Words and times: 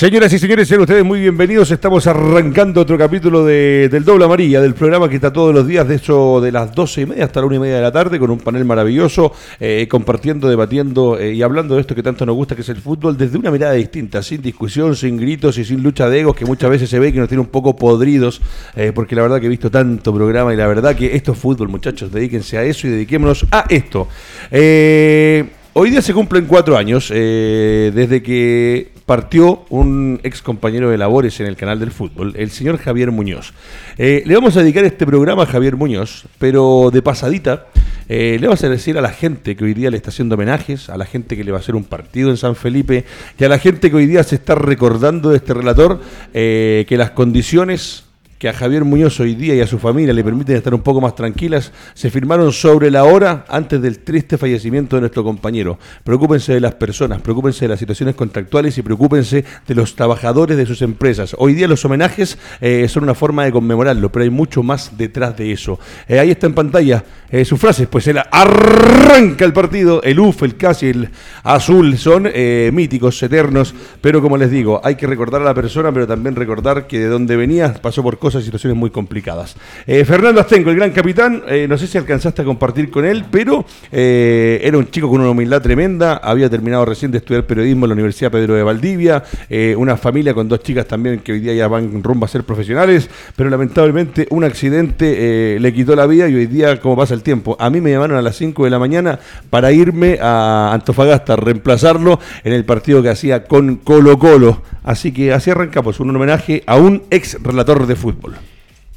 Señoras 0.00 0.32
y 0.32 0.38
señores, 0.38 0.66
sean 0.66 0.80
ustedes 0.80 1.04
muy 1.04 1.20
bienvenidos. 1.20 1.70
Estamos 1.70 2.06
arrancando 2.06 2.80
otro 2.80 2.96
capítulo 2.96 3.44
de, 3.44 3.90
del 3.90 4.02
Doble 4.02 4.24
Amarilla, 4.24 4.62
del 4.62 4.72
programa 4.72 5.10
que 5.10 5.16
está 5.16 5.30
todos 5.30 5.54
los 5.54 5.66
días, 5.66 5.86
de 5.86 5.96
hecho, 5.96 6.40
de 6.40 6.50
las 6.50 6.74
doce 6.74 7.02
y 7.02 7.06
media 7.06 7.26
hasta 7.26 7.40
la 7.40 7.46
una 7.46 7.56
y 7.56 7.58
media 7.58 7.76
de 7.76 7.82
la 7.82 7.92
tarde, 7.92 8.18
con 8.18 8.30
un 8.30 8.38
panel 8.38 8.64
maravilloso, 8.64 9.34
eh, 9.60 9.86
compartiendo, 9.90 10.48
debatiendo 10.48 11.18
eh, 11.18 11.34
y 11.34 11.42
hablando 11.42 11.74
de 11.74 11.82
esto 11.82 11.94
que 11.94 12.02
tanto 12.02 12.24
nos 12.24 12.34
gusta, 12.34 12.54
que 12.54 12.62
es 12.62 12.68
el 12.70 12.78
fútbol, 12.78 13.18
desde 13.18 13.36
una 13.36 13.50
mirada 13.50 13.74
distinta, 13.74 14.22
sin 14.22 14.40
discusión, 14.40 14.96
sin 14.96 15.18
gritos 15.18 15.58
y 15.58 15.66
sin 15.66 15.82
lucha 15.82 16.08
de 16.08 16.20
egos, 16.20 16.34
que 16.34 16.46
muchas 16.46 16.70
veces 16.70 16.88
se 16.88 16.98
ve 16.98 17.12
que 17.12 17.18
nos 17.18 17.28
tiene 17.28 17.42
un 17.42 17.48
poco 17.48 17.76
podridos, 17.76 18.40
eh, 18.76 18.92
porque 18.94 19.14
la 19.14 19.20
verdad 19.20 19.38
que 19.38 19.48
he 19.48 19.50
visto 19.50 19.70
tanto 19.70 20.14
programa 20.14 20.54
y 20.54 20.56
la 20.56 20.66
verdad 20.66 20.96
que 20.96 21.14
esto 21.14 21.32
es 21.32 21.38
fútbol, 21.38 21.68
muchachos, 21.68 22.10
dedíquense 22.10 22.56
a 22.56 22.64
eso 22.64 22.86
y 22.86 22.90
dediquémonos 22.90 23.44
a 23.50 23.66
esto. 23.68 24.08
Hoy 25.72 25.90
día 25.90 26.00
se 26.00 26.14
cumplen 26.14 26.46
cuatro 26.46 26.78
años 26.78 27.10
desde 27.10 28.22
que 28.22 28.99
partió 29.10 29.64
un 29.70 30.20
ex 30.22 30.40
compañero 30.40 30.88
de 30.88 30.96
labores 30.96 31.40
en 31.40 31.46
el 31.48 31.56
canal 31.56 31.80
del 31.80 31.90
fútbol, 31.90 32.32
el 32.36 32.48
señor 32.52 32.78
Javier 32.78 33.10
Muñoz. 33.10 33.52
Eh, 33.98 34.22
le 34.24 34.36
vamos 34.36 34.56
a 34.56 34.60
dedicar 34.60 34.84
este 34.84 35.04
programa 35.04 35.42
a 35.42 35.46
Javier 35.46 35.74
Muñoz, 35.74 36.26
pero 36.38 36.90
de 36.92 37.02
pasadita. 37.02 37.66
Eh, 38.08 38.36
le 38.38 38.46
vamos 38.46 38.62
a 38.62 38.68
decir 38.68 38.96
a 38.98 39.00
la 39.00 39.10
gente 39.10 39.56
que 39.56 39.64
hoy 39.64 39.74
día 39.74 39.90
le 39.90 39.96
está 39.96 40.10
haciendo 40.10 40.36
homenajes, 40.36 40.88
a 40.90 40.96
la 40.96 41.06
gente 41.06 41.36
que 41.36 41.42
le 41.42 41.50
va 41.50 41.58
a 41.58 41.60
hacer 41.60 41.74
un 41.74 41.82
partido 41.82 42.30
en 42.30 42.36
San 42.36 42.54
Felipe, 42.54 43.04
y 43.36 43.42
a 43.42 43.48
la 43.48 43.58
gente 43.58 43.90
que 43.90 43.96
hoy 43.96 44.06
día 44.06 44.22
se 44.22 44.36
está 44.36 44.54
recordando 44.54 45.30
de 45.30 45.38
este 45.38 45.54
relator, 45.54 46.00
eh, 46.32 46.86
que 46.88 46.96
las 46.96 47.10
condiciones 47.10 48.04
que 48.40 48.48
a 48.48 48.54
Javier 48.54 48.86
Muñoz 48.86 49.20
hoy 49.20 49.34
día 49.34 49.54
y 49.54 49.60
a 49.60 49.66
su 49.66 49.78
familia 49.78 50.14
le 50.14 50.24
permiten 50.24 50.56
estar 50.56 50.72
un 50.72 50.80
poco 50.80 50.98
más 50.98 51.14
tranquilas, 51.14 51.72
se 51.92 52.08
firmaron 52.08 52.54
sobre 52.54 52.90
la 52.90 53.04
hora 53.04 53.44
antes 53.48 53.82
del 53.82 53.98
triste 53.98 54.38
fallecimiento 54.38 54.96
de 54.96 55.00
nuestro 55.00 55.22
compañero. 55.22 55.78
Preocúpense 56.04 56.54
de 56.54 56.60
las 56.60 56.72
personas, 56.76 57.20
preocúpense 57.20 57.66
de 57.66 57.68
las 57.68 57.78
situaciones 57.78 58.14
contractuales 58.14 58.78
y 58.78 58.82
preocúpense 58.82 59.44
de 59.66 59.74
los 59.74 59.94
trabajadores 59.94 60.56
de 60.56 60.64
sus 60.64 60.80
empresas. 60.80 61.36
Hoy 61.36 61.52
día 61.52 61.68
los 61.68 61.84
homenajes 61.84 62.38
eh, 62.62 62.88
son 62.88 63.02
una 63.02 63.14
forma 63.14 63.44
de 63.44 63.52
conmemorarlo, 63.52 64.10
pero 64.10 64.22
hay 64.22 64.30
mucho 64.30 64.62
más 64.62 64.96
detrás 64.96 65.36
de 65.36 65.52
eso. 65.52 65.78
Eh, 66.08 66.18
ahí 66.18 66.30
está 66.30 66.46
en 66.46 66.54
pantalla 66.54 67.04
eh, 67.30 67.44
sus 67.44 67.60
frases, 67.60 67.88
pues 67.88 68.06
él 68.06 68.20
arranca 68.30 69.44
el 69.44 69.52
partido, 69.52 70.02
el 70.02 70.18
UF, 70.18 70.44
el 70.44 70.56
casi, 70.56 70.86
el 70.86 71.10
azul, 71.42 71.98
son 71.98 72.26
míticos, 72.72 73.22
eternos, 73.22 73.74
pero 74.00 74.22
como 74.22 74.38
les 74.38 74.50
digo, 74.50 74.80
hay 74.82 74.94
que 74.94 75.06
recordar 75.06 75.42
a 75.42 75.44
la 75.44 75.54
persona, 75.54 75.92
pero 75.92 76.06
también 76.06 76.36
recordar 76.36 76.86
que 76.86 76.98
de 77.00 77.08
donde 77.08 77.36
venía 77.36 77.74
pasó 77.74 78.02
por 78.02 78.18
cosas 78.18 78.29
situaciones 78.38 78.76
muy 78.76 78.90
complicadas. 78.90 79.56
Eh, 79.86 80.04
Fernando 80.04 80.40
Astenco, 80.40 80.70
el 80.70 80.76
gran 80.76 80.90
capitán, 80.92 81.42
eh, 81.48 81.66
no 81.68 81.76
sé 81.76 81.86
si 81.86 81.98
alcanzaste 81.98 82.42
a 82.42 82.44
compartir 82.44 82.90
con 82.90 83.04
él, 83.04 83.24
pero 83.30 83.64
eh, 83.90 84.60
era 84.62 84.78
un 84.78 84.90
chico 84.90 85.08
con 85.08 85.20
una 85.20 85.30
humildad 85.30 85.60
tremenda, 85.62 86.16
había 86.16 86.48
terminado 86.48 86.84
recién 86.84 87.10
de 87.10 87.18
estudiar 87.18 87.44
periodismo 87.44 87.86
en 87.86 87.90
la 87.90 87.94
Universidad 87.94 88.30
Pedro 88.30 88.54
de 88.54 88.62
Valdivia, 88.62 89.24
una 89.76 89.96
familia 89.96 90.34
con 90.34 90.48
dos 90.48 90.62
chicas 90.62 90.86
también 90.86 91.20
que 91.20 91.32
hoy 91.32 91.40
día 91.40 91.54
ya 91.54 91.68
van 91.68 92.02
rumbo 92.02 92.24
a 92.24 92.28
ser 92.28 92.44
profesionales, 92.44 93.08
pero 93.36 93.50
lamentablemente 93.50 94.26
un 94.30 94.44
accidente 94.44 95.58
le 95.58 95.72
quitó 95.72 95.94
la 95.96 96.06
vida 96.06 96.28
y 96.28 96.34
hoy 96.34 96.46
día, 96.46 96.80
como 96.80 96.96
pasa 96.96 97.14
el 97.14 97.22
tiempo, 97.22 97.56
a 97.58 97.70
mí 97.70 97.80
me 97.80 97.90
llamaron 97.90 98.16
a 98.16 98.22
las 98.22 98.36
5 98.36 98.64
de 98.64 98.70
la 98.70 98.78
mañana 98.78 99.18
para 99.50 99.72
irme 99.72 100.18
a 100.20 100.72
Antofagasta, 100.72 101.36
reemplazarlo 101.36 102.20
en 102.44 102.52
el 102.52 102.64
partido 102.64 103.02
que 103.02 103.10
hacía 103.10 103.44
con 103.44 103.76
Colo 103.76 104.18
Colo. 104.18 104.62
Así 104.82 105.12
que 105.12 105.32
así 105.32 105.50
arrancamos, 105.50 106.00
un 106.00 106.14
homenaje 106.14 106.62
a 106.66 106.76
un 106.76 107.02
ex 107.10 107.42
relator 107.42 107.86
de 107.86 107.96
fútbol. 107.96 108.19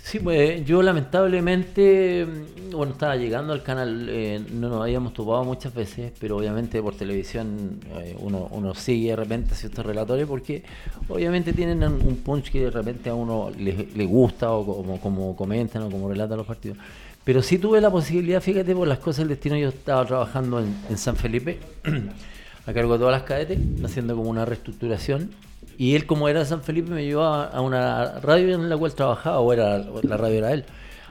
Sí, 0.03 0.19
pues 0.19 0.65
yo 0.65 0.83
lamentablemente, 0.83 2.25
mm, 2.25 2.71
bueno, 2.75 2.91
estaba 2.91 3.15
llegando 3.15 3.53
al 3.53 3.63
canal, 3.63 4.07
eh, 4.09 4.41
no 4.51 4.67
nos 4.67 4.81
habíamos 4.81 5.13
topado 5.13 5.45
muchas 5.45 5.73
veces, 5.73 6.11
pero 6.19 6.35
obviamente 6.37 6.81
por 6.81 6.93
televisión 6.95 7.79
eh, 7.95 8.13
uno, 8.19 8.49
uno 8.51 8.75
sigue 8.75 9.11
de 9.11 9.15
repente 9.15 9.55
ciertos 9.55 9.85
relatores 9.85 10.27
porque 10.27 10.63
obviamente 11.07 11.53
tienen 11.53 11.81
un 11.83 12.17
punch 12.17 12.51
que 12.51 12.65
de 12.65 12.71
repente 12.71 13.09
a 13.09 13.15
uno 13.15 13.49
le, 13.57 14.05
gusta 14.05 14.51
o 14.51 14.65
como, 14.65 14.99
como 14.99 15.35
comentan 15.37 15.83
o 15.83 15.89
como 15.89 16.09
relatan 16.09 16.37
los 16.37 16.47
partidos. 16.47 16.77
Pero 17.23 17.41
sí 17.41 17.57
tuve 17.57 17.79
la 17.79 17.89
posibilidad, 17.89 18.41
fíjate, 18.41 18.75
por 18.75 18.87
las 18.89 18.99
cosas 18.99 19.19
del 19.19 19.29
destino, 19.29 19.55
yo 19.55 19.69
estaba 19.69 20.05
trabajando 20.05 20.59
en, 20.59 20.75
en 20.89 20.97
San 20.97 21.15
Felipe, 21.15 21.59
a 22.67 22.73
cargo 22.73 22.93
de 22.93 22.99
todas 22.99 23.13
las 23.13 23.23
cadetes, 23.23 23.57
haciendo 23.85 24.17
como 24.17 24.29
una 24.29 24.43
reestructuración 24.43 25.29
y 25.77 25.95
él, 25.95 26.05
como 26.05 26.29
era 26.29 26.39
de 26.39 26.45
San 26.45 26.61
Felipe, 26.61 26.91
me 26.91 27.03
llevó 27.03 27.23
a 27.23 27.61
una 27.61 28.19
radio 28.19 28.55
en 28.55 28.69
la 28.69 28.77
cual 28.77 28.93
trabajaba, 28.93 29.39
o 29.39 29.51
era 29.53 29.77
la 29.77 30.17
radio 30.17 30.37
era 30.37 30.53
él. 30.53 30.65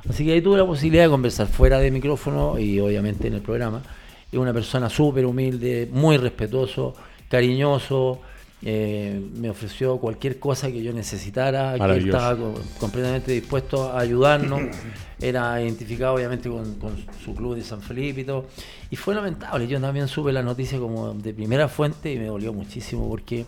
Así 0.08 0.24
que 0.24 0.32
ahí 0.32 0.40
tuve 0.40 0.58
la 0.58 0.66
posibilidad 0.66 1.04
de 1.04 1.10
conversar 1.10 1.46
fuera 1.46 1.78
de 1.78 1.90
micrófono 1.90 2.58
y 2.58 2.80
obviamente 2.80 3.28
en 3.28 3.34
el 3.34 3.40
programa. 3.40 3.82
Es 4.30 4.38
una 4.38 4.52
persona 4.52 4.88
súper 4.88 5.26
humilde, 5.26 5.88
muy 5.92 6.16
respetuoso, 6.16 6.94
cariñoso. 7.28 8.20
Eh, 8.64 9.20
me 9.36 9.50
ofreció 9.50 9.98
cualquier 9.98 10.38
cosa 10.38 10.70
que 10.70 10.82
yo 10.82 10.92
necesitara, 10.92 11.74
que 11.74 11.98
estaba 11.98 12.36
completamente 12.78 13.32
dispuesto 13.32 13.90
a 13.90 14.00
ayudarnos. 14.00 14.60
Era 15.20 15.60
identificado 15.62 16.14
obviamente 16.14 16.48
con, 16.48 16.74
con, 16.76 16.96
su 17.24 17.34
club 17.34 17.54
de 17.54 17.62
San 17.62 17.80
Felipe 17.80 18.22
y 18.22 18.24
todo. 18.24 18.46
Y 18.90 18.96
fue 18.96 19.14
lamentable. 19.14 19.68
Yo 19.68 19.80
también 19.80 20.08
supe 20.08 20.32
la 20.32 20.42
noticia 20.42 20.78
como 20.78 21.14
de 21.14 21.32
primera 21.32 21.68
fuente 21.68 22.12
y 22.12 22.18
me 22.18 22.26
dolió 22.26 22.52
muchísimo 22.52 23.08
porque 23.08 23.46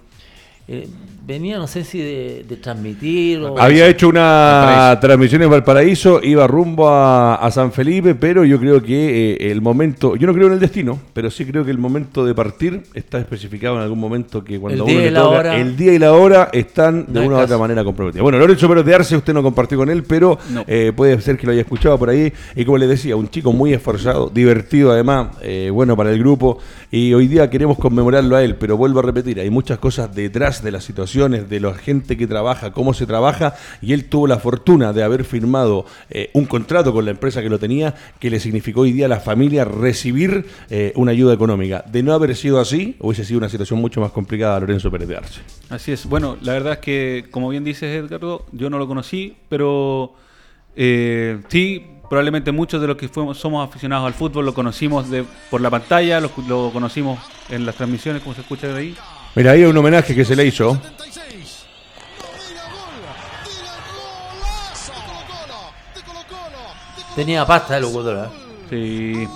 eh, 0.66 0.88
venía, 1.26 1.58
no 1.58 1.66
sé 1.66 1.84
si 1.84 1.98
de, 1.98 2.58
transmitir. 2.62 3.40
O 3.40 3.58
Había 3.58 3.86
hecho 3.86 4.08
una 4.08 4.96
transmisión 4.98 5.42
en 5.42 5.50
Valparaíso, 5.50 6.20
iba 6.22 6.46
rumbo 6.46 6.88
a, 6.88 7.50
San 7.50 7.70
Felipe, 7.70 8.14
pero 8.14 8.44
yo 8.44 8.58
creo 8.58 8.82
que 8.82 9.34
eh, 9.34 9.50
el 9.50 9.60
momento, 9.60 10.16
yo 10.16 10.26
no 10.26 10.32
creo 10.32 10.46
en 10.46 10.54
el 10.54 10.60
destino, 10.60 10.98
pero 11.12 11.30
sí 11.30 11.44
creo 11.44 11.64
que 11.64 11.70
el 11.70 11.78
momento 11.78 12.24
de 12.24 12.34
partir 12.34 12.82
está 12.94 13.18
especificado 13.18 13.76
en 13.76 13.82
algún 13.82 14.00
momento 14.00 14.42
que 14.42 14.58
cuando 14.58 14.86
el 14.86 14.90
uno 14.90 15.00
le 15.02 15.12
toca, 15.12 15.56
el 15.56 15.76
día 15.76 15.92
y 15.92 15.98
la 15.98 16.14
hora 16.14 16.48
están 16.52 17.12
de 17.12 17.20
una 17.20 17.36
u 17.36 17.40
otra 17.40 17.58
manera 17.58 17.84
comprometidos. 17.84 18.22
Bueno, 18.22 18.38
Lorenzo 18.38 18.66
Pérez 18.68 18.84
de 18.84 18.94
Arce, 18.94 19.16
usted 19.16 19.34
no 19.34 19.42
compartió 19.42 19.76
con 19.76 19.90
él, 19.90 20.02
pero 20.02 20.38
eh, 20.66 20.92
puede 20.96 21.20
ser 21.20 21.36
que 21.36 21.46
lo 21.46 21.52
haya 21.52 21.60
escuchado 21.60 21.98
por 21.98 22.08
ahí. 22.08 22.32
Y 22.56 22.64
como 22.64 22.78
le 22.78 22.86
decía, 22.86 23.14
un 23.16 23.28
chico 23.28 23.52
muy 23.52 23.72
esforzado, 23.74 24.30
divertido 24.32 24.90
además, 24.90 25.28
bueno 25.70 25.96
para 25.96 26.10
el 26.10 26.18
grupo. 26.18 26.58
Y 26.90 27.12
hoy 27.12 27.28
día 27.28 27.50
queremos 27.50 27.78
conmemorarlo 27.78 28.36
a 28.36 28.42
él, 28.42 28.56
pero 28.56 28.76
vuelvo 28.76 29.00
a 29.00 29.02
repetir, 29.02 29.38
hay 29.38 29.50
muchas 29.50 29.78
cosas 29.78 30.12
detrás 30.14 30.53
de 30.62 30.72
las 30.72 30.84
situaciones, 30.84 31.48
de 31.48 31.60
la 31.60 31.74
gente 31.74 32.16
que 32.16 32.26
trabaja, 32.26 32.72
cómo 32.72 32.94
se 32.94 33.06
trabaja, 33.06 33.54
y 33.80 33.92
él 33.92 34.06
tuvo 34.06 34.26
la 34.26 34.38
fortuna 34.38 34.92
de 34.92 35.02
haber 35.02 35.24
firmado 35.24 35.86
eh, 36.10 36.30
un 36.32 36.46
contrato 36.46 36.92
con 36.92 37.04
la 37.04 37.10
empresa 37.10 37.42
que 37.42 37.48
lo 37.48 37.58
tenía, 37.58 37.94
que 38.18 38.30
le 38.30 38.40
significó 38.40 38.82
hoy 38.82 38.92
día 38.92 39.06
a 39.06 39.08
la 39.08 39.20
familia 39.20 39.64
recibir 39.64 40.46
eh, 40.70 40.92
una 40.96 41.12
ayuda 41.12 41.34
económica. 41.34 41.84
De 41.90 42.02
no 42.02 42.12
haber 42.12 42.34
sido 42.36 42.60
así, 42.60 42.96
hubiese 43.00 43.24
sido 43.24 43.38
una 43.38 43.48
situación 43.48 43.80
mucho 43.80 44.00
más 44.00 44.12
complicada 44.12 44.56
a 44.56 44.60
Lorenzo 44.60 44.90
Pérez 44.90 45.08
de 45.08 45.16
Arce. 45.16 45.40
Así 45.70 45.92
es. 45.92 46.06
Bueno, 46.06 46.36
la 46.42 46.52
verdad 46.52 46.74
es 46.74 46.78
que, 46.78 47.26
como 47.30 47.48
bien 47.48 47.64
dices, 47.64 47.84
Edgardo, 47.84 48.46
yo 48.52 48.70
no 48.70 48.78
lo 48.78 48.86
conocí, 48.86 49.36
pero 49.48 50.14
eh, 50.76 51.40
sí 51.48 51.86
probablemente 52.08 52.52
muchos 52.52 52.80
de 52.80 52.86
los 52.86 52.96
que 52.96 53.08
fuimos, 53.08 53.38
somos 53.38 53.66
aficionados 53.66 54.06
al 54.06 54.14
fútbol 54.14 54.44
lo 54.44 54.54
conocimos 54.54 55.10
de, 55.10 55.24
por 55.50 55.60
la 55.60 55.70
pantalla, 55.70 56.20
lo, 56.20 56.30
lo, 56.46 56.70
conocimos 56.72 57.18
en 57.48 57.66
las 57.66 57.74
transmisiones, 57.76 58.22
como 58.22 58.34
se 58.34 58.42
escucha 58.42 58.68
de 58.68 58.78
ahí. 58.78 58.96
Mira, 59.34 59.50
ahí 59.50 59.62
hay 59.62 59.66
un 59.66 59.76
homenaje 59.76 60.14
que 60.14 60.24
se 60.24 60.36
le 60.36 60.46
hizo. 60.46 60.80
Tenía 67.16 67.46
pasta 67.46 67.74
de 67.74 67.80
locutora. 67.80 68.30
Sí. 68.70 69.28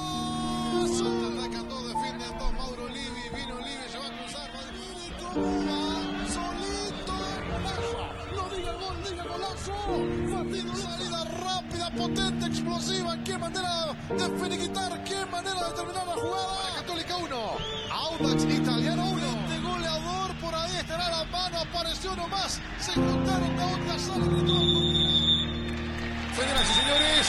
Señoras 26.37 26.71
y 26.71 26.75
señores, 26.81 27.27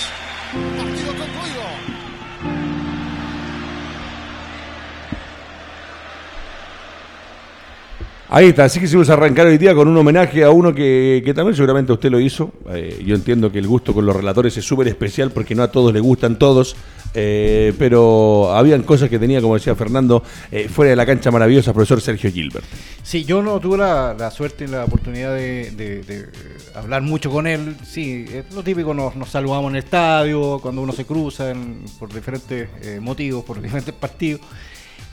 Ahí 8.31 8.49
está, 8.49 8.65
así 8.65 8.79
que 8.79 8.85
a 8.95 9.13
arrancar 9.13 9.47
hoy 9.47 9.57
día 9.57 9.73
con 9.73 9.87
un 9.87 9.97
homenaje 9.97 10.43
a 10.43 10.51
uno 10.51 10.71
que, 10.71 11.23
que 11.25 11.33
también 11.33 11.55
seguramente 11.55 11.91
usted 11.91 12.11
lo 12.11 12.19
hizo. 12.19 12.51
Eh, 12.69 13.01
yo 13.03 13.15
entiendo 13.15 13.51
que 13.51 13.57
el 13.57 13.65
gusto 13.65 13.91
con 13.91 14.05
los 14.05 14.15
relatores 14.15 14.55
es 14.55 14.63
súper 14.63 14.87
especial 14.87 15.31
porque 15.31 15.55
no 15.55 15.63
a 15.63 15.71
todos 15.71 15.91
les 15.91 16.03
gustan 16.03 16.37
todos, 16.37 16.75
eh, 17.15 17.73
pero 17.79 18.51
habían 18.53 18.83
cosas 18.83 19.09
que 19.09 19.17
tenía, 19.17 19.41
como 19.41 19.55
decía 19.55 19.73
Fernando, 19.73 20.21
eh, 20.51 20.69
fuera 20.69 20.91
de 20.91 20.95
la 20.95 21.07
cancha 21.07 21.31
maravillosa, 21.31 21.73
profesor 21.73 22.01
Sergio 22.01 22.31
Gilbert. 22.31 22.65
Sí, 23.01 23.25
yo 23.25 23.41
no 23.41 23.59
tuve 23.59 23.79
la, 23.79 24.29
suerte 24.29 24.65
y 24.65 24.67
la 24.67 24.85
oportunidad 24.85 25.33
de, 25.33 26.29
hablar 26.75 27.01
mucho 27.01 27.31
con 27.31 27.47
él. 27.47 27.77
Sí, 27.83 28.25
es 28.31 28.53
lo 28.53 28.61
típico, 28.61 28.93
nos, 28.93 29.15
saludamos 29.27 29.71
en 29.71 29.77
el 29.77 29.83
estadio, 29.83 30.59
cuando 30.61 30.83
uno 30.83 30.93
se 30.93 31.03
cruza 31.03 31.51
por 31.97 32.13
diferentes 32.13 32.69
motivos, 33.01 33.43
por 33.43 33.59
diferentes 33.61 33.95
partidos. 33.95 34.41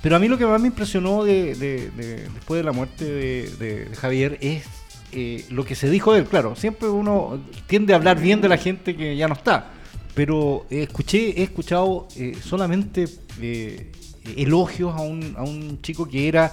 Pero 0.03 0.17
a 0.17 0.19
mí 0.19 0.29
lo 0.29 0.39
que 0.39 0.47
más 0.47 0.61
me 0.61 0.69
impresionó 0.69 1.25
de, 1.25 1.55
de- 1.55 1.91
de- 1.91 2.29
después 2.35 2.61
de 2.61 2.65
la 2.65 2.73
muerte 2.73 3.05
de, 3.05 3.89
Javier 3.97 4.39
es 4.41 4.65
eh, 5.13 5.45
lo 5.51 5.65
que 5.65 5.75
se 5.75 5.91
dijo 5.91 6.13
de 6.13 6.21
él. 6.21 6.27
Claro, 6.27 6.55
siempre 6.57 6.89
uno 6.89 7.41
tiende 7.67 7.93
a 7.93 7.97
hablar 7.97 8.21
bien 8.21 8.41
de 8.41 8.49
la 8.49 8.57
gente 8.59 8.95
que 8.95 9.17
ya 9.17 9.27
no 9.29 9.35
está. 9.35 9.73
Pero 10.15 10.67
escuché, 10.71 11.41
he 11.41 11.43
escuchado 11.43 12.09
eh, 12.17 12.37
solamente 12.43 13.07
eh, 13.41 13.91
elogios 14.37 14.95
a 14.95 15.01
un, 15.01 15.35
a 15.37 15.43
un 15.43 15.81
chico 15.83 16.09
que 16.09 16.29
era 16.29 16.53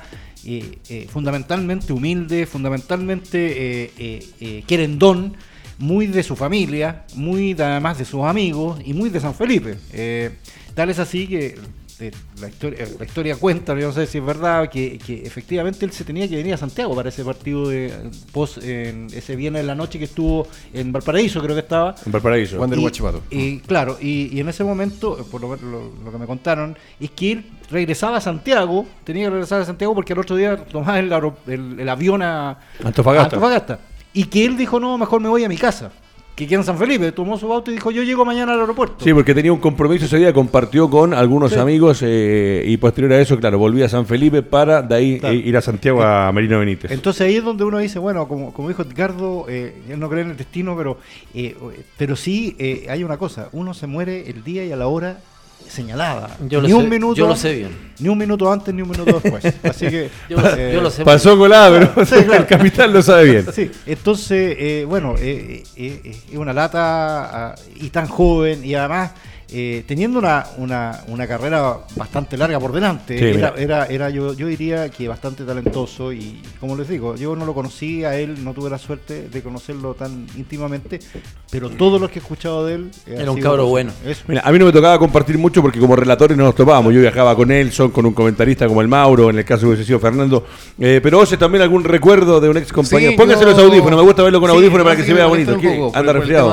fundamentalmente 1.09 1.93
humilde, 1.93 2.45
fundamentalmente 2.45 3.89
querendón, 4.67 5.35
muy 5.79 6.07
de 6.07 6.21
su 6.23 6.35
familia, 6.35 7.05
muy 7.15 7.53
de- 7.53 7.63
además 7.63 7.97
de 7.97 8.05
sus 8.05 8.23
amigos 8.23 8.79
y 8.83 8.93
muy 8.93 9.09
de 9.09 9.19
San 9.21 9.33
Felipe. 9.33 9.77
Tal 10.75 10.89
es 10.89 10.99
así 10.99 11.27
que 11.27 11.55
eh, 12.07 12.11
la, 12.41 12.47
historia, 12.49 12.85
la 12.99 13.05
historia 13.05 13.35
cuenta, 13.35 13.73
yo 13.79 13.87
no 13.87 13.93
sé 13.93 14.05
si 14.07 14.17
es 14.17 14.25
verdad, 14.25 14.69
que, 14.69 14.97
que 14.97 15.21
efectivamente 15.25 15.85
él 15.85 15.91
se 15.91 16.03
tenía 16.03 16.27
que 16.27 16.35
venir 16.35 16.53
a 16.53 16.57
Santiago 16.57 16.95
para 16.95 17.09
ese 17.09 17.23
partido 17.23 17.67
de 17.69 17.93
post, 18.31 18.57
en 18.63 19.07
ese 19.13 19.35
viernes 19.35 19.61
en 19.61 19.67
la 19.67 19.75
noche 19.75 19.97
que 19.99 20.05
estuvo 20.05 20.47
en 20.73 20.91
Valparaíso, 20.91 21.41
creo 21.41 21.55
que 21.55 21.61
estaba. 21.61 21.95
En 22.05 22.11
Valparaíso. 22.11 22.59
Wander 22.59 22.79
Y- 22.79 22.83
Huachipato. 22.83 23.21
Y 23.29 23.59
claro, 23.59 23.97
y, 24.01 24.35
y 24.35 24.39
en 24.39 24.49
ese 24.49 24.63
momento, 24.63 25.19
eh, 25.19 25.23
por 25.29 25.41
lo, 25.41 25.55
lo- 25.55 25.91
lo 26.03 26.11
que 26.11 26.17
me 26.17 26.25
contaron, 26.25 26.77
es 26.99 27.11
que 27.11 27.31
él 27.33 27.45
regresaba 27.71 28.17
a 28.17 28.21
Santiago, 28.21 28.85
tenía 29.03 29.25
que 29.25 29.29
regresar 29.31 29.61
a 29.61 29.65
Santiago 29.65 29.95
porque 29.95 30.13
el 30.13 30.19
otro 30.19 30.35
día 30.35 30.57
tomaba 30.57 30.99
el, 30.99 31.11
el- 31.47 31.79
el 31.79 31.89
avión 31.89 32.21
a 32.21 32.59
Antofagasta. 32.83 33.21
a 33.21 33.39
Antofagasta. 33.39 33.79
Y 34.13 34.25
que 34.25 34.45
él 34.45 34.57
dijo, 34.57 34.79
no, 34.79 34.97
mejor 34.97 35.21
me 35.21 35.29
voy 35.29 35.43
a 35.43 35.49
mi 35.49 35.57
casa. 35.57 35.91
Que 36.35 36.47
queda 36.47 36.59
en 36.61 36.65
San 36.65 36.79
Felipe, 36.79 37.11
tomó 37.11 37.37
su 37.37 37.53
auto 37.53 37.69
y 37.69 37.75
dijo, 37.75 37.91
yo 37.91 38.01
llego 38.01 38.25
mañana 38.25 38.53
al 38.53 38.61
aeropuerto. 38.61 39.03
Sí, 39.03 39.13
porque 39.13 39.35
tenía 39.35 39.53
un 39.53 39.59
compromiso 39.59 40.05
ese 40.05 40.17
día, 40.17 40.33
compartió 40.33 40.89
con 40.89 41.13
algunos 41.13 41.51
Sí. 41.53 41.59
amigos 41.59 41.99
eh, 42.01 42.63
y 42.65 42.75
posterior 42.77 43.13
a 43.13 43.21
eso, 43.21 43.37
claro, 43.39 43.59
volví 43.59 43.83
a 43.83 43.89
San 43.89 44.07
Felipe 44.07 44.41
para 44.41 44.81
de 44.81 44.95
ahí 44.95 45.19
Claro. 45.19 45.35
eh, 45.35 45.37
ir 45.37 45.55
a 45.55 45.61
Santiago 45.61 46.01
a 46.01 46.31
Merino 46.31 46.57
Benítez. 46.57 46.89
Entonces 46.89 47.21
ahí 47.27 47.35
es 47.35 47.43
donde 47.43 47.63
uno 47.63 47.77
dice, 47.77 47.99
bueno, 47.99 48.27
como, 48.27 48.51
como 48.51 48.67
dijo 48.69 48.81
Edgardo, 48.81 49.45
eh, 49.47 49.75
él 49.87 49.99
no 49.99 50.09
cree 50.09 50.23
en 50.23 50.31
el 50.31 50.37
destino, 50.37 50.75
pero, 50.75 50.97
eh, 51.35 51.55
pero 51.97 52.15
sí 52.15 52.55
eh, 52.57 52.87
hay 52.89 53.03
una 53.03 53.17
cosa, 53.17 53.49
uno 53.51 53.75
se 53.75 53.85
muere 53.85 54.27
el 54.27 54.43
día 54.43 54.65
y 54.65 54.71
a 54.71 54.75
la 54.75 54.87
hora 54.87 55.19
señalada. 55.67 56.37
Yo 56.47 56.61
lo 56.61 56.67
ni 56.67 56.73
sé- 56.73 56.79
un 56.79 56.89
minuto, 56.89 57.15
yo 57.15 57.27
lo 57.27 57.35
sé 57.35 57.53
bien. 57.53 57.93
Ni 57.99 58.09
un 58.09 58.17
minuto 58.17 58.51
antes, 58.51 58.73
ni 58.73 58.81
un 58.81 58.89
minuto 58.89 59.19
después. 59.19 59.43
Así 59.63 59.87
que 59.87 60.09
Yo 60.29 60.37
lo, 60.39 60.55
eh, 60.55 60.71
yo 60.73 60.81
lo 60.81 60.89
sé. 60.89 61.03
Pasó 61.03 61.37
colada, 61.37 61.69
pero 61.93 62.05
Sí, 62.05 62.15
claro. 62.23 62.41
el 62.41 62.45
capitán 62.47 62.91
lo 62.93 63.01
sabe 63.01 63.25
bien. 63.25 63.45
Sí, 63.53 63.71
entonces, 63.85 64.55
eh, 64.59 64.85
bueno, 64.87 65.15
eh, 65.17 65.63
eh, 65.75 66.01
eh, 66.03 66.15
es 66.31 66.37
una 66.37 66.53
lata 66.53 67.49
ah, 67.51 67.55
y 67.75 67.89
tan 67.89 68.07
joven 68.07 68.63
y 68.65 68.75
además 68.75 69.11
eh, 69.55 69.83
teniendo 69.87 70.17
una, 70.19 70.45
una, 70.57 71.01
una 71.07 71.27
carrera 71.27 71.77
bastante 71.95 72.35
larga 72.37 72.59
por 72.59 72.71
delante. 72.73 73.17
Sí, 73.19 73.25
era, 73.37 73.53
era, 73.57 73.85
era 73.85 74.09
yo, 74.09 74.33
yo 74.33 74.47
diría 74.47 74.89
que 74.89 75.07
bastante 75.07 75.43
talentoso 75.43 76.11
y 76.11 76.41
como 76.59 76.75
les 76.75 76.87
digo, 76.89 77.15
yo 77.15 77.35
no 77.35 77.45
lo 77.45 77.53
conocí 77.53 78.03
a 78.03 78.17
él, 78.17 78.43
no 78.43 78.53
tuve 78.53 78.69
la 78.69 78.77
suerte 78.79 79.29
de 79.29 79.41
conocerlo 79.43 79.93
tan 79.93 80.25
íntimamente, 80.35 80.99
pero 81.51 81.69
todo 81.69 81.99
lo 81.99 82.07
que 82.09 82.19
he 82.19 82.21
escuchado 82.21 82.65
de 82.65 82.75
él... 82.75 82.91
eh, 83.05 83.17
Era 83.19 83.31
un 83.31 83.39
cabro 83.39 83.67
bueno. 83.67 83.91
Eso. 84.05 84.23
Mira, 84.27 84.41
a 84.43 84.51
mí 84.51 84.57
no 84.57 84.65
me 84.65 84.71
tocaba 84.71 84.97
compartir 84.97 85.37
mucho 85.37 85.61
porque 85.61 85.79
como 85.79 85.95
relatores 85.95 86.35
no 86.35 86.45
nos 86.45 86.55
topábamos. 86.55 86.93
Yo 86.93 87.01
viajaba 87.01 87.35
con 87.35 87.49
Nelson, 87.49 87.91
con 87.91 88.05
un 88.07 88.13
comentarista 88.13 88.67
como 88.67 88.81
el 88.81 88.87
Mauro, 88.87 89.29
en 89.29 89.37
el 89.37 89.45
caso 89.45 89.61
de 89.67 89.73
hubiese 89.73 89.85
sido 89.85 89.99
Fernando. 89.99 90.45
Eh, 90.79 90.99
pero 91.03 91.19
vos 91.19 91.29
también 91.37 91.61
algún 91.61 91.83
recuerdo 91.83 92.41
de 92.41 92.49
un 92.49 92.57
ex 92.57 92.71
compañero. 92.73 93.11
Sí, 93.11 93.17
Póngase 93.17 93.41
yo- 93.43 93.49
los 93.51 93.59
audífonos, 93.59 93.99
me 93.99 94.05
gusta 94.05 94.23
verlo 94.23 94.39
con 94.39 94.49
Sí, 94.49 94.55
audífonos 94.57 94.83
para 94.83 94.95
que 94.97 95.03
se 95.03 95.13
vea 95.13 95.25
bonito. 95.27 95.55
poco, 95.55 95.91
Anda 95.95 96.13
resfriado. 96.13 96.49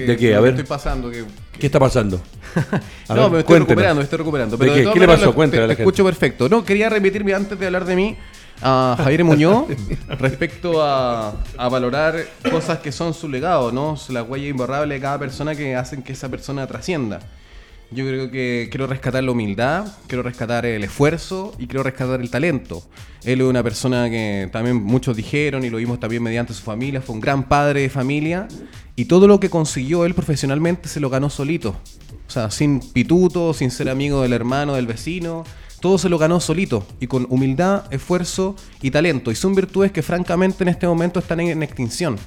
De, 0.00 0.06
¿De 0.06 0.16
qué? 0.16 0.34
A 0.34 0.40
ver. 0.40 0.50
estoy 0.50 0.64
pasando. 0.66 1.10
Que, 1.10 1.24
¿Qué 1.58 1.66
está 1.66 1.78
pasando? 1.78 2.20
A 3.08 3.14
no, 3.14 3.22
ver, 3.22 3.30
me 3.30 3.38
estoy 3.40 3.42
cuéntenos. 3.44 3.58
recuperando, 3.68 3.94
me 4.00 4.04
estoy 4.04 4.18
recuperando. 4.18 4.56
¿De 4.56 4.60
Pero 4.64 4.74
qué? 4.74 4.82
todas 4.82 4.94
¿Qué 4.94 5.00
le 5.00 5.06
pasó? 5.06 5.24
lo- 5.26 5.34
Cuéntale 5.34 5.62
a 5.62 5.66
la 5.66 5.74
te 5.76 5.82
escucho 5.82 6.04
perfecto. 6.04 6.48
No, 6.48 6.64
quería 6.64 6.88
remitirme 6.88 7.34
antes 7.34 7.58
de 7.58 7.66
hablar 7.66 7.84
de 7.84 7.96
mí 7.96 8.16
a 8.62 8.94
Javier 8.98 9.24
Muñoz 9.24 9.66
respecto 10.18 10.82
a, 10.82 11.34
a 11.56 11.68
valorar 11.68 12.16
cosas 12.50 12.78
que 12.80 12.92
son 12.92 13.14
su 13.14 13.28
legado, 13.28 13.72
¿no? 13.72 13.96
La 14.10 14.22
huella 14.22 14.48
imborrable 14.48 14.94
de 14.94 15.00
cada 15.00 15.18
persona 15.18 15.54
que 15.54 15.76
hacen 15.76 16.02
que 16.02 16.12
esa 16.12 16.28
persona 16.28 16.66
trascienda. 16.66 17.20
Yo 17.92 18.06
creo 18.06 18.30
que 18.30 18.68
quiero 18.70 18.86
rescatar 18.86 19.24
la 19.24 19.32
humildad, 19.32 19.86
quiero 20.06 20.22
rescatar 20.22 20.64
el 20.64 20.84
esfuerzo 20.84 21.52
y 21.58 21.66
quiero 21.66 21.82
rescatar 21.82 22.20
el 22.20 22.30
talento. 22.30 22.84
Él 23.24 23.40
es 23.40 23.46
una 23.46 23.64
persona 23.64 24.08
que 24.08 24.48
también 24.52 24.76
muchos 24.76 25.16
dijeron 25.16 25.64
y 25.64 25.70
lo 25.70 25.78
vimos 25.78 25.98
también 25.98 26.22
mediante 26.22 26.54
su 26.54 26.62
familia, 26.62 27.02
fue 27.02 27.16
un 27.16 27.20
gran 27.20 27.48
padre 27.48 27.80
de 27.80 27.90
familia 27.90 28.46
y 28.94 29.06
todo 29.06 29.26
lo 29.26 29.40
que 29.40 29.50
consiguió 29.50 30.04
él 30.04 30.14
profesionalmente 30.14 30.88
se 30.88 31.00
lo 31.00 31.10
ganó 31.10 31.30
solito. 31.30 31.70
O 32.28 32.30
sea, 32.30 32.50
sin 32.52 32.78
pituto, 32.78 33.52
sin 33.54 33.72
ser 33.72 33.88
amigo 33.88 34.22
del 34.22 34.34
hermano, 34.34 34.74
del 34.74 34.86
vecino, 34.86 35.44
todo 35.80 35.98
se 35.98 36.08
lo 36.08 36.18
ganó 36.18 36.38
solito 36.38 36.86
y 37.00 37.06
con 37.06 37.26
humildad, 37.30 37.92
esfuerzo 37.92 38.54
y 38.82 38.90
talento. 38.90 39.32
Y 39.32 39.34
son 39.34 39.54
virtudes 39.54 39.90
que 39.90 40.02
francamente 40.02 40.62
en 40.62 40.68
este 40.68 40.86
momento 40.86 41.18
están 41.18 41.40
en, 41.40 41.62
extinción. 41.62 42.18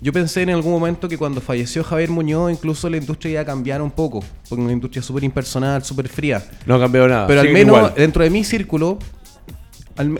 Yo 0.00 0.12
pensé 0.12 0.42
en 0.42 0.50
algún 0.50 0.72
momento 0.72 1.08
que 1.08 1.16
cuando 1.16 1.40
falleció 1.40 1.82
Javier 1.82 2.10
Muñoz, 2.10 2.52
incluso 2.52 2.90
la 2.90 2.96
industria 2.96 3.32
iba 3.32 3.40
a 3.40 3.44
cambiar 3.44 3.80
un 3.80 3.90
poco, 3.90 4.22
porque 4.48 4.62
una 4.62 4.72
industria 4.72 5.02
súper 5.02 5.24
impersonal, 5.24 5.82
súper 5.84 6.08
fría. 6.08 6.44
No 6.66 6.74
ha 6.74 6.80
cambiado 6.80 7.08
nada. 7.08 7.26
Pero 7.26 7.40
al 7.40 7.50
menos 7.50 7.76
igual. 7.76 7.94
dentro 7.96 8.22
de 8.22 8.30
mi 8.30 8.44
círculo 8.44 8.98
al 9.96 10.18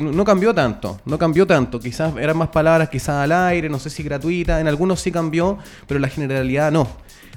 no 0.00 0.24
cambió 0.24 0.54
tanto, 0.54 1.00
no 1.04 1.18
cambió 1.18 1.46
tanto. 1.46 1.78
Quizás 1.78 2.16
eran 2.16 2.36
más 2.36 2.48
palabras, 2.48 2.88
quizás 2.88 3.22
al 3.22 3.32
aire, 3.32 3.68
no 3.68 3.78
sé 3.78 3.90
si 3.90 4.02
gratuita. 4.02 4.60
En 4.60 4.68
algunos 4.68 5.00
sí 5.00 5.12
cambió, 5.12 5.58
pero 5.86 5.98
en 5.98 6.02
la 6.02 6.08
generalidad 6.08 6.72
no. 6.72 6.88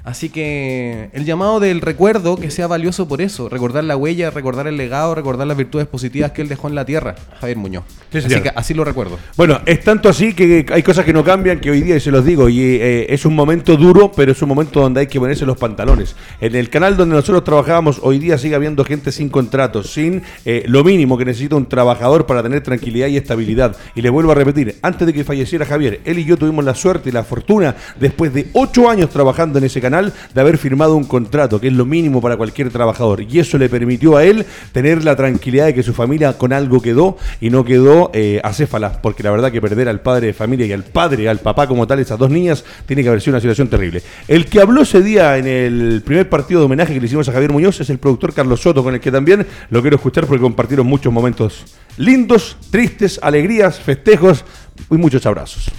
Así 0.04 0.30
que 0.30 1.10
el 1.12 1.24
llamado 1.24 1.60
del 1.60 1.80
recuerdo 1.80 2.36
que 2.36 2.50
sea 2.50 2.66
valioso 2.66 3.08
por 3.08 3.20
eso, 3.20 3.48
recordar 3.48 3.84
la 3.84 3.96
huella, 3.96 4.30
recordar 4.30 4.66
el 4.66 4.76
legado, 4.76 5.14
recordar 5.14 5.46
las 5.46 5.56
virtudes 5.56 5.86
positivas 5.86 6.32
que 6.32 6.42
él 6.42 6.48
dejó 6.48 6.68
en 6.68 6.74
la 6.74 6.84
tierra, 6.84 7.14
Javier 7.40 7.58
Muñoz. 7.58 7.84
Sí, 8.10 8.18
así 8.18 8.40
que 8.40 8.50
así 8.54 8.74
lo 8.74 8.84
recuerdo. 8.84 9.18
Bueno, 9.36 9.60
es 9.66 9.82
tanto 9.82 10.08
así 10.08 10.32
que 10.32 10.64
hay 10.72 10.82
cosas 10.82 11.04
que 11.04 11.12
no 11.12 11.22
cambian, 11.24 11.60
que 11.60 11.70
hoy 11.70 11.82
día, 11.82 11.96
y 11.96 12.00
se 12.00 12.10
los 12.10 12.24
digo, 12.24 12.48
y 12.48 12.60
eh, 12.60 13.12
es 13.12 13.26
un 13.26 13.34
momento 13.34 13.76
duro, 13.76 14.12
pero 14.12 14.32
es 14.32 14.40
un 14.40 14.48
momento 14.48 14.80
donde 14.80 15.00
hay 15.00 15.06
que 15.06 15.20
ponerse 15.20 15.44
los 15.44 15.58
pantalones. 15.58 16.16
En 16.40 16.54
el 16.54 16.70
canal 16.70 16.96
donde 16.96 17.16
nosotros 17.16 17.44
trabajábamos, 17.44 18.00
hoy 18.02 18.18
día 18.18 18.38
sigue 18.38 18.54
habiendo 18.54 18.84
gente 18.84 19.12
sin 19.12 19.28
contratos, 19.28 19.92
sin 19.92 20.22
eh, 20.44 20.64
lo 20.66 20.84
mínimo 20.84 21.18
que 21.18 21.24
necesita 21.24 21.56
un 21.56 21.68
trabajador 21.68 22.24
para 22.26 22.42
tener 22.42 22.62
tranquilidad 22.62 23.08
y 23.08 23.16
estabilidad. 23.16 23.76
Y 23.94 24.02
les 24.02 24.10
vuelvo 24.10 24.32
a 24.32 24.34
repetir, 24.34 24.76
antes 24.82 25.06
de 25.06 25.12
que 25.12 25.24
falleciera 25.24 25.66
Javier, 25.66 26.00
él 26.04 26.18
y 26.18 26.24
yo 26.24 26.36
tuvimos 26.36 26.64
la 26.64 26.74
suerte 26.74 27.10
y 27.10 27.12
la 27.12 27.24
fortuna, 27.24 27.76
después 28.00 28.32
de 28.32 28.48
ocho 28.54 28.88
años 28.88 29.10
trabajando 29.10 29.58
en 29.58 29.64
ese 29.64 29.80
canal, 29.80 29.87
de 29.90 30.40
haber 30.40 30.58
firmado 30.58 30.96
un 30.96 31.04
contrato, 31.04 31.60
que 31.60 31.68
es 31.68 31.72
lo 31.72 31.84
mínimo 31.84 32.20
para 32.20 32.36
cualquier 32.36 32.70
trabajador. 32.70 33.22
Y 33.22 33.38
eso 33.38 33.58
le 33.58 33.68
permitió 33.68 34.16
a 34.16 34.24
él 34.24 34.44
tener 34.72 35.04
la 35.04 35.16
tranquilidad 35.16 35.66
de 35.66 35.74
que 35.74 35.82
su 35.82 35.94
familia 35.94 36.36
con 36.38 36.52
algo 36.52 36.80
quedó 36.80 37.16
y 37.40 37.50
no 37.50 37.64
quedó 37.64 38.10
eh, 38.12 38.40
acéfala, 38.44 39.00
porque 39.02 39.22
la 39.22 39.30
verdad 39.30 39.52
que 39.52 39.60
perder 39.60 39.88
al 39.88 40.00
padre 40.00 40.28
de 40.28 40.32
familia 40.32 40.66
y 40.66 40.72
al 40.72 40.84
padre, 40.84 41.28
al 41.28 41.38
papá 41.38 41.66
como 41.66 41.86
tal, 41.86 41.98
esas 41.98 42.18
dos 42.18 42.30
niñas, 42.30 42.64
tiene 42.86 43.02
que 43.02 43.08
haber 43.08 43.20
sido 43.20 43.34
una 43.34 43.40
situación 43.40 43.68
terrible. 43.68 44.02
El 44.26 44.46
que 44.46 44.60
habló 44.60 44.82
ese 44.82 45.02
día 45.02 45.38
en 45.38 45.46
el 45.46 46.02
primer 46.04 46.28
partido 46.28 46.60
de 46.60 46.66
homenaje 46.66 46.94
que 46.94 47.00
le 47.00 47.06
hicimos 47.06 47.28
a 47.28 47.32
Javier 47.32 47.52
Muñoz 47.52 47.80
es 47.80 47.90
el 47.90 47.98
productor 47.98 48.34
Carlos 48.34 48.60
Soto, 48.60 48.82
con 48.82 48.94
el 48.94 49.00
que 49.00 49.10
también 49.10 49.46
lo 49.70 49.80
quiero 49.80 49.96
escuchar 49.96 50.26
porque 50.26 50.42
compartieron 50.42 50.86
muchos 50.86 51.12
momentos 51.12 51.64
lindos, 51.96 52.56
tristes, 52.70 53.18
alegrías, 53.22 53.80
festejos 53.80 54.44
y 54.90 54.94
muchos 54.94 55.26
abrazos. 55.26 55.70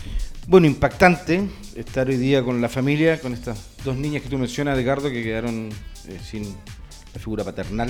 Bueno, 0.47 0.67
impactante 0.67 1.47
estar 1.79 2.09
hoy 2.09 2.17
día 2.17 2.43
con 2.43 2.59
la 2.61 2.67
familia, 2.67 3.21
con 3.21 3.33
estas 3.33 3.69
dos 3.85 3.95
niñas 3.95 4.21
que 4.21 4.29
tú 4.29 4.37
mencionas, 4.37 4.77
Edgardo, 4.77 5.09
que 5.09 5.23
quedaron 5.23 5.69
eh, 6.07 6.19
sin 6.23 6.43
la 7.13 7.19
figura 7.19 7.43
paternal, 7.45 7.89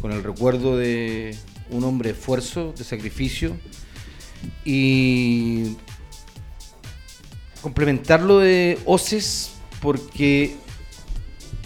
con 0.00 0.12
el 0.12 0.22
recuerdo 0.22 0.76
de 0.76 1.34
un 1.70 1.82
hombre 1.84 2.12
de 2.12 2.18
esfuerzo, 2.18 2.74
de 2.76 2.84
sacrificio, 2.84 3.56
y 4.66 5.76
complementarlo 7.62 8.38
de 8.38 8.78
Oces, 8.84 9.54
porque 9.80 10.54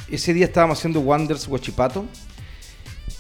ese 0.08 0.35
día 0.35 0.46
estábamos 0.46 0.78
haciendo 0.78 1.00
Wonders 1.00 1.49
Huachipato, 1.49 2.06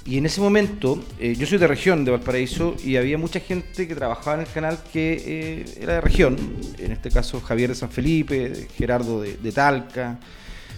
Y 0.06 0.18
en 0.18 0.26
ese 0.26 0.40
momento, 0.40 1.04
eh, 1.18 1.34
yo 1.36 1.46
soy 1.46 1.58
de 1.58 1.66
región, 1.66 2.04
de 2.04 2.12
Valparaíso, 2.12 2.76
y 2.84 2.96
había 2.96 3.18
mucha 3.18 3.40
gente 3.40 3.88
que 3.88 3.94
trabajaba 3.94 4.34
en 4.34 4.40
el 4.42 4.52
canal 4.52 4.78
que 4.92 5.22
eh, 5.26 5.64
era 5.80 5.94
de 5.94 6.00
región. 6.00 6.36
En 6.78 6.92
este 6.92 7.10
caso, 7.10 7.40
Javier 7.40 7.70
de 7.70 7.74
San 7.74 7.90
Felipe, 7.90 8.68
Gerardo 8.76 9.20
de, 9.20 9.36
de 9.36 9.52
Talca, 9.52 10.18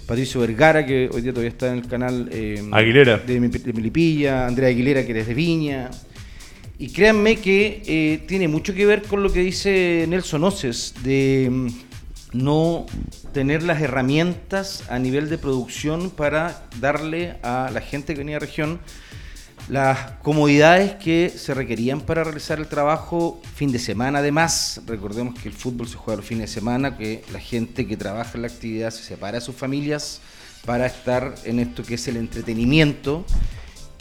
Patricio 0.08 0.40
Vergara, 0.40 0.87
que 0.87 1.11
hoy 1.12 1.20
día 1.20 1.32
todavía 1.32 1.50
está 1.50 1.68
en 1.68 1.75
el 1.75 1.87
canal 1.87 2.30
eh, 2.32 2.66
Aguilera. 2.73 3.18
De, 3.18 3.38
de 3.38 3.73
Melipilla, 3.75 4.47
Andrea 4.47 4.70
Aguilera, 4.70 5.04
que 5.04 5.11
eres 5.11 5.26
de 5.26 5.35
Viña. 5.35 5.90
Y 6.78 6.88
créanme 6.88 7.37
que 7.37 7.82
eh, 7.87 8.25
tiene 8.26 8.49
mucho 8.49 8.73
que 8.73 8.87
ver 8.87 9.02
con 9.02 9.23
lo 9.23 9.30
que 9.30 9.40
dice 9.40 10.06
Nelson 10.08 10.44
Oces, 10.44 10.94
de 11.02 11.49
mm, 11.50 11.68
no 12.32 12.87
tener 13.35 13.62
las 13.62 13.82
herramientas 13.82 14.85
a 14.88 14.99
nivel 14.99 15.28
de 15.28 15.37
producción 15.37 16.08
para 16.08 16.66
darle 16.80 17.37
a 17.42 17.70
la 17.70 17.82
gente 17.82 18.14
que 18.14 18.20
venía 18.20 18.37
de 18.37 18.47
región 18.47 18.80
las 19.68 20.12
comodidades 20.22 20.94
que 20.94 21.28
se 21.28 21.52
requerían 21.52 22.00
para 22.00 22.25
realizar 22.25 22.58
el 22.58 22.68
trabajo 22.68 23.40
fin 23.54 23.70
de 23.70 23.78
semana 23.78 24.20
además. 24.20 24.80
Recordemos 24.87 25.38
que 25.38 25.48
el 25.48 25.54
fútbol 25.54 25.88
se 25.88 25.96
juega 25.96 26.16
los 26.16 26.26
fines 26.26 26.48
de 26.48 26.54
semana, 26.54 26.96
que 26.96 27.22
la 27.32 27.40
gente 27.40 27.87
que 27.87 27.96
trabaja 27.96 28.32
en 28.34 28.42
la 28.42 28.48
actividad 28.48 28.90
se 28.90 29.02
separa 29.02 29.38
de 29.38 29.40
sus 29.42 29.54
familias 29.54 30.20
para 30.64 30.87
estar 30.87 31.34
en 31.44 31.58
esto 31.58 31.82
que 31.82 31.94
es 31.94 32.08
el 32.08 32.16
entretenimiento. 32.16 33.26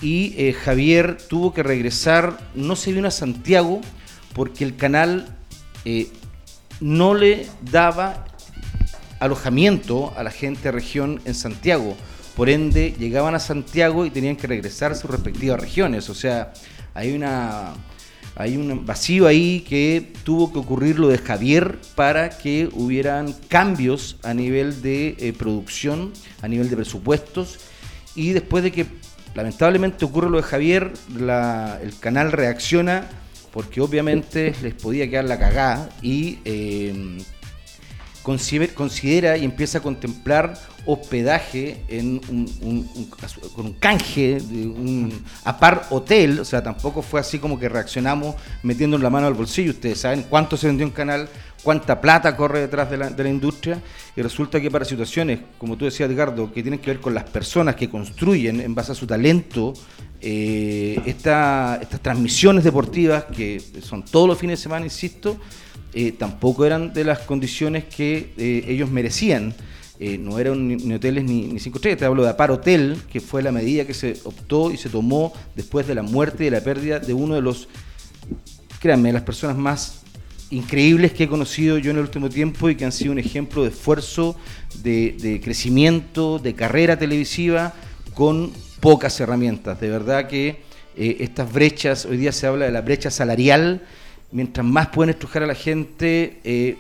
Y 0.02 0.36
eh, 0.38 0.54
Javier 0.54 1.18
tuvo 1.28 1.54
que 1.54 1.64
regresar, 1.64 2.38
no 2.56 2.76
se 2.76 2.94
vino 2.94 3.08
a 3.08 3.12
Santiago 3.12 3.82
porque 4.34 4.64
el 4.64 4.76
canal 4.78 5.36
eh, 5.84 6.08
no 6.80 7.14
le 7.14 7.48
daba 7.72 8.26
alojamiento 9.20 10.14
a 10.16 10.24
la 10.24 10.32
gente 10.32 10.64
de 10.64 10.72
región 10.72 11.22
en 11.26 11.34
Santiago. 11.34 11.98
Por 12.38 12.50
ende, 12.50 12.94
llegaban 12.98 13.34
a 13.36 13.40
Santiago 13.40 14.06
y 14.06 14.12
tenían 14.12 14.36
que 14.38 14.48
regresar 14.48 14.92
a 14.92 14.96
sus 14.96 15.10
respectivas 15.12 15.60
regiones. 15.60 16.10
O 16.10 16.14
sea, 16.16 16.54
hay 16.94 17.14
una 17.14 17.74
hay 18.40 18.56
un 18.56 18.86
vacío 18.86 19.26
ahí 19.26 19.66
que 19.68 20.14
tuvo 20.24 20.54
que 20.54 20.60
ocurrir 20.60 21.00
lo 21.00 21.08
de 21.08 21.18
Javier 21.18 21.80
para 21.96 22.30
que 22.38 22.70
hubieran 22.72 23.34
cambios 23.48 24.18
a 24.22 24.36
nivel 24.36 24.84
de 24.84 25.16
eh, 25.18 25.34
producción, 25.36 26.14
a 26.44 26.48
nivel 26.48 26.70
de 26.70 26.76
presupuestos. 26.76 27.58
Y 28.16 28.34
después 28.34 28.64
de 28.64 28.72
que 28.72 28.86
lamentablemente 29.34 30.06
ocurre 30.06 30.30
lo 30.30 30.38
de 30.38 30.44
Javier, 30.44 30.94
la- 31.18 31.80
el 31.82 31.98
canal 31.98 32.32
reacciona 32.32 33.10
porque 33.52 33.82
obviamente 33.82 34.54
les 34.62 34.76
podía 34.76 35.10
quedar 35.10 35.26
la 35.26 35.40
cagada 35.40 35.90
y 36.04 36.38
eh, 36.46 37.18
considera 38.74 39.38
y 39.38 39.46
empieza 39.46 39.78
a 39.78 39.82
contemplar 39.82 40.54
hospedaje 40.86 41.82
en 41.90 42.22
un, 42.30 42.46
un- 42.62 42.90
un- 42.96 43.06
con 43.56 43.66
un 43.66 43.74
canje 43.74 44.38
un 44.52 45.12
apar 45.44 45.86
hotel, 45.90 46.40
o 46.40 46.46
sea, 46.46 46.62
tampoco 46.64 47.02
fue 47.02 47.20
así 47.20 47.40
como 47.40 47.60
que 47.60 47.68
reaccionamos 47.70 48.36
metiendo 48.64 48.98
la 48.98 49.10
mano 49.10 49.28
al 49.28 49.34
bolsillo. 49.34 49.72
Ustedes 49.72 50.00
saben 50.00 50.26
cuánto 50.30 50.56
se 50.58 50.68
vendió 50.68 50.86
un 50.86 50.94
canal, 50.94 51.28
cuánta 51.64 52.00
plata 52.00 52.36
corre 52.38 52.62
detrás 52.62 52.90
de 52.90 52.98
la, 52.98 53.10
de 53.10 53.24
la 53.24 53.30
industria, 53.30 53.82
y 54.16 54.22
resulta 54.22 54.62
que 54.62 54.72
para 54.72 54.86
situaciones, 54.86 55.40
como 55.58 55.76
tú 55.78 55.86
decías, 55.86 56.10
Edgardo, 56.10 56.52
que 56.54 56.62
tienen 56.62 56.80
que 56.80 56.92
ver 56.92 57.00
con 57.02 57.14
las 57.14 57.26
personas 57.26 57.76
que 57.76 57.90
construyen 57.90 58.62
en 58.62 58.74
base 58.74 58.92
a 58.94 58.96
su 58.96 59.06
talento, 59.08 59.74
eh, 60.22 61.00
esta- 61.06 61.80
estas 61.82 62.00
transmisiones 62.02 62.64
deportivas, 62.64 63.26
que 63.26 63.62
son 63.82 64.04
todos 64.04 64.28
los 64.28 64.38
fines 64.38 64.60
de 64.60 64.64
semana, 64.64 64.86
insisto, 64.86 65.38
eh, 65.94 66.12
tampoco 66.12 66.66
eran 66.66 66.94
de 66.94 67.04
las 67.04 67.20
condiciones 67.20 67.86
que 67.86 68.32
eh, 68.38 68.66
ellos 68.68 68.90
merecían. 68.92 69.54
Eh, 70.00 70.18
no 70.18 70.38
eran 70.38 70.68
ni, 70.68 70.94
hoteles 70.94 71.24
ni, 71.24 71.60
cinco 71.60 71.78
estrellas, 71.78 72.00
te 72.00 72.06
hablo 72.06 72.24
de 72.24 72.30
Apar 72.30 72.52
Hotel, 72.52 72.98
que 73.12 73.20
fue 73.20 73.42
la 73.42 73.52
medida 73.52 73.86
que 73.86 73.96
se 73.96 74.18
optó 74.26 74.72
y 74.72 74.78
se 74.78 74.90
tomó 74.90 75.34
después 75.56 75.88
de 75.88 75.96
la 75.96 76.04
muerte 76.04 76.44
y 76.44 76.46
de 76.46 76.52
la 76.52 76.62
pérdida 76.62 77.00
de 77.00 77.14
uno 77.14 77.34
de 77.34 77.42
los, 77.42 77.68
créanme, 78.80 79.12
las 79.12 79.24
personas 79.24 79.58
más 79.58 80.02
increíbles 80.52 81.14
que 81.14 81.24
he 81.24 81.28
conocido 81.28 81.80
yo 81.80 81.90
en 81.90 81.98
el 81.98 82.04
último 82.04 82.30
tiempo 82.30 82.70
y 82.70 82.76
que 82.76 82.86
han 82.86 82.92
sido 82.92 83.12
un 83.12 83.20
ejemplo 83.20 83.64
de 83.64 83.70
esfuerzo, 83.70 84.36
de, 84.84 85.42
crecimiento, 85.44 86.38
de 86.38 86.54
carrera 86.54 87.00
televisiva 87.00 87.74
con 88.14 88.52
pocas 88.82 89.20
herramientas. 89.20 89.82
De 89.82 89.90
verdad 89.90 90.28
que 90.28 90.62
estas 90.96 91.52
brechas, 91.52 92.06
hoy 92.06 92.18
día 92.18 92.32
se 92.32 92.46
habla 92.46 92.66
de 92.66 92.72
la 92.72 92.82
brecha 92.82 93.10
salarial, 93.10 93.82
mientras 94.32 94.66
más 94.66 94.88
pueden 94.88 95.12
estrujar 95.12 95.44
a 95.44 95.48
la 95.48 95.56
gente, 95.56 96.40
eh, 96.44 96.78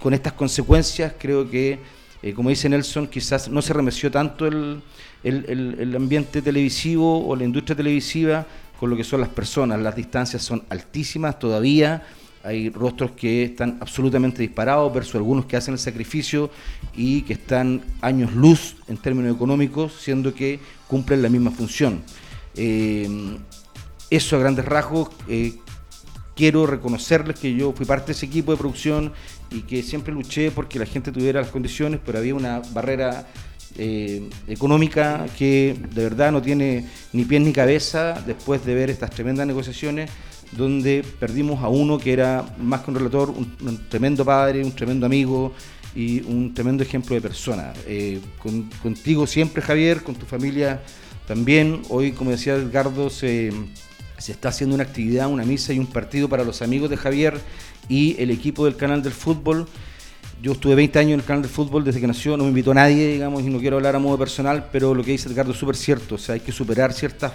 con 0.00 0.14
estas 0.14 0.32
consecuencias 0.32 1.14
creo 1.18 1.48
que, 1.48 1.78
eh, 2.22 2.32
como 2.34 2.48
dice 2.50 2.68
Nelson, 2.68 3.06
quizás 3.06 3.48
no 3.48 3.62
se 3.62 3.72
remeció 3.72 4.10
tanto 4.10 4.46
el, 4.46 4.82
el- 5.22 5.76
el- 5.78 5.96
ambiente 5.96 6.42
televisivo 6.42 7.26
o 7.26 7.36
la 7.36 7.44
industria 7.44 7.76
televisiva 7.76 8.44
con 8.80 8.90
lo 8.90 8.96
que 8.96 9.04
son 9.04 9.20
las 9.20 9.28
personas. 9.28 9.78
Las 9.80 9.94
distancias 9.94 10.42
son 10.42 10.64
altísimas 10.68 11.38
todavía. 11.38 12.02
Hay 12.44 12.70
rostros 12.70 13.12
que 13.12 13.44
están 13.44 13.78
absolutamente 13.80 14.42
disparados 14.42 14.92
versus 14.92 15.14
algunos 15.14 15.44
que 15.46 15.56
hacen 15.56 15.74
el 15.74 15.78
sacrificio 15.78 16.50
y 16.96 17.22
que 17.22 17.34
están 17.34 17.82
años 18.00 18.32
luz 18.34 18.74
en 18.88 18.96
términos 18.96 19.32
económicos, 19.36 19.92
siendo 20.00 20.34
que 20.34 20.58
cumplen 20.88 21.22
la 21.22 21.28
misma 21.28 21.52
función. 21.52 22.02
Eh, 22.56 23.08
eso 24.10 24.36
a 24.36 24.40
grandes 24.40 24.64
rasgos. 24.64 25.10
Quiero 26.34 26.66
reconocerles 26.66 27.38
que 27.38 27.54
yo 27.54 27.72
fui 27.72 27.86
parte 27.86 28.06
de 28.06 28.12
ese 28.12 28.26
equipo 28.26 28.52
de 28.52 28.58
producción 28.58 29.12
y 29.50 29.60
que 29.62 29.82
siempre 29.82 30.12
luché 30.14 30.50
porque 30.50 30.78
la 30.78 30.86
gente 30.86 31.12
tuviera 31.12 31.40
las 31.40 31.50
condiciones, 31.50 32.00
pero 32.04 32.18
había 32.18 32.34
una 32.34 32.60
barrera 32.72 33.26
eh, 33.78 34.28
económica 34.48 35.26
que 35.38 35.76
de 35.94 36.02
verdad 36.04 36.32
no 36.32 36.42
tiene 36.42 36.86
ni 37.12 37.24
pies 37.24 37.40
ni 37.42 37.52
cabeza 37.52 38.22
después 38.26 38.64
de 38.64 38.74
ver 38.74 38.90
estas 38.90 39.10
tremendas 39.10 39.46
negociaciones 39.46 40.10
donde 40.52 41.02
perdimos 41.18 41.62
a 41.64 41.68
uno 41.68 41.96
que 41.98 42.12
era 42.12 42.44
más 42.58 42.82
que 42.82 42.90
un 42.90 42.96
relator, 42.96 43.30
un, 43.30 43.88
tremendo 43.88 44.24
padre, 44.24 44.62
un 44.62 44.72
tremendo 44.72 45.06
amigo 45.06 45.54
y 45.94 46.20
un 46.22 46.52
tremendo 46.52 46.82
ejemplo 46.82 47.14
de 47.14 47.22
persona. 47.22 47.72
Eh, 47.86 48.20
con- 48.38 48.68
contigo 48.82 49.26
siempre, 49.26 49.62
Javier, 49.62 50.02
con 50.02 50.14
tu 50.14 50.26
familia 50.26 50.82
también. 51.26 51.80
Hoy, 51.88 52.12
como 52.12 52.30
decía 52.32 52.54
Edgardo, 52.54 53.08
se, 53.08 53.50
se 54.22 54.30
está 54.30 54.50
haciendo 54.50 54.76
una 54.76 54.84
actividad, 54.84 55.26
una 55.26 55.44
misa 55.44 55.72
y 55.72 55.80
un 55.80 55.86
partido 55.88 56.28
para 56.28 56.44
los 56.44 56.62
amigos 56.62 56.88
de 56.88 56.96
Javier 56.96 57.40
y 57.88 58.14
el 58.22 58.30
equipo 58.30 58.66
del 58.66 58.76
canal 58.76 59.02
del 59.02 59.12
fútbol. 59.12 59.66
Yo 60.40 60.52
estuve 60.52 60.76
20 60.76 60.96
años 61.00 61.12
en 61.14 61.20
el 61.20 61.26
canal 61.26 61.42
del 61.42 61.50
fútbol 61.50 61.82
desde 61.82 62.00
que 62.00 62.06
nació, 62.06 62.36
no 62.36 62.44
me 62.44 62.50
invitó 62.50 62.72
nadie, 62.72 63.14
digamos, 63.14 63.42
y 63.42 63.50
no 63.50 63.58
quiero 63.58 63.78
hablar 63.78 63.96
a 63.96 63.98
modo 63.98 64.16
personal, 64.16 64.68
pero 64.70 64.94
lo 64.94 65.02
que 65.02 65.10
dice 65.10 65.28
Edgardo 65.28 65.50
es 65.50 65.58
súper 65.58 65.74
cierto, 65.74 66.14
o 66.14 66.18
sea, 66.18 66.34
hay 66.34 66.40
que 66.40 66.52
superar 66.52 66.92
ciertas 66.92 67.32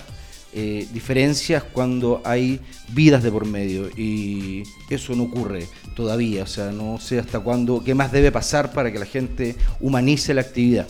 eh, 0.54 0.88
diferencias 0.94 1.62
cuando 1.62 2.22
hay 2.24 2.62
vidas 2.94 3.22
de 3.22 3.32
por 3.32 3.46
medio 3.46 3.90
y 3.98 4.64
eso 4.90 5.14
no 5.14 5.24
ocurre 5.24 5.68
todavía, 5.94 6.44
o 6.44 6.48
sea, 6.48 6.72
no 6.72 7.00
sé 7.02 7.20
hasta 7.20 7.42
cuándo, 7.42 7.84
qué 7.84 7.94
más 7.96 8.14
debe 8.14 8.32
pasar 8.32 8.72
para 8.72 8.94
que 8.94 9.00
la 9.00 9.06
gente 9.06 9.58
humanice 9.82 10.34
la 10.34 10.42
actividad. 10.42 10.88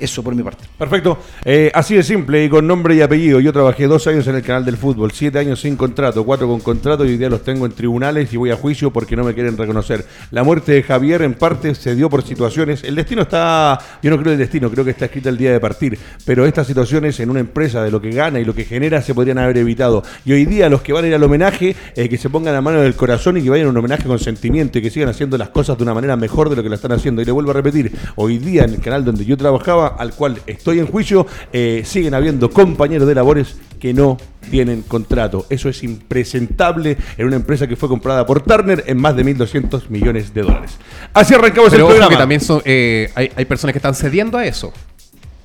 Eso 0.00 0.22
por 0.22 0.34
mi 0.34 0.42
parte. 0.42 0.64
Perfecto. 0.78 1.18
Eh, 1.44 1.70
así 1.74 1.94
de 1.94 2.02
simple 2.02 2.44
y 2.44 2.48
con 2.48 2.66
nombre 2.66 2.94
y 2.94 3.00
apellido. 3.00 3.40
Yo 3.40 3.52
trabajé 3.52 3.86
dos 3.86 4.06
años 4.06 4.26
en 4.28 4.36
el 4.36 4.42
canal 4.42 4.64
del 4.64 4.76
fútbol, 4.76 5.10
siete 5.12 5.38
años 5.38 5.60
sin 5.60 5.76
contrato, 5.76 6.24
cuatro 6.24 6.46
con 6.46 6.60
contrato 6.60 7.04
y 7.04 7.08
hoy 7.08 7.16
día 7.16 7.28
los 7.28 7.42
tengo 7.42 7.66
en 7.66 7.72
tribunales 7.72 8.32
y 8.32 8.36
voy 8.36 8.50
a 8.50 8.56
juicio 8.56 8.92
porque 8.92 9.16
no 9.16 9.24
me 9.24 9.34
quieren 9.34 9.56
reconocer. 9.56 10.04
La 10.30 10.44
muerte 10.44 10.72
de 10.72 10.82
Javier 10.82 11.22
en 11.22 11.34
parte 11.34 11.74
se 11.74 11.94
dio 11.94 12.08
por 12.08 12.22
situaciones. 12.22 12.84
El 12.84 12.94
destino 12.94 13.22
está, 13.22 13.78
yo 14.02 14.10
no 14.10 14.18
creo 14.18 14.32
el 14.32 14.38
destino, 14.38 14.70
creo 14.70 14.84
que 14.84 14.92
está 14.92 15.06
escrito 15.06 15.28
el 15.28 15.36
día 15.36 15.52
de 15.52 15.60
partir. 15.60 15.98
Pero 16.24 16.46
estas 16.46 16.66
situaciones 16.66 17.18
en 17.20 17.30
una 17.30 17.40
empresa 17.40 17.82
de 17.82 17.90
lo 17.90 18.00
que 18.00 18.10
gana 18.10 18.38
y 18.38 18.44
lo 18.44 18.54
que 18.54 18.64
genera 18.64 19.02
se 19.02 19.14
podrían 19.14 19.38
haber 19.38 19.58
evitado. 19.58 20.02
Y 20.24 20.32
hoy 20.32 20.44
día 20.44 20.68
los 20.68 20.82
que 20.82 20.92
van 20.92 21.04
a 21.04 21.08
ir 21.08 21.14
al 21.14 21.22
homenaje, 21.22 21.74
eh, 21.96 22.08
que 22.08 22.18
se 22.18 22.30
pongan 22.30 22.54
la 22.54 22.60
mano 22.60 22.80
del 22.80 22.94
corazón 22.94 23.36
y 23.36 23.42
que 23.42 23.50
vayan 23.50 23.66
a 23.66 23.70
un 23.70 23.76
homenaje 23.76 24.04
con 24.04 24.18
sentimiento 24.18 24.78
y 24.78 24.82
que 24.82 24.90
sigan 24.90 25.08
haciendo 25.08 25.36
las 25.36 25.48
cosas 25.48 25.76
de 25.76 25.82
una 25.82 25.94
manera 25.94 26.16
mejor 26.16 26.50
de 26.50 26.56
lo 26.56 26.62
que 26.62 26.68
la 26.68 26.76
están 26.76 26.92
haciendo. 26.92 27.22
Y 27.22 27.24
le 27.24 27.32
vuelvo 27.32 27.50
a 27.50 27.54
repetir, 27.54 27.92
hoy 28.16 28.38
día 28.38 28.64
en 28.64 28.74
el 28.74 28.80
canal 28.80 29.04
donde 29.04 29.24
yo 29.24 29.36
trabajaba, 29.36 29.87
al 29.88 30.12
cual 30.14 30.40
estoy 30.46 30.78
en 30.78 30.86
juicio, 30.86 31.26
eh, 31.52 31.82
siguen 31.84 32.14
habiendo 32.14 32.50
compañeros 32.50 33.06
de 33.08 33.14
labores 33.14 33.56
que 33.80 33.94
no 33.94 34.16
tienen 34.50 34.82
contrato. 34.82 35.46
Eso 35.50 35.68
es 35.68 35.82
impresentable 35.84 36.96
en 37.16 37.26
una 37.26 37.36
empresa 37.36 37.66
que 37.66 37.76
fue 37.76 37.88
comprada 37.88 38.26
por 38.26 38.40
Turner 38.42 38.82
en 38.86 38.98
más 38.98 39.14
de 39.16 39.24
1.200 39.24 39.88
millones 39.88 40.34
de 40.34 40.42
dólares. 40.42 40.72
Así 41.14 41.34
arrancamos 41.34 41.70
Pero 41.70 41.76
el 41.76 41.82
ojo 41.82 41.90
programa. 41.90 42.10
que 42.10 42.16
también 42.16 42.40
son, 42.40 42.60
eh, 42.64 43.10
hay, 43.14 43.30
hay 43.36 43.44
personas 43.44 43.72
que 43.72 43.78
están 43.78 43.94
cediendo 43.94 44.36
a 44.38 44.44
eso. 44.46 44.72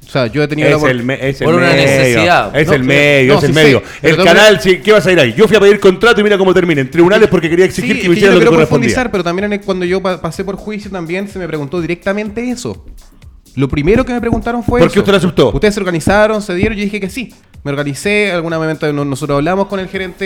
O 0.05 0.09
sea, 0.13 0.27
yo 0.27 0.43
he 0.43 0.47
tenido 0.47 0.69
Es 0.77 0.83
el, 0.83 1.01
me- 1.03 1.27
es 1.27 1.41
el 1.41 1.45
Por 1.45 1.55
una 1.55 1.67
medio. 1.69 1.81
necesidad. 1.87 2.55
Es 2.55 2.67
No, 2.67 2.73
el 2.73 2.83
medio, 2.83 3.33
no, 3.33 3.37
es 3.39 3.43
el 3.45 3.49
sí 3.49 3.55
medio. 3.55 3.83
el 4.03 4.17
canal, 4.17 4.59
sí, 4.61 4.77
¿qué 4.77 4.91
vas 4.91 5.07
a 5.07 5.11
ir 5.11 5.19
ahí? 5.19 5.33
Yo 5.33 5.47
fui 5.47 5.57
a 5.57 5.59
pedir 5.59 5.79
contrato 5.79 6.21
y 6.21 6.23
mira 6.23 6.37
cómo 6.37 6.53
termina. 6.53 6.81
En 6.81 6.91
tribunales 6.91 7.29
porque 7.29 7.49
quería 7.49 7.65
exigir 7.65 7.99
que 7.99 8.09
me 8.09 8.15
hicieran 8.15 8.35
lo 8.39 8.51
que 8.51 8.55
profundizar, 8.57 9.09
pero 9.09 9.23
también 9.23 9.45
en 9.45 9.53
el- 9.53 9.61
cuando 9.61 9.85
yo 9.85 10.01
pa- 10.01 10.21
pasé 10.21 10.43
por 10.43 10.55
juicio 10.55 10.91
también 10.91 11.27
se 11.27 11.39
me 11.39 11.47
preguntó 11.47 11.81
directamente 11.81 12.47
eso. 12.51 12.85
Lo 13.55 13.67
primero 13.69 14.05
que 14.05 14.13
me 14.13 14.19
preguntaron 14.21 14.63
fue 14.63 14.79
¿Por 14.79 14.89
qué 14.89 14.93
eso. 14.93 14.99
usted 15.01 15.11
lo 15.11 15.17
aceptó? 15.17 15.51
Ustedes 15.53 15.73
se 15.75 15.79
organizaron, 15.79 16.41
se 16.41 16.55
dieron, 16.55 16.77
yo 16.77 16.83
dije 16.83 16.99
que 16.99 17.09
sí. 17.09 17.33
Me 17.63 17.71
organicé, 17.71 18.29
algún 18.33 18.51
momento 18.51 18.91
no- 18.91 19.05
nosotros 19.05 19.37
hablamos 19.37 19.67
con 19.67 19.79
el 19.79 19.87
gerente 19.87 20.25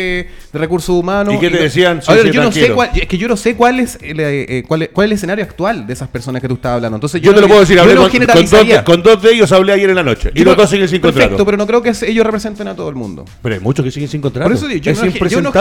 de 0.52 0.58
recursos 0.60 0.90
humanos. 0.90 1.36
¿Y 1.36 1.40
qué 1.40 1.52
te 1.52 1.58
lo- 1.58 1.62
decían? 1.62 2.02
Ahora, 2.08 2.24
yo 2.32 2.42
no 2.42 2.52
sé 2.52 2.72
cuál, 2.72 2.90
es 2.96 3.08
que 3.08 3.18
yo 3.20 3.28
no 3.28 3.38
sé 3.38 3.56
cuál 3.56 3.80
es, 3.80 4.00
el, 4.02 4.20
eh, 4.20 4.46
eh, 4.58 4.64
cuál, 4.68 4.82
es, 4.82 4.90
cuál 4.90 5.06
es 5.06 5.10
el 5.12 5.16
escenario 5.18 5.44
actual 5.46 5.86
de 5.86 5.94
esas 5.94 6.08
personas 6.08 6.42
que 6.42 6.48
tú 6.48 6.56
estabas 6.56 6.78
hablando. 6.78 6.96
Entonces 6.98 7.22
Yo 7.22 7.36
te 7.36 7.42
lo 7.42 7.48
puedo 7.48 7.60
decir, 7.60 7.76
yo 7.76 7.84
hablé 7.84 7.94
con, 7.96 8.10
con 8.10 8.26
dos, 8.50 8.68
de- 8.68 8.84
con 8.84 9.04
dos 9.04 9.22
de 9.22 9.34
ellos 9.34 9.52
hablé 9.52 9.74
ayer 9.74 9.88
en 9.92 9.98
la 9.98 10.04
noche. 10.04 10.32
Y 10.34 10.40
Yo 10.40 10.46
los 10.46 10.58
dos 10.58 10.68
siguen 10.68 10.88
sin 10.88 11.00
Perfecto, 11.00 11.28
contrato. 11.38 11.46
pero 11.46 11.58
no 11.58 11.68
creo 11.68 11.82
que 11.84 11.90
ellos 12.10 12.26
representen 12.26 12.70
a 12.70 12.76
todo 12.76 12.90
el 12.90 12.96
mundo. 12.96 13.24
Pero 13.44 13.54
hay 13.54 13.62
muchos 13.62 13.86
que 13.86 13.92
siguen 13.92 14.10
sin 14.10 14.20
contrato. 14.22 14.50
Por 14.50 14.58
eso 14.58 14.68
digo, 14.68 14.82
yo, 14.82 14.92
es 14.94 14.98
no, 15.04 15.28
yo 15.28 15.42
no 15.44 15.52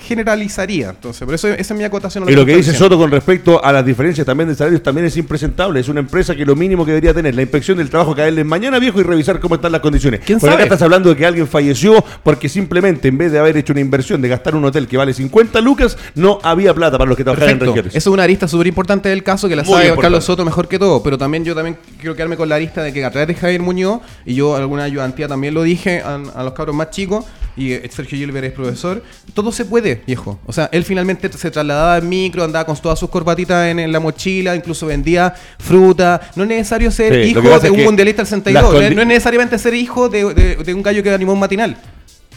generalizaría. 0.00 0.90
Entonces, 0.90 1.24
por 1.24 1.34
eso 1.34 1.46
esa 1.46 1.60
es 1.74 1.78
mi 1.78 1.84
acotación. 1.84 2.26
a 2.26 2.30
Y 2.30 2.34
lo 2.34 2.44
que 2.44 2.56
dice. 2.56 2.74
Soto 2.74 2.98
con 2.98 3.10
respecto 3.10 3.64
a 3.64 3.72
las 3.72 3.84
diferencias 3.86 4.26
también 4.26 4.48
de 4.48 4.54
salarios 4.56 4.82
también 4.82 5.06
es 5.06 5.16
impresentable. 5.16 5.78
Es 5.78 5.88
una 5.88 6.00
empresa 6.00 6.34
que 6.34 6.44
lo 6.44 6.56
mínimo 6.56 6.84
que 6.84 6.90
debería 6.90 7.09
tener 7.14 7.34
la 7.34 7.42
inspección 7.42 7.78
del 7.78 7.90
trabajo 7.90 8.14
caerle 8.14 8.44
mañana 8.44 8.78
viejo 8.78 9.00
y 9.00 9.02
revisar 9.02 9.40
cómo 9.40 9.54
están 9.56 9.72
las 9.72 9.80
condiciones. 9.80 10.20
¿Quién 10.24 10.38
Porque 10.38 10.54
acá 10.54 10.62
sabe? 10.62 10.64
estás 10.64 10.82
hablando 10.82 11.10
de 11.10 11.16
que 11.16 11.26
alguien 11.26 11.46
falleció 11.46 12.04
porque 12.22 12.48
simplemente 12.48 13.08
en 13.08 13.18
vez 13.18 13.32
de 13.32 13.38
haber 13.38 13.56
hecho 13.56 13.72
una 13.72 13.80
inversión 13.80 14.20
de 14.22 14.28
gastar 14.28 14.54
un 14.54 14.64
hotel 14.64 14.86
que 14.86 14.96
vale 14.96 15.12
50 15.14 15.60
lucas, 15.60 15.96
no 16.14 16.38
había 16.42 16.74
plata 16.74 16.98
para 16.98 17.08
los 17.08 17.16
que 17.16 17.24
trabajaban 17.24 17.54
en 17.54 17.60
regiones. 17.60 17.94
Eso 17.94 18.10
es 18.10 18.14
una 18.14 18.22
arista 18.24 18.48
súper 18.48 18.66
importante 18.66 19.08
del 19.08 19.22
caso 19.22 19.48
que 19.48 19.56
la 19.56 19.62
Muy 19.62 19.72
sabe 19.72 19.84
importante. 19.84 20.02
Carlos 20.02 20.24
Soto 20.24 20.44
mejor 20.44 20.68
que 20.68 20.78
todo. 20.78 21.02
Pero 21.02 21.18
también 21.18 21.44
yo 21.44 21.54
también 21.54 21.76
quiero 21.98 22.14
quedarme 22.14 22.36
con 22.36 22.48
la 22.48 22.56
arista 22.56 22.82
de 22.82 22.92
que 22.92 23.04
a 23.04 23.10
través 23.10 23.28
de 23.28 23.34
Javier 23.34 23.60
Muñoz, 23.62 24.00
y 24.24 24.34
yo 24.34 24.56
alguna 24.56 24.84
ayudantía 24.84 25.28
también 25.28 25.54
lo 25.54 25.62
dije 25.62 26.00
a, 26.00 26.14
a 26.34 26.42
los 26.44 26.52
cabros 26.52 26.74
más 26.74 26.90
chicos, 26.90 27.24
y 27.60 27.72
eh, 27.72 27.90
Sergio 27.92 28.16
Gilbert 28.18 28.46
es 28.46 28.52
profesor, 28.52 29.02
todo 29.34 29.52
se 29.52 29.64
puede, 29.66 30.02
viejo. 30.06 30.38
O 30.46 30.52
sea, 30.52 30.68
él 30.72 30.82
finalmente 30.84 31.30
se 31.32 31.50
trasladaba 31.50 31.98
en 31.98 32.08
micro, 32.08 32.42
andaba 32.42 32.64
con 32.64 32.76
todas 32.76 32.98
sus 32.98 33.10
corbatitas 33.10 33.68
en, 33.68 33.78
en 33.78 33.92
la 33.92 34.00
mochila, 34.00 34.56
incluso 34.56 34.86
vendía 34.86 35.34
fruta. 35.58 36.20
No 36.36 36.42
es 36.44 36.48
necesario 36.48 36.90
ser 36.90 37.12
Sí, 37.24 37.30
hijo 37.30 37.40
de 37.62 37.70
un 37.70 37.76
mundialista 37.84 38.22
del 38.22 38.28
62. 38.28 38.62
las 38.62 38.72
No 38.72 38.78
es, 38.80 38.96
no 38.96 39.02
es 39.02 39.08
necesariamente 39.08 39.58
ser 39.58 39.74
hijo 39.74 40.08
de, 40.08 40.34
de- 40.34 40.56
de 40.56 40.74
un 40.74 40.82
gallo 40.82 41.02
que 41.02 41.10
animó 41.10 41.32
un 41.34 41.40
matinal. 41.40 41.76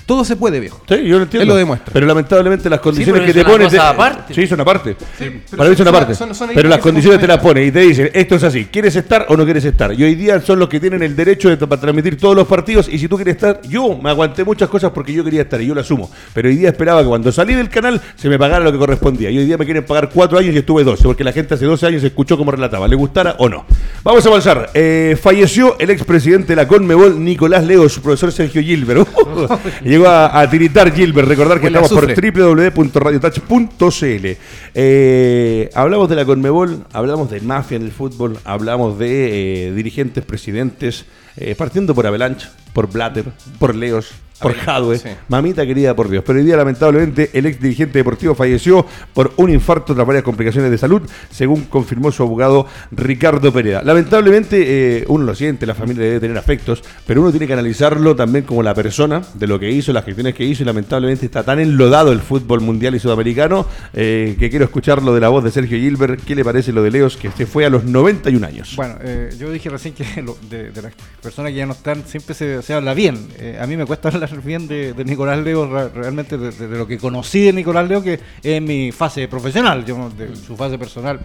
Todo 0.05 0.25
se 0.25 0.36
puede, 0.36 0.60
viejo. 0.60 0.81
Sí, 0.88 0.95
yo 1.05 1.17
lo 1.17 1.24
entiendo. 1.24 1.43
Él 1.43 1.48
lo 1.50 1.55
demuestra. 1.55 1.93
Pero 1.93 2.05
lamentablemente 2.05 2.69
las 2.69 2.79
condiciones 2.81 3.22
pero 3.22 3.33
que 3.33 3.39
te 3.39 3.45
ponen. 3.50 3.69
te-. 3.69 4.33
Sí, 4.33 4.48
son 4.48 4.60
aparte. 4.60 4.95
pero 5.17 5.31
Para 5.57 5.69
mí 5.69 5.75
son 5.75 5.88
aparte. 5.88 6.15
son- 6.15 6.36
son 6.36 6.50
pero 6.53 6.67
las 6.69 6.79
condiciones 6.79 7.19
te 7.19 7.27
las 7.27 7.38
ponen 7.39 7.67
y 7.67 7.72
te 7.72 7.79
dicen, 7.79 8.10
esto 8.13 8.36
es 8.36 8.43
así, 8.43 8.65
¿quieres 8.65 8.95
estar 8.95 9.25
o 9.29 9.38
no 9.38 9.45
quieres 9.45 9.63
estar? 9.65 9.93
Y 9.93 10.03
hoy 10.03 10.15
día 10.15 10.41
son 10.41 10.60
los 10.60 10.67
que 10.69 10.79
tienen 10.79 11.03
el 11.03 11.15
derecho 11.15 11.50
de 11.50 11.57
para 11.57 11.79
transmitir 11.79 12.17
todos 12.17 12.36
los 12.36 12.48
partidos. 12.48 12.89
Y 12.89 13.00
si 13.00 13.07
tú 13.07 13.15
quieres 13.15 13.36
estar, 13.36 13.62
yo 13.62 13.98
me 13.98 14.10
aguanté 14.10 14.43
muchas 14.43 14.67
cosas 14.69 14.91
porque 14.91 15.13
yo 15.13 15.24
quería 15.24 15.43
estar 15.43 15.62
y 15.62 15.67
yo 15.67 15.74
lo 15.75 15.81
asumo. 15.81 16.12
Pero 16.33 16.50
hoy 16.50 16.55
día 16.57 16.69
esperaba 16.69 17.01
que 17.01 17.07
cuando 17.07 17.31
salí 17.31 17.53
del 17.53 17.69
canal 17.69 18.01
se 18.15 18.27
me 18.27 18.38
pagara 18.38 18.63
lo 18.63 18.72
que 18.72 18.77
correspondía. 18.77 19.29
Y 19.29 19.38
hoy 19.38 19.45
día 19.45 19.57
me 19.57 19.65
quieren 19.65 19.86
pagar 19.86 20.10
cuatro 20.13 20.38
años 20.38 20.53
y 20.53 20.57
estuve 20.57 20.83
12, 20.83 21.03
porque 21.03 21.24
la 21.24 21.31
gente 21.31 21.53
hace 21.53 21.65
12 21.65 21.86
años 21.88 22.03
escuchó 22.03 22.38
cómo 22.38 22.51
relataba, 22.51 22.88
le 22.88 22.95
gustara 22.95 23.36
o 23.39 23.48
no. 23.48 23.65
Vamos 24.03 24.25
a 24.25 24.29
avanzar. 24.29 24.69
Eh, 24.74 25.17
falleció 25.22 25.77
el 25.79 25.89
expresidente 25.91 26.48
de 26.50 26.55
la 26.57 26.67
Conmebol, 26.67 27.24
Nicolás 27.24 27.63
Leo, 27.63 27.88
su 27.88 28.01
profesor 28.01 28.31
Sergio 28.31 28.62
Gilbert. 28.62 29.07
Llegó 29.93 30.07
a, 30.07 30.41
a 30.41 30.50
tiritar 30.50 30.91
Gilbert. 30.91 31.27
Recordar 31.27 31.59
que 31.59 31.67
Huele 31.67 31.79
estamos 31.79 32.03
por 32.03 32.15
www.radiotouch.cl. 32.15 34.27
Eh, 34.73 35.69
hablamos 35.75 36.09
de 36.09 36.15
la 36.15 36.25
Conmebol, 36.25 36.83
hablamos 36.93 37.29
de 37.29 37.41
mafia 37.41 37.75
en 37.75 37.83
el 37.83 37.91
fútbol, 37.91 38.39
hablamos 38.43 38.97
de 38.97 39.67
eh, 39.67 39.71
dirigentes, 39.71 40.25
presidentes, 40.25 41.05
eh, 41.38 41.53
partiendo 41.53 41.93
por 41.93 42.07
Avalanche, 42.07 42.47
por 42.73 42.91
Blatter, 42.91 43.25
por 43.59 43.75
Leos, 43.75 44.13
por 44.43 44.53
Jadwe. 44.55 44.97
sí. 45.00 45.09
Mamita 45.29 45.65
querida 45.65 45.95
por 45.95 46.09
Dios. 46.09 46.23
Pero 46.25 46.39
hoy 46.39 46.45
día, 46.45 46.57
lamentablemente, 46.57 47.29
el 47.33 47.45
ex 47.47 47.59
dirigente 47.59 47.97
deportivo 48.00 48.35
falleció 48.35 48.85
por 49.13 49.33
un 49.38 49.50
infarto 49.51 49.95
tras 49.95 50.05
varias 50.05 50.23
complicaciones 50.23 50.69
de 50.69 50.77
salud, 50.77 51.01
según 51.31 51.63
confirmó 51.63 52.12
su 52.12 52.23
abogado 52.23 52.67
Ricardo 52.91 53.51
Pereda. 53.51 53.81
Lamentablemente, 53.83 55.00
eh, 55.00 55.05
uno 55.07 55.25
lo 55.25 55.35
siente, 55.35 55.65
la 55.65 55.73
familia 55.75 56.03
debe 56.03 56.19
tener 56.19 56.38
afectos, 56.38 56.83
pero 57.07 57.21
uno 57.21 57.31
tiene 57.31 57.47
que 57.47 57.53
analizarlo 57.53 58.15
también 58.15 58.45
como 58.45 58.62
la 58.63 58.73
persona 58.73 59.21
de 59.33 59.47
lo 59.47 59.59
que 59.59 59.69
hizo, 59.71 59.91
las 59.93 60.05
gestiones 60.05 60.33
que 60.35 60.43
hizo, 60.43 60.63
y 60.63 60.65
lamentablemente 60.65 61.25
está 61.25 61.43
tan 61.43 61.59
enlodado 61.59 62.12
el 62.12 62.19
fútbol 62.19 62.62
mundial 62.62 62.95
y 62.95 63.00
sudamericano 63.00 63.65
eh, 63.93 64.35
que 64.39 64.50
quiero 64.50 64.65
escucharlo 64.65 65.13
de 65.13 65.21
la 65.21 65.29
voz 65.29 65.43
de 65.43 65.51
Sergio 65.51 65.77
Gilbert. 65.77 66.21
¿Qué 66.23 66.35
le 66.35 66.43
parece 66.43 66.71
lo 66.73 66.83
de 66.83 66.91
Leos, 66.91 67.17
que 67.17 67.31
se 67.31 67.45
fue 67.45 67.65
a 67.65 67.69
los 67.69 67.83
91 67.83 68.45
años? 68.45 68.73
Bueno, 68.75 68.95
eh, 69.01 69.29
yo 69.39 69.51
dije 69.51 69.69
recién 69.69 69.93
que 69.93 70.21
lo- 70.21 70.38
de, 70.50 70.71
de 70.71 70.81
las 70.81 70.93
personas 71.21 71.51
que 71.51 71.57
ya 71.57 71.65
no 71.65 71.73
están, 71.73 72.03
siempre 72.05 72.35
se, 72.35 72.62
se 72.62 72.73
habla 72.73 72.93
bien. 72.93 73.17
A 73.59 73.65
mí 73.67 73.77
me 73.77 73.85
cuesta 73.85 74.09
hablar 74.13 74.29
bien 74.42 74.68
de, 74.68 74.94
de 74.94 75.04
Nicolás 75.06 75.40
Leo, 75.40 75.66
realmente 75.90 76.38
de, 76.38 76.52
de- 76.52 76.68
de 76.68 76.78
lo 76.78 76.88
que 76.88 76.98
conocí 76.98 77.42
de 77.42 77.54
Nicolás 77.54 77.88
Leo, 77.88 78.02
que 78.02 78.19
es 78.41 78.62
mi 78.62 78.91
fase 78.91 79.28
profesional. 79.28 79.84
Yo 79.86 79.98
no- 79.98 80.10
de 80.10 80.36
su 80.36 80.56
fase 80.56 80.78
personal 80.78 81.19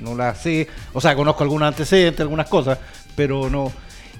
no 0.00 0.14
la 0.16 0.34
sé. 0.34 0.66
O 0.92 1.00
sea, 1.00 1.14
conozco 1.14 1.42
algunos 1.44 1.68
antecedentes, 1.68 2.20
algunas 2.20 2.48
cosas, 2.48 2.78
pero 3.16 3.48
no. 3.50 3.72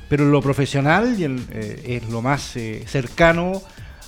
Pero 0.09 0.25
lo 0.25 0.41
profesional 0.43 1.15
y 1.19 1.25
el, 1.25 1.45
eh, 1.53 2.01
es 2.03 2.09
lo 2.11 2.21
más 2.21 2.57
eh, 2.57 2.83
cercano 2.87 3.63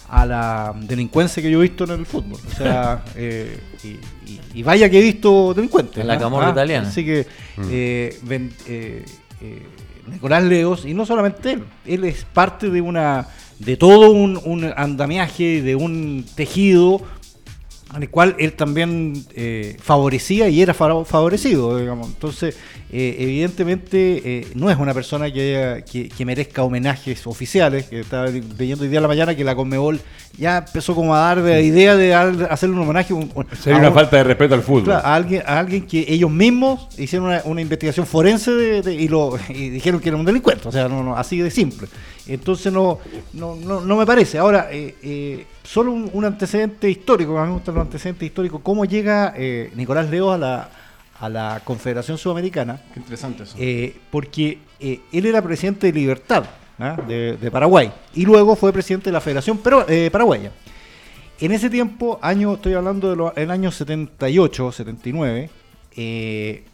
a 0.08 0.26
la 0.26 0.74
delincuencia 0.76 1.40
que 1.42 1.50
yo 1.50 1.58
he 1.60 1.62
visto 1.62 1.84
en 1.84 1.90
el 1.90 2.06
fútbol. 2.06 2.38
O 2.52 2.56
sea, 2.56 3.04
eh, 3.16 3.58
y, 3.84 3.88
y- 4.30 4.40
y 4.54 4.62
vaya 4.62 4.90
que 4.90 4.98
he 4.98 5.02
visto 5.02 5.54
delincuentes. 5.54 5.98
En 5.98 6.08
la 6.08 6.18
camorra 6.18 6.48
Ah, 6.48 6.50
italiana. 6.52 6.88
Así 6.88 7.04
que 7.04 7.26
eh, 7.70 8.18
ven- 8.22 8.52
eh, 8.66 9.04
eh, 9.40 9.62
Nicolás 10.10 10.42
Leos, 10.42 10.84
y 10.84 10.92
no 10.94 11.06
solamente 11.06 11.52
él, 11.52 11.64
él 11.86 12.02
es 12.04 12.24
parte 12.24 12.68
de 12.68 12.80
una 12.80 13.24
de 13.64 13.76
todo 13.76 14.10
un, 14.10 14.40
un 14.44 14.72
andamiaje, 14.76 15.62
de 15.62 15.74
un 15.76 16.24
tejido 16.34 17.02
al 17.90 18.08
cual 18.08 18.34
él 18.38 18.54
también 18.54 19.12
eh, 19.34 19.76
favorecía 19.78 20.48
y 20.48 20.62
era 20.62 20.72
fa- 20.72 21.04
favorecido, 21.04 21.76
digamos. 21.78 22.08
Entonces, 22.08 22.56
eh, 22.90 23.16
evidentemente, 23.18 24.22
eh, 24.24 24.46
no 24.54 24.70
es 24.70 24.78
una 24.78 24.94
persona 24.94 25.30
que, 25.30 25.40
haya- 25.76 25.84
que, 25.84 26.08
que 26.08 26.24
merezca 26.24 26.62
homenajes 26.62 27.26
oficiales. 27.26 27.84
Que 27.90 28.00
estaba 28.00 28.28
leyendo 28.28 28.84
hoy 28.84 28.88
día 28.88 28.98
a 28.98 29.02
la 29.02 29.08
mañana 29.08 29.34
que 29.34 29.44
la 29.44 29.54
Conmebol 29.54 30.00
ya 30.38 30.64
empezó 30.66 30.94
como 30.94 31.14
a 31.14 31.18
dar 31.18 31.38
la 31.38 31.60
idea 31.60 31.94
de 31.94 32.14
hacerle 32.14 32.76
un 32.76 32.82
homenaje. 32.82 33.12
un- 33.12 33.30
Sería 33.60 33.78
una 33.80 33.88
un- 33.88 33.94
falta 33.94 34.16
de 34.16 34.24
respeto 34.24 34.54
al 34.54 34.62
fútbol. 34.62 34.84
Claro, 34.84 35.06
a 35.06 35.14
alguien, 35.14 35.42
a 35.44 35.58
alguien 35.58 35.86
que 35.86 36.06
ellos 36.08 36.30
mismos 36.30 36.88
hicieron 36.96 37.28
una, 37.28 37.42
una 37.44 37.60
investigación 37.60 38.06
forense 38.06 38.52
de- 38.52 38.80
de- 38.80 38.94
y, 38.94 39.08
lo, 39.08 39.38
y 39.50 39.68
dijeron 39.68 40.00
que 40.00 40.08
era 40.08 40.16
un 40.16 40.24
delincuente, 40.24 40.66
o 40.66 40.72
sea, 40.72 40.88
no, 40.88 41.02
no, 41.02 41.14
así 41.14 41.36
de 41.40 41.50
simple. 41.50 41.88
Entonces 42.26 42.72
no, 42.72 42.98
no, 43.32 43.56
no, 43.56 43.80
no 43.80 43.96
me 43.96 44.06
parece. 44.06 44.38
Ahora, 44.38 44.68
eh, 44.70 44.94
eh, 45.02 45.46
solo 45.64 45.92
un, 45.92 46.08
un 46.12 46.24
antecedente 46.24 46.88
histórico, 46.88 47.36
a 47.38 47.42
mí 47.42 47.48
me 47.48 47.54
gustan 47.54 47.74
los 47.74 47.82
antecedentes 47.82 48.26
históricos, 48.26 48.60
cómo 48.62 48.84
llega 48.84 49.34
eh, 49.36 49.70
Nicolás 49.74 50.08
Leo 50.08 50.30
a 50.30 50.38
la, 50.38 50.70
a 51.18 51.28
la 51.28 51.60
Confederación 51.64 52.18
Sudamericana, 52.18 52.80
Qué 52.94 53.00
interesante 53.00 53.42
eso. 53.42 53.56
eh, 53.58 53.96
porque 54.10 54.58
eh, 54.78 55.00
él 55.12 55.26
era 55.26 55.42
presidente 55.42 55.88
de 55.88 55.92
Libertad 55.98 56.44
¿ah? 56.78 56.96
de, 57.08 57.36
de 57.36 57.50
Paraguay 57.50 57.90
y 58.14 58.24
luego 58.24 58.54
fue 58.56 58.72
presidente 58.72 59.06
de 59.06 59.12
la 59.12 59.20
Federación 59.20 59.58
Pero- 59.58 59.84
eh, 59.88 60.08
Paraguaya. 60.10 60.52
En 61.40 61.50
ese 61.50 61.68
tiempo, 61.70 62.20
año, 62.22 62.54
estoy 62.54 62.74
hablando 62.74 63.32
del 63.34 63.50
año 63.50 63.72
78, 63.72 64.70
79, 64.70 65.50
eh, 65.96 66.64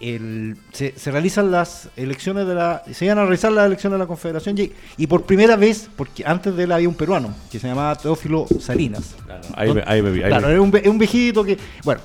el- 0.00 0.56
se, 0.72 0.94
se 0.98 1.10
realizan 1.10 1.50
las 1.50 1.88
elecciones 1.96 2.46
de 2.46 2.54
la. 2.54 2.82
Se 2.92 3.04
iban 3.04 3.18
a 3.18 3.22
realizar 3.22 3.52
las 3.52 3.66
elecciones 3.66 3.94
de 3.98 4.04
la 4.04 4.06
Confederación 4.06 4.56
y, 4.58 4.72
y 4.96 5.06
por 5.06 5.24
primera 5.24 5.56
vez, 5.56 5.88
porque 5.96 6.24
antes 6.26 6.56
de 6.56 6.64
él 6.64 6.72
había 6.72 6.88
un 6.88 6.94
peruano 6.94 7.34
que 7.52 7.58
se 7.58 7.68
llamaba 7.68 7.94
Teófilo 7.96 8.46
Salinas. 8.60 9.14
Ahí 9.54 9.72
me- 9.74 9.84
ahí 9.86 10.02
me 10.02 10.10
vi, 10.10 10.22
ahí 10.22 10.28
Claro, 10.30 10.46
me- 10.48 10.52
era 10.54 10.62
un, 10.62 10.72
un 10.92 10.98
viejito 10.98 11.44
que. 11.44 11.58
Bueno, 11.84 12.00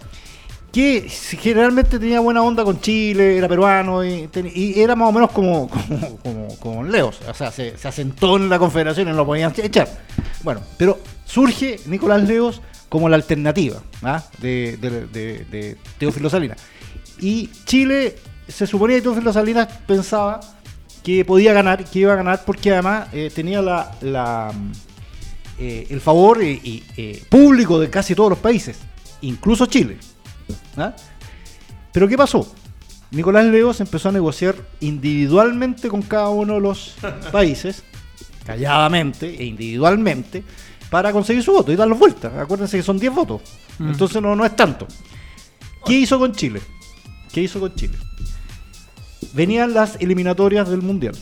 que 0.72 1.08
generalmente 1.10 1.98
tenía 2.00 2.20
buena 2.20 2.42
onda 2.44 2.66
con 2.66 2.82
Chile, 2.82 3.38
era 3.38 3.48
peruano 3.48 4.04
y, 4.04 4.28
ten- 4.28 4.52
y 4.54 4.78
era 4.78 4.94
más 4.94 5.08
o 5.08 5.12
menos 5.14 5.32
como, 5.32 5.70
como, 5.88 6.18
como, 6.18 6.48
como 6.60 6.84
Leos. 6.84 7.20
O 7.30 7.34
sea, 7.34 7.50
se, 7.52 7.78
se 7.78 7.88
asentó 7.88 8.36
en 8.36 8.50
la 8.50 8.60
confederación 8.60 9.08
y 9.08 9.12
no 9.12 9.16
lo 9.18 9.26
podían 9.26 9.54
echar. 9.56 9.88
Bueno, 10.44 10.60
pero 10.78 11.00
surge 11.24 11.80
Nicolás 11.86 12.24
Leos 12.28 12.62
como 12.90 13.08
la 13.10 13.16
alternativa 13.16 13.82
¿ah? 14.04 14.22
de, 14.40 14.78
de- 14.82 15.08
de- 15.08 15.46
de 15.46 15.78
Teófilo 15.98 16.30
Salinas. 16.30 16.58
Y 17.20 17.50
Chile, 17.66 18.16
se 18.48 18.68
suponía 18.68 18.98
que 18.98 19.04
Teófilo 19.04 19.32
Salinas 19.34 19.68
pensaba 19.88 20.40
que 21.04 21.24
podía 21.24 21.54
ganar, 21.54 21.86
que 21.86 22.00
iba 22.00 22.14
a 22.14 22.16
ganar, 22.16 22.44
porque 22.46 22.72
además 22.72 23.08
eh, 23.14 23.32
tenía 23.34 23.62
la, 23.62 23.92
la, 24.02 24.52
eh, 25.60 25.88
el 25.90 26.02
favor 26.02 26.44
y, 26.44 26.84
eh, 26.98 27.24
público 27.30 27.80
de 27.80 27.90
casi 27.90 28.16
todos 28.16 28.32
los 28.32 28.40
países, 28.40 28.80
incluso 29.22 29.68
Chile. 29.68 29.98
¿ah? 30.78 30.94
Pero 31.94 32.08
¿qué 32.08 32.18
pasó? 32.18 32.52
Nicolás 33.12 33.46
Leos 33.46 33.80
empezó 33.82 34.10
a 34.10 34.12
negociar 34.12 34.56
individualmente 34.80 35.88
con 35.90 36.02
cada 36.02 36.30
uno 36.30 36.56
de 36.56 36.62
los 36.62 36.96
países, 37.32 37.84
calladamente 38.44 39.28
e 39.40 39.46
individualmente, 39.46 40.44
para 40.90 41.12
conseguir 41.12 41.44
su 41.44 41.52
voto 41.52 41.72
y 41.72 41.76
darlos 41.76 42.00
vueltas. 42.00 42.34
Acuérdense 42.34 42.78
que 42.78 42.84
son 42.84 43.00
10 43.00 43.14
votos. 43.14 43.42
Entonces 43.80 44.22
no, 44.22 44.36
no 44.36 44.46
es 44.46 44.56
tanto. 44.56 44.88
¿Qué 45.86 45.94
hizo 45.94 46.18
con 46.18 46.34
Chile? 46.34 46.62
¿Qué 47.36 47.42
hizo 47.42 47.60
con 47.60 47.76
Chile? 47.76 47.98
Venían 49.34 49.74
las 49.74 49.98
eliminatorias 49.98 50.70
del 50.70 50.82
Mundial, 50.82 51.18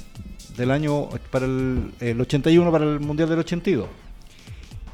del 0.56 0.70
año 0.70 1.10
para 1.32 1.48
el, 1.48 1.92
el 2.00 2.22
81 2.22 2.72
para 2.72 2.86
el 2.86 3.00
Mundial 3.00 3.30
del 3.30 3.40
82. 3.40 3.88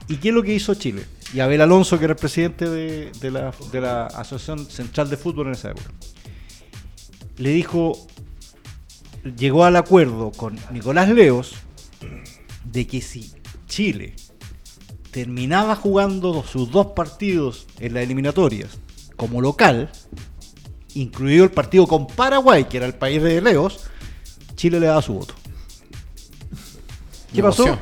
¿Y 0.08 0.16
qué 0.16 0.30
es 0.30 0.34
lo 0.34 0.42
que 0.42 0.54
hizo 0.54 0.76
Chile? 0.76 1.04
Y 1.34 1.42
Abel 1.42 1.60
Alonso, 1.60 2.00
que 2.00 2.06
era 2.06 2.14
el 2.14 2.20
presidente 2.20 2.70
de, 2.70 3.32
la, 3.32 3.54
de 3.70 3.82
la 3.82 4.06
Asociación 4.06 4.66
Central 4.66 5.10
de 5.10 5.18
Fútbol 5.18 5.48
en 5.48 5.54
esa 5.56 5.72
época, 5.72 5.92
le 7.36 7.50
dijo, 7.50 8.08
llegó 9.38 9.66
al 9.66 9.76
acuerdo 9.76 10.32
con 10.32 10.58
Nicolás 10.72 11.10
Leos 11.10 11.52
de 12.64 12.88
que 12.88 13.02
si 13.02 13.34
Chile 13.68 14.16
terminaba 15.12 15.76
jugando 15.76 16.46
sus 16.46 16.72
dos 16.72 16.94
partidos 16.96 17.68
en 17.82 17.96
las 17.96 18.04
eliminatorias 18.04 18.78
como 19.18 19.42
local, 19.42 19.92
incluido 20.96 21.44
el 21.44 21.52
partido 21.52 21.88
con 21.88 22.08
Paraguay, 22.08 22.66
que 22.66 22.78
era 22.78 22.86
el 22.86 22.96
país 22.96 23.22
de 23.22 23.42
Leos, 23.42 23.82
Chile 24.56 24.80
le 24.80 24.88
daba 24.88 25.02
su 25.02 25.14
voto. 25.14 25.34
¿Qué 27.34 27.44
pasó? 27.44 27.78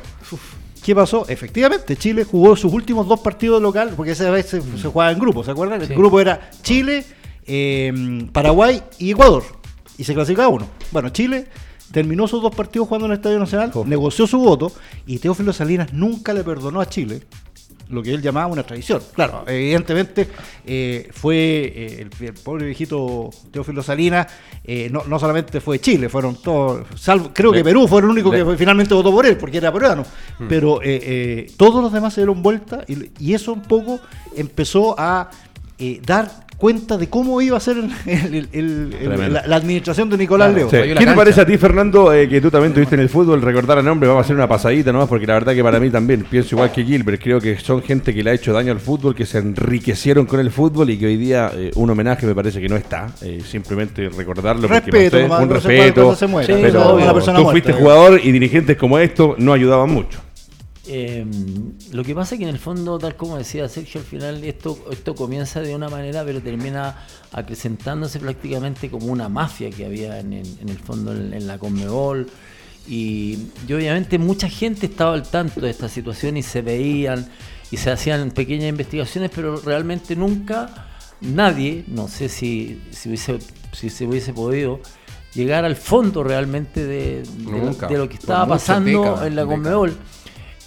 ¿Qué 0.82 0.94
pasó? 0.94 1.26
Efectivamente, 1.28 1.96
Chile 1.96 2.24
jugó 2.24 2.56
sus 2.56 2.72
últimos 2.72 3.06
dos 3.06 3.20
partidos 3.20 3.60
local, 3.60 3.92
porque 3.96 4.12
esa 4.12 4.30
vez 4.30 4.46
se, 4.46 4.62
se 4.62 4.88
jugaba 4.88 5.12
en 5.12 5.18
grupo, 5.18 5.44
¿se 5.44 5.50
acuerdan? 5.50 5.80
Sí. 5.80 5.92
El 5.92 5.98
grupo 5.98 6.20
era 6.20 6.50
Chile, 6.62 7.04
eh, 7.46 8.26
Paraguay 8.32 8.82
y 8.98 9.10
Ecuador. 9.10 9.42
Y 9.98 10.04
se 10.04 10.14
clasificaba 10.14 10.48
uno. 10.48 10.66
Bueno, 10.90 11.10
Chile 11.10 11.46
terminó 11.92 12.28
sus 12.28 12.42
dos 12.42 12.54
partidos 12.54 12.88
jugando 12.88 13.06
en 13.06 13.12
el 13.12 13.18
Estadio 13.18 13.38
Nacional, 13.38 13.72
negoció 13.86 14.26
su 14.26 14.38
voto 14.38 14.72
y 15.06 15.18
Teófilo 15.18 15.52
Salinas 15.52 15.92
nunca 15.92 16.32
le 16.32 16.44
perdonó 16.44 16.80
a 16.80 16.88
Chile 16.88 17.22
lo 17.90 18.02
que 18.02 18.12
él 18.14 18.20
llamaba 18.22 18.46
una 18.46 18.62
traición. 18.62 19.00
Claro, 19.14 19.44
evidentemente 19.46 20.28
eh, 20.66 21.08
fue 21.12 21.36
eh, 21.36 22.06
el, 22.20 22.26
el 22.26 22.34
pobre 22.34 22.66
viejito 22.66 23.30
Teófilo 23.50 23.82
Salinas, 23.82 24.26
eh, 24.64 24.88
no, 24.90 25.04
no 25.06 25.18
solamente 25.18 25.60
fue 25.60 25.78
Chile, 25.80 26.08
fueron 26.08 26.40
todos, 26.42 26.86
salvo, 26.96 27.30
creo 27.32 27.50
que 27.52 27.64
Perú 27.64 27.88
fue 27.88 28.00
el 28.00 28.06
único 28.08 28.30
le- 28.32 28.44
que 28.44 28.56
finalmente 28.56 28.92
votó 28.94 29.10
por 29.10 29.24
él, 29.26 29.36
porque 29.36 29.56
era 29.58 29.72
peruano. 29.72 30.04
Pero 30.48 30.82
eh, 30.82 31.00
eh, 31.02 31.52
todos 31.56 31.82
los 31.82 31.92
demás 31.92 32.14
se 32.14 32.20
dieron 32.20 32.42
vuelta 32.42 32.84
y, 32.86 33.10
y 33.18 33.34
eso 33.34 33.52
un 33.52 33.62
poco 33.62 34.00
empezó 34.36 34.94
a 34.98 35.30
eh, 35.78 36.00
dar 36.04 36.46
cuenta 36.58 36.98
de 36.98 37.08
cómo 37.08 37.40
iba 37.40 37.56
a 37.56 37.60
ser 37.60 37.76
el- 37.76 37.92
el- 38.06 38.34
el- 38.34 38.48
el- 38.52 38.90
Tremendo. 38.98 39.28
la, 39.28 39.46
la 39.46 39.56
administración 39.56 40.10
de 40.10 40.18
Nicolás 40.18 40.52
Claro. 40.52 40.68
Leo. 40.72 40.82
Sí. 40.84 40.94
¿Qué 40.98 41.06
te 41.06 41.12
parece 41.14 41.40
a 41.40 41.46
ti, 41.46 41.56
Fernando, 41.56 42.12
eh, 42.12 42.28
que 42.28 42.40
tú 42.40 42.50
también 42.50 42.74
tuviste 42.74 42.96
en 42.96 43.00
el 43.02 43.08
fútbol? 43.08 43.40
Recordar 43.40 43.78
a 43.78 43.82
nombre, 43.82 44.08
vamos 44.08 44.22
a 44.22 44.24
hacer 44.24 44.34
una 44.34 44.48
pasadita 44.48 44.90
nomás, 44.92 45.08
porque 45.08 45.24
la 45.24 45.34
verdad 45.34 45.54
que 45.54 45.62
para 45.62 45.78
mí 45.78 45.88
también, 45.88 46.26
pienso 46.28 46.56
igual 46.56 46.72
que 46.72 46.82
Gilbert, 46.84 47.22
creo 47.22 47.40
que 47.40 47.60
son 47.60 47.80
gente 47.82 48.12
que 48.12 48.24
le 48.24 48.30
ha 48.30 48.32
hecho 48.34 48.52
daño 48.52 48.72
al 48.72 48.80
fútbol, 48.80 49.14
que 49.14 49.24
se 49.24 49.38
enriquecieron 49.38 50.26
con 50.26 50.40
el 50.40 50.50
fútbol 50.50 50.90
y 50.90 50.98
que 50.98 51.06
hoy 51.06 51.16
día 51.16 51.52
eh, 51.54 51.70
un 51.76 51.90
homenaje 51.90 52.26
me 52.26 52.34
parece 52.34 52.60
que 52.60 52.68
no 52.68 52.74
está. 52.74 53.06
Eh, 53.22 53.40
simplemente 53.48 54.08
recordarlo, 54.08 54.66
porque 54.66 54.90
no 54.90 55.10
sé, 55.10 55.22
nomás, 55.22 55.42
un 55.42 55.50
respeto. 55.50 56.16
se 56.16 56.26
muera, 56.26 56.46
Sí, 56.56 56.60
pero 56.60 56.88
obvio. 56.88 57.04
una 57.04 57.14
persona 57.14 57.38
tú 57.38 57.44
muerta, 57.44 57.52
fuiste 57.62 57.72
jugador 57.80 58.20
y 58.20 58.32
dirigentes 58.32 58.76
como 58.76 58.98
estos 58.98 59.38
no 59.38 59.52
ayudaban 59.52 59.90
mucho. 59.90 60.18
Eh, 60.90 61.24
lo 61.92 62.02
que 62.02 62.14
pasa 62.14 62.34
es 62.34 62.38
que 62.38 62.44
en 62.44 62.50
el 62.50 62.58
fondo, 62.58 62.98
tal 62.98 63.14
como 63.14 63.36
decía 63.36 63.68
Sergio, 63.68 64.00
al 64.00 64.06
final 64.06 64.42
esto, 64.42 64.78
esto 64.90 65.14
comienza 65.14 65.60
de 65.60 65.74
una 65.74 65.88
manera, 65.90 66.24
pero 66.24 66.40
termina 66.40 66.96
acrecentándose 67.30 68.18
prácticamente 68.20 68.90
como 68.90 69.06
una 69.06 69.28
mafia 69.28 69.70
que 69.70 69.84
había 69.84 70.18
en, 70.18 70.32
el- 70.32 70.58
en 70.60 70.68
el 70.70 70.78
fondo 70.78 71.12
en, 71.12 71.34
en 71.34 71.46
la 71.46 71.58
Conmebol. 71.58 72.26
Y, 72.88 73.38
y 73.68 73.72
obviamente 73.74 74.18
mucha 74.18 74.48
gente 74.48 74.86
estaba 74.86 75.12
al 75.12 75.28
tanto 75.28 75.60
de 75.60 75.68
esta 75.70 75.88
situación 75.90 76.38
y 76.38 76.42
se 76.42 76.62
veían 76.62 77.28
y 77.70 77.76
se 77.76 77.90
hacían 77.90 78.30
pequeñas 78.30 78.70
investigaciones, 78.70 79.30
pero 79.34 79.60
realmente 79.60 80.16
nunca 80.16 80.86
nadie, 81.20 81.84
no 81.88 82.08
sé 82.08 82.30
si, 82.30 82.80
si, 82.92 83.10
hubiese, 83.10 83.38
si 83.72 83.90
se 83.90 84.06
hubiese 84.06 84.32
podido, 84.32 84.80
llegar 85.34 85.66
al 85.66 85.76
fondo 85.76 86.24
realmente 86.24 86.86
de, 86.86 87.22
de 87.24 87.42
lo- 87.44 87.58
Nunca. 87.58 87.88
de 87.88 87.98
lo 87.98 88.08
que 88.08 88.14
estaba 88.14 88.46
pasando 88.48 89.02
décadas, 89.02 89.26
en 89.26 89.36
la 89.36 89.42
décadas. 89.42 89.58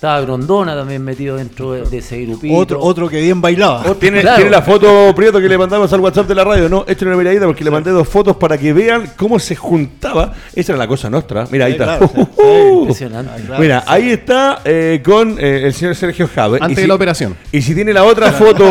Estaba 0.01 0.19
Grondona 0.21 0.75
también 0.75 1.03
metido 1.03 1.35
dentro 1.37 1.73
de, 1.73 1.83
de 1.87 1.99
ese 1.99 2.19
grupito. 2.25 2.55
Otro, 2.55 2.79
otro 2.81 3.07
que 3.07 3.21
bien 3.21 3.39
bailaba. 3.39 3.83
¿Tiene, 3.99 4.21
Claro. 4.21 4.37
tiene 4.37 4.49
la 4.49 4.63
foto, 4.63 5.13
Prieto, 5.15 5.39
que 5.39 5.47
le 5.47 5.59
mandamos 5.59 5.93
al 5.93 5.99
WhatsApp 5.99 6.27
de 6.27 6.33
la 6.33 6.43
radio, 6.43 6.67
¿no? 6.67 6.83
Échale 6.87 7.09
una 7.11 7.17
miradita 7.19 7.45
porque 7.45 7.63
le 7.63 7.69
mandé 7.69 7.91
dos 7.91 8.07
fotos 8.09 8.35
para 8.35 8.57
que 8.57 8.73
vean 8.73 9.11
cómo 9.15 9.37
se 9.37 9.55
juntaba. 9.55 10.33
Esa 10.55 10.71
era 10.71 10.79
la 10.79 10.87
cosa 10.87 11.07
nuestra. 11.11 11.45
Mira, 11.51 11.65
ahí 11.65 11.73
Sí, 11.73 11.77
está. 11.79 11.97
claro, 11.99 12.11
sí. 12.15 12.21
Impresionante. 12.79 13.43
claro. 13.45 13.61
Mira, 13.61 13.83
ahí 13.85 14.09
está 14.09 14.61
eh, 14.65 15.03
con 15.05 15.35
eh, 15.37 15.67
el 15.67 15.73
señor 15.75 15.93
Sergio 15.95 16.27
Jave. 16.33 16.57
Antes 16.59 16.77
de 16.77 16.87
la 16.87 16.95
operación. 16.95 17.35
Y 17.51 17.61
si 17.61 17.75
tiene 17.75 17.93
la 17.93 18.03
otra 18.03 18.31
foto, 18.31 18.65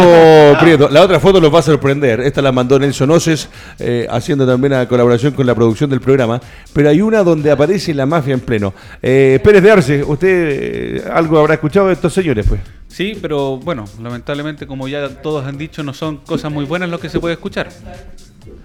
Prieto, 0.61 0.88
la 0.88 1.01
otra 1.03 1.21
foto 1.21 1.40
los 1.40 1.55
va 1.55 1.61
a 1.61 1.62
sorprender. 1.62 2.23
Esta 2.23 2.43
la 2.43 2.51
mandó 2.51 2.77
Nelson 2.77 3.09
Oces, 3.12 3.49
eh, 3.79 4.05
haciendo 4.11 4.45
también 4.49 4.73
una 4.73 4.88
colaboración 4.88 5.33
con 5.35 5.47
la 5.47 5.55
producción 5.55 5.88
del 5.90 6.01
programa. 6.01 6.40
Pero 6.73 6.88
hay 6.88 7.01
una 7.01 7.23
donde 7.23 7.53
aparece 7.53 7.95
la 7.95 8.05
mafia 8.05 8.35
en 8.35 8.40
pleno. 8.40 8.75
Eh, 9.01 9.38
Pérez 9.45 9.62
de 9.62 9.71
Arce, 9.71 10.03
usted 10.03 10.29
eh, 10.51 11.03
algo 11.20 11.38
habrá 11.38 11.54
escuchado 11.54 11.87
de 11.87 11.92
estos 11.92 12.12
señores, 12.12 12.46
pues. 12.48 12.61
Sí, 12.88 13.16
pero 13.20 13.56
bueno, 13.59 13.85
lamentablemente, 14.02 14.66
como 14.66 14.88
ya 14.88 15.09
todos 15.09 15.46
han 15.46 15.56
dicho, 15.56 15.83
no 15.83 15.94
son 15.94 16.18
cosas 16.18 16.50
muy 16.50 16.64
buenas 16.64 16.88
lo 16.88 16.98
que 16.98 17.09
se 17.09 17.20
puede 17.20 17.35
escuchar. 17.35 17.68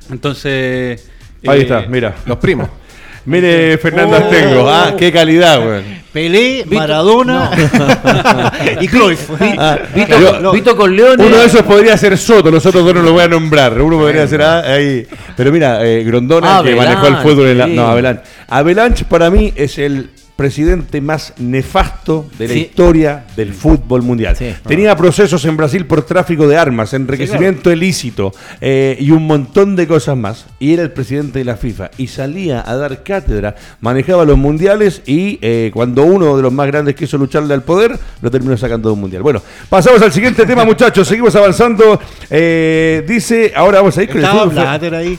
Entonces. 0.10 1.10
Ahí 1.46 1.60
eh, 1.60 1.62
está, 1.62 1.82
mira. 1.82 2.16
Los 2.26 2.38
primos. 2.38 2.68
Mire, 3.26 3.80
Fernando 3.80 4.18
Astengo. 4.18 4.70
Ah, 4.70 4.94
qué 4.96 5.12
calidad, 5.12 5.60
weón. 5.60 5.84
Pelé, 6.14 6.64
Maradona 6.70 7.50
y 8.82 8.88
Cruyff. 8.88 9.30
Ah, 9.58 9.80
Vito, 9.96 10.20
yo- 10.20 10.52
Vito 10.52 10.78
Corleone. 10.78 11.26
Uno 11.26 11.38
de 11.38 11.46
esos 11.46 11.64
podría 11.64 11.98
ser 11.98 12.18
Soto, 12.20 12.52
los 12.52 12.64
otros 12.66 12.86
dos 12.86 12.94
no 12.94 13.02
lo 13.02 13.14
voy 13.14 13.24
a 13.24 13.28
nombrar. 13.28 13.82
Uno 13.82 13.98
podría 13.98 14.28
ser 14.28 14.44
ah, 14.44 14.60
ahí. 14.60 15.08
Pero 15.36 15.52
mira, 15.52 15.84
eh, 15.84 16.04
Grondona, 16.04 16.62
que 16.64 16.76
manejó 16.76 17.08
el 17.08 17.18
fútbol 17.18 17.48
en 17.48 17.58
la. 17.58 17.68
No, 17.68 17.88
Avalanche. 17.88 18.22
Avalanche 18.48 19.06
para 19.06 19.32
mí 19.32 19.52
es 19.56 19.80
el 19.80 20.12
presidente 20.36 21.00
más 21.02 21.34
nefasto 21.38 22.28
de 22.38 22.48
la 22.48 22.54
Sí. 22.54 22.60
historia 22.62 23.26
del 23.38 23.54
fútbol 23.54 24.02
mundial. 24.02 24.36
Sí. 24.36 24.54
Tenía 24.68 24.96
procesos 24.96 25.44
en 25.46 25.56
Brasil 25.56 25.86
por 25.86 26.02
tráfico 26.04 26.48
de 26.48 26.58
armas, 26.58 26.94
enriquecimiento 26.94 27.72
ilícito 27.72 28.34
eh, 28.62 28.98
y 29.00 29.12
un 29.12 29.26
montón 29.28 29.76
de 29.76 29.88
cosas 29.88 30.18
más. 30.18 30.46
Y 30.60 30.74
era 30.74 30.84
el 30.84 30.92
presidente 30.92 31.40
de 31.40 31.46
la 31.46 31.56
FIFA 31.56 31.92
y 31.98 32.08
salía 32.08 32.64
a 32.66 32.76
dar 32.76 33.04
cátedra, 33.04 33.56
manejaba 33.80 34.26
los 34.26 34.38
mundiales 34.38 35.02
y 35.06 35.40
eh, 35.42 35.72
cuando 35.74 36.04
uno 36.04 36.36
de 36.36 36.44
los 36.44 36.52
más 36.52 36.68
grandes 36.68 36.96
quiso 36.96 37.18
lucharle 37.18 37.54
al 37.54 37.64
poder, 37.64 37.98
lo 38.22 38.30
terminó 38.30 38.58
sacando 38.58 38.90
de 38.90 38.94
un 38.94 39.00
mundial. 39.02 39.24
Bueno, 39.24 39.42
pasamos 39.70 40.02
al 40.02 40.12
siguiente 40.12 40.46
tema, 40.46 40.66
muchachos. 40.66 41.08
Seguimos 41.08 41.36
avanzando. 41.36 42.00
Eh, 42.30 43.04
dice, 43.08 43.54
ahora 43.56 43.80
vamos 43.80 43.98
a 43.98 44.04
ir 44.04 44.10
con 44.10 44.18
el 44.18 44.24
Estaba 44.26 44.44
fútbol. 44.50 44.94
Ahí. 44.96 45.18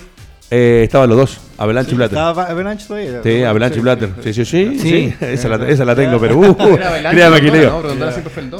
Estaban 0.48 1.08
los 1.08 1.18
dos, 1.18 1.40
Avalanche 1.58 1.92
y 1.92 1.94
Blatter. 1.94 2.18
Estaba 2.18 2.44
Avalanche 2.44 2.86
todavía. 2.86 3.20
Sí, 3.22 3.42
Avalanche 3.42 3.78
y 3.78 3.82
Blatter. 3.82 4.10
Sí, 4.22 4.32
sí, 4.34 4.44
sí. 4.44 4.78
sí. 4.78 4.88
Sí. 4.88 5.14
Esa, 5.20 5.48
la, 5.48 5.68
esa 5.68 5.84
la 5.84 5.94
tengo, 5.94 6.18
pero 6.20 6.38
uh, 6.38 6.56
créame 6.56 7.40
que 7.40 7.50
leo. 7.50 7.82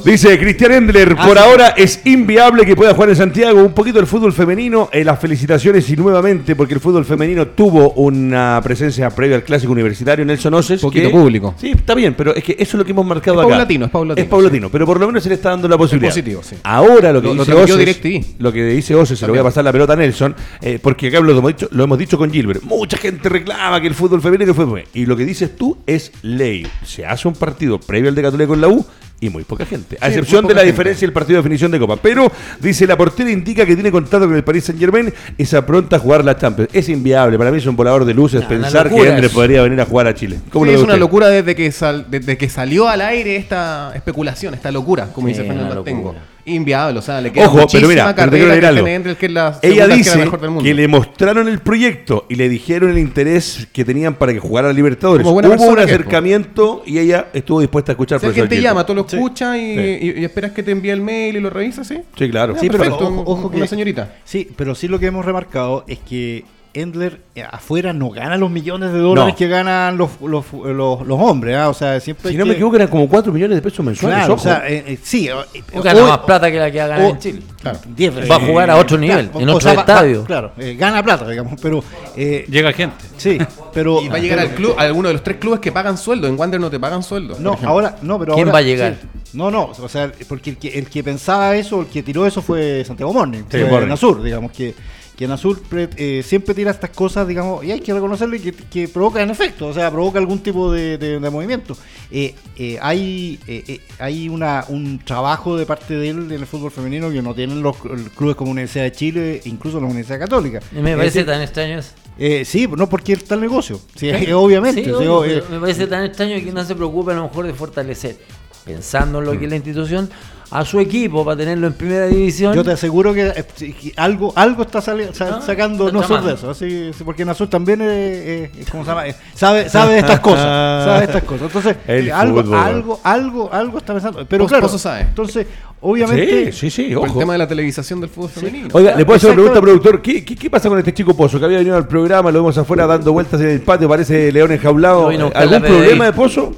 Dice 0.04 0.38
Cristian 0.38 0.72
Endler, 0.72 1.14
Ah, 1.18 1.26
por 1.26 1.36
sí. 1.36 1.42
ahora 1.42 1.68
es 1.76 2.00
inviable 2.06 2.64
que 2.64 2.74
pueda 2.76 2.94
jugar 2.94 3.10
en 3.10 3.16
Santiago. 3.16 3.62
Un 3.62 3.72
poquito 3.72 3.98
el 4.00 4.06
fútbol 4.06 4.32
femenino, 4.32 4.88
eh, 4.92 5.04
las 5.04 5.18
felicitaciones 5.18 5.88
y 5.90 5.96
nuevamente 5.96 6.54
porque 6.56 6.74
el 6.74 6.80
fútbol 6.80 7.04
femenino 7.04 7.46
tuvo 7.48 7.90
una 7.92 8.60
presencia 8.62 9.10
previa 9.10 9.36
al 9.36 9.44
clásico 9.44 9.72
universitario 9.72 10.24
Nelson 10.24 10.54
Oces. 10.54 10.80
Poquito 10.80 11.08
que- 11.08 11.14
público. 11.14 11.54
Sí, 11.58 11.72
está 11.74 11.94
bien, 11.94 12.14
pero 12.16 12.34
es 12.34 12.42
que 12.44 12.52
eso 12.52 12.62
es 12.62 12.74
lo 12.74 12.84
que 12.84 12.90
hemos 12.92 13.06
marcado 13.06 13.38
Es 13.40 13.46
acá. 13.46 13.50
paulatino, 13.54 13.84
es 13.86 13.90
paulatino, 13.90 14.24
Es 14.24 14.28
paulatino, 14.30 14.70
pero 14.70 14.86
por 14.86 15.00
lo 15.00 15.06
menos 15.06 15.22
se 15.22 15.28
le 15.28 15.34
está 15.36 15.50
dando 15.50 15.68
la 15.68 15.78
posibilidad. 15.78 16.10
positivo, 16.12 16.42
sí. 16.42 16.56
Ahora 16.62 17.12
lo 17.12 17.20
que 17.20 17.28
Lo- 17.28 17.34
lo 17.34 17.44
dice 17.44 17.54
Oces, 17.54 17.78
DirecTV. 17.78 18.24
lo 18.38 18.52
que 18.52 18.64
dice 18.64 18.94
Oces, 18.94 19.18
se 19.18 19.26
lo 19.26 19.32
voy 19.32 19.40
a 19.40 19.44
pasar 19.44 19.64
la 19.64 19.72
pelota 19.72 19.92
a 19.94 19.96
Nelson, 19.96 20.34
eh, 20.60 20.78
porque 20.82 21.08
acá 21.08 21.20
lo 21.20 21.32
hemos, 21.36 21.48
dicho, 21.54 21.68
lo 21.72 21.84
hemos 21.84 21.98
dicho 21.98 22.18
con 22.18 22.30
Gilbert. 22.30 22.62
Mucha 22.86 22.98
gente 22.98 23.28
reclama 23.28 23.80
que 23.80 23.88
el 23.88 23.94
fútbol 23.94 24.22
femenino 24.22 24.54
fue 24.54 24.64
bueno. 24.64 24.86
Y 24.94 25.06
lo 25.06 25.16
que 25.16 25.24
dices 25.24 25.56
tú 25.56 25.76
es 25.88 26.12
ley. 26.22 26.64
Se 26.84 27.04
hace 27.04 27.26
un 27.26 27.34
partido 27.34 27.80
previo 27.80 28.08
al 28.08 28.14
de 28.14 28.22
Católica 28.22 28.46
con 28.46 28.60
la 28.60 28.68
U 28.68 28.86
y 29.18 29.28
muy 29.28 29.42
poca 29.42 29.66
gente. 29.66 29.96
A 30.00 30.06
Sí, 30.06 30.12
excepción 30.12 30.46
de 30.46 30.54
la 30.54 30.60
gente. 30.60 30.70
diferencia 30.70 31.04
del 31.04 31.12
partido 31.12 31.38
de 31.38 31.42
definición 31.42 31.72
de 31.72 31.80
Copa. 31.80 31.96
Pero, 31.96 32.30
dice, 32.60 32.86
la 32.86 32.96
portera 32.96 33.28
indica 33.28 33.66
que 33.66 33.74
tiene 33.74 33.90
contrato 33.90 34.26
con 34.26 34.36
el 34.36 34.44
Paris 34.44 34.62
Saint 34.66 34.78
Germain 34.80 35.12
y 35.36 35.44
se 35.46 35.56
apronta 35.56 35.96
a 35.96 35.98
jugar 35.98 36.24
la 36.24 36.36
Champions. 36.36 36.70
Es 36.72 36.88
inviable. 36.88 37.36
Para 37.36 37.50
mí 37.50 37.58
es 37.58 37.66
un 37.66 37.74
volador 37.74 38.04
de 38.04 38.14
luces 38.14 38.42
No, 38.42 38.48
pensar 38.48 38.88
que 38.88 38.94
eso. 39.24 39.30
podría 39.34 39.62
venir 39.62 39.80
a 39.80 39.84
jugar 39.84 40.06
a 40.06 40.14
Chile. 40.14 40.38
¿Cómo 40.52 40.64
Sí, 40.66 40.70
lo 40.70 40.78
es 40.78 40.84
una 40.84 40.96
locura 40.96 41.26
desde 41.28 41.56
que, 41.56 41.72
sal- 41.72 42.06
desde 42.08 42.38
que 42.38 42.48
salió 42.48 42.88
al 42.88 43.00
aire 43.00 43.34
esta 43.34 43.90
especulación, 43.96 44.54
esta 44.54 44.70
locura, 44.70 45.08
como 45.12 45.26
Sí, 45.26 45.32
dice 45.32 45.44
Fernando 45.44 45.74
locura. 45.74 46.20
Inviable, 46.48 46.98
o 47.00 47.02
sea, 47.02 47.20
le 47.20 47.32
queda 47.32 47.46
Ojo, 47.46 47.66
pero 47.72 47.88
mira, 47.88 48.04
pero 48.04 48.14
te 48.14 48.20
carrera 48.20 48.30
quiero 48.36 48.48
leer 48.52 48.64
a 48.64 48.68
algo. 48.68 48.80
Cristian 48.82 48.96
Endler, 48.96 49.16
que 49.16 49.26
es 49.26 49.32
la 49.32 49.58
Ella 49.62 49.88
dice 49.88 50.16
mejor 50.18 50.40
del 50.40 50.50
mundo. 50.50 50.64
que 50.64 50.74
le 50.74 50.86
mostraron 50.88 51.48
el 51.48 51.58
proyecto 51.58 52.24
y 52.28 52.36
le 52.36 52.48
dijeron 52.48 52.90
el 52.90 52.98
interés 52.98 53.66
que 53.72 53.84
tenían 53.84 54.14
para 54.14 54.32
que 54.32 54.38
jugara 54.38 54.70
a 54.70 54.72
Libertadores. 54.72 55.24
Como 55.24 55.34
buena 55.34 55.48
Hubo 55.48 55.68
un 55.70 55.76
que 55.76 55.82
acercamiento 55.82 56.82
y 56.86 56.98
ella 56.98 57.26
estuvo 57.32 57.60
dispuesta 57.60 57.92
a 57.92 57.94
escuchar. 57.94 58.20
Si 58.20 58.26
alguien 58.26 58.48
te 58.48 58.56
el 58.56 58.62
llama, 58.62 58.86
tú 58.86 58.94
lo 58.94 59.06
Sí. 59.08 59.16
escuchas 59.16 59.56
y, 59.56 59.74
Sí. 59.74 59.98
y- 60.16 60.20
y 60.20 60.24
esperas 60.24 60.52
que 60.52 60.62
te 60.62 60.70
envíe 60.70 60.90
el 60.90 61.00
mail 61.00 61.36
y 61.36 61.40
lo 61.40 61.50
revisas, 61.50 61.86
¿sí? 61.88 61.98
Sí, 62.16 62.30
claro. 62.30 62.54
Ya, 62.54 62.60
Sí, 62.60 62.66
pero 62.68 62.78
perfecto, 62.78 63.08
ojo, 63.08 63.22
ojo 63.26 63.48
una 63.48 63.62
que- 63.62 63.68
señorita. 63.68 64.14
Sí, 64.24 64.48
pero 64.56 64.74
sí 64.74 64.88
lo 64.88 64.98
que 65.00 65.06
hemos 65.06 65.24
remarcado 65.24 65.84
es 65.88 65.98
que 65.98 66.44
Endler 66.80 67.20
eh, 67.34 67.42
afuera 67.42 67.92
no 67.92 68.10
gana 68.10 68.36
los 68.36 68.50
millones 68.50 68.92
de 68.92 68.98
dólares 68.98 69.32
No. 69.34 69.38
que 69.38 69.48
ganan 69.48 69.96
los, 69.96 70.10
los, 70.20 70.44
los, 70.52 71.06
los 71.06 71.20
hombres, 71.20 71.56
¿ah? 71.56 71.68
o 71.68 71.74
sea, 71.74 71.98
siempre 72.00 72.30
Si 72.30 72.36
no 72.36 72.44
que- 72.44 72.48
me 72.50 72.54
equivoco, 72.54 72.76
eran 72.76 72.88
como 72.88 73.08
4 73.08 73.32
millones 73.32 73.56
de 73.56 73.62
pesos 73.62 73.84
mensuales. 73.84 74.18
Claro, 74.18 74.34
o 74.34 74.38
sea, 74.38 74.62
eh, 74.68 74.84
eh, 74.86 74.98
sí, 75.02 75.28
eh, 75.28 75.34
O 75.74 75.82
gana 75.82 76.02
más 76.02 76.18
plata 76.18 76.50
que 76.50 76.58
la 76.58 76.70
que 76.70 76.80
ha 76.80 76.86
ganado 76.86 77.08
o- 77.08 77.10
en 77.12 77.18
Chile. 77.18 77.42
Claro, 77.60 77.78
10 77.96 78.14
veces. 78.14 78.30
Va 78.30 78.36
a 78.36 78.40
jugar 78.40 78.70
a 78.70 78.76
otro 78.76 78.98
nivel, 78.98 79.30
en 79.34 79.48
o 79.48 79.54
otro 79.56 79.68
sea, 79.70 79.80
estadio. 79.80 80.20
va- 80.20 80.26
claro, 80.26 80.52
eh, 80.58 80.74
gana 80.78 81.02
plata, 81.02 81.28
digamos, 81.28 81.58
pero 81.60 81.82
eh, 82.16 82.44
Llega 82.48 82.72
gente. 82.72 83.04
sí, 83.16 83.38
pero 83.72 84.00
Y 84.02 84.08
va 84.08 84.16
a 84.16 84.18
llegar 84.18 84.38
al 84.38 84.50
club, 84.50 84.74
a 84.78 84.82
alguno 84.82 85.08
de 85.08 85.14
los 85.14 85.22
tres 85.24 85.38
clubes 85.38 85.60
que 85.60 85.72
pagan 85.72 85.98
sueldo. 85.98 86.26
En 86.28 86.38
Wander 86.38 86.60
no 86.60 86.70
te 86.70 86.78
pagan 86.78 87.02
sueldo. 87.02 87.36
No, 87.40 87.58
ahora, 87.64 87.96
no, 88.02 88.18
pero 88.18 88.34
¿Quién 88.34 88.48
ahora- 88.48 88.52
va 88.52 88.58
a 88.58 88.62
llegar? 88.62 88.96
sí. 89.00 89.08
No, 89.32 89.50
no, 89.50 89.64
o 89.78 89.88
sea, 89.88 90.10
porque 90.28 90.50
el 90.50 90.56
que, 90.56 90.68
el 90.78 90.88
que 90.88 91.02
pensaba 91.04 91.54
eso, 91.56 91.80
el 91.80 91.88
que 91.88 92.02
tiró 92.02 92.24
eso 92.26 92.40
fue 92.40 92.84
Santiago 92.86 93.12
Morning, 93.12 93.40
Sí, 93.50 93.58
fue 93.58 93.64
Morning. 93.66 93.88
Nasur, 93.88 94.22
digamos 94.22 94.50
que. 94.52 94.74
Que 95.16 95.24
en 95.24 95.30
azul 95.30 95.58
eh, 95.72 96.22
siempre 96.24 96.54
tira 96.54 96.70
estas 96.70 96.90
cosas, 96.90 97.26
digamos, 97.26 97.64
y 97.64 97.72
hay 97.72 97.80
que 97.80 97.94
reconocerle 97.94 98.38
que, 98.40 98.52
que 98.52 98.86
provocan 98.86 99.30
efecto, 99.30 99.68
o 99.68 99.72
sea, 99.72 99.90
provoca 99.90 100.18
algún 100.18 100.40
tipo 100.40 100.70
de, 100.70 100.98
de- 100.98 101.18
de 101.18 101.30
movimiento. 101.30 101.76
Eh, 102.10 102.34
eh, 102.56 102.78
hay 102.82 103.40
eh, 103.46 103.64
eh, 103.66 103.80
hay 103.98 104.28
una, 104.28 104.64
un 104.68 104.98
trabajo 104.98 105.56
de 105.56 105.64
parte 105.64 105.94
de 105.94 106.10
él 106.10 106.18
en 106.30 106.32
el 106.32 106.46
fútbol 106.46 106.70
femenino 106.70 107.10
que 107.10 107.22
no 107.22 107.34
tienen 107.34 107.62
los 107.62 107.76
cl- 107.76 108.10
clubes 108.10 108.36
como 108.36 108.50
Universidad 108.50 108.84
de 108.84 108.92
Chile, 108.92 109.40
incluso 109.46 109.80
la 109.80 109.86
Universidad 109.86 110.18
Católica. 110.18 110.60
Y 110.70 110.80
me 110.80 110.96
parece 110.96 111.24
tan 111.24 111.40
extraño 111.40 111.78
eso. 111.78 111.92
eh, 112.18 112.44
sí, 112.44 112.68
no 112.76 112.86
porque 112.88 113.14
está 113.14 113.36
el 113.36 113.40
negocio, 113.40 113.80
sí, 113.94 114.10
obviamente. 114.34 114.84
Sí, 114.84 114.90
sí, 114.90 114.92
obvio, 114.92 115.16
o- 115.18 115.22
pero 115.22 115.44
me 115.50 115.60
parece 115.60 115.86
tan 115.86 116.04
extraño 116.04 116.36
que 116.44 116.52
no 116.52 116.62
se 116.64 116.74
preocupe 116.74 117.12
a 117.12 117.14
lo 117.14 117.22
mejor 117.22 117.46
de 117.46 117.54
fortalecer, 117.54 118.18
pensando 118.66 119.20
en 119.20 119.24
lo 119.24 119.38
que 119.38 119.44
es 119.46 119.50
la 119.50 119.56
institución, 119.56 120.10
a 120.50 120.64
su 120.64 120.78
equipo 120.78 121.24
para 121.24 121.36
tenerlo 121.38 121.66
en 121.66 121.72
primera 121.72 122.06
división. 122.06 122.54
Yo 122.54 122.62
te 122.62 122.70
aseguro 122.72 123.12
que, 123.12 123.26
eh, 123.28 123.44
que 123.58 123.92
algo 123.96 124.32
algo 124.36 124.62
está 124.62 124.80
sali- 124.80 125.08
sa- 125.12 125.40
sacando 125.40 125.86
está 125.88 125.98
nosotros 125.98 126.26
de 126.26 126.34
eso, 126.34 126.50
así, 126.50 126.90
sí, 126.96 127.04
porque 127.04 127.24
Nasur 127.24 127.48
también 127.48 127.80
es, 127.82 127.88
eh, 127.88 128.50
eh, 128.54 128.64
¿cómo 128.70 128.84
se 128.84 128.90
llama? 128.90 129.08
Eh, 129.08 129.14
sabe, 129.34 129.68
sabe 129.68 129.94
de 129.94 129.98
estas 130.00 130.20
cosas, 130.20 130.40
sabe 130.84 130.98
de 131.00 131.04
estas 131.06 131.22
cosas. 131.24 131.42
Entonces, 131.48 131.76
El 131.88 132.08
eh, 132.08 132.12
algo, 132.12 132.42
fútbol. 132.42 132.58
algo, 132.58 133.00
algo, 133.02 133.50
algo 133.52 133.78
está 133.78 133.92
pensando. 133.92 134.24
Pero 134.28 134.44
Pozo- 134.44 134.48
claro, 134.48 134.62
Pozo 134.66 134.78
sabe. 134.78 135.00
entonces, 135.02 135.46
obviamente, 135.80 136.52
Sí, 136.52 136.70
sí, 136.70 136.88
sí, 136.88 136.94
Por 136.94 137.08
el 137.08 137.14
tema 137.18 137.32
de 137.32 137.38
la 137.38 137.48
televisación 137.48 138.00
del 138.00 138.08
fútbol 138.10 138.30
femenino. 138.30 138.68
Oiga, 138.72 138.94
le 138.94 139.04
puedo 139.04 139.16
hacer 139.16 139.30
una 139.30 139.36
pregunta, 139.38 139.60
productor. 139.60 140.00
¿Qué, 140.02 140.24
qué, 140.24 140.36
qué 140.36 140.48
pasa 140.48 140.68
con 140.68 140.78
este 140.78 140.94
chico 140.94 141.14
Pozo? 141.16 141.38
Que 141.40 141.44
había 141.46 141.58
venido 141.58 141.76
al 141.76 141.86
programa, 141.88 142.30
lo 142.30 142.38
vemos 142.38 142.56
afuera 142.56 142.86
dando 142.86 143.12
vueltas 143.12 143.40
en 143.40 143.48
el 143.48 143.60
patio, 143.62 143.88
parece 143.88 144.30
león 144.30 144.52
enjaulado. 144.52 145.08
¿Algún 145.34 145.60
problema 145.62 146.04
de 146.06 146.12
Pozo? 146.12 146.54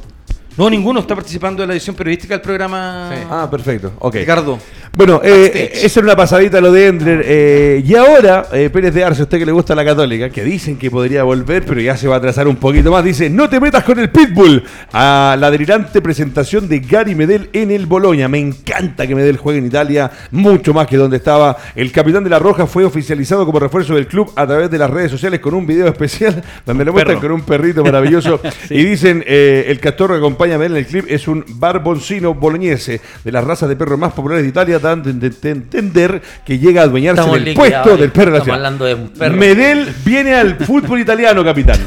No, 0.59 0.69
ninguno 0.69 0.99
está 0.99 1.15
participando 1.15 1.63
de 1.63 1.69
la 1.69 1.75
edición 1.75 1.95
periodística 1.95 2.35
del 2.35 2.41
programa. 2.41 3.09
Ah, 3.31 3.49
perfecto. 3.49 3.93
Ok. 4.01 4.17
Ricardo. 4.17 4.59
Bueno, 4.99 5.21
eh, 5.23 5.71
esa 5.75 6.01
era 6.01 6.09
una 6.09 6.17
pasadita 6.17 6.61
lo 6.61 6.73
de 6.73 6.89
Endler. 6.89 7.23
eh, 7.25 7.85
y 7.87 7.95
ahora, 7.95 8.49
eh, 8.53 8.69
Pérez 8.69 8.93
de 8.93 9.05
Arce, 9.05 9.23
usted 9.23 9.39
que 9.39 9.47
le 9.47 9.53
gusta 9.53 9.73
la 9.77 9.85
Católica, 9.85 10.29
que 10.29 10.43
dicen 10.43 10.77
que 10.77 10.91
podría 10.91 11.23
volver, 11.23 11.65
pero 11.65 11.81
ya 11.81 11.97
se 11.97 12.09
va 12.09 12.17
a 12.17 12.19
atrasar 12.19 12.49
un 12.49 12.57
poquito 12.57 12.91
más, 12.91 13.05
dice: 13.05 13.31
No 13.31 13.49
te 13.49 13.61
metas 13.61 13.85
con 13.85 14.01
el 14.01 14.11
Pitbull. 14.11 14.65
A 14.93 15.37
la 15.39 15.53
delirante 15.53 16.03
presentación 16.03 16.69
de 16.69 16.81
Gary 16.81 17.15
Medel 17.15 17.49
en 17.53 17.71
el 17.71 17.87
Boloña. 17.87 18.27
Me 18.27 18.41
encanta 18.41 19.07
que 19.07 19.15
Medel 19.15 19.37
juegue 19.37 19.61
en 19.61 19.67
Italia, 19.67 20.11
mucho 20.33 20.75
más 20.75 20.89
que 20.89 20.97
donde 20.97 21.19
estaba. 21.19 21.57
El 21.77 21.93
capitán 21.93 22.25
de 22.25 22.31
la 22.31 22.41
Roja 22.41 22.67
fue 22.67 22.83
oficializado 22.83 23.47
como 23.47 23.61
refuerzo 23.61 23.95
del 23.95 24.09
club 24.09 24.33
a 24.35 24.49
través 24.49 24.69
de 24.69 24.79
las 24.79 24.91
redes 24.91 25.13
sociales 25.13 25.39
con 25.39 25.55
un 25.55 25.65
video 25.65 25.87
especial 25.87 26.43
donde 26.67 26.85
lo 26.85 26.93
muestran 26.93 27.21
con 27.21 27.31
un 27.31 27.43
perrito 27.43 27.85
maravilloso. 27.85 28.41
Y 28.69 28.83
dicen: 28.83 29.23
eh, 29.29 29.67
El 29.69 29.79
castor 29.79 30.11
que 30.11 30.17
acompaña 30.17 30.57
a 30.57 30.59
Medel 30.59 30.73
en 30.73 30.79
el 30.79 30.87
clip 30.87 31.05
es 31.09 31.29
un 31.29 31.45
barboncino 31.47 32.35
boloñese 32.35 33.01
de 33.23 33.31
las 33.31 33.45
razas 33.45 33.69
de 33.69 33.77
perros 33.77 33.97
más 33.97 34.13
populares 34.13 34.43
de 34.43 34.49
Italia, 34.49 34.81
dando 34.89 35.09
a 35.09 35.13
entender 35.13 36.23
que 36.45 36.59
llega 36.59 36.83
a 36.83 36.85
adueñarse 36.85 37.21
Estamos 37.21 37.45
del 37.45 37.55
puesto 37.55 37.97
del 37.97 38.11
perro 38.13 38.37
Estamos 38.37 38.39
nacional. 38.39 38.55
hablando 38.67 38.85
de 38.85 38.95
un 38.95 39.09
perro. 39.11 39.37
Medel 39.37 39.95
viene 40.05 40.35
al 40.35 40.57
fútbol 40.65 41.01
italiano, 41.01 41.45
capitán. 41.45 41.81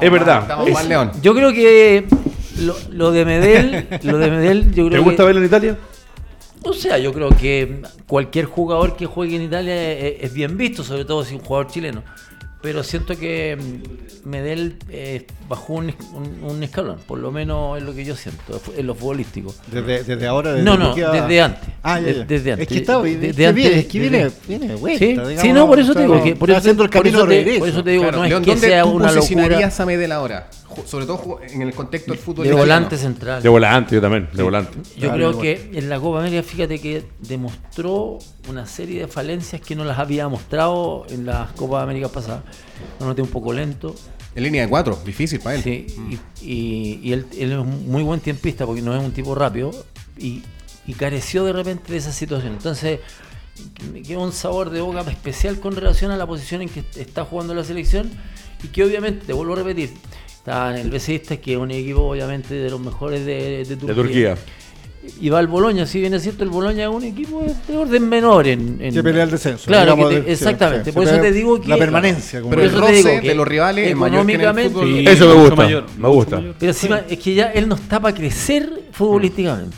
es 0.00 0.10
verdad. 0.10 0.42
Estamos 0.42 0.68
Es- 0.68 0.74
mal, 0.74 0.88
León. 0.88 1.10
Yo 1.22 1.34
creo 1.34 1.52
que 1.52 2.04
lo, 2.60 2.76
lo 2.92 3.10
de 3.12 3.24
Medel, 3.24 3.86
lo 4.02 4.18
de 4.18 4.30
Medel, 4.30 4.72
yo 4.74 4.84
¿Te 4.84 4.90
creo 4.90 5.02
gusta 5.02 5.22
que, 5.22 5.26
verlo 5.26 5.40
en 5.40 5.46
Italia? 5.46 5.76
o 6.62 6.72
sea, 6.72 6.96
yo 6.98 7.12
creo 7.12 7.28
que 7.30 7.82
cualquier 8.06 8.46
jugador 8.46 8.96
que 8.96 9.04
juegue 9.06 9.36
en 9.36 9.42
Italia 9.42 9.74
es, 9.92 10.14
es 10.22 10.32
bien 10.32 10.56
visto, 10.56 10.82
sobre 10.82 11.04
todo 11.04 11.22
si 11.22 11.34
es 11.34 11.40
un 11.40 11.46
jugador 11.46 11.66
chileno. 11.70 12.02
Pero 12.64 12.82
siento 12.82 13.14
que 13.18 13.58
mm, 14.24 14.26
Medel 14.30 14.76
eh, 14.88 15.26
bajó 15.50 15.74
un, 15.74 15.92
un- 16.14 16.50
un 16.50 16.62
escalón, 16.62 16.96
por 17.06 17.18
lo 17.18 17.30
menos 17.30 17.76
es 17.76 17.84
lo 17.84 17.94
que 17.94 18.06
yo 18.06 18.16
siento, 18.16 18.58
en 18.74 18.86
lo 18.86 18.94
futbolístico. 18.94 19.54
desde, 19.70 20.02
desde 20.02 20.26
ahora. 20.26 20.52
Desde 20.54 20.64
No, 20.64 20.78
no, 20.78 20.94
que 20.94 21.02
queda- 21.02 21.12
desde 21.12 21.40
antes. 21.42 21.68
Ah, 21.82 22.00
ya, 22.00 22.06
De- 22.06 22.14
ya. 22.14 22.24
desde 22.24 22.48
Es 22.48 22.52
antes. 22.54 22.68
que 22.68 22.76
está, 22.78 23.02
Desde 23.02 23.28
es 23.28 23.36
que 23.36 23.46
antes, 23.46 23.54
viene, 23.54 23.78
es 23.80 23.86
que 23.86 23.98
viene, 23.98 24.30
viene 24.48 24.74
vuelta. 24.76 24.98
Sí, 24.98 25.06
digamos, 25.08 25.40
sí, 25.42 25.52
no, 25.52 25.66
por 25.66 25.78
eso 25.78 25.92
te 25.92 26.00
digo 26.00 26.22
que 26.22 26.36
por 26.36 26.48
está 26.48 26.52
eso, 26.52 26.58
haciendo 26.60 26.82
el 26.84 26.88
por 26.88 26.98
camino 27.02 27.18
eso 27.18 27.26
de 27.26 27.34
te, 27.34 27.38
regreso. 27.42 27.58
por 27.60 27.68
eso 27.68 27.84
te 27.84 27.90
digo, 27.90 28.02
Claro, 28.04 28.16
no 28.16 28.24
es 28.24 28.30
que 28.32 28.34
¿dónde 28.50 28.66
sea 28.66 28.84
una 28.86 28.94
locura 28.94 29.14
posicionarías 29.20 29.80
a 29.80 29.84
Medel 29.86 30.12
ahora? 30.12 30.48
Sobre 30.86 31.06
todo 31.06 31.38
en 31.48 31.62
el 31.62 31.72
contexto 31.74 32.12
del 32.12 32.20
fútbol 32.20 32.44
de 32.44 32.50
italiano. 32.50 32.58
volante 32.58 32.96
central. 32.98 33.42
De 33.42 33.48
volante, 33.48 33.94
yo 33.94 34.00
también, 34.00 34.28
de 34.32 34.42
volante. 34.42 34.78
Yo 34.98 35.12
creo 35.12 35.38
que 35.38 35.70
en 35.74 35.88
la 35.88 35.98
Copa 36.00 36.20
América, 36.20 36.42
fíjate 36.42 36.80
que 36.80 37.04
demostró 37.20 38.18
una 38.48 38.66
serie 38.66 39.00
de 39.00 39.08
falencias 39.08 39.60
que 39.60 39.74
no 39.74 39.84
las 39.84 39.98
había 39.98 40.28
mostrado 40.28 41.06
en 41.10 41.26
las 41.26 41.52
Copas 41.52 41.82
Américas 41.82 42.10
pasadas. 42.10 42.42
Lo 43.00 43.06
noté 43.06 43.22
un 43.22 43.28
poco 43.28 43.52
lento. 43.52 43.94
En 44.34 44.42
línea 44.42 44.62
de 44.62 44.68
cuatro, 44.68 44.98
difícil 45.04 45.40
para 45.40 45.56
él. 45.56 45.62
Sí, 45.62 45.86
y, 46.42 46.50
y- 46.50 47.00
y 47.04 47.12
él, 47.12 47.26
él 47.38 47.52
es 47.52 47.58
un 47.58 47.88
muy 47.90 48.02
buen 48.02 48.20
tiempista 48.20 48.66
porque 48.66 48.82
no 48.82 48.94
es 48.96 49.02
un 49.02 49.12
tipo 49.12 49.34
rápido 49.34 49.70
y, 50.18 50.42
y 50.86 50.94
careció 50.94 51.44
de 51.44 51.52
repente 51.52 51.92
de 51.92 51.98
esa 51.98 52.12
situación. 52.12 52.54
Entonces, 52.54 52.98
me 53.92 54.02
quedó 54.02 54.20
un 54.22 54.32
sabor 54.32 54.70
de 54.70 54.80
boca 54.80 55.02
especial 55.02 55.60
con 55.60 55.76
relación 55.76 56.10
a 56.10 56.16
la 56.16 56.26
posición 56.26 56.62
en 56.62 56.68
que 56.68 56.82
está 56.96 57.24
jugando 57.24 57.54
la 57.54 57.62
selección 57.62 58.10
y 58.64 58.68
que 58.68 58.82
obviamente, 58.82 59.24
te 59.26 59.32
vuelvo 59.32 59.52
a 59.52 59.56
repetir, 59.56 59.90
está 60.44 60.70
en 60.72 60.76
el 60.84 60.90
Besiktas, 60.90 61.38
que 61.38 61.52
es 61.54 61.58
un 61.58 61.70
equipo 61.70 62.02
obviamente 62.02 62.54
de 62.54 62.68
los 62.70 62.78
mejores 62.80 63.24
de, 63.24 63.64
de 63.64 63.76
Turquía. 63.76 63.88
De 63.88 63.94
Turquía. 63.94 64.34
Y 65.20 65.28
va 65.28 65.38
al 65.38 65.48
Boloña, 65.48 65.84
si 65.86 66.00
bien 66.00 66.14
es 66.14 66.22
cierto, 66.22 66.44
el 66.44 66.50
Boloña 66.50 66.84
es 66.84 66.88
un 66.90 67.02
equipo 67.04 67.42
de, 67.42 67.54
de 67.72 67.78
orden 67.78 68.08
menor 68.08 68.46
en, 68.46 68.78
en- 68.80 68.94
Que 68.94 69.02
pelea 69.02 69.24
el 69.24 69.30
descenso, 69.30 69.66
Claro, 69.66 69.92
digamos, 69.94 70.08
que 70.08 70.14
te- 70.16 70.20
de- 70.22 70.26
sí, 70.28 70.32
exactamente. 70.44 70.90
sí, 70.90 70.94
por 70.94 71.04
eso 71.04 71.20
te 71.20 71.32
digo 71.32 71.60
que 71.60 71.68
la 71.68 71.76
permanencia, 71.76 72.40
como 72.40 72.54
por 72.54 72.62
el 72.62 72.70
te 72.70 72.74
digo 72.76 72.86
roce 72.88 73.20
que 73.20 73.28
de 73.28 73.34
los 73.34 73.46
rivales 73.48 73.88
es 73.88 73.96
mayor 73.96 74.26
que 74.26 74.32
en 74.34 74.40
el 74.40 74.46
económicamente- 74.46 74.70
fútbol. 74.74 74.98
Sí, 74.98 75.04
Eso 75.08 75.28
me 75.28 75.34
gusta, 75.34 75.56
mayor, 75.56 75.86
me 75.98 76.08
gusta. 76.08 76.36
mayor. 76.36 76.54
Pero 76.58 76.72
encima 76.72 77.02
es 77.08 77.18
que 77.18 77.34
ya 77.34 77.46
él 77.52 77.68
no 77.68 77.74
está 77.74 78.00
para 78.00 78.14
crecer 78.14 78.70
futbolísticamente. 78.92 79.76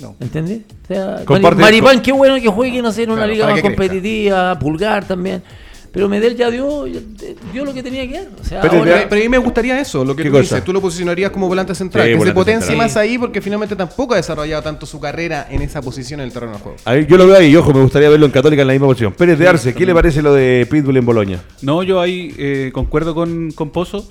No. 0.00 0.16
¿Entendés? 0.20 0.60
O 0.84 0.86
sea, 0.94 1.24
Maripán, 1.56 2.02
qué 2.02 2.12
bueno 2.12 2.40
que 2.40 2.48
juegue, 2.48 2.82
no 2.82 2.90
sé, 2.92 3.04
en 3.04 3.10
una 3.10 3.20
Claro, 3.22 3.32
liga 3.32 3.48
más 3.48 3.60
competitiva, 3.62 4.58
Pulgar 4.58 5.06
también. 5.06 5.42
Pero 5.90 6.08
Medel 6.08 6.36
ya 6.36 6.50
dio, 6.50 6.84
dio 6.84 7.64
lo 7.64 7.72
que 7.72 7.82
tenía 7.82 8.06
que 8.06 8.14
dar. 8.18 8.26
O 8.40 8.44
sea, 8.44 8.60
Pero 8.60 8.74
ahora- 8.78 8.92
Pero, 8.94 9.08
pero 9.08 9.20
a 9.20 9.24
mí 9.24 9.28
me 9.28 9.38
gustaría 9.38 9.80
eso, 9.80 10.04
lo 10.04 10.14
que 10.14 10.22
¿Qué 10.22 10.28
tú 10.28 10.32
cosa? 10.36 10.42
dices. 10.56 10.64
Tú 10.64 10.72
lo 10.72 10.80
posicionarías 10.80 11.30
como 11.30 11.48
volante 11.48 11.74
central, 11.74 12.06
Sí, 12.06 12.18
que 12.18 12.24
se 12.26 12.32
potencie 12.32 12.66
central. 12.68 12.86
más 12.86 12.96
ahí 12.96 13.18
porque 13.18 13.40
finalmente 13.40 13.74
tampoco 13.74 14.14
ha 14.14 14.18
desarrollado 14.18 14.62
tanto 14.62 14.84
su 14.86 15.00
carrera 15.00 15.46
en 15.50 15.62
esa 15.62 15.80
posición 15.80 16.20
en 16.20 16.26
el 16.26 16.32
terreno 16.32 16.52
de 16.52 16.58
juego. 16.58 16.76
Ahí, 16.84 17.06
yo 17.08 17.16
lo 17.16 17.26
veo 17.26 17.36
ahí, 17.36 17.56
ojo, 17.56 17.72
me 17.72 17.80
gustaría 17.82 18.08
verlo 18.10 18.26
en 18.26 18.32
Católica 18.32 18.62
en 18.62 18.68
la 18.68 18.74
misma 18.74 18.86
posición. 18.88 19.12
Pérez 19.14 19.38
de 19.38 19.48
Arce, 19.48 19.74
¿qué 19.74 19.86
le 19.86 19.94
parece 19.94 20.20
lo 20.22 20.34
de 20.34 20.66
Pitbull 20.70 20.96
en 20.98 21.06
Boloña? 21.06 21.40
No, 21.62 21.82
yo 21.82 22.00
ahí 22.00 22.34
eh, 22.38 22.70
concuerdo 22.72 23.14
con, 23.14 23.50
con 23.52 23.70
Pozo. 23.70 24.08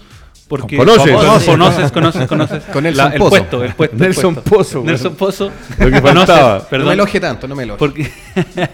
Porque 0.47 0.77
Conoces. 0.77 1.11
conoces, 1.13 1.45
conoces, 1.49 1.91
conoces, 1.91 2.27
conoces. 2.29 2.63
Con 2.71 2.83
Nelson 2.85 3.11
el 3.11 3.17
Pozo. 3.19 3.29
puesto, 3.31 3.63
el 3.65 3.73
puesto. 3.75 3.95
el 3.97 4.01
Nelson 4.01 4.33
puesto. 4.35 4.49
Pozo, 4.55 4.83
Nelson. 4.83 5.15
Pozo. 5.15 5.51
Lo 5.77 5.85
que 5.91 6.01
Conoces, 6.01 6.03
faltaba. 6.25 6.57
No 6.59 6.63
perdón. 6.69 6.87
me 6.87 6.93
elogie 6.93 7.19
tanto, 7.19 7.47
no 7.49 7.55
me 7.55 7.63
elogie. 7.63 7.77
Porque, 7.77 8.09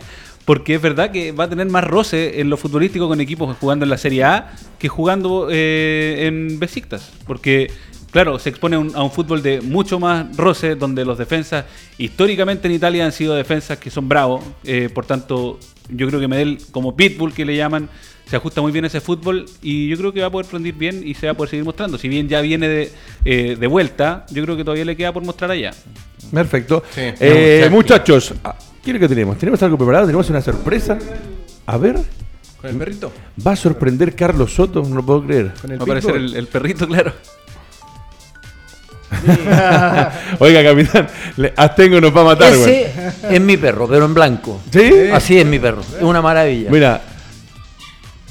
porque 0.46 0.76
es 0.76 0.82
verdad 0.82 1.12
que 1.12 1.32
va 1.32 1.46
a 1.46 1.50
tener 1.50 1.68
más 1.68 1.84
roce 1.84 2.42
en 2.42 2.50
lo 2.50 2.58
futbolístico 2.58 3.08
con 3.08 3.22
equipos 3.22 3.56
jugando 3.58 3.86
en 3.86 3.90
la 3.90 3.98
Serie 3.98 4.24
A 4.24 4.54
que 4.78 4.90
jugando 4.90 5.48
eh, 5.50 6.26
en 6.28 6.60
Besiktas. 6.60 7.12
Porque, 7.26 7.72
claro, 8.12 8.40
se 8.40 8.50
expone 8.50 8.76
a 8.76 8.80
un, 8.80 8.96
a 8.96 9.04
un 9.04 9.12
fútbol 9.12 9.42
de 9.42 9.62
mucho 9.62 10.00
más 10.00 10.36
roce, 10.36 10.76
donde 10.76 11.06
los 11.06 11.18
defensas, 11.18 11.66
históricamente 11.98 12.68
en 12.68 12.74
Italia, 12.74 13.06
han 13.06 13.12
sido 13.12 13.36
defensas 13.36 13.78
que 13.78 13.90
son 13.90 14.10
bravos. 14.10 14.44
eh, 14.66 14.90
por 14.94 15.06
tanto, 15.06 15.60
yo 15.90 16.08
creo 16.08 16.20
que 16.20 16.28
Medel, 16.28 16.58
como 16.72 16.96
Pitbull 16.96 17.34
que 17.34 17.46
le 17.46 17.56
llaman, 17.56 17.90
se 18.26 18.38
ajusta 18.38 18.62
muy 18.62 18.72
bien 18.72 18.86
a 18.86 18.88
ese 18.88 19.02
fútbol 19.02 19.46
y 19.62 19.90
yo 19.90 19.98
creo 19.98 20.14
que 20.14 20.22
va 20.22 20.28
a 20.28 20.32
poder 20.32 20.52
rendir 20.52 20.74
bien 20.76 21.04
y 21.06 21.14
se 21.14 21.28
va 21.28 21.34
a 21.34 21.36
poder 21.36 21.52
seguir 21.52 21.66
mostrando. 21.66 21.98
Si 21.98 22.08
bien 22.08 22.28
ya 22.28 22.42
viene 22.42 22.68
de, 22.68 22.92
eh, 23.26 23.58
de 23.60 23.68
vuelta, 23.68 24.26
yo 24.32 24.44
creo 24.44 24.58
que 24.58 24.64
todavía 24.64 24.86
le 24.86 24.96
queda 24.96 25.14
por 25.14 25.24
mostrar 25.24 25.52
allá. 25.52 25.72
Perfecto. 26.32 26.84
Sí. 26.96 27.02
Eh, 27.20 27.68
muchachos, 27.70 28.34
¿qué 28.84 28.92
es 28.92 28.94
lo 28.94 29.00
que 29.00 29.08
tenemos? 29.08 29.38
¿Tenemos 29.38 29.62
algo 29.64 29.78
preparado? 29.78 30.06
¿Tenemos 30.06 30.30
una 30.30 30.42
sorpresa? 30.42 30.98
A 31.66 31.78
ver, 31.78 31.96
Con 32.62 32.70
el 32.70 32.78
perrito. 32.78 33.12
¿va 33.46 33.52
a 33.54 33.56
sorprender 33.56 34.16
Carlos 34.16 34.54
Soto? 34.54 34.82
No 34.84 34.96
lo 34.96 35.04
puedo 35.06 35.24
creer. 35.26 35.54
Con 35.62 35.72
el 35.72 35.78
Va 35.80 35.82
a 35.82 35.86
aparecer 35.86 36.16
el, 36.16 36.36
el 36.36 36.48
perrito, 36.48 36.88
claro. 36.88 37.14
Oiga, 40.40 40.64
capitán, 40.64 41.08
le- 41.38 41.54
Astengo 41.56 42.02
nos 42.02 42.16
va 42.16 42.22
a 42.22 42.24
matar, 42.26 42.58
güey. 42.58 42.82
ese 42.84 42.92
es 43.30 43.42
mi 43.42 43.58
perro, 43.58 43.88
pero 43.88 44.06
en 44.06 44.14
blanco. 44.14 44.60
¿Sí? 44.72 44.92
Así 45.14 45.38
es 45.38 45.46
mi 45.46 45.60
perro. 45.60 45.82
Es 45.82 46.02
una 46.02 46.22
maravilla. 46.22 46.70
Mira. 46.72 47.02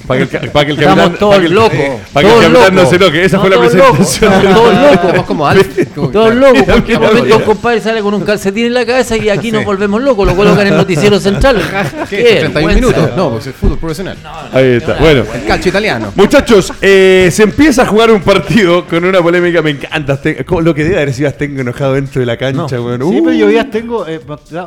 Para 0.07 0.17
que, 0.17 0.23
el 0.23 0.29
ca- 0.29 0.51
pa' 0.51 0.65
que 0.65 0.71
el 0.71 0.79
Estamos 0.79 0.97
capitán, 0.99 1.19
todos 1.19 1.35
pa' 1.35 1.39
que 1.41 1.47
el- 1.47 1.53
locos, 1.53 1.71
pa' 1.71 2.21
que 2.21 2.27
el 2.27 2.33
capitán 2.33 2.51
no 2.53 2.81
locos. 2.81 2.89
se 2.89 2.95
enoje. 2.97 3.25
Esa 3.25 3.37
No, 3.37 3.41
fue 3.41 3.49
la 3.49 3.55
todos 3.55 3.73
locos, 3.73 3.95
presentación. 3.97 4.33
estamos 4.33 4.55
todos 4.55 4.73
locos. 4.73 4.93
Estamos 5.05 5.25
como 5.25 5.47
Alf. 5.47 5.67
como- 5.95 6.09
Todos 6.09 6.35
locos, 6.35 6.57
porque 6.63 6.81
de 6.81 6.93
Estamos 6.93 7.07
momento 7.07 7.25
locos. 7.29 7.37
un 7.47 7.53
compadre 7.53 7.81
sale 7.81 8.01
con 8.01 8.13
un 8.13 8.21
calcetín 8.21 8.65
en 8.65 8.73
la 8.73 8.85
cabeza 8.85 9.17
y 9.17 9.29
aquí 9.29 9.51
nos 9.51 9.63
volvemos 9.65 10.01
locos, 10.01 10.27
lo 10.27 10.35
colocan 10.35 10.61
en 10.67 10.73
el 10.73 10.77
noticiero 10.77 11.19
central. 11.19 11.57
¿Qué? 12.09 12.17
Qué 12.17 12.23
31 12.39 12.53
vergüenza. 12.53 12.79
minutos. 12.81 13.17
No, 13.17 13.31
pues 13.31 13.47
es 13.47 13.55
fútbol 13.55 13.77
profesional. 13.79 14.17
Ahí 14.51 14.65
está. 14.73 14.95
Bueno. 14.95 15.23
El 15.33 15.45
calcio 15.45 15.69
italiano. 15.69 16.11
Muchachos, 16.15 16.73
eh, 16.81 17.29
se 17.31 17.43
empieza 17.43 17.83
a 17.83 17.85
jugar 17.85 18.11
un 18.11 18.21
partido 18.21 18.85
con 18.85 19.03
una 19.05 19.21
polémica, 19.21 19.61
me 19.61 19.71
encanta. 19.71 20.19
Lo 20.61 20.73
que 20.75 20.83
debe 20.83 20.97
haber 20.97 21.13
sido 21.13 21.29
Astengo 21.29 21.61
enojado 21.61 21.93
dentro 21.93 22.19
de 22.19 22.25
la 22.25 22.37
cancha, 22.37 22.75
No. 22.75 22.83
weón. 22.83 22.99
Sí, 23.01 23.19
Uh. 23.19 23.23
pero 23.23 23.35
yo 23.37 23.49
ya 23.49 23.69
tengo 23.69 24.05
eh, 24.07 24.19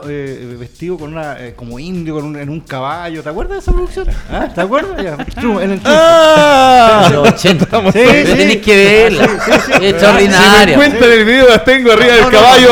eh, 0.09 0.57
vestido 0.59 0.97
con 0.99 1.13
una, 1.13 1.37
eh, 1.39 1.53
como 1.55 1.79
indio 1.79 2.15
con 2.15 2.25
un- 2.25 2.37
en 2.37 2.49
un 2.49 2.61
caballo. 2.61 3.23
¿Te 3.23 3.29
acuerdas 3.29 3.57
de 3.57 3.61
esa 3.61 3.73
producción? 3.73 4.07
¿Ah? 4.33 4.49
¿Te 4.55 4.61
acuerdas? 4.61 5.03
Ya, 5.03 5.17
triunfo, 5.35 5.61
en 5.61 5.71
el. 5.73 5.81
¡Ah! 5.85 7.09
Los 7.13 7.29
80. 7.29 7.67
Sí, 7.67 7.91
Pero 7.93 8.27
sí. 8.31 8.37
Tenés 8.37 8.57
que 8.59 8.77
verla. 8.77 9.25
Es 9.25 9.63
Si 9.65 9.81
me 9.81 9.89
extraordinaria. 9.91 10.77
cuentan 10.77 11.11
el 11.13 11.25
video, 11.25 11.49
las 11.49 11.65
tengo 11.65 11.93
arriba 11.93 12.13
del 12.15 12.21
no, 12.23 12.31
no, 12.31 12.39
caballo. 12.39 12.69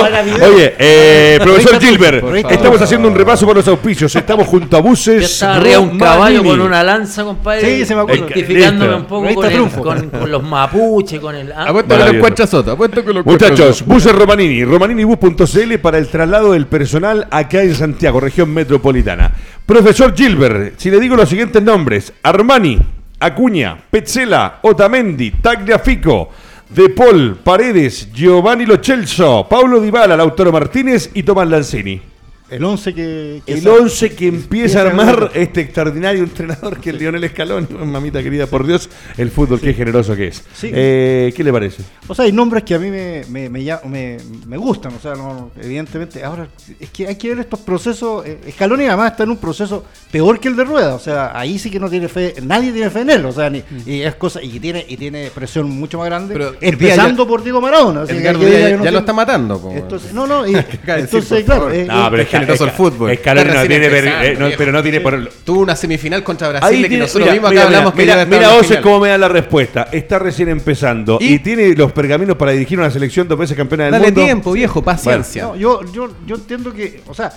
Oye, 0.54 0.74
eh, 0.78 1.38
profesor 1.42 1.80
Gilbert, 1.80 2.24
estamos 2.50 2.80
haciendo 2.80 3.08
un 3.08 3.14
repaso 3.14 3.46
por 3.46 3.56
los 3.56 3.66
auspicios. 3.68 4.14
Estamos 4.14 4.46
junto 4.46 4.76
a 4.76 4.80
Yo 4.80 4.84
buses. 4.88 5.24
estaba 5.24 5.56
arriba 5.56 5.78
un 5.80 5.98
caballo 5.98 6.44
con 6.44 6.60
una 6.60 6.82
lanza, 6.82 7.24
compadre. 7.24 7.78
Sí, 7.78 7.86
se 7.86 7.94
me 7.94 8.02
acuerdo. 8.02 8.26
Identificándome 8.26 8.94
un 8.96 9.04
poco 9.04 9.34
con, 9.34 9.44
el- 9.46 9.52
Triunfo. 9.52 9.82
con- 9.82 10.10
con 10.10 10.30
los 10.30 10.42
mapuches, 10.42 11.20
con 11.20 11.34
el. 11.34 11.52
ah, 11.52 11.64
Apuesto 11.68 11.88
que 11.88 11.94
lo 11.94 11.98
Maravilloso. 11.98 12.16
encuentra 12.16 12.46
Soto. 12.46 12.72
Apuesto 12.72 13.04
que 13.04 13.12
lo 13.12 13.24
Muchachos, 13.24 13.84
buses 13.84 14.12
Romanini, 14.14 14.64
romaninibus.cl 14.64 15.78
para 15.78 15.98
el 15.98 16.08
traslado 16.08 16.52
del 16.52 16.66
personal 16.66 17.26
acá 17.30 17.62
en 17.62 17.74
Santiago, 17.74 18.20
región 18.20 18.52
metropolitana. 18.52 19.32
Profesor 19.66 20.14
Gilbert, 20.14 20.74
si 20.78 20.90
le 20.90 21.00
digo 21.00 21.16
los 21.16 21.28
siguientes 21.28 21.62
nombres: 21.62 22.12
Armani, 22.44 22.78
Acuña, 23.20 23.74
Petzela, 23.90 24.58
Otamendi, 24.60 25.30
Tagliafico, 25.30 26.28
De 26.68 26.90
Paul, 26.90 27.36
Paredes, 27.42 28.12
Giovanni 28.12 28.66
Lochelso, 28.66 29.46
Paulo 29.48 29.80
Dybala, 29.80 30.14
Lautaro 30.14 30.52
Martínez 30.52 31.10
y 31.14 31.22
Tomás 31.22 31.48
Lanzini. 31.48 32.13
El 32.56 32.64
11 32.64 32.94
que, 32.94 33.42
que 33.46 33.52
El 33.52 33.60
sa- 33.62 33.70
11 33.72 34.14
que 34.14 34.26
empieza 34.28 34.78
a 34.80 34.86
armar 34.86 35.30
este 35.34 35.60
extraordinario 35.62 36.22
entrenador 36.22 36.78
que 36.80 36.90
es 36.90 36.96
Lionel 36.98 37.24
Escalón. 37.24 37.68
Mamita 37.84 38.22
querida, 38.22 38.46
por 38.46 38.66
Dios, 38.66 38.88
el 39.16 39.30
fútbol, 39.30 39.60
qué 39.60 39.74
generoso 39.74 40.14
que 40.16 40.28
es. 40.28 40.42
Sí. 40.54 40.70
Eh, 40.72 41.32
¿Qué 41.36 41.42
le 41.44 41.52
parece? 41.52 41.82
O 42.08 42.14
sea, 42.14 42.24
hay 42.24 42.32
nombres 42.32 42.64
que 42.64 42.74
a 42.74 42.78
mí 42.78 42.90
me, 42.90 43.22
me, 43.28 43.48
me, 43.48 43.60
lla- 43.60 43.82
me- 43.84 44.18
me 44.46 44.56
gustan, 44.56 44.92
o 44.94 45.00
sea, 45.00 45.14
no, 45.14 45.50
evidentemente. 45.60 46.22
Ahora, 46.24 46.48
es 46.78 46.90
que 46.90 47.06
hay 47.08 47.16
que 47.16 47.28
ver 47.30 47.40
estos 47.40 47.60
procesos. 47.60 48.24
eh, 48.26 48.38
Scaloni 48.52 48.84
además 48.86 49.12
está 49.12 49.24
en 49.24 49.30
un 49.30 49.36
proceso 49.38 49.84
peor 50.10 50.38
que 50.40 50.48
el 50.48 50.56
de 50.56 50.64
Rueda, 50.64 50.94
o 50.94 50.98
sea, 50.98 51.32
ahí 51.38 51.58
sí 51.58 51.70
que 51.70 51.80
no 51.80 51.88
tiene 51.90 52.08
fe, 52.08 52.34
nadie 52.42 52.72
tiene 52.72 52.90
fe 52.90 53.00
en 53.00 53.10
él, 53.10 53.24
o 53.26 53.32
sea, 53.32 53.50
ni- 53.50 53.62
y 53.86 54.02
es 54.02 54.14
cosa, 54.14 54.42
y 54.42 54.58
tiene, 54.60 54.84
y 54.88 54.96
tiene 54.96 55.30
presión 55.34 55.68
mucho 55.70 55.98
más 55.98 56.06
grande, 56.06 56.32
Pero 56.34 56.54
empezando 56.60 57.24
ya- 57.24 57.28
por 57.28 57.42
Diego 57.42 57.60
Maradona. 57.60 58.02
así 58.02 58.14
que 58.14 58.22
ya, 58.22 58.32
no 58.32 58.84
ya 58.84 58.90
lo 58.90 58.98
está 59.00 59.12
matando. 59.12 59.60
Entonces, 59.74 60.12
no, 60.12 60.26
no, 60.26 60.46
y- 60.46 60.54
entonces, 60.86 61.44
claro, 61.44 61.70
eh, 61.72 61.84
No, 61.86 62.08
pero 62.10 62.22
es 62.22 62.28
generoso 62.46 62.64
el 62.64 62.70
fútbol. 62.70 63.10
Escaloni 63.10 63.48
Está 63.48 63.62
no 63.62 63.68
tiene, 63.68 63.86
eh, 63.86 64.36
no, 64.38 64.48
pero 64.56 64.72
no 64.72 64.82
tiene 64.82 65.00
por. 65.00 65.28
Tuvo 65.44 65.60
una 65.60 65.76
semifinal 65.76 66.22
contra 66.22 66.48
Brasil 66.48 66.68
Ahí 66.68 66.76
de 66.76 66.82
que 66.82 66.88
tiene- 66.88 67.02
nosotros 67.04 67.24
mira, 67.26 67.32
mismos 67.34 67.50
mira, 67.50 67.62
acá 67.62 67.66
hablamos 67.68 67.94
mira, 67.94 68.14
que 68.14 68.26
mira, 68.26 68.50
mira 68.62 68.80
cómo 68.82 69.00
me 69.00 69.08
da 69.08 69.18
la 69.18 69.28
respuesta. 69.28 69.88
Está 69.92 70.18
recién 70.18 70.48
empezando 70.48 71.18
y, 71.20 71.34
¿Y? 71.34 71.38
tiene 71.40 71.74
los 71.74 71.92
pergaminos 71.92 72.36
para 72.36 72.52
dirigir 72.52 72.78
una 72.78 72.90
selección 72.90 73.26
dos 73.28 73.38
veces 73.38 73.56
campeona 73.56 73.84
del 73.84 73.92
Dale 73.92 74.06
mundo. 74.06 74.22
tiempo, 74.24 74.52
viejo, 74.52 74.82
paciencia. 74.82 75.42
No, 75.44 75.56
yo, 75.56 75.80
yo, 75.92 76.08
yo 76.26 76.34
entiendo 76.36 76.72
que, 76.72 77.02
o 77.06 77.14
sea, 77.14 77.32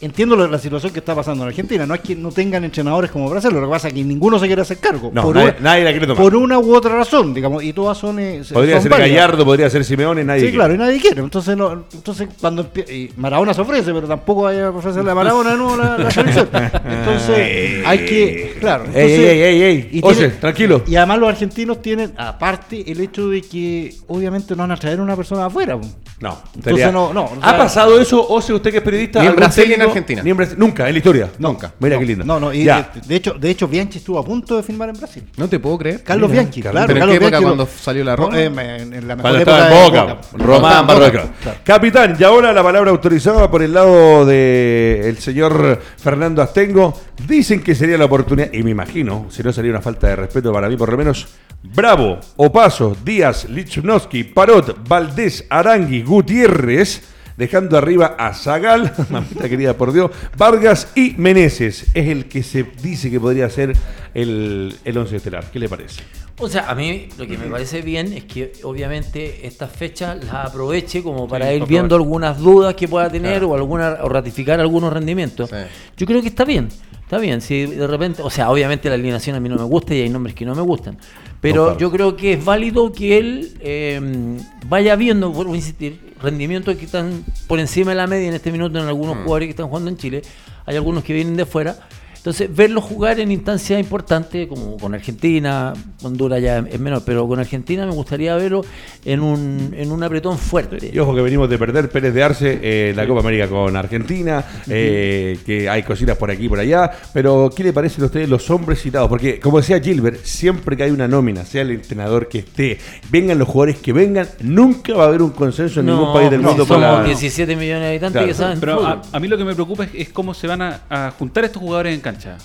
entiendo 0.00 0.36
la, 0.36 0.46
la 0.46 0.58
situación 0.58 0.92
que 0.92 0.98
está 1.00 1.14
pasando 1.14 1.42
en 1.44 1.48
Argentina. 1.48 1.84
No 1.86 1.94
es 1.94 2.00
que 2.00 2.14
no 2.16 2.30
tengan 2.30 2.64
entrenadores 2.64 3.10
como 3.10 3.28
Brasil, 3.28 3.50
lo 3.52 3.60
que 3.60 3.66
pasa 3.68 3.88
es 3.88 3.94
que 3.94 4.04
ninguno 4.04 4.38
se 4.38 4.46
quiere 4.46 4.62
hacer 4.62 4.78
cargo. 4.78 5.10
No, 5.12 5.22
por, 5.22 5.34
nadie, 5.34 5.50
una, 5.50 5.60
nadie 5.60 5.84
la 5.84 5.90
quiere 5.90 6.06
tomar. 6.06 6.22
por 6.22 6.36
una 6.36 6.58
u 6.58 6.74
otra 6.74 6.94
razón, 6.96 7.34
digamos, 7.34 7.62
y 7.62 7.72
todas 7.72 7.98
son. 7.98 8.18
eh, 8.18 8.42
podría 8.52 8.74
son 8.76 8.82
ser 8.82 8.90
válidas. 8.92 9.10
Gallardo, 9.10 9.44
podría 9.44 9.70
ser 9.70 9.84
Simeone, 9.84 10.24
nadie. 10.24 10.40
Sí, 10.40 10.46
quiere. 10.46 10.56
claro, 10.56 10.74
y 10.74 10.78
nadie 10.78 11.00
quiere. 11.00 11.20
Entonces, 11.20 11.56
no, 11.56 11.84
entonces 11.92 12.28
cuando 12.40 12.70
y 12.88 13.10
Maradona 13.16 13.54
se 13.54 13.60
ofrece, 13.60 13.92
pero 13.92 14.06
tampoco 14.06 14.42
vaya 14.42 14.66
a 14.66 14.70
ofrecerle 14.70 15.10
a 15.10 15.14
Maradona 15.14 15.50
de 15.52 15.56
nuevo 15.56 15.76
la, 15.76 15.98
la 15.98 16.10
selección. 16.10 16.48
Entonces, 16.52 17.86
hay 17.86 17.98
que. 18.04 18.56
Claro. 18.60 18.84
Entonces- 18.84 19.18
ey, 19.18 19.24
ey, 19.24 19.40
ey, 19.40 19.62
ey. 19.62 19.88
y 19.92 20.02
tiene- 20.02 20.28
tranquilo. 20.30 20.82
Y 20.86 20.96
además 20.96 21.18
los 21.18 21.28
argentinos 21.30 21.80
tienen, 21.82 22.12
aparte, 22.16 22.90
el 22.90 23.00
hecho 23.00 23.28
de 23.28 23.42
que 23.42 23.94
obviamente 24.08 24.54
no 24.54 24.62
van 24.62 24.72
a 24.72 24.76
traer 24.76 25.00
una 25.00 25.16
persona 25.16 25.46
afuera. 25.46 25.78
No, 26.20 26.36
Entonces 26.56 26.92
no, 26.92 27.12
no, 27.12 27.24
o 27.26 27.32
¿Ha 27.42 27.50
sea- 27.50 27.58
pasado 27.58 28.00
eso, 28.00 28.26
Ose, 28.28 28.52
usted 28.52 28.72
que 28.72 28.78
es 28.78 28.82
periodista? 28.82 29.24
En 29.24 29.36
Brasil 29.36 29.70
en? 29.72 29.87
Argentina. 29.88 30.22
Ni 30.22 30.30
en 30.30 30.36
Brasil- 30.36 30.56
nunca, 30.58 30.86
en 30.86 30.92
la 30.94 30.98
historia. 30.98 31.28
Nunca. 31.38 31.72
Mira 31.80 31.96
no, 31.96 32.00
qué 32.00 32.06
lindo. 32.06 32.24
No, 32.24 32.38
no, 32.40 32.52
y 32.52 32.64
de, 32.64 32.84
de 33.06 33.16
hecho, 33.16 33.34
de 33.34 33.50
hecho, 33.50 33.68
Bianchi 33.68 33.98
estuvo 33.98 34.18
a 34.18 34.24
punto 34.24 34.56
de 34.56 34.62
firmar 34.62 34.88
en 34.88 34.96
Brasil. 34.96 35.24
No 35.36 35.48
te 35.48 35.58
puedo 35.58 35.78
creer. 35.78 36.02
Carlos 36.02 36.30
Mira, 36.30 36.42
Bianchi, 36.42 36.62
claro. 36.62 36.78
¿Pero 36.86 36.92
en 36.92 36.98
Carlos 36.98 37.12
qué 37.12 37.16
época 37.24 37.38
Bianchi, 37.38 37.44
cuando 37.44 37.66
salió 37.66 38.04
la 38.04 38.16
Roma? 38.16 38.38
eh, 38.40 38.44
en, 38.46 38.92
en 38.94 39.08
la 39.08 39.16
mejor 39.16 39.20
Cuando 39.22 39.38
época 39.40 39.58
estaba 39.58 39.86
en 39.86 39.92
de 39.92 39.98
Boca, 40.00 40.20
Román 40.32 40.80
en 40.80 40.86
Boca, 40.86 40.98
Barroca. 40.98 41.32
claro. 41.42 41.58
Capitán, 41.64 42.16
y 42.18 42.24
ahora 42.24 42.52
la 42.52 42.62
palabra 42.62 42.90
autorizada 42.90 43.50
por 43.50 43.62
el 43.62 43.72
lado 43.72 44.24
del 44.26 45.18
señor 45.18 45.80
Fernando 45.96 46.42
Astengo. 46.42 46.98
Dicen 47.26 47.60
que 47.62 47.74
sería 47.74 47.98
la 47.98 48.04
oportunidad, 48.04 48.52
y 48.52 48.62
me 48.62 48.70
imagino, 48.70 49.26
si 49.30 49.42
no 49.42 49.52
sería 49.52 49.72
una 49.72 49.80
falta 49.82 50.06
de 50.06 50.14
respeto 50.16 50.52
para 50.52 50.68
mí 50.68 50.76
por 50.76 50.90
lo 50.90 50.96
menos, 50.96 51.26
Bravo, 51.62 52.20
Opaso, 52.36 52.96
Díaz, 53.04 53.48
Lichnowsky, 53.48 54.22
Parot, 54.22 54.88
Valdés, 54.88 55.44
Arangui, 55.50 56.02
Gutiérrez, 56.04 57.02
dejando 57.38 57.78
arriba 57.78 58.16
a 58.18 58.34
Zagal, 58.34 58.92
mamita 59.10 59.48
querida 59.48 59.74
por 59.74 59.92
Dios, 59.92 60.10
Vargas 60.36 60.88
y 60.94 61.14
Meneses. 61.16 61.86
Es 61.94 62.08
el 62.08 62.26
que 62.26 62.42
se 62.42 62.64
dice 62.82 63.10
que 63.10 63.20
podría 63.20 63.48
ser 63.48 63.74
el, 64.12 64.74
el 64.84 64.98
once 64.98 65.16
estelar. 65.16 65.44
¿Qué 65.50 65.58
le 65.60 65.68
parece? 65.68 66.02
O 66.40 66.48
sea, 66.48 66.70
a 66.70 66.74
mí 66.74 67.08
lo 67.16 67.26
que 67.26 67.36
me 67.36 67.46
parece 67.46 67.82
bien 67.82 68.12
es 68.12 68.24
que 68.24 68.52
obviamente 68.62 69.46
estas 69.46 69.72
fechas 69.72 70.22
las 70.24 70.46
aproveche 70.46 71.02
como 71.02 71.26
para 71.26 71.52
ir 71.52 71.64
viendo 71.66 71.96
algunas 71.96 72.38
dudas 72.38 72.74
que 72.74 72.86
pueda 72.86 73.10
tener 73.10 73.42
o 73.42 73.54
alguna 73.54 73.98
o 74.02 74.08
ratificar 74.08 74.60
algunos 74.60 74.92
rendimientos. 74.92 75.50
Sí. 75.50 75.56
Yo 75.96 76.06
creo 76.06 76.22
que 76.22 76.28
está 76.28 76.44
bien, 76.44 76.68
está 77.08 77.16
bien. 77.16 77.40
Si 77.40 77.64
de 77.64 77.86
repente, 77.86 78.20
o 78.20 78.28
sea, 78.28 78.50
obviamente 78.50 78.90
la 78.90 78.96
alineación 78.96 79.34
a 79.34 79.40
mí 79.40 79.48
no 79.48 79.56
me 79.56 79.64
gusta 79.64 79.94
y 79.94 80.02
hay 80.02 80.10
nombres 80.10 80.34
que 80.34 80.44
no 80.44 80.54
me 80.54 80.60
gustan. 80.60 80.98
Pero 81.40 81.78
yo 81.78 81.90
creo 81.90 82.16
que 82.16 82.34
es 82.34 82.44
válido 82.44 82.92
que 82.92 83.16
él 83.16 83.54
eh, 83.60 84.38
vaya 84.66 84.94
viendo, 84.94 85.30
vuelvo 85.30 85.54
a 85.54 85.56
insistir, 85.56 86.14
rendimientos 86.20 86.76
que 86.76 86.84
están 86.84 87.24
por 87.46 87.60
encima 87.60 87.92
de 87.92 87.96
la 87.96 88.06
media 88.06 88.28
en 88.28 88.34
este 88.34 88.52
minuto 88.52 88.78
en 88.78 88.86
algunos 88.86 89.16
jugadores 89.16 89.46
que 89.46 89.50
están 89.52 89.68
jugando 89.68 89.88
en 89.88 89.96
Chile. 89.96 90.22
Hay 90.66 90.76
algunos 90.76 91.02
que 91.02 91.14
vienen 91.14 91.34
de 91.34 91.46
fuera. 91.46 91.78
Entonces, 92.18 92.54
verlos 92.54 92.84
jugar 92.84 93.20
en 93.20 93.30
instancias 93.30 93.80
importantes, 93.80 94.46
como 94.48 94.76
con 94.76 94.94
Argentina, 94.94 95.72
Honduras 96.02 96.42
ya 96.42 96.58
es 96.58 96.78
menor, 96.78 97.02
pero 97.06 97.26
con 97.26 97.38
Argentina 97.38 97.86
me 97.86 97.92
gustaría 97.92 98.34
verlo 98.36 98.64
en 99.04 99.20
un, 99.20 99.72
en 99.74 99.90
un 99.90 100.02
apretón 100.02 100.36
fuerte. 100.36 100.90
Y 100.92 100.98
ojo 100.98 101.14
que 101.14 101.22
venimos 101.22 101.48
de 101.48 101.58
perder 101.58 101.88
Pérez 101.88 102.12
de 102.12 102.22
Arce 102.22 102.58
eh, 102.62 102.92
la 102.94 103.06
Copa 103.06 103.20
América 103.20 103.48
con 103.48 103.74
Argentina, 103.76 104.44
eh, 104.68 105.38
que 105.46 105.68
hay 105.68 105.82
cositas 105.84 106.16
por 106.16 106.30
aquí 106.30 106.46
y 106.46 106.48
por 106.48 106.58
allá, 106.58 106.90
pero 107.12 107.50
¿qué 107.54 107.64
le 107.64 107.72
parecen 107.72 108.02
a 108.02 108.06
ustedes 108.06 108.28
los 108.28 108.50
hombres 108.50 108.82
citados? 108.82 109.08
Porque 109.08 109.40
como 109.40 109.58
decía 109.58 109.80
Gilbert, 109.80 110.24
siempre 110.24 110.76
que 110.76 110.82
hay 110.82 110.90
una 110.90 111.08
nómina, 111.08 111.44
sea 111.44 111.62
el 111.62 111.70
entrenador 111.70 112.28
que 112.28 112.40
esté, 112.40 112.78
vengan 113.10 113.38
los 113.38 113.48
jugadores 113.48 113.78
que 113.78 113.92
vengan, 113.92 114.28
nunca 114.40 114.94
va 114.94 115.04
a 115.04 115.06
haber 115.06 115.22
un 115.22 115.30
consenso 115.30 115.80
en 115.80 115.86
ningún 115.86 116.12
país 116.12 116.30
del 116.30 116.42
no, 116.42 116.48
mundo 116.48 116.66
somos 116.66 116.82
la... 116.82 117.04
17 117.04 117.56
millones 117.56 117.82
de 117.82 117.88
habitantes 117.88 118.12
Claro, 118.12 118.26
que 118.26 118.34
saben 118.34 118.60
Pero 118.60 118.86
a, 118.86 119.02
a 119.12 119.20
mí 119.20 119.28
lo 119.28 119.36
que 119.36 119.44
me 119.44 119.54
preocupa 119.54 119.84
es, 119.84 119.90
es 119.94 120.08
cómo 120.08 120.34
se 120.34 120.46
van 120.46 120.62
a, 120.62 120.80
a 120.90 121.10
juntar 121.12 121.44
estos 121.44 121.62
jugadores 121.62 121.94
en 121.94 122.00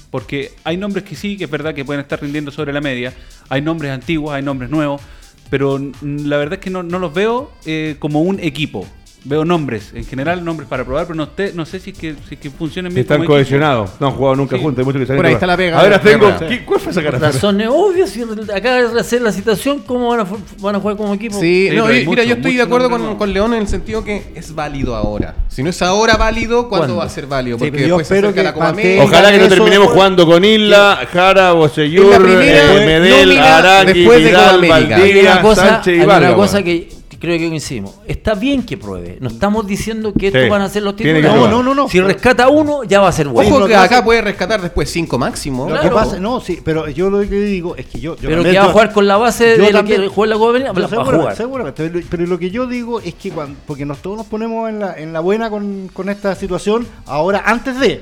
Porque 0.09 0.51
hay 0.63 0.77
nombres 0.77 1.03
que 1.05 1.15
sí, 1.15 1.37
que 1.37 1.45
es 1.45 1.49
verdad 1.49 1.73
que 1.73 1.85
pueden 1.85 2.01
estar 2.01 2.21
rindiendo 2.21 2.51
sobre 2.51 2.73
la 2.73 2.81
media. 2.81 3.13
Hay 3.49 3.61
nombres 3.61 3.91
antiguos, 3.91 4.33
hay 4.33 4.41
nombres 4.41 4.69
nuevos. 4.69 5.01
Pero 5.49 5.79
la 6.01 6.37
verdad 6.37 6.55
es 6.55 6.59
que 6.59 6.69
no, 6.69 6.83
no 6.83 6.99
los 6.99 7.13
veo 7.13 7.51
eh, 7.65 7.95
como 7.99 8.21
un 8.21 8.39
equipo. 8.39 8.87
Veo 9.25 9.45
nombres, 9.45 9.91
en 9.93 10.03
general 10.05 10.43
nombres 10.43 10.67
para 10.67 10.83
probar, 10.83 11.05
pero 11.07 11.15
no, 11.15 11.29
te- 11.29 11.53
no 11.53 11.65
sé 11.65 11.79
si 11.79 11.91
es 11.91 11.97
que, 11.97 12.13
si 12.27 12.35
es 12.35 12.41
que 12.41 12.49
funcionen 12.49 12.91
Si 12.91 12.95
bien. 12.95 13.03
están 13.05 13.23
cohesionados, 13.25 13.91
no 14.01 14.07
han 14.07 14.13
jugado 14.15 14.35
nunca 14.35 14.57
Sí. 14.57 14.61
juntos, 14.61 14.79
hay 14.79 14.85
muchos 14.85 14.99
que 14.99 15.05
salen 15.07 15.17
Por 15.19 15.25
ahí 15.27 15.33
está 15.33 15.47
la 15.47 15.55
pega 15.55 15.79
A 15.79 15.83
ver, 15.83 15.93
de 15.93 16.11
tengo, 16.11 16.25
Guerra. 16.27 16.47
¿qué- 16.49 16.65
¿cuál 16.65 16.79
fue 16.81 16.91
esa 16.91 17.01
cara? 17.03 17.19
Razones 17.19 17.69
obvias, 17.71 18.09
si 18.09 18.21
acaba 18.21 18.81
de 18.81 18.99
hacer 18.99 19.21
la 19.21 19.31
citación, 19.31 19.79
¿cómo 19.79 20.09
van 20.09 20.19
a, 20.19 20.25
van 20.59 20.75
a 20.75 20.79
jugar 20.81 20.97
como 20.97 21.13
equipo? 21.13 21.39
Sí, 21.39 21.69
Sí, 21.69 21.75
no, 21.75 21.85
mira, 21.85 22.03
mucho, 22.03 22.23
yo 22.23 22.35
estoy 22.35 22.55
de 22.57 22.61
acuerdo 22.63 22.89
con, 22.89 23.15
con 23.15 23.31
León 23.31 23.53
en 23.53 23.61
el 23.61 23.67
sentido 23.69 24.03
que 24.03 24.23
es 24.35 24.53
válido 24.53 24.93
ahora. 24.93 25.35
Si 25.47 25.63
no 25.63 25.69
es 25.69 25.81
ahora 25.81 26.17
válido, 26.17 26.67
¿cuándo, 26.67 26.87
¿Cuándo? 26.87 26.95
va 26.97 27.05
a 27.05 27.09
ser 27.09 27.25
válido? 27.27 27.57
Sí, 27.59 27.65
Porque 27.65 27.87
yo 27.87 27.97
después 27.97 28.07
se 28.09 28.13
acerca 28.15 28.33
que 28.33 28.43
la 28.43 28.53
Copa 28.53 28.69
América. 28.69 29.03
Ojalá 29.05 29.31
que 29.31 29.37
no 29.37 29.47
terminemos 29.47 29.87
jugando 29.89 30.25
con 30.25 30.43
Isla, 30.43 30.99
Jara, 31.13 31.53
primera, 31.53 32.73
eh, 32.73 32.85
Medel, 32.85 33.29
Copa 33.37 34.17
Vidal, 34.17 34.67
Valdivia, 34.67 35.31
una 35.31 35.41
cosa, 35.41 35.69
Sánchez 35.69 35.97
y 35.97 36.01
una 36.01 36.33
cosa 36.35 36.61
que 36.61 37.02
creo 37.23 37.39
que 37.39 37.47
coincidimos. 37.47 37.95
Está 38.05 38.33
bien 38.35 38.63
que 38.63 38.75
pruebe. 38.77 39.17
No 39.21 39.29
estamos 39.29 39.65
diciendo 39.65 40.13
que 40.13 40.27
estos 40.27 40.43
Sí. 40.43 40.49
van 40.49 40.61
a 40.61 40.67
ser 40.67 40.83
los 40.83 40.93
Tiene 40.97 41.21
titulares. 41.21 41.41
No, 41.41 41.49
no, 41.49 41.63
no, 41.63 41.73
no. 41.73 41.87
Si 41.87 42.01
rescata 42.01 42.49
uno, 42.49 42.83
ya 42.83 42.99
va 42.99 43.07
a 43.07 43.11
ser 43.13 43.29
bueno. 43.29 43.49
Ojo 43.49 43.59
lo 43.61 43.65
que 43.65 43.71
que 43.71 43.77
acá 43.77 43.87
pasa- 43.89 44.03
puede 44.03 44.21
rescatar 44.21 44.61
después 44.61 44.89
cinco 44.91 45.17
máximo. 45.17 45.63
Lo 45.63 45.69
Claro. 45.69 45.87
que 45.89 45.95
pasa, 45.95 46.19
no, 46.19 46.41
sí, 46.41 46.59
pero 46.65 46.89
yo 46.89 47.09
lo 47.09 47.19
que 47.21 47.27
digo 47.27 47.77
es 47.77 47.85
que 47.85 48.01
yo. 48.01 48.15
yo 48.17 48.21
pero 48.27 48.35
también 48.43 48.51
que 48.55 48.57
va 48.59 48.63
a 48.65 48.67
yo- 48.67 48.71
jugar 48.73 48.91
con 48.91 49.07
la 49.07 49.15
base 49.15 49.55
yo 49.57 49.63
de 49.63 49.71
lo 49.71 49.77
también- 49.79 50.01
que 50.01 50.07
juega 50.09 50.29
la 50.33 50.37
Copa 50.37 50.49
América, 50.49 50.71
va 50.73 50.85
a 50.85 50.89
segura- 50.89 51.17
jugar. 51.17 51.35
Seguramente, 51.37 51.89
pero, 51.89 52.05
pero 52.09 52.25
lo 52.27 52.37
que 52.37 52.49
yo 52.51 52.67
digo 52.67 52.99
es 52.99 53.13
que 53.13 53.31
cuando, 53.31 53.57
porque 53.65 53.85
nos, 53.85 53.99
todos 54.01 54.17
nos 54.17 54.25
ponemos 54.27 54.69
en 54.69 54.79
la, 54.79 54.93
en 54.99 55.13
la 55.13 55.21
buena 55.21 55.49
con, 55.49 55.89
con 55.93 56.09
esta 56.09 56.35
situación, 56.35 56.85
ahora 57.05 57.41
antes 57.45 57.79
de. 57.79 58.01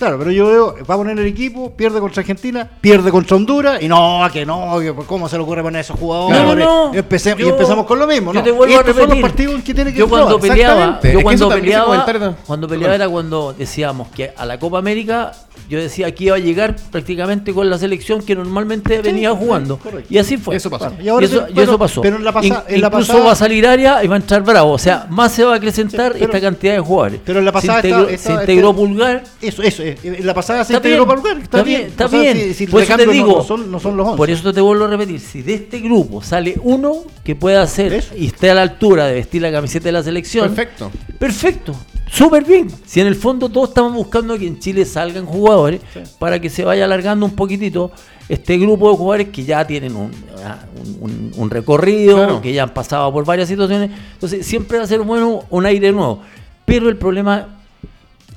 Claro, 0.00 0.18
pero 0.18 0.30
yo 0.32 0.46
veo, 0.46 0.74
va 0.88 0.94
a 0.94 0.96
poner 0.96 1.18
el 1.18 1.26
equipo, 1.26 1.72
pierde 1.76 2.00
contra 2.00 2.22
Argentina, 2.22 2.66
pierde 2.80 3.10
contra 3.10 3.36
Honduras, 3.36 3.82
y 3.82 3.86
no, 3.86 4.22
que 4.32 4.46
no, 4.46 4.78
que 4.80 4.94
¿cómo 5.06 5.28
se 5.28 5.36
le 5.36 5.42
ocurre 5.42 5.62
poner 5.62 5.76
a 5.76 5.80
esos 5.82 5.98
jugadores? 6.00 6.38
No, 6.40 6.54
no, 6.56 6.88
no. 6.88 6.94
Y, 6.94 6.98
empecé- 6.98 7.36
y 7.38 7.42
empezamos 7.46 7.84
con 7.84 7.98
lo 7.98 8.06
mismo, 8.06 8.32
yo 8.32 8.38
¿no? 8.40 8.42
te 8.44 8.50
vuelvo 8.50 8.74
a 8.74 8.80
estos 8.80 8.96
son 8.96 9.08
los 9.10 9.16
repetir. 9.18 9.22
partidos 9.22 9.62
que 9.62 9.74
tiene 9.74 9.92
que 9.92 9.98
yo 9.98 10.08
cuando 10.08 10.38
probar, 10.38 10.48
peleaba, 10.50 11.00
yo 11.02 11.20
cuando 11.22 11.48
peleaba, 11.50 12.34
cuando 12.46 12.66
peleaba 12.68 12.94
era 12.94 13.08
cuando 13.10 13.52
decíamos 13.52 14.08
que 14.08 14.32
a 14.34 14.46
la 14.46 14.58
Copa 14.58 14.78
América 14.78 15.32
yo 15.68 15.78
decía 15.78 16.12
que 16.14 16.24
iba 16.24 16.36
a 16.36 16.38
llegar 16.38 16.74
prácticamente 16.90 17.52
con 17.52 17.68
la 17.68 17.76
selección 17.78 18.22
que 18.22 18.34
normalmente 18.34 19.02
venía 19.02 19.30
jugando. 19.32 19.76
correcto. 19.76 20.08
Y 20.12 20.16
así 20.18 20.36
fue. 20.38 20.56
Eso 20.56 20.68
pasó. 20.70 20.92
Y 21.00 21.08
ahora 21.08 21.26
eso, 21.26 21.46
y 21.48 21.78
pasó. 21.78 22.00
pero 22.00 22.16
en 22.16 22.24
la 22.24 22.32
pasa- 22.32 22.46
In- 22.46 22.54
en 22.74 22.80
la 22.80 22.86
incluso 22.88 23.12
pasada- 23.12 23.24
va 23.26 23.32
a 23.32 23.36
salir 23.36 23.66
área 23.66 24.02
y 24.02 24.08
va 24.08 24.14
a 24.14 24.18
entrar 24.18 24.42
bravo. 24.42 24.72
O 24.72 24.78
sea, 24.78 25.06
más 25.10 25.30
se 25.32 25.44
va 25.44 25.52
a 25.52 25.56
acrecentar 25.56 26.12
Sí, 26.14 26.18
pero- 26.20 26.32
esta 26.32 26.40
cantidad 26.40 26.72
de 26.72 26.80
jugadores. 26.80 27.20
pero 27.24 27.38
en 27.38 27.44
la 27.44 27.52
pasada 27.52 27.82
se 27.82 27.88
integró, 27.88 28.08
se 28.08 28.14
este- 28.14 28.70
Pulgar. 28.70 29.24
Eso, 29.42 29.62
eso, 29.62 29.82
eso. 29.82 29.89
En 30.02 30.26
la 30.26 30.34
pasada 30.34 30.64
se 30.64 30.74
integró 30.74 31.06
para 31.06 31.18
lugar. 31.20 31.38
está 31.38 31.62
bien, 31.62 31.82
está 31.82 32.06
bien. 32.08 32.36
si- 32.36 32.54
si 32.54 32.64
el 32.64 32.70
por 32.70 32.82
eso 32.82 32.96
te 32.96 33.06
no- 33.06 33.12
digo, 33.12 33.36
no 33.38 33.42
son, 33.44 33.70
no 33.70 33.80
son 33.80 33.96
los 33.96 34.06
11. 34.06 34.16
por 34.16 34.30
eso 34.30 34.52
te 34.52 34.60
vuelvo 34.60 34.84
a 34.84 34.88
repetir, 34.88 35.20
si 35.20 35.42
de 35.42 35.54
este 35.54 35.80
grupo 35.80 36.22
sale 36.22 36.56
uno 36.62 36.94
que 37.24 37.34
pueda 37.36 37.62
hacer 37.62 37.92
Eso. 37.92 38.14
y 38.16 38.26
esté 38.26 38.50
a 38.50 38.54
la 38.54 38.62
altura 38.62 39.06
de 39.06 39.14
vestir 39.14 39.42
la 39.42 39.50
camiseta 39.52 39.84
de 39.84 39.92
la 39.92 40.02
selección, 40.02 40.48
Perfecto. 40.48 40.90
perfecto, 41.18 41.74
súper 42.10 42.44
bien. 42.44 42.68
Si 42.86 43.00
en 43.00 43.06
el 43.06 43.14
fondo 43.16 43.48
todos 43.48 43.68
estamos 43.70 43.92
buscando 43.94 44.38
que 44.38 44.46
en 44.46 44.58
Chile 44.58 44.84
salgan 44.84 45.26
jugadores 45.26 45.80
para 46.18 46.40
que 46.40 46.50
se 46.50 46.64
vaya 46.64 46.84
alargando 46.84 47.26
un 47.26 47.32
poquitito 47.36 47.92
este 48.28 48.58
grupo 48.58 48.90
de 48.90 48.96
jugadores 48.96 49.28
que 49.30 49.44
ya 49.44 49.66
tienen 49.66 49.96
un, 49.96 50.10
ah, 50.44 50.60
un- 50.76 50.98
un- 51.10 51.32
un 51.36 51.50
recorrido, 51.50 52.16
Claro. 52.16 52.40
que 52.40 52.52
ya 52.52 52.62
han 52.62 52.72
pasado 52.74 53.12
por 53.12 53.24
varias 53.24 53.48
situaciones, 53.48 53.90
entonces 54.14 54.46
siempre 54.46 54.78
va 54.78 54.84
a 54.84 54.86
ser 54.86 55.00
bueno 55.00 55.42
un 55.50 55.66
aire 55.66 55.90
nuevo. 55.92 56.20
Pero 56.64 56.88
el 56.88 56.96
problema 56.96 57.59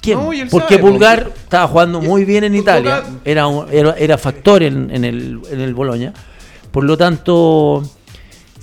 ¿Quién? 0.03 0.19
No, 0.19 0.25
Porque 0.51 0.75
sabe, 0.75 0.81
porque- 0.81 1.31
estaba 1.43 1.67
jugando 1.67 2.01
muy 2.01 2.25
bien 2.25 2.43
en 2.43 2.55
Italia, 2.55 3.03
era, 3.23 3.47
un- 3.47 3.65
era, 3.71 3.95
era 3.97 4.17
factor 4.17 4.61
en, 4.61 4.91
en 4.91 5.05
el, 5.05 5.39
en 5.49 5.61
el 5.61 5.73
Boloña. 5.73 6.13
Por 6.71 6.83
lo 6.83 6.97
tanto, 6.97 7.81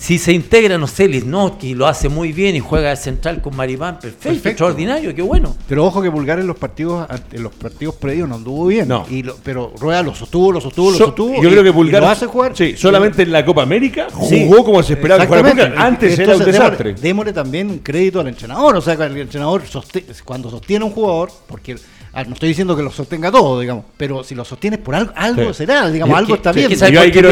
si 0.03 0.19
se 0.19 0.33
integra, 0.33 0.79
no 0.79 0.87
sé, 0.87 1.07
Lisnowski 1.09 1.75
lo 1.75 1.87
hace 1.87 2.09
muy 2.09 2.33
bien 2.33 2.57
y 2.57 2.61
juega 2.61 2.89
de 2.89 2.97
central 2.97 3.43
con 3.43 3.55
Maripán, 3.55 3.99
perfecto, 3.99 4.23
Perfecto. 4.25 4.49
extraordinario, 4.49 5.15
qué 5.15 5.21
bueno. 5.21 5.55
Pero 5.69 5.85
ojo 5.85 6.01
que 6.01 6.11
Pulgar 6.11 6.39
en 6.39 6.47
los 6.47 6.57
partidos 6.57 7.07
en 7.31 7.43
los 7.43 7.53
partidos 7.55 7.97
previos 7.97 8.27
no 8.27 8.37
anduvo 8.37 8.67
bien. 8.69 8.89
No. 8.89 9.05
Y 9.11 9.23
lo- 9.23 9.37
pero 9.43 9.75
Rueda 9.79 10.03
lo 10.03 10.15
sostuvo, 10.15 10.53
lo 10.53 10.61
sostuvo, 10.63 10.91
lo 10.93 10.97
So- 10.97 11.05
sostuvo. 11.05 11.43
yo 11.43 11.49
y- 11.51 11.53
creo 11.53 11.63
que 11.63 11.73
Pulgar 11.75 12.01
lo 12.03 12.09
hace 12.09 12.25
jugar. 12.25 12.57
Sí, 12.57 12.77
solamente 12.79 13.23
en 13.25 13.31
la 13.33 13.45
Copa 13.45 13.63
América 13.63 14.07
jugó 14.11 14.27
Sí, 14.29 14.49
como 14.65 14.83
se 14.83 14.95
esperaba 14.95 15.21
que 15.21 15.27
jugara 15.27 15.49
exactamente. 15.49 15.77
Pulgar. 15.77 15.87
Antes 15.93 16.19
era 16.19 16.25
un 16.25 16.31
Entonces, 16.41 16.47
démosle- 16.55 16.63
desastre. 16.65 16.95
Démosle 16.95 17.33
también 17.35 17.71
un 17.71 17.79
crédito 17.81 18.21
al 18.21 18.29
entrenador. 18.29 18.77
O 18.77 18.81
sea, 18.81 18.97
que 18.97 19.03
el 19.05 19.17
entrenador 19.19 19.63
soste- 19.67 20.07
cuando 20.25 20.49
sostiene 20.49 20.83
a 20.83 20.87
un 20.89 20.95
jugador, 20.95 21.31
porque 21.47 21.77
ah, 22.15 22.25
no 22.25 22.33
estoy 22.33 22.49
diciendo 22.49 22.75
que 22.75 22.83
lo 22.83 22.91
sostenga 22.91 23.31
todo, 23.31 23.61
digamos, 23.61 23.85
pero 23.99 24.25
si 24.25 24.35
lo 24.35 24.47
sostienes 24.47 24.81
por 24.81 24.95
algo, 24.95 25.13
algo 25.15 25.49
Sí. 25.53 25.59
será, 25.59 25.91
digamos, 25.91 26.17
algo 26.17 26.29
que- 26.29 26.35
está 26.39 26.53
bien. 26.53 26.71
Yo 26.71 26.77
¿sabes 26.79 26.99
ahí 26.99 27.11
quiero 27.13 27.29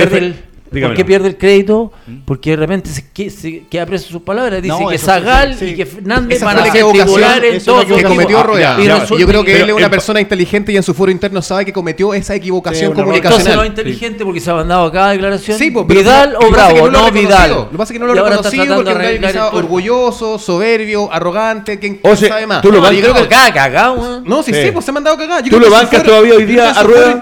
dígamelo. 0.70 0.88
por 0.90 0.96
qué 0.96 1.04
pierde 1.04 1.28
el 1.28 1.36
crédito? 1.36 1.92
Porque 2.24 2.50
de 2.50 2.56
repente 2.56 2.90
se, 2.90 3.10
que- 3.10 3.30
se 3.30 3.66
queda 3.68 3.86
preso 3.86 4.08
sus 4.08 4.22
palabras. 4.22 4.62
Dice 4.62 4.76
No, 4.80 4.88
que 4.88 4.98
sí, 4.98 5.04
Zagal 5.06 5.54
sí. 5.58 5.64
y 5.66 5.74
que 5.76 5.86
Fernández 5.86 6.42
van 6.42 6.58
a 6.58 6.62
titular 6.64 7.44
en 7.44 7.54
lo 7.54 7.60
sus 7.60 7.84
que 7.96 8.02
cometió. 8.04 8.42
Rueda. 8.42 8.76
Ya, 8.78 9.04
yo 9.06 9.26
creo 9.26 9.44
que 9.44 9.52
pero 9.52 9.64
él 9.64 9.70
es 9.70 9.76
una 9.76 9.90
persona 9.90 10.20
inteligente 10.20 10.72
y 10.72 10.76
en 10.76 10.82
su 10.82 10.94
foro 10.94 11.10
interno 11.10 11.40
sabe 11.42 11.64
que 11.64 11.72
cometió 11.72 12.14
esa 12.14 12.34
equivocación 12.34 12.78
Sí, 12.94 13.00
una- 13.00 13.14
Entonces 13.16 13.22
comunicacional. 13.22 13.56
no 13.56 13.62
es 13.64 13.68
inteligente 13.70 14.24
porque 14.24 14.40
se 14.40 14.50
ha 14.50 14.54
mandado 14.54 14.90
cada 14.92 15.10
declaración. 15.12 15.58
Sí, 15.58 15.70
pues, 15.70 15.84
pero 15.88 16.00
Vidal 16.00 16.36
o 16.36 16.50
Bravo, 16.50 16.88
no. 16.90 17.10
Vidal. 17.10 17.50
Lo 17.50 17.70
que 17.70 17.76
pasa 17.76 17.92
es 17.92 17.98
que 17.98 17.98
no 17.98 18.06
lo 18.06 18.12
ha 18.12 18.16
está 18.16 18.50
reconocido 18.50 18.76
porque 18.84 19.18
turno. 19.18 19.48
orgulloso, 19.52 20.38
soberbio, 20.38 21.12
arrogante, 21.12 21.78
¿quién, 21.78 21.98
O 22.02 22.08
quién 22.08 22.16
sea, 22.16 22.28
sabe 22.30 22.46
más? 22.46 22.62
tú 22.62 22.70
lo 22.72 22.80
bancas- 22.80 22.96
yo 22.96 23.00
creo 23.12 23.14
que- 23.14 23.34
Acá, 23.34 23.52
cagado. 23.52 24.22
No, 24.24 24.42
sí, 24.42 24.52
Sí. 24.52 24.70
pues 24.72 24.84
se 24.84 24.90
ha 24.90 24.94
mandado 24.94 25.16
cagada. 25.16 25.40
Yo 25.40 25.50
¿Tú 25.50 25.60
lo 25.60 25.70
bancas 25.70 26.02
todavía 26.02 26.34
hoy 26.34 26.44
día 26.44 26.70
a 26.70 26.82
Rueda? 26.82 27.20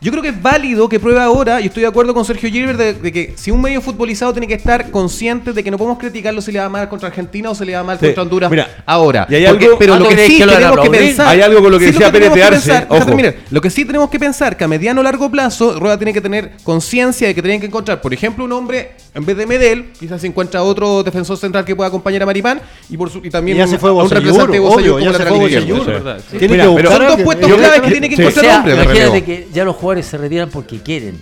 Yo 0.00 0.10
creo 0.10 0.22
que 0.22 0.28
es 0.30 0.42
válido 0.42 0.88
que 0.88 0.98
pruebe 0.98 1.20
ahora, 1.20 1.60
y 1.60 1.66
estoy 1.66 1.82
de 1.82 1.88
acuerdo 1.88 2.14
con 2.14 2.24
Sergio 2.24 2.50
Gilbert, 2.50 2.79
de, 2.80 2.94
de 2.94 3.12
que 3.12 3.34
si 3.36 3.50
un 3.50 3.60
medio 3.60 3.80
futbolizado 3.80 4.32
tiene 4.32 4.46
que 4.48 4.54
estar 4.54 4.90
consciente 4.90 5.52
de 5.52 5.62
que 5.64 5.70
no 5.70 5.78
podemos 5.78 5.98
criticarlo 5.98 6.40
si 6.42 6.50
le 6.52 6.58
va 6.60 6.68
mal 6.68 6.88
contra 6.88 7.08
Argentina 7.08 7.50
o 7.50 7.54
si 7.54 7.64
le 7.64 7.74
va 7.74 7.82
mal 7.84 7.98
Sí. 7.98 8.06
contra 8.06 8.22
Honduras 8.22 8.50
Mira, 8.50 8.82
ahora. 8.86 9.26
y 9.30 9.34
hay 9.36 9.46
Porque- 9.46 9.64
algo- 9.66 9.78
pero 9.78 9.92
¿Cuándo 9.92 10.10
lo 10.10 10.16
que 10.16 10.26
sí 10.26 10.38
que 10.38 10.46
lo 10.46 10.52
a 10.52 10.56
tenemos 10.56 10.80
que 10.80 10.90
pensar. 10.90 11.28
Hay 11.28 11.40
algo 11.40 11.62
con 11.62 11.72
lo 11.72 11.78
que 11.78 11.86
sí, 11.86 11.92
decía 11.92 12.06
que 12.06 12.12
Pérez 12.12 12.28
que 12.30 12.34
de 12.38 12.42
Arce, 12.44 12.70
pensar- 12.70 12.86
ojo. 12.88 13.16
Lo 13.50 13.60
que 13.60 13.70
sí 13.70 13.84
tenemos 13.84 14.10
que 14.10 14.18
pensar 14.18 14.56
que 14.56 14.64
a 14.64 14.68
mediano 14.68 15.00
o 15.00 15.04
largo 15.04 15.30
plazo, 15.30 15.78
Rueda 15.78 15.96
tiene 15.98 16.12
que 16.12 16.20
tener 16.20 16.52
conciencia 16.64 17.28
de 17.28 17.34
que 17.34 17.42
tienen 17.42 17.60
que 17.60 17.66
encontrar, 17.66 18.00
por 18.00 18.12
ejemplo, 18.14 18.44
un 18.44 18.52
hombre, 18.52 18.92
en 19.14 19.24
vez 19.24 19.36
de 19.36 19.46
Medel, 19.46 19.86
quizás 19.98 20.20
se 20.20 20.26
encuentra 20.26 20.62
otro 20.62 21.02
defensor 21.02 21.36
central 21.36 21.64
que 21.64 21.76
pueda 21.76 21.88
acompañar 21.88 22.22
a 22.22 22.26
Maripán 22.26 22.60
y, 22.88 22.96
por 22.96 23.10
su, 23.10 23.18
y 23.24 23.30
también 23.30 23.56
Y 23.56 23.60
ya 23.60 23.66
se 23.66 23.78
fue 23.78 23.90
a 23.90 23.92
un 23.92 24.08
representante 24.10 24.52
de 24.52 24.60
obvio, 24.60 24.92
como 24.98 25.10
lateral. 25.10 25.34
Sí. 25.50 26.30
Sí. 26.30 26.38
Tiene 26.38 26.56
que 26.56 26.66
buscar 26.66 26.92
Son 26.92 27.06
dos 27.08 27.20
puestos 27.22 27.50
claves 27.52 27.80
que- 27.82 27.90
tiene 27.90 28.08
que 28.08 28.16
sí. 28.16 28.22
Encontrar 28.22 28.58
hombre 28.58 28.74
imagínate 28.74 29.24
que 29.24 29.48
ya 29.52 29.64
los 29.64 29.76
jugadores 29.76 30.06
se 30.06 30.16
retiran 30.18 30.48
porque 30.50 30.78
quieren. 30.78 31.20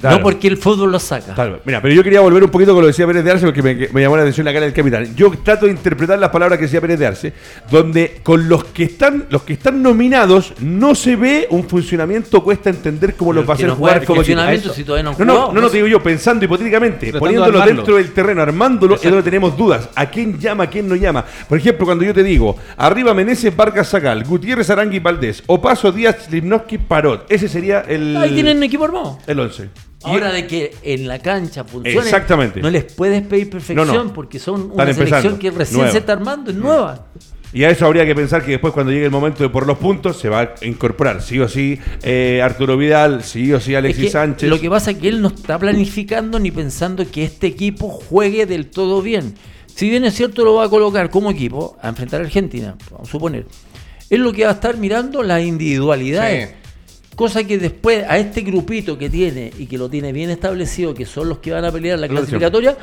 Claro. 0.00 0.16
No 0.16 0.22
porque 0.22 0.48
el 0.48 0.56
fútbol 0.56 0.92
los 0.92 1.02
saca. 1.02 1.34
Vez. 1.34 1.60
Mira, 1.64 1.80
pero 1.80 1.94
yo 1.94 2.02
quería 2.02 2.20
volver 2.20 2.44
un 2.44 2.50
poquito 2.50 2.72
con 2.72 2.82
lo 2.82 2.86
que 2.86 2.92
decía 2.92 3.06
Pérez 3.06 3.24
de 3.24 3.30
Arce 3.30 3.46
porque 3.46 3.62
me, 3.62 3.88
me 3.92 4.02
llamó 4.02 4.16
la 4.16 4.22
atención 4.22 4.44
la 4.44 4.52
cara 4.52 4.64
del 4.64 4.74
capitán. 4.74 5.14
Yo 5.14 5.30
trato 5.42 5.66
de 5.66 5.72
interpretar 5.72 6.18
las 6.18 6.30
palabras 6.30 6.58
que 6.58 6.64
decía 6.64 6.80
Pérez 6.80 6.98
de 6.98 7.06
Arce, 7.06 7.32
donde 7.70 8.20
con 8.22 8.48
los 8.48 8.64
que 8.64 8.84
están 8.84 9.26
los 9.30 9.42
que 9.42 9.54
están 9.54 9.82
nominados 9.82 10.54
no 10.60 10.94
se 10.94 11.16
ve 11.16 11.46
un 11.50 11.68
funcionamiento, 11.68 12.42
cuesta 12.42 12.70
entender 12.70 13.14
cómo 13.14 13.30
Pero 13.30 13.40
los 13.40 13.48
va 13.48 13.54
a 13.54 13.56
hacer 13.56 13.68
no 13.68 13.76
jugar 13.76 14.04
como 14.04 14.16
funcionamiento 14.16 14.72
si 14.72 14.84
todavía 14.84 15.10
no 15.10 15.16
no, 15.18 15.24
no, 15.24 15.52
no, 15.52 15.60
no, 15.60 15.68
te 15.68 15.76
digo 15.76 15.88
yo, 15.88 16.02
pensando 16.02 16.44
hipotéticamente, 16.44 17.10
Tratando 17.10 17.20
poniéndolo 17.20 17.60
dentro 17.64 17.96
del 17.96 18.12
terreno, 18.12 18.42
armándolo, 18.42 18.96
es 18.96 19.02
donde 19.02 19.22
tenemos 19.22 19.56
dudas. 19.56 19.88
¿A 19.94 20.06
quién 20.06 20.38
llama, 20.38 20.64
a 20.64 20.66
quién 20.68 20.88
no 20.88 20.96
llama? 20.96 21.24
Por 21.48 21.58
ejemplo, 21.58 21.86
cuando 21.86 22.04
yo 22.04 22.14
te 22.14 22.22
digo, 22.22 22.56
arriba 22.76 23.14
Meneses, 23.14 23.54
Vargas, 23.54 23.90
Zagal, 23.90 24.24
Gutiérrez, 24.24 24.70
Arangui, 24.70 24.98
Valdés, 24.98 25.42
Opaso, 25.46 25.92
Díaz, 25.92 26.30
Limnoski, 26.30 26.78
Parot. 26.78 27.26
Ese 27.30 27.48
sería 27.48 27.80
el... 27.80 28.16
Ahí 28.16 28.34
tienen 28.34 28.58
un 28.58 28.62
equipo 28.62 28.84
armado. 28.84 29.18
El 29.26 29.40
11. 29.40 29.69
Ahora 30.02 30.32
de 30.32 30.46
que 30.46 30.74
en 30.82 31.06
la 31.06 31.18
cancha 31.18 31.64
funcione, 31.64 31.98
Exactamente. 31.98 32.60
no 32.62 32.70
les 32.70 32.84
puedes 32.84 33.22
pedir 33.22 33.50
perfección 33.50 33.86
No, 33.86 34.04
no. 34.04 34.12
porque 34.12 34.38
son 34.38 34.62
Están 34.62 34.72
una 34.74 34.82
empezando. 34.84 35.06
selección 35.08 35.38
que 35.38 35.50
recién 35.50 35.76
Nueva. 35.78 35.92
se 35.92 35.98
está 35.98 36.12
armando, 36.14 36.50
es 36.50 36.56
nueva. 36.56 37.06
Y 37.52 37.64
a 37.64 37.70
eso 37.70 37.84
habría 37.84 38.06
que 38.06 38.14
pensar 38.14 38.44
que 38.44 38.52
después 38.52 38.72
cuando 38.72 38.92
llegue 38.92 39.04
el 39.06 39.10
momento 39.10 39.42
de 39.42 39.48
por 39.48 39.66
los 39.66 39.76
puntos 39.76 40.16
se 40.18 40.28
va 40.28 40.40
a 40.40 40.54
incorporar 40.64 41.20
sí 41.20 41.40
o 41.40 41.48
sí 41.48 41.78
eh, 42.02 42.40
Arturo 42.42 42.76
Vidal, 42.76 43.24
sí 43.24 43.52
o 43.52 43.58
sí 43.58 43.74
Alexis 43.74 44.04
Es 44.04 44.06
que 44.06 44.12
Sánchez. 44.12 44.48
Lo 44.48 44.60
que 44.60 44.70
pasa 44.70 44.92
es 44.92 44.98
que 44.98 45.08
él 45.08 45.20
no 45.20 45.28
está 45.28 45.58
planificando 45.58 46.38
ni 46.38 46.50
pensando 46.52 47.04
que 47.10 47.24
este 47.24 47.48
equipo 47.48 47.88
juegue 47.88 48.46
del 48.46 48.68
todo 48.68 49.02
bien. 49.02 49.34
Si 49.74 49.90
bien 49.90 50.04
es 50.04 50.14
cierto 50.14 50.44
lo 50.44 50.54
va 50.54 50.64
a 50.66 50.68
colocar 50.68 51.10
como 51.10 51.30
equipo 51.30 51.76
a 51.82 51.88
enfrentar 51.88 52.20
a 52.20 52.24
Argentina, 52.24 52.76
vamos 52.90 53.08
a 53.08 53.10
suponer, 53.12 53.46
es 54.08 54.18
lo 54.18 54.32
que 54.32 54.44
va 54.44 54.50
a 54.50 54.54
estar 54.54 54.76
mirando 54.76 55.22
las 55.24 55.42
individualidades. 55.42 56.50
Sí. 56.50 56.54
Cosa 57.16 57.44
que 57.44 57.58
después 57.58 58.04
a 58.08 58.18
este 58.18 58.40
grupito 58.42 58.96
que 58.96 59.10
tiene 59.10 59.52
y 59.58 59.66
que 59.66 59.76
lo 59.76 59.90
tiene 59.90 60.12
bien 60.12 60.30
establecido, 60.30 60.94
que 60.94 61.04
son 61.04 61.28
los 61.28 61.38
que 61.38 61.50
van 61.52 61.64
a 61.64 61.70
pelear 61.72 61.98
la 61.98 62.08
clasificatoria, 62.08 62.76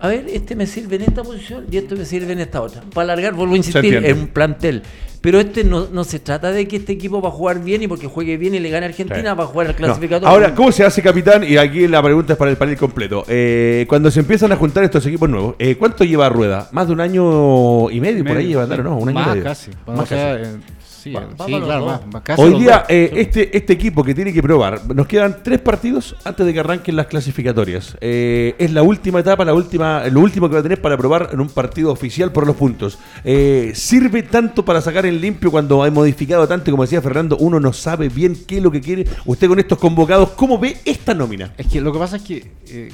a 0.00 0.08
ver, 0.08 0.26
este 0.32 0.54
me 0.54 0.66
sirve 0.66 0.96
en 0.96 1.02
esta 1.02 1.22
posición 1.22 1.64
y 1.70 1.76
este 1.78 1.94
me 1.94 2.04
sirve 2.04 2.32
en 2.32 2.40
esta 2.40 2.60
otra. 2.60 2.82
Para 2.92 3.12
alargar, 3.12 3.34
vuelvo 3.34 3.54
a 3.54 3.56
insistir, 3.56 3.94
es 3.96 4.14
un 4.16 4.28
plantel. 4.28 4.82
Pero 5.20 5.40
este 5.40 5.64
no, 5.64 5.88
no 5.92 6.04
se 6.04 6.20
trata 6.20 6.52
de 6.52 6.68
que 6.68 6.76
este 6.76 6.92
equipo 6.92 7.20
va 7.20 7.30
a 7.30 7.32
jugar 7.32 7.60
bien 7.64 7.82
y 7.82 7.88
porque 7.88 8.06
juegue 8.06 8.36
bien 8.36 8.54
y 8.54 8.60
le 8.60 8.70
gane 8.70 8.86
a 8.86 8.88
Argentina, 8.90 9.32
Sí. 9.32 9.36
va 9.36 9.44
a 9.44 9.46
jugar 9.48 9.66
al 9.66 9.72
No. 9.72 9.76
clasificatorio. 9.78 10.28
Ahora, 10.28 10.54
¿cómo 10.54 10.70
se 10.70 10.84
hace 10.84 11.02
capitán? 11.02 11.42
Y 11.42 11.56
aquí 11.56 11.88
la 11.88 12.00
pregunta 12.02 12.34
es 12.34 12.38
para 12.38 12.52
el 12.52 12.56
panel 12.56 12.76
completo. 12.76 13.24
Eh, 13.26 13.84
cuando 13.88 14.10
se 14.12 14.20
empiezan 14.20 14.52
a 14.52 14.56
juntar 14.56 14.84
estos 14.84 15.04
equipos 15.06 15.28
nuevos, 15.28 15.56
eh, 15.58 15.74
¿cuánto 15.76 16.04
lleva 16.04 16.28
Rueda? 16.28 16.68
¿Más 16.70 16.86
de 16.86 16.92
un 16.92 17.00
año 17.00 17.90
y 17.90 18.00
medio? 18.00 18.24
por 18.24 18.36
ahí 18.36 18.46
lleva, 18.46 18.66
claro, 18.66 18.84
¿no? 18.84 18.96
Un 18.98 19.08
año 19.08 19.20
y 19.24 19.28
medio. 19.30 19.42
casi. 19.42 19.70
Más 19.88 19.98
O 20.00 20.06
sea, 20.06 20.38
casi. 20.38 20.50
eh, 20.50 20.56
sí, 21.02 21.12
Va- 21.12 21.28
sí, 21.46 21.52
va 21.52 21.58
los 21.58 21.66
claro, 21.68 22.00
casi 22.22 22.42
Hoy 22.42 22.58
día, 22.60 22.84
eh, 22.88 23.10
este, 23.14 23.56
este 23.56 23.72
equipo 23.72 24.02
que 24.04 24.14
tiene 24.14 24.32
que 24.32 24.42
probar, 24.42 24.80
nos 24.94 25.06
quedan 25.06 25.38
tres 25.42 25.60
partidos 25.60 26.16
antes 26.24 26.44
de 26.44 26.52
que 26.52 26.60
arranquen 26.60 26.96
las 26.96 27.06
clasificatorias. 27.06 27.96
Eh, 28.00 28.54
es 28.58 28.72
la 28.72 28.82
última 28.82 29.20
etapa, 29.20 29.44
la 29.44 29.54
última, 29.54 30.06
lo 30.08 30.20
último 30.20 30.48
que 30.48 30.54
va 30.54 30.60
a 30.60 30.62
tener 30.62 30.80
para 30.80 30.96
probar 30.96 31.30
en 31.32 31.40
un 31.40 31.48
partido 31.48 31.92
oficial 31.92 32.32
por 32.32 32.46
los 32.46 32.56
puntos. 32.56 32.98
Eh, 33.24 33.72
¿Sirve 33.74 34.22
tanto 34.22 34.64
para 34.64 34.80
sacar 34.80 35.06
en 35.06 35.20
limpio 35.20 35.50
cuando 35.50 35.82
ha 35.82 35.90
modificado 35.90 36.46
tanto? 36.46 36.70
Como 36.70 36.82
decía 36.82 37.00
Fernando, 37.02 37.36
uno 37.38 37.60
no 37.60 37.72
sabe 37.72 38.08
bien 38.08 38.36
qué 38.46 38.58
es 38.58 38.62
lo 38.62 38.70
que 38.70 38.80
quiere. 38.80 39.06
Usted 39.24 39.48
con 39.48 39.58
estos 39.58 39.78
convocados, 39.78 40.30
¿cómo 40.30 40.58
ve 40.58 40.76
esta 40.84 41.14
nómina? 41.14 41.52
Es 41.56 41.66
que 41.66 41.80
lo 41.80 41.92
que 41.92 41.98
pasa 41.98 42.16
es 42.16 42.22
que 42.22 42.90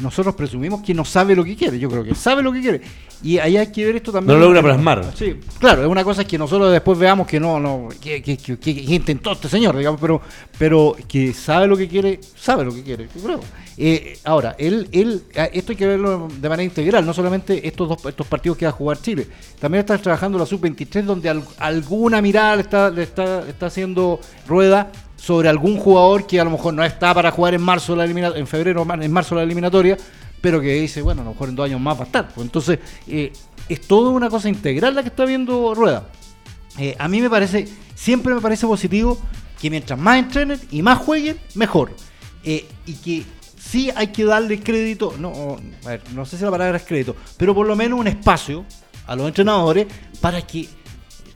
nosotros 0.00 0.34
presumimos 0.34 0.82
que 0.82 0.94
no 0.94 1.04
sabe 1.04 1.34
lo 1.36 1.44
que 1.44 1.56
quiere. 1.56 1.78
Yo 1.78 1.88
creo 1.88 2.02
que 2.04 2.14
sabe 2.14 2.42
lo 2.42 2.52
que 2.52 2.60
quiere. 2.60 2.80
Y 3.22 3.38
ahí 3.38 3.56
hay 3.58 3.70
que 3.70 3.84
ver 3.84 3.96
esto 3.96 4.12
también. 4.12 4.38
No 4.38 4.40
lo 4.40 4.46
logra 4.46 4.62
plasmar. 4.62 5.12
Sí, 5.14 5.36
claro, 5.58 5.82
es 5.82 5.88
una 5.88 6.02
cosa 6.04 6.22
es 6.22 6.28
que 6.28 6.38
nosotros 6.38 6.72
después 6.72 6.98
veamos 6.98 7.26
que 7.26 7.38
no, 7.38 7.60
no, 7.60 7.88
que, 8.00 8.22
que, 8.22 8.36
que- 8.38 8.58
que- 8.58 8.74
que 8.86 8.94
intentó 8.94 9.32
este 9.32 9.48
señor, 9.48 9.76
digamos, 9.76 10.00
pero, 10.00 10.20
pero 10.58 10.96
que 11.06 11.34
sabe 11.34 11.66
lo 11.66 11.76
que 11.76 11.86
quiere, 11.86 12.18
sabe 12.36 12.64
lo 12.64 12.74
que 12.74 12.82
quiere, 12.82 13.08
yo 13.14 13.22
creo. 13.22 13.40
Eh, 13.76 14.18
ahora, 14.24 14.56
él, 14.58 14.88
él, 14.92 15.22
esto 15.52 15.72
hay 15.72 15.76
que 15.76 15.86
verlo 15.86 16.28
de 16.40 16.48
manera 16.48 16.64
integral, 16.64 17.04
no 17.06 17.12
solamente 17.14 17.66
estos 17.66 17.88
dos 17.88 18.04
estos 18.06 18.26
partidos 18.26 18.58
que 18.58 18.66
va 18.66 18.70
a 18.70 18.74
jugar 18.74 19.00
Chile, 19.00 19.26
también 19.58 19.80
está 19.80 19.96
trabajando 19.98 20.38
la 20.38 20.44
sub-23 20.46 21.02
donde 21.04 21.28
al- 21.30 21.44
alguna 21.58 22.20
mirada 22.22 22.56
le 22.56 22.62
está, 22.62 22.90
le 22.90 23.02
está, 23.02 23.46
está 23.48 23.66
haciendo 23.66 24.20
rueda 24.46 24.90
sobre 25.20 25.50
algún 25.50 25.76
jugador 25.76 26.26
que 26.26 26.40
a 26.40 26.44
lo 26.44 26.50
mejor 26.50 26.72
no 26.72 26.82
está 26.82 27.12
para 27.12 27.30
jugar 27.30 27.52
en 27.52 27.60
marzo 27.60 27.94
la 27.94 28.06
en 28.06 28.46
febrero 28.46 28.86
en 28.88 29.12
marzo 29.12 29.34
la 29.34 29.42
eliminatoria, 29.42 29.98
pero 30.40 30.60
que 30.60 30.72
dice, 30.72 31.02
bueno, 31.02 31.20
a 31.20 31.24
lo 31.24 31.32
mejor 31.32 31.50
en 31.50 31.56
dos 31.56 31.66
años 31.66 31.80
más 31.80 31.96
va 31.98 32.02
a 32.02 32.06
estar. 32.06 32.28
Pues 32.28 32.46
entonces, 32.46 32.78
eh, 33.06 33.30
es 33.68 33.80
toda 33.82 34.10
una 34.10 34.30
cosa 34.30 34.48
integral 34.48 34.94
la 34.94 35.02
que 35.02 35.08
está 35.08 35.26
viendo 35.26 35.74
Rueda. 35.74 36.08
Eh, 36.78 36.96
a 36.98 37.06
mí 37.06 37.20
me 37.20 37.28
parece, 37.28 37.68
siempre 37.94 38.34
me 38.34 38.40
parece 38.40 38.66
positivo 38.66 39.18
que 39.60 39.68
mientras 39.68 39.98
más 39.98 40.18
entrenen 40.18 40.58
y 40.70 40.80
más 40.80 40.98
jueguen, 40.98 41.38
mejor. 41.54 41.94
Eh, 42.42 42.66
y 42.86 42.94
que 42.94 43.24
sí 43.58 43.90
hay 43.94 44.06
que 44.08 44.24
darle 44.24 44.60
crédito, 44.60 45.14
no, 45.18 45.58
a 45.84 45.88
ver, 45.88 46.02
no 46.14 46.24
sé 46.24 46.38
si 46.38 46.44
la 46.44 46.50
palabra 46.50 46.78
es 46.78 46.84
crédito, 46.84 47.14
pero 47.36 47.54
por 47.54 47.66
lo 47.66 47.76
menos 47.76 48.00
un 48.00 48.06
espacio 48.06 48.64
a 49.06 49.14
los 49.14 49.28
entrenadores 49.28 49.86
para 50.22 50.40
que 50.40 50.66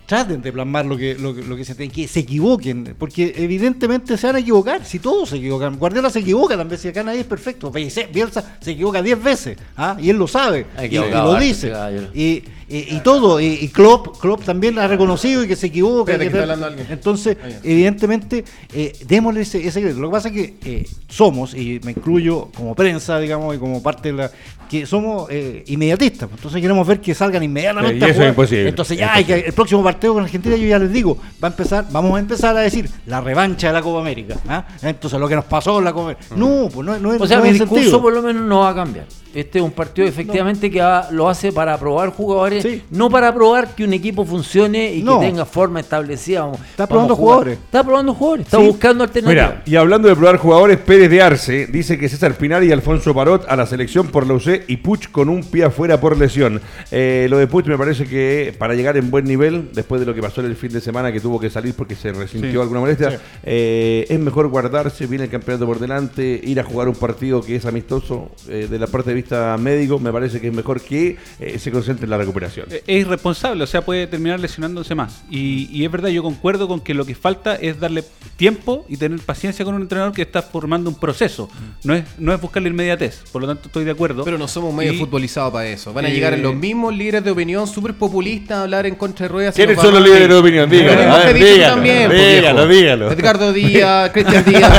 traten 0.06 0.42
de 0.42 0.52
plasmar 0.52 0.84
lo 0.84 0.96
que, 0.96 1.14
lo, 1.18 1.34
que- 1.34 1.42
lo 1.42 1.56
que 1.56 1.64
se 1.64 1.74
tiene, 1.74 1.92
que 1.92 2.06
se 2.08 2.20
equivoquen, 2.20 2.94
porque 2.98 3.34
evidentemente 3.36 4.16
se 4.18 4.26
van 4.26 4.36
a 4.36 4.38
equivocar, 4.40 4.84
si 4.84 4.98
todos 4.98 5.30
se 5.30 5.36
equivocan. 5.36 5.76
Guardiola 5.78 6.10
se 6.10 6.18
equivoca 6.20 6.56
también, 6.56 6.78
si 6.80 6.88
acá 6.88 7.02
nadie 7.02 7.20
es 7.20 7.26
perfecto. 7.26 7.70
Bielsa 7.70 8.02
Bielsa 8.12 8.56
se 8.60 8.72
equivoca 8.72 9.00
10 9.02 9.22
veces, 9.22 9.58
¿ah? 9.76 9.96
y 10.00 10.10
él 10.10 10.16
lo 10.16 10.26
sabe, 10.28 10.66
y, 10.84 10.88
y 11.08 11.10
lo 11.10 11.40
dice. 11.40 11.68
Y, 12.14 12.44
y- 12.78 12.96
y 12.96 13.00
todo, 13.00 13.40
y, 13.40 13.46
y 13.46 13.68
Klopp, 13.68 14.18
Klopp 14.18 14.42
también 14.44 14.78
ha 14.78 14.88
reconocido 14.88 15.44
y 15.44 15.48
que 15.48 15.56
se 15.56 15.66
equivoca. 15.66 16.12
Espérate, 16.12 16.24
y 16.24 16.28
que 16.28 16.34
está 16.34 16.40
tal. 16.40 16.50
hablando 16.50 16.66
alguien. 16.66 16.86
Entonces, 16.90 17.36
Ah, 17.42 17.48
evidentemente, 17.62 18.44
eh, 18.72 18.92
démosle 19.06 19.42
ese, 19.42 19.66
ese 19.66 19.80
crédito. 19.80 20.00
Lo 20.00 20.08
que 20.08 20.12
pasa 20.12 20.28
es 20.28 20.34
que 20.34 20.54
eh, 20.64 20.86
somos, 21.08 21.54
y 21.54 21.80
me 21.84 21.92
incluyo 21.92 22.48
como 22.56 22.74
prensa, 22.74 23.18
digamos, 23.18 23.54
y 23.54 23.58
como 23.58 23.82
parte 23.82 24.10
de 24.12 24.18
la. 24.18 24.30
que 24.68 24.86
somos 24.86 25.28
eh, 25.30 25.62
inmediatistas. 25.68 26.28
Entonces 26.34 26.60
queremos 26.60 26.86
ver 26.86 27.00
que 27.00 27.14
salgan 27.14 27.42
inmediatamente. 27.42 27.98
Y 27.98 28.02
a 28.02 28.06
eso 28.06 28.14
jugar. 28.14 28.26
es 28.28 28.32
imposible. 28.32 28.68
Entonces 28.70 28.98
ya 28.98 29.14
hay 29.14 29.24
que, 29.24 29.34
el 29.34 29.52
próximo 29.52 29.82
partido 29.84 30.14
con 30.14 30.24
Argentina, 30.24 30.56
yo 30.56 30.66
ya 30.66 30.78
les 30.78 30.90
digo, 30.92 31.16
va 31.42 31.48
a 31.48 31.50
empezar, 31.50 31.86
vamos 31.92 32.16
a 32.16 32.18
empezar 32.20 32.56
a 32.56 32.60
decir 32.60 32.88
la 33.06 33.20
revancha 33.20 33.68
de 33.68 33.72
la 33.74 33.82
Copa 33.82 34.00
América. 34.00 34.36
¿ah? 34.48 34.64
Entonces 34.82 35.20
lo 35.20 35.28
que 35.28 35.36
nos 35.36 35.44
pasó 35.44 35.78
en 35.78 35.84
la 35.84 35.92
Copa 35.92 36.04
América. 36.12 36.34
No, 36.34 36.68
pues 36.72 36.86
no, 36.86 36.98
no 36.98 37.12
es 37.14 37.20
O 37.20 37.26
sea, 37.26 37.38
no 37.38 37.44
mi 37.44 37.50
discurso 37.52 37.74
sentido. 37.76 38.02
por 38.02 38.12
lo 38.14 38.22
menos 38.22 38.42
no 38.46 38.60
va 38.60 38.70
a 38.70 38.74
cambiar. 38.74 39.04
Este 39.34 39.58
es 39.58 39.64
un 39.64 39.72
partido 39.72 40.06
efectivamente 40.06 40.70
que 40.70 40.80
va- 40.80 41.08
lo 41.10 41.28
hace 41.28 41.50
para 41.52 41.76
probar 41.78 42.10
jugadores, 42.10 42.62
Sí. 42.62 42.82
no 42.90 43.10
para 43.10 43.34
probar 43.34 43.74
que 43.74 43.84
un 43.84 43.92
equipo 43.92 44.24
funcione 44.24 44.94
y 44.94 45.02
No. 45.02 45.18
que 45.20 45.26
tenga 45.26 45.44
forma 45.44 45.80
establecida. 45.80 46.42
Vamos- 46.42 46.60
Está 46.60 46.86
probando 46.86 47.16
jugadores. 47.16 47.58
Está 47.58 47.82
probando 47.82 48.14
jugadores, 48.14 48.46
está 48.46 48.58
Sí. 48.58 48.64
buscando 48.66 49.02
alternativas. 49.04 49.50
Mira, 49.50 49.62
y 49.66 49.76
hablando 49.76 50.08
de 50.08 50.14
probar 50.16 50.36
jugadores, 50.36 50.78
Pérez 50.78 51.10
de 51.10 51.20
Arce 51.22 51.66
dice 51.66 51.98
que 51.98 52.08
César 52.08 52.34
Pinar 52.36 52.62
y 52.62 52.70
Alfonso 52.72 53.12
Parot 53.14 53.44
a 53.48 53.56
la 53.56 53.66
selección 53.66 54.06
por 54.06 54.26
la 54.26 54.34
UC 54.34 54.64
y 54.68 54.76
Puch 54.76 55.10
con 55.10 55.28
un 55.28 55.42
pie 55.42 55.64
afuera 55.64 56.00
por 56.00 56.16
lesión. 56.16 56.60
Eh, 56.92 57.26
lo 57.28 57.38
de 57.38 57.46
Puch 57.48 57.66
me 57.66 57.76
parece 57.76 58.04
que 58.06 58.54
para 58.56 58.74
llegar 58.74 58.96
en 58.96 59.10
buen 59.10 59.24
nivel, 59.24 59.70
después 59.74 60.00
de 60.00 60.06
lo 60.06 60.14
que 60.14 60.22
pasó 60.22 60.40
en 60.42 60.46
el 60.46 60.56
fin 60.56 60.70
de 60.72 60.80
semana 60.80 61.10
que 61.12 61.20
tuvo 61.20 61.40
que 61.40 61.50
salir 61.50 61.74
porque 61.74 61.96
se 61.96 62.12
resintió 62.12 62.52
Sí. 62.52 62.58
alguna 62.60 62.80
molestia, 62.80 63.18
eh, 63.42 64.06
es 64.08 64.18
mejor 64.20 64.48
guardarse, 64.48 65.06
viene 65.06 65.24
el 65.24 65.30
campeonato 65.30 65.66
por 65.66 65.78
delante, 65.80 66.40
ir 66.44 66.60
a 66.60 66.64
jugar 66.64 66.88
un 66.88 66.94
partido 66.94 67.42
que 67.42 67.56
es 67.56 67.66
amistoso 67.66 68.30
eh, 68.48 68.68
de 68.70 68.78
la 68.78 68.86
parte 68.86 69.10
de 69.10 69.14
vista 69.16 69.23
médico, 69.58 69.98
me 69.98 70.12
parece 70.12 70.40
que 70.40 70.48
es 70.48 70.54
mejor 70.54 70.80
que 70.80 71.16
eh, 71.40 71.58
se 71.58 71.70
concentre 71.70 72.04
en 72.04 72.10
la 72.10 72.18
recuperación. 72.18 72.66
Eh, 72.70 72.82
Es 72.86 73.00
irresponsable, 73.02 73.64
o 73.64 73.66
sea, 73.66 73.82
puede 73.82 74.06
terminar 74.06 74.40
lesionándose 74.40 74.94
más. 74.94 75.22
Y, 75.30 75.68
y 75.72 75.84
es 75.84 75.90
verdad, 75.90 76.08
yo 76.10 76.22
concuerdo 76.22 76.68
con 76.68 76.80
que 76.80 76.94
lo 76.94 77.04
que 77.04 77.14
falta 77.14 77.54
es 77.56 77.78
darle 77.80 78.04
tiempo 78.36 78.84
y 78.88 78.96
tener 78.96 79.18
paciencia 79.20 79.64
con 79.64 79.74
un 79.74 79.82
entrenador 79.82 80.12
que 80.12 80.22
está 80.22 80.42
formando 80.42 80.90
un 80.90 80.96
proceso. 80.98 81.48
No 81.84 81.94
es, 81.94 82.04
no 82.18 82.32
es 82.32 82.40
buscarle 82.40 82.68
inmediatez, 82.68 83.22
por 83.32 83.42
lo 83.42 83.48
tanto 83.48 83.66
estoy 83.66 83.84
de 83.84 83.90
acuerdo. 83.92 84.24
Pero 84.24 84.38
no 84.38 84.48
somos 84.48 84.72
medio 84.74 84.92
Y- 84.92 84.98
futbolizados 84.98 85.52
para 85.52 85.66
eso. 85.68 85.92
Van 85.92 86.04
a 86.04 86.08
Eh, 86.08 86.12
llegar 86.12 86.38
los 86.38 86.54
mismos 86.54 86.94
líderes 86.94 87.24
de 87.24 87.30
opinión 87.30 87.66
súper 87.66 87.94
populistas 87.94 88.58
a 88.58 88.62
hablar 88.62 88.86
en 88.86 88.94
contra 88.94 89.24
de 89.26 89.32
ruedas. 89.32 89.54
¿Quiénes 89.54 89.78
son 89.80 89.94
los 89.94 90.02
líderes 90.02 90.28
de 90.28 90.34
opinión? 90.34 90.68
Dígalo, 90.68 91.12
a 91.14 91.18
ver, 91.18 91.34
dígalo, 91.34 91.74
también, 91.74 92.06
pues, 92.08 92.68
dígalo. 92.68 93.10
Edgardo 93.12 93.52
Díaz, 93.52 94.10
Cristian 94.10 94.44
Díaz. 94.44 94.72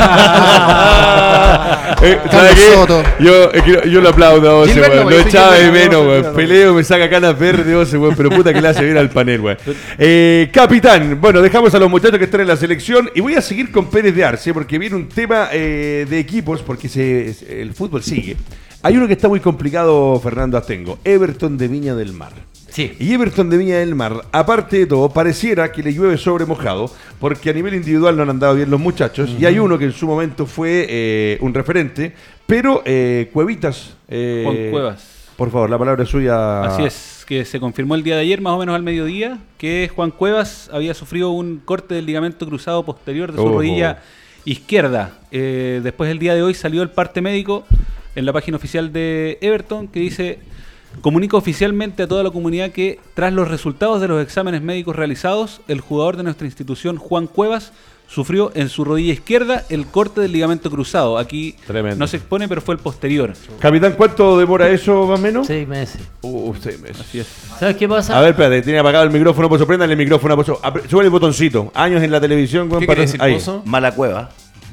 Eh, 2.02 2.20
¿sabe 2.30 2.50
Carlos 2.50 2.54
qué? 2.56 2.74
Soto. 2.74 3.04
Yo, 3.20 3.52
que 3.52 3.89
yo 3.89 4.02
lo 4.02 4.10
aplaudo 4.10 4.50
a 4.50 4.56
Ose, 4.58 4.80
weón. 4.80 5.06
Lo 5.06 5.12
yo 5.12 5.20
soy 5.22 5.30
echaba 5.30 5.56
de 5.56 5.72
menos, 5.72 6.04
no, 6.04 6.10
weón. 6.10 6.22
no, 6.22 6.30
no. 6.30 6.36
Peleo, 6.36 6.74
me 6.74 6.84
saca 6.84 7.10
canas 7.10 7.38
verdes, 7.38 7.76
Ose, 7.76 7.98
weón. 7.98 8.16
Pero 8.16 8.30
puta 8.30 8.54
que 8.54 8.62
le 8.62 8.68
hace 8.68 8.84
bien 8.84 8.98
al 8.98 9.10
panel, 9.10 9.41
weón. 9.41 9.58
Eh, 9.98 10.50
capitán, 10.54 11.20
bueno, 11.22 11.41
dejamos 11.41 11.74
a 11.74 11.80
los 11.80 11.89
muchachos 11.89 12.18
que 12.18 12.26
están 12.26 12.41
en 12.41 12.48
la 12.48 12.58
selección 12.58 13.10
y 13.16 13.22
voy 13.22 13.36
a 13.36 13.41
seguir 13.41 13.72
con 13.72 13.89
Pérez 13.89 14.16
de 14.16 14.24
Arce 14.26 14.54
porque 14.54 14.78
viene 14.78 14.96
un 14.96 15.08
tema 15.08 15.50
eh, 15.52 16.06
de 16.10 16.20
equipos 16.20 16.62
porque 16.62 16.89
se, 16.89 17.36
el 17.62 17.74
fútbol 17.74 18.04
sigue. 18.04 18.36
Hay 18.84 18.98
uno 18.98 19.08
que 19.08 19.14
está 19.14 19.28
muy 19.28 19.39
complicado, 19.39 20.20
Fernando 20.20 20.58
Astengo. 20.58 21.00
Everton 21.04 21.58
de 21.58 21.68
Viña 21.68 21.96
del 21.96 22.14
Mar. 22.14 22.34
Sí. 22.76 22.91
Y 22.99 23.13
Everton 23.13 23.49
de 23.49 23.57
Viña 23.57 23.78
del 23.78 23.95
Mar, 23.95 24.26
aparte 24.34 24.80
de 24.80 24.86
todo, 24.86 25.07
pareciera 25.07 25.71
que 25.71 25.82
le 25.82 25.93
llueve 25.93 26.17
sobre 26.17 26.45
mojado, 26.45 26.91
porque 27.21 27.49
a 27.49 27.53
nivel 27.53 27.73
individual 27.73 28.17
no 28.17 28.23
han 28.23 28.32
andado 28.32 28.53
bien 28.53 28.69
los 28.69 28.82
muchachos, 28.82 29.34
y 29.39 29.45
hay 29.45 29.59
uno 29.59 29.80
que 29.80 29.86
en 29.86 29.93
su 29.93 30.05
momento 30.05 30.45
fue 30.45 30.86
eh, 30.89 31.38
un 31.39 31.53
referente, 31.53 32.13
pero 32.45 32.82
eh, 32.84 33.30
Cuevitas... 33.32 33.95
eh, 34.09 34.41
Juan 34.43 34.71
Cuevas. 34.71 35.15
Por 35.38 35.51
favor, 35.51 35.69
la 35.69 35.78
palabra 35.78 36.03
es 36.03 36.09
suya. 36.09 36.63
Así 36.63 36.84
es, 36.84 37.23
que 37.26 37.45
se 37.45 37.61
confirmó 37.61 37.95
el 37.95 38.03
día 38.03 38.15
de 38.15 38.23
ayer, 38.23 38.41
más 38.41 38.51
o 38.51 38.57
menos 38.57 38.76
al 38.76 38.84
mediodía, 38.84 39.39
que 39.57 39.89
Juan 39.95 40.11
Cuevas 40.11 40.69
había 40.73 40.93
sufrido 40.93 41.30
un 41.30 41.61
corte 41.63 41.95
del 41.95 42.05
ligamento 42.05 42.45
cruzado 42.45 42.84
posterior 42.84 43.32
de 43.32 43.38
su 43.38 43.47
rodilla 43.47 44.01
izquierda. 44.43 45.19
Eh, 45.32 45.80
después 45.82 46.11
el 46.11 46.19
día 46.19 46.36
de 46.36 46.43
hoy 46.43 46.53
salió 46.53 46.82
el 46.82 46.89
parte 46.89 47.21
médico 47.21 47.65
en 48.15 48.26
la 48.26 48.34
página 48.34 48.57
oficial 48.57 48.91
de 48.91 49.38
Everton 49.39 49.88
que 49.88 50.01
dice, 50.01 50.39
comunica 51.02 51.38
oficialmente 51.38 52.04
a 52.04 52.08
toda 52.08 52.24
la 52.24 52.32
comunidad 52.32 52.72
que 52.72 53.00
tras 53.14 53.34
los 53.34 53.48
resultados 53.48 54.02
de 54.02 54.08
los 54.08 54.22
exámenes 54.24 54.62
médicos 54.62 54.96
realizados, 54.96 55.62
el 55.68 55.82
jugador 55.82 56.18
de 56.18 56.24
nuestra 56.24 56.46
institución, 56.48 56.98
Juan 56.98 57.28
Cuevas, 57.28 57.72
sufrió 58.08 58.52
en 58.54 58.70
su 58.70 58.86
rodilla 58.86 59.14
izquierda 59.14 59.64
el 59.70 59.88
corte 59.88 60.22
del 60.22 60.32
ligamento 60.32 60.70
cruzado. 60.70 61.18
Aquí 61.18 61.56
Tremendo. 61.66 61.98
no 61.98 62.06
se 62.08 62.18
expone, 62.18 62.48
pero 62.48 62.62
fue 62.62 62.76
el 62.76 62.80
posterior. 62.80 63.34
Capitán, 63.60 63.96
¿cuánto 63.98 64.38
demora 64.38 64.70
eso 64.70 65.08
más 65.08 65.20
o 65.20 65.22
menos? 65.22 65.48
Seis 65.48 65.68
meses. 65.68 66.02
Uh, 66.22 66.54
seis 66.62 66.80
meses. 66.80 67.00
Así 67.02 67.20
es. 67.20 67.28
¿Sabes 67.60 67.76
qué 67.78 67.88
pasa? 67.89 68.16
A 68.16 68.22
ver, 68.22 68.32
espérate, 68.32 68.62
tiene 68.62 68.78
apagado 68.78 69.06
el 69.06 69.10
micrófono, 69.12 69.50
pues 69.50 69.64
prendan 69.66 69.89
el 69.89 69.98
micrófono, 69.98 70.36
pues 70.36 70.48
sube 70.88 71.04
el 71.04 71.10
botoncito. 71.10 71.72
Años 71.74 72.04
en 72.04 72.12
la 72.12 72.22
televisión, 72.22 72.70
¿Qué 72.80 72.86
para- 72.86 73.02
decir, 73.02 73.20
ahí. 73.22 73.39
Mala 73.66 73.93
cueva. 73.96 74.30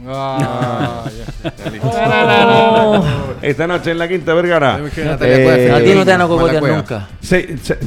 Ah, 0.07 1.05
ya. 1.17 1.53
Oh, 1.83 3.05
Esta 3.41 3.67
noche 3.67 3.91
en 3.93 3.99
la 3.99 4.09
Quinta 4.09 4.35
Vergara. 4.35 4.81
Eh, 5.21 5.71
a 5.73 5.81
ti 5.83 5.95
no 5.95 6.05
te 6.05 6.11
van 6.13 6.21
a 6.23 6.27
cocotear 6.29 6.63
nunca. 6.77 7.09
se- 7.21 7.57
se- 7.59 7.79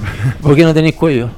¿Por 0.42 0.56
qué 0.56 0.64
no 0.64 0.74
tenéis 0.74 0.96
cuello? 0.96 1.30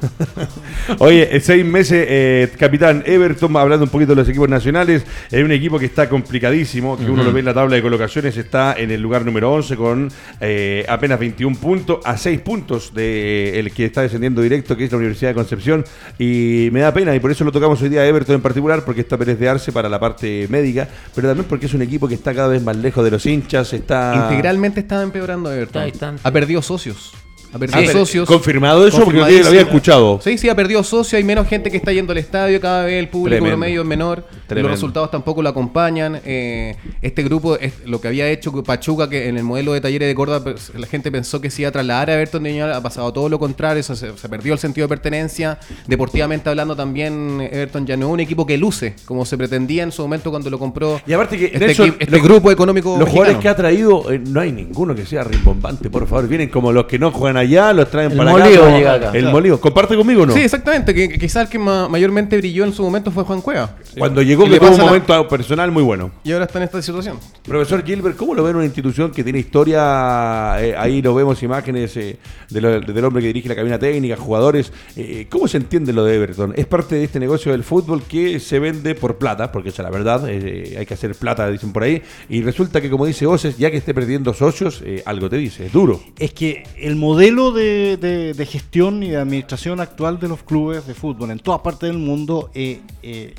Oye, 0.98 1.36
eh, 1.36 1.40
seis 1.40 1.64
meses, 1.64 2.06
eh, 2.08 2.50
capitán 2.58 3.02
Everton, 3.06 3.54
hablando 3.56 3.84
un 3.84 3.90
poquito 3.90 4.12
de 4.12 4.16
los 4.22 4.28
equipos 4.28 4.48
nacionales, 4.48 5.04
es 5.30 5.44
un 5.44 5.52
equipo 5.52 5.78
que 5.78 5.86
está 5.86 6.08
complicadísimo, 6.08 6.96
que 6.96 7.10
uno 7.10 7.22
lo 7.22 7.32
ve 7.32 7.40
en 7.40 7.46
la 7.46 7.54
tabla 7.54 7.76
de 7.76 7.82
colocaciones, 7.82 8.36
está 8.36 8.74
en 8.78 8.90
el 8.90 9.00
lugar 9.00 9.24
número 9.24 9.52
11 9.52 9.76
con 9.76 10.10
eh, 10.40 10.84
apenas 10.88 11.18
21 11.18 11.56
puntos, 11.56 11.98
a 12.04 12.16
6 12.16 12.40
puntos 12.40 12.94
de 12.94 13.58
el 13.58 13.72
que 13.72 13.84
está 13.86 14.02
descendiendo 14.02 14.40
directo, 14.42 14.76
que 14.76 14.84
es 14.84 14.90
la 14.92 14.98
Universidad 14.98 15.30
de 15.30 15.34
Concepción, 15.34 15.84
y 16.18 16.68
me 16.72 16.80
da 16.80 16.92
pena, 16.92 17.14
y 17.14 17.20
por 17.20 17.30
eso 17.30 17.44
lo 17.44 17.52
tocamos 17.52 17.80
hoy 17.82 17.88
día 17.90 18.00
a 18.00 18.06
Everton 18.06 18.36
en 18.36 18.42
particular, 18.42 18.84
porque 18.84 19.02
está 19.02 19.16
Pérez 19.18 19.38
de 19.38 19.48
Arce 19.48 19.72
para 19.72 19.88
la 19.88 19.98
parte 20.00 20.46
médica, 20.68 20.88
pero 21.14 21.28
también 21.28 21.46
porque 21.48 21.66
es 21.66 21.74
un 21.74 21.82
equipo 21.82 22.08
que 22.08 22.14
está 22.14 22.34
cada 22.34 22.48
vez 22.48 22.62
más 22.62 22.76
lejos 22.76 23.04
de 23.04 23.10
los 23.10 23.26
hinchas, 23.26 23.72
está... 23.72 24.28
Integralmente 24.28 24.80
estaba 24.80 25.02
empeorando 25.02 25.52
Everton. 25.52 25.82
Está. 25.84 26.14
Ha 26.22 26.30
perdido 26.30 26.62
socios. 26.62 27.12
Ha 27.52 27.58
perdido 27.58 27.80
Ah, 27.80 27.92
socios. 27.92 28.28
confirmado 28.28 28.86
eso, 28.86 29.02
porque 29.04 29.20
yo 29.20 29.40
lo 29.42 29.48
había 29.48 29.62
escuchado. 29.62 30.20
Sí, 30.22 30.36
sí, 30.36 30.48
ha 30.48 30.54
perdido 30.54 30.82
socios, 30.84 31.14
hay 31.14 31.24
menos 31.24 31.48
gente 31.48 31.70
que 31.70 31.78
está 31.78 31.92
yendo 31.92 32.12
al 32.12 32.18
estadio, 32.18 32.60
cada 32.60 32.84
vez 32.84 32.94
el 32.94 33.08
público 33.08 33.36
Tremendo. 33.36 33.56
promedio 33.56 33.80
es 33.82 33.86
menor, 33.86 34.24
Tremendo. 34.46 34.68
los 34.68 34.76
resultados 34.78 35.10
tampoco 35.10 35.42
lo 35.42 35.48
acompañan. 35.48 36.20
eh, 36.24 36.76
este 37.00 37.22
grupo, 37.22 37.56
es 37.56 37.72
lo 37.86 38.00
que 38.00 38.08
había 38.08 38.28
hecho 38.28 38.52
Pachuca, 38.62 39.08
que 39.08 39.28
en 39.28 39.36
el 39.38 39.44
modelo 39.44 39.72
de 39.72 39.80
talleres 39.80 40.08
de 40.08 40.14
Córdoba 40.14 40.42
pues, 40.44 40.72
la 40.76 40.86
gente 40.86 41.10
pensó 41.10 41.40
que 41.40 41.48
se 41.50 41.62
iba 41.62 41.68
a 41.70 41.72
trasladar 41.72 42.10
a 42.10 42.14
Everton 42.14 42.42
de 42.42 42.50
Viña, 42.50 42.76
ha 42.76 42.82
pasado 42.82 43.12
todo 43.12 43.28
lo 43.28 43.38
contrario, 43.38 43.82
se, 43.82 43.94
se 43.96 44.28
perdió 44.28 44.52
el 44.52 44.58
sentido 44.58 44.86
de 44.86 44.88
pertenencia. 44.90 45.58
Deportivamente 45.86 46.50
hablando 46.50 46.76
también, 46.76 47.40
Everton 47.50 47.86
ya 47.86 47.96
no 47.96 48.08
es 48.08 48.12
un 48.12 48.20
equipo 48.20 48.44
que 48.46 48.58
luce, 48.58 48.94
como 49.06 49.24
se 49.24 49.38
pretendía 49.38 49.82
en 49.84 49.92
su 49.92 50.02
momento 50.02 50.30
cuando 50.30 50.50
lo 50.50 50.58
compró 50.58 51.00
Y 51.06 51.12
aparte 51.14 51.38
que 51.38 51.46
este, 51.46 51.66
equi- 51.74 51.96
este 51.98 52.10
los- 52.10 52.22
grupo 52.22 52.50
económico 52.50 52.90
Los 52.98 53.08
jugadores 53.08 53.36
mexicano. 53.36 53.40
que 53.42 53.48
ha 53.48 53.56
traído, 53.56 54.12
eh, 54.12 54.18
no 54.18 54.40
hay 54.40 54.52
ninguno 54.52 54.94
que 54.94 55.06
sea 55.06 55.24
rimbombante, 55.24 55.88
por 55.88 56.06
favor. 56.06 56.28
Vienen 56.28 56.50
como 56.50 56.72
los 56.72 56.84
que 56.84 56.98
no 56.98 57.10
juegan 57.10 57.37
allá, 57.38 57.72
los 57.72 57.90
traen 57.90 58.10
El 58.12 58.18
para 58.18 58.30
molido 58.32 58.64
acá. 58.64 58.76
llega 58.76 58.94
acá. 58.94 59.06
El 59.14 59.20
Claro. 59.22 59.30
molido. 59.32 59.60
¿Comparte 59.60 59.96
conmigo 59.96 60.22
o 60.22 60.26
no? 60.26 60.32
Sí, 60.34 60.40
exactamente, 60.40 60.94
que, 60.94 61.08
quizás 61.18 61.44
el 61.44 61.48
que 61.48 61.58
ma- 61.58 61.88
mayormente 61.88 62.36
brilló 62.36 62.64
en 62.64 62.72
su 62.72 62.82
momento 62.82 63.10
fue 63.10 63.24
Juan 63.24 63.40
Cueva. 63.40 63.76
Cuando 63.98 64.22
llegó, 64.22 64.44
que 64.48 64.58
tuvo 64.58 64.70
un 64.70 64.78
la- 64.78 64.84
momento 64.84 65.28
personal 65.28 65.70
muy 65.72 65.82
bueno. 65.82 66.10
Y 66.24 66.32
ahora 66.32 66.44
está 66.44 66.58
en 66.58 66.64
esta 66.64 66.80
situación. 66.82 67.18
Profesor 67.44 67.84
Gilbert, 67.84 68.16
¿cómo 68.16 68.34
lo 68.34 68.42
ven 68.44 68.56
una 68.56 68.64
institución 68.64 69.10
que 69.10 69.24
tiene 69.24 69.38
historia? 69.38 70.56
eh, 70.60 70.74
ahí 70.76 71.02
lo 71.02 71.14
vemos 71.14 71.42
imágenes 71.42 71.96
eh, 71.96 72.16
de 72.50 72.60
lo- 72.60 72.80
del 72.80 73.04
hombre 73.04 73.20
que 73.22 73.28
dirige 73.28 73.48
la 73.48 73.54
cabina 73.56 73.78
técnica, 73.78 74.16
jugadores. 74.16 74.72
eh, 74.96 75.26
¿Cómo 75.30 75.46
se 75.48 75.56
entiende 75.58 75.92
lo 75.92 76.04
de 76.04 76.14
Everton? 76.16 76.52
Es 76.56 76.66
parte 76.66 76.96
de 76.96 77.04
este 77.04 77.20
negocio 77.20 77.52
del 77.52 77.62
fútbol 77.64 78.02
que 78.02 78.40
se 78.40 78.58
vende 78.58 78.94
por 78.94 79.16
plata, 79.18 79.52
porque 79.52 79.68
esa 79.70 79.82
es 79.82 79.84
la 79.84 79.90
verdad, 79.96 80.28
eh, 80.28 80.76
hay 80.78 80.86
que 80.86 80.94
hacer 80.94 81.14
plata, 81.14 81.48
dicen 81.50 81.72
por 81.72 81.82
ahí. 81.82 82.02
Y 82.28 82.42
resulta 82.42 82.80
que, 82.80 82.90
como 82.90 83.06
dice 83.06 83.26
Oces, 83.26 83.56
ya 83.58 83.70
que 83.70 83.76
esté 83.76 83.94
perdiendo 83.94 84.32
socios, 84.34 84.82
eh, 84.84 85.02
algo 85.06 85.28
te 85.28 85.36
dice, 85.36 85.66
es 85.66 85.72
duro. 85.72 86.00
Es 86.18 86.32
que 86.32 86.64
el 86.78 86.96
modelo 86.96 87.27
de, 87.36 87.96
de- 87.96 88.34
de 88.34 88.46
gestión 88.46 89.02
y 89.02 89.10
de 89.10 89.16
administración 89.18 89.80
actual 89.80 90.18
de 90.18 90.28
los 90.28 90.42
clubes 90.42 90.86
de 90.86 90.94
fútbol 90.94 91.30
en 91.30 91.38
todas 91.38 91.60
partes 91.60 91.88
del 91.88 91.98
mundo 91.98 92.50
eh, 92.54 92.80
eh, 93.02 93.34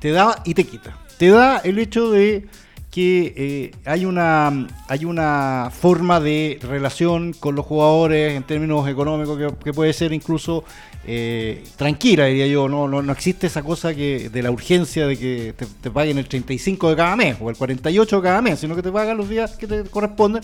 te 0.00 0.10
da 0.12 0.42
y 0.44 0.54
te 0.54 0.64
quita. 0.64 0.98
Te 1.18 1.28
da 1.28 1.58
el 1.58 1.78
hecho 1.78 2.10
de 2.10 2.46
que 2.92 3.32
eh, 3.38 3.70
hay, 3.86 4.04
una, 4.04 4.68
hay 4.86 5.06
una 5.06 5.72
forma 5.72 6.20
de 6.20 6.58
relación 6.60 7.32
con 7.32 7.54
los 7.54 7.64
jugadores 7.64 8.36
en 8.36 8.42
términos 8.42 8.86
económicos 8.86 9.56
que, 9.64 9.72
puede 9.72 9.94
ser 9.94 10.12
incluso 10.12 10.62
eh, 11.06 11.64
tranquila, 11.76 12.26
diría 12.26 12.46
yo. 12.46 12.68
No, 12.68 12.86
no, 12.86 13.00
no 13.00 13.12
existe 13.14 13.46
esa 13.46 13.62
cosa 13.62 13.94
que 13.94 14.28
de 14.28 14.42
la 14.42 14.50
urgencia 14.50 15.06
de 15.06 15.18
que 15.18 15.54
te, 15.80 15.90
paguen 15.90 16.18
el 16.18 16.28
35 16.28 16.90
de 16.90 16.96
cada 16.96 17.16
mes 17.16 17.38
o 17.40 17.48
el 17.48 17.56
48 17.56 18.16
de 18.16 18.22
cada 18.22 18.42
mes, 18.42 18.60
sino 18.60 18.76
que 18.76 18.82
te 18.82 18.92
pagan 18.92 19.16
los 19.16 19.30
días 19.30 19.56
que 19.56 19.66
te 19.66 19.84
corresponden. 19.84 20.42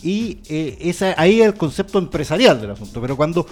Y 0.00 0.38
eh, 0.48 0.78
esa, 0.80 1.20
ahí 1.20 1.40
es 1.40 1.48
el 1.48 1.54
concepto 1.54 1.98
empresarial 1.98 2.60
del 2.60 2.70
asunto. 2.70 3.00
Pero 3.00 3.16
cuando, 3.16 3.44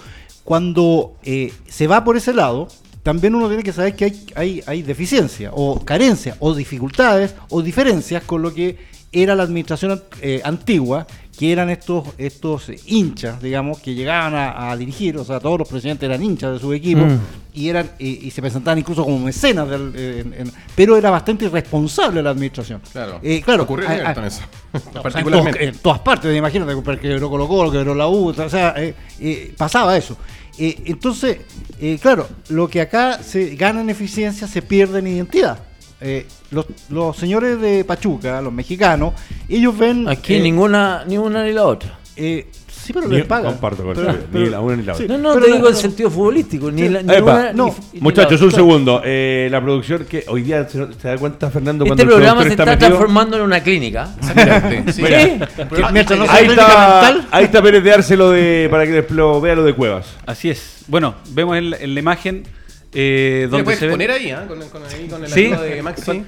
cuando 0.45 1.17
se 1.21 1.87
va 1.87 2.05
por 2.05 2.15
ese 2.15 2.33
lado, 2.33 2.69
también 3.07 3.33
uno 3.35 3.47
tiene 3.47 3.63
que 3.63 3.71
saber 3.71 3.95
que 3.95 4.03
hay, 4.03 4.25
hay, 4.35 4.63
hay 4.67 4.81
deficiencia 4.83 5.51
o 5.53 5.79
carencia 5.85 6.35
o 6.39 6.53
dificultades 6.53 7.35
o 7.49 7.61
diferencias 7.61 8.21
con 8.23 8.41
lo 8.41 8.53
que 8.53 8.77
era 9.13 9.33
la 9.33 9.43
administración 9.43 10.03
eh, 10.21 10.41
antigua, 10.43 11.07
que 11.39 11.53
eran 11.53 11.69
estos, 11.69 12.03
estos 12.17 12.69
hinchas, 12.85 13.41
digamos, 13.41 13.79
que 13.79 13.93
llegaban 13.93 14.35
a, 14.35 14.69
a 14.71 14.75
dirigir, 14.75 15.15
o 15.17 15.23
sea, 15.23 15.39
todos 15.39 15.57
los 15.59 15.69
presidentes 15.69 16.05
eran 16.09 16.21
hinchas 16.21 16.51
de 16.51 16.59
su 16.59 16.73
equipo 16.73 17.05
Mm. 17.05 17.19
y 17.53 17.69
eran 17.69 17.89
y 17.97 18.29
se 18.31 18.41
presentaban 18.41 18.77
incluso 18.79 19.03
como 19.05 19.19
mecenas, 19.19 19.69
del, 19.69 19.93
eh, 19.95 20.23
en- 20.25 20.33
en- 20.47 20.51
pero 20.75 20.97
era 20.97 21.09
bastante 21.09 21.45
irresponsable 21.45 22.21
la 22.21 22.31
administración. 22.31 22.81
Claro. 22.91 23.19
Eh, 23.23 23.41
claro, 23.41 23.63
Ocurrió 23.63 23.85
en 23.85 23.91
a- 23.91 23.95
a- 23.95 23.99
Everton 24.01 24.25
eso. 24.25 24.41
o 24.73 24.79
sea, 24.79 24.91
en, 24.95 25.01
Particularmente. 25.03 25.59
todos- 25.59 25.73
en 25.75 25.79
todas 25.81 25.99
partes, 25.99 26.37
imagínate, 26.37 26.75
porque 26.75 27.07
quebró 27.07 27.29
Colo 27.29 27.47
Colo, 27.47 27.71
quebró 27.71 27.95
la 27.95 28.07
U, 28.09 28.27
o 28.37 28.49
sea, 28.49 28.73
eh, 28.75 28.93
eh, 29.21 29.53
pasaba 29.57 29.95
eso. 29.95 30.17
Eh, 30.57 30.81
entonces, 30.85 31.37
eh, 31.79 31.99
claro, 32.01 32.27
lo 32.49 32.67
que 32.67 32.81
acá 32.81 33.21
se 33.21 33.55
gana 33.55 33.81
en 33.81 33.89
eficiencia 33.89 34.47
se 34.47 34.61
pierde 34.61 34.99
en 34.99 35.07
identidad. 35.07 35.59
Eh, 35.99 36.27
los, 36.51 36.65
los 36.89 37.17
señores 37.17 37.59
de 37.59 37.83
Pachuca, 37.83 38.41
los 38.41 38.53
mexicanos, 38.53 39.13
ellos 39.49 39.77
ven... 39.77 40.07
Aquí 40.07 40.35
eh, 40.35 40.41
ninguna, 40.41 41.03
ni 41.05 41.17
una 41.17 41.43
ni 41.43 41.53
la 41.53 41.65
otra. 41.65 41.99
Eh, 42.87 42.93
sí, 42.93 42.93
pero 42.93 43.07
Ni- 43.07 43.17
les 43.17 43.25
pagan. 43.25 43.51
comparto 43.51 43.83
con 43.83 43.95
Pero- 43.95 44.15
ni 44.31 44.45
la 44.49 44.59
una 44.61 44.75
ni 44.77 44.83
la 44.83 44.93
otra. 44.93 45.07
No, 45.07 45.17
no, 45.17 45.33
pero 45.33 45.45
te 45.45 45.51
digo 45.53 45.67
en 45.69 45.75
sentido 45.75 46.09
futbolístico. 46.09 46.71
Ni 46.71 46.87
la, 46.89 47.01
ni 47.03 47.13
Epa, 47.13 47.33
una, 47.33 47.53
no, 47.53 47.65
ni- 47.67 47.73
ni 47.93 48.01
Muchachos, 48.01 48.39
la 48.39 48.45
un 48.45 48.49
otra. 48.53 48.57
segundo. 48.57 49.01
Eh, 49.03 49.47
la 49.51 49.61
producción 49.61 50.05
que 50.05 50.23
hoy 50.27 50.41
día 50.43 50.67
se, 50.67 50.87
se 50.93 51.07
da 51.07 51.17
cuenta, 51.17 51.49
Fernando, 51.49 51.85
cuando 51.85 52.01
Este 52.01 52.13
el 52.13 52.17
programa 52.17 52.41
se 52.43 52.49
productor 52.55 52.63
está 52.67 52.71
metido? 52.75 52.87
transformando 52.97 53.37
en 53.37 53.43
una 53.43 53.59
clínica. 53.61 54.09
Sí. 54.93 55.01
No 55.01 55.87
Ahí 56.29 56.47
está, 56.47 57.25
ahí 57.31 57.43
está 57.45 57.61
Pérez 57.61 57.83
de 57.83 57.91
Arce 57.93 58.15
lo 58.17 58.31
de, 58.31 58.67
para 58.69 58.85
que 58.85 59.05
lo 59.09 59.39
vea 59.41 59.55
lo 59.55 59.63
de 59.63 59.73
Cuevas. 59.73 60.07
Así 60.25 60.49
es. 60.49 60.83
Bueno, 60.87 61.15
vemos 61.31 61.57
en 61.57 61.69
la, 61.71 61.77
en 61.77 61.93
la 61.93 61.99
imagen 61.99 62.43
eh, 62.93 63.41
¿Le 63.43 63.47
donde 63.47 63.63
puedes 63.65 63.79
se 63.79 63.85
ve. 63.87 63.91
poner 63.91 64.11
ahí, 64.11 64.31
ah? 64.31 64.45
Con, 64.47 64.59
con, 64.69 64.81
ahí, 64.83 65.07
con 65.09 65.23
el 65.23 65.29
Sí, 65.29 65.47
de 65.47 65.81
Maxi. 65.81 66.23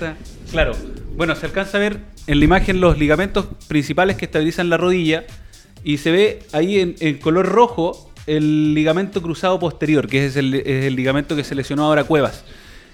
claro. 0.51 0.73
Bueno, 1.15 1.35
se 1.35 1.45
alcanza 1.45 1.77
a 1.77 1.81
ver 1.81 1.99
en 2.27 2.39
la 2.39 2.45
imagen 2.45 2.79
los 2.81 2.97
ligamentos 2.97 3.45
principales 3.67 4.15
que 4.17 4.25
estabilizan 4.25 4.69
la 4.69 4.77
rodilla 4.77 5.23
y 5.83 5.97
se 5.97 6.11
ve 6.11 6.39
ahí 6.51 6.79
en, 6.79 6.95
en 6.99 7.17
color 7.17 7.45
rojo 7.47 8.09
el 8.27 8.73
ligamento 8.73 9.21
cruzado 9.21 9.59
posterior, 9.59 10.07
que 10.07 10.25
es 10.25 10.35
el, 10.35 10.53
es 10.53 10.85
el 10.85 10.95
ligamento 10.95 11.35
que 11.35 11.43
se 11.43 11.55
lesionó 11.55 11.85
ahora 11.85 12.03
Cuevas. 12.03 12.43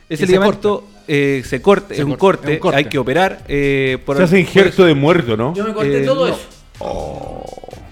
Ese 0.08 0.28
ligamento 0.28 0.84
eh, 1.08 1.42
se 1.46 1.62
corta, 1.62 1.90
Se 1.96 2.02
es, 2.02 2.06
un 2.06 2.16
corta, 2.16 2.42
corte, 2.44 2.52
es 2.54 2.58
un 2.58 2.62
corte. 2.62 2.78
hay 2.78 2.86
que 2.86 2.98
operar. 3.00 3.44
eh, 3.48 3.98
por 4.06 4.18
Se 4.18 4.24
hace 4.24 4.40
injerto 4.40 4.86
de 4.86 4.94
muerto, 4.94 5.36
¿no? 5.36 5.54
Yo 5.56 5.66
me 5.66 5.74
corté 5.74 6.04
Eh, 6.04 6.06
todo 6.06 6.28
no. 6.28 6.34
eso. 6.36 6.42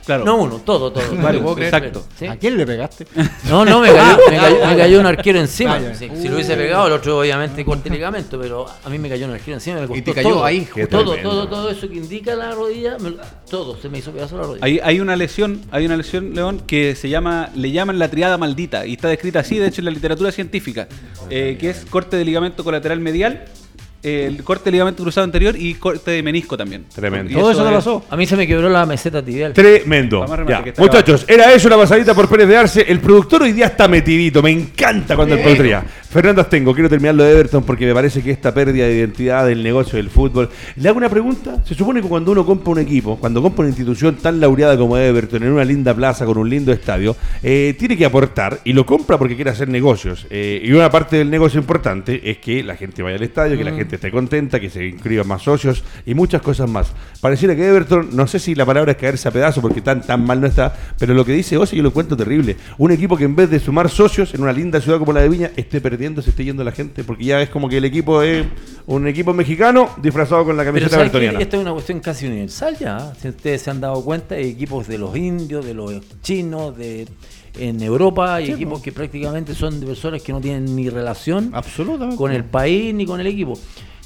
Claro. 0.06 0.26
No 0.26 0.36
uno, 0.38 0.58
todo, 0.66 0.92
todo. 0.92 1.04
Todo, 1.44 1.58
exacto. 1.60 2.04
¿Sí? 2.18 2.26
¿A 2.28 2.36
quién 2.38 2.58
le 2.58 2.66
pegaste? 2.66 3.08
No, 3.50 3.64
no, 3.64 3.80
me 3.80 3.88
cayó, 3.94 4.18
me 4.30 4.38
cayó, 4.38 4.66
me 4.68 4.78
cayó 4.78 5.00
un 5.00 5.06
arquero 5.06 5.40
encima. 5.40 5.72
Vaya. 5.76 5.96
Sí, 5.96 6.10
si 6.22 6.28
lo 6.28 6.36
hubiese 6.36 6.56
pegado, 6.56 6.88
el 6.88 6.94
otro 6.94 7.20
obviamente 7.20 7.64
corte 7.64 7.88
el 7.90 7.96
ligamento, 7.96 8.40
pero 8.40 8.66
a 8.84 8.90
mí 8.90 9.00
me 9.00 9.08
cayó 9.10 9.26
un 9.28 9.34
arquero 9.34 9.56
encima. 9.56 9.80
Me 9.82 9.88
costó 9.88 10.04
te 10.04 10.14
cayó 10.14 10.30
todo. 10.30 10.46
ahí, 10.46 10.68
Todo, 10.90 11.16
todo, 11.18 11.48
todo 11.48 11.70
eso 11.70 11.88
que 11.88 11.96
indica 11.96 12.36
la 12.36 12.52
rodilla, 12.52 12.98
me- 13.00 13.16
todo, 13.50 13.78
se 13.82 13.88
me 13.90 14.00
hizo 14.00 14.12
pedazo 14.12 14.38
la 14.38 14.44
rodilla. 14.44 14.66
Hay, 14.66 14.80
hay 14.84 15.00
una 15.00 15.16
lesión, 15.16 15.62
hay 15.72 15.86
una 15.86 15.96
lesión, 15.98 16.34
León, 16.34 16.62
que 16.68 16.96
se 16.96 17.08
llama, 17.10 17.50
le 17.56 17.72
llaman 17.72 17.98
la 18.00 18.10
triada 18.10 18.38
maldita 18.38 18.86
y 18.86 18.94
está 18.94 19.08
descrita 19.08 19.40
así, 19.40 19.58
de 19.58 19.68
hecho, 19.68 19.82
en 19.82 19.86
la 19.86 19.92
literatura 19.92 20.32
científica, 20.32 20.88
eh, 21.30 21.58
que 21.60 21.70
es 21.70 21.86
corte 21.90 22.18
de 22.18 22.26
ligamento 22.26 22.64
colateral 22.64 23.00
medial, 23.00 23.46
el 24.04 24.44
corte 24.44 24.66
de 24.66 24.72
ligamento 24.74 25.02
cruzado 25.04 25.24
anterior 25.26 25.56
y 25.58 25.74
corte 25.76 26.12
de 26.12 26.22
menisco 26.24 26.58
también. 26.58 26.86
Tremendo. 26.94 27.32
Y 27.32 27.34
Todo 27.36 27.52
eso 27.52 27.62
es- 27.64 27.70
le 27.70 27.76
pasó. 27.76 28.06
A 28.10 28.18
mí 28.18 28.26
se 28.26 28.36
me 28.36 28.46
quebró 28.46 28.70
la 28.70 28.86
meseta 28.86 29.24
tibial. 29.24 29.54
Tremendo. 29.54 30.26
Ya. 30.48 30.64
Muchachos, 30.78 31.26
era 31.28 31.54
eso 31.54 31.68
una 31.68 31.78
pasadita 31.78 32.14
por 32.14 32.28
Pérez 32.30 32.48
de 32.48 32.58
Arce. 32.58 32.86
El 32.88 33.00
productor 33.00 33.44
hoy 33.44 33.54
día 33.54 33.68
está 33.68 33.88
metidito. 33.88 34.44
Me 34.44 34.52
encanta 34.52 35.16
cuando 35.16 35.36
el 35.36 35.42
productor 35.42 35.68
ya. 35.68 35.86
Fernando 36.10 36.42
Astengo, 36.42 36.74
quiero 36.76 36.90
terminar 36.90 37.16
lo 37.16 37.24
de 37.24 37.32
Everton 37.32 37.64
porque 37.64 37.88
me 37.88 37.94
parece 37.94 38.22
que 38.22 38.30
esta 38.30 38.54
pérdida 38.54 38.86
de 38.86 38.94
identidad 38.98 39.48
del 39.48 39.64
negocio 39.64 39.98
del 39.98 40.12
fútbol. 40.12 40.48
Le 40.76 40.88
hago 40.90 40.98
una 41.00 41.10
pregunta. 41.10 41.64
Se 41.66 41.74
supone 41.74 42.02
que 42.04 42.08
cuando 42.08 42.32
uno 42.32 42.46
compra 42.46 42.72
un 42.72 42.80
equipo, 42.80 43.18
cuando 43.18 43.42
compra 43.42 43.62
una 43.62 43.70
institución 43.70 44.18
tan 44.18 44.40
laureada 44.40 44.78
como 44.78 44.96
Everton, 44.96 45.42
en 45.42 45.50
una 45.54 45.66
linda 45.66 45.94
plaza 45.96 46.24
con 46.26 46.38
un 46.38 46.48
lindo 46.48 46.72
estadio, 46.72 47.16
eh, 47.42 47.76
tiene 47.80 47.98
que 47.98 48.06
aportar 48.06 48.60
y 48.64 48.74
lo 48.74 48.86
compra 48.86 49.18
porque 49.18 49.36
quiere 49.36 49.50
hacer 49.50 49.70
negocios. 49.70 50.28
Eh, 50.30 50.62
y 50.64 50.72
una 50.74 50.92
parte 50.92 51.18
del 51.18 51.32
negocio 51.32 51.60
importante 51.60 52.30
es 52.30 52.38
que 52.38 52.62
la 52.64 52.76
gente 52.76 53.02
vaya 53.02 53.16
al 53.16 53.24
estadio, 53.24 53.58
que 53.58 53.64
la 53.64 53.72
gente 53.72 53.93
esté 53.96 54.12
contenta, 54.12 54.60
que 54.60 54.70
se 54.70 54.86
inscriban 54.86 55.28
más 55.28 55.42
socios 55.44 55.84
y 56.06 56.14
muchas 56.14 56.42
cosas 56.42 56.70
más. 56.70 56.92
Pareciera 57.22 57.56
que 57.56 57.68
Everton, 57.68 58.10
no 58.14 58.28
sé 58.28 58.40
si 58.40 58.56
la 58.56 58.66
palabra 58.66 58.94
es 58.94 58.98
caerse 58.98 59.28
a 59.28 59.32
pedazos 59.32 59.62
porque 59.62 59.82
tan, 59.82 60.02
tan 60.02 60.26
mal 60.26 60.42
no 60.42 60.48
está, 60.48 60.76
pero 60.98 61.14
lo 61.14 61.26
que 61.26 61.34
dice 61.34 61.58
Ozzy 61.58 61.78
yo 61.78 61.84
lo 61.84 61.90
encuentro 61.90 62.18
terrible. 62.18 62.58
Un 62.78 62.92
equipo 62.92 63.18
que 63.18 63.26
en 63.26 63.36
vez 63.36 63.50
de 63.50 63.60
sumar 63.60 63.90
socios 63.90 64.34
en 64.34 64.42
una 64.42 64.54
linda 64.54 64.82
ciudad 64.82 65.00
como 65.00 65.14
la 65.14 65.22
de 65.22 65.30
Viña, 65.30 65.52
esté 65.56 65.82
perdiendo, 65.82 66.22
se 66.22 66.32
esté 66.32 66.46
yendo 66.46 66.64
la 66.64 66.72
gente, 66.72 67.04
porque 67.04 67.26
ya 67.26 67.42
es 67.42 67.50
como 67.50 67.70
que 67.70 67.78
el 67.78 67.86
equipo 67.86 68.22
es 68.22 68.46
un 68.86 69.08
equipo 69.08 69.34
mexicano 69.34 69.90
disfrazado 70.02 70.46
con 70.46 70.58
la 70.58 70.66
camiseta 70.66 71.00
evertoniana. 71.00 71.40
Esto 71.40 71.58
es 71.58 71.62
una 71.62 71.74
cuestión 71.74 72.00
casi 72.00 72.28
universal 72.28 72.78
ya. 72.78 73.14
Si 73.20 73.30
ustedes 73.30 73.62
se 73.62 73.70
han 73.72 73.82
dado 73.82 74.04
cuenta, 74.04 74.36
hay 74.36 74.50
equipos 74.50 74.88
de 74.88 74.98
los 74.98 75.16
indios, 75.16 75.66
de 75.66 75.74
los 75.74 75.94
chinos, 76.22 76.78
de 76.78 77.08
en 77.58 77.82
Europa, 77.82 78.36
hay 78.36 78.52
equipos 78.52 78.82
que 78.82 78.92
prácticamente 78.92 79.54
son 79.54 79.80
de 79.80 79.86
personas 79.86 80.22
que 80.22 80.32
no 80.32 80.42
tienen 80.42 80.76
ni 80.76 80.90
relación 80.90 81.52
Absolutamente. 81.54 82.18
con 82.18 82.32
el 82.32 82.44
país 82.44 82.94
ni 82.94 83.06
con 83.06 83.20
el 83.20 83.28
equipo. 83.28 83.54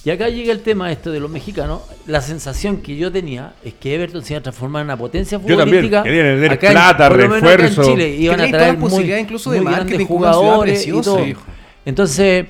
Y 0.05 0.09
acá 0.09 0.29
llega 0.29 0.53
el 0.53 0.61
tema 0.61 0.89
este 0.91 1.09
de 1.09 1.19
los 1.19 1.29
mexicanos. 1.29 1.81
La 2.05 2.21
sensación 2.21 2.77
que 2.77 2.95
yo 2.95 3.11
tenía 3.11 3.55
es 3.63 3.73
que 3.73 3.93
Everton 3.95 4.23
se 4.23 4.33
iba 4.33 4.39
a 4.39 4.43
transformar 4.43 4.81
en 4.81 4.85
una 4.87 4.97
potencia 4.97 5.37
Yo 5.37 5.57
también, 5.57 5.83
futbolística. 5.85 6.03
querían 6.03 6.51
acá 6.51 6.67
en- 6.67 6.73
plata, 6.73 7.07
por 7.09 7.17
lo 7.17 7.23
menos 7.23 7.37
acá 7.43 7.51
en 7.53 7.57
refuerzo. 7.59 7.91
Chile 7.91 8.15
iban 8.15 8.39
a 8.39 8.47
traer 8.49 8.77
muy, 8.77 9.13
incluso 9.13 9.51
de 9.51 9.61
muy 9.61 9.73
grandes 9.73 10.07
jugadores 10.07 10.87
y 10.87 10.91
todo. 10.91 11.25
hijo. 11.25 11.41
Entonces, 11.85 12.45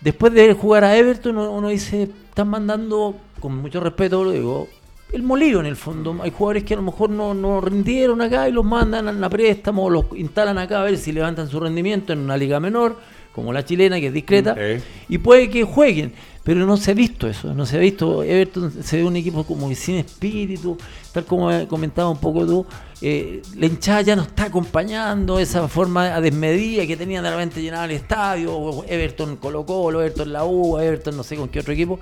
después 0.00 0.32
de 0.32 0.52
jugar 0.54 0.84
a 0.84 0.96
Everton, 0.96 1.36
uno, 1.38 1.52
uno 1.52 1.68
dice, 1.68 2.08
están 2.28 2.48
mandando, 2.48 3.16
con 3.40 3.56
mucho 3.56 3.78
respeto 3.80 4.24
lo 4.24 4.30
digo, 4.32 4.68
el 5.16 5.22
molío 5.22 5.60
en 5.60 5.66
el 5.66 5.76
fondo. 5.76 6.16
Hay 6.22 6.30
jugadores 6.30 6.64
que 6.64 6.74
a 6.74 6.76
lo 6.76 6.82
mejor 6.84 7.10
no, 7.10 7.34
no 7.34 7.60
rindieron 7.60 8.20
acá 8.20 8.48
y 8.48 8.52
los 8.52 8.64
mandan 8.64 9.22
a 9.22 9.28
préstamo, 9.30 9.90
los 9.90 10.04
instalan 10.16 10.58
acá 10.58 10.80
a 10.80 10.84
ver 10.84 10.96
si 10.98 11.10
levantan 11.12 11.48
su 11.48 11.58
rendimiento 11.58 12.12
en 12.12 12.20
una 12.20 12.36
liga 12.36 12.60
menor, 12.60 12.96
como 13.32 13.52
la 13.52 13.64
chilena, 13.64 13.98
que 14.00 14.06
es 14.08 14.12
discreta, 14.12 14.54
Sí. 14.54 14.82
y 15.08 15.18
puede 15.18 15.50
que 15.50 15.64
jueguen. 15.64 16.12
Pero 16.42 16.64
no 16.64 16.76
se 16.76 16.92
ha 16.92 16.94
visto 16.94 17.26
eso, 17.26 17.52
no 17.54 17.66
se 17.66 17.76
ha 17.76 17.80
visto. 17.80 18.22
Everton 18.22 18.70
se 18.80 18.98
ve 18.98 19.04
un 19.04 19.16
equipo 19.16 19.42
como 19.42 19.68
sin 19.74 19.96
espíritu, 19.96 20.78
tal 21.12 21.24
como 21.24 21.50
comentaba 21.66 22.08
un 22.08 22.18
poco 22.18 22.46
tú. 22.46 22.64
eh, 23.02 23.42
la 23.56 23.66
hinchada 23.66 24.00
ya 24.02 24.16
no 24.16 24.22
está 24.22 24.44
acompañando 24.44 25.38
esa 25.40 25.66
forma 25.68 26.18
desmedida 26.20 26.86
que 26.86 26.96
tenían 26.96 27.24
de 27.24 27.30
repente 27.32 27.60
llenar 27.60 27.90
el 27.90 27.96
estadio. 27.96 28.84
Everton 28.88 29.36
Colo 29.36 29.66
Colo, 29.66 30.00
Everton 30.00 30.32
la 30.32 30.44
U, 30.46 30.78
Everton 30.78 31.16
no 31.16 31.24
sé 31.24 31.34
con 31.36 31.48
qué 31.48 31.58
otro 31.60 31.72
equipo. 31.74 31.98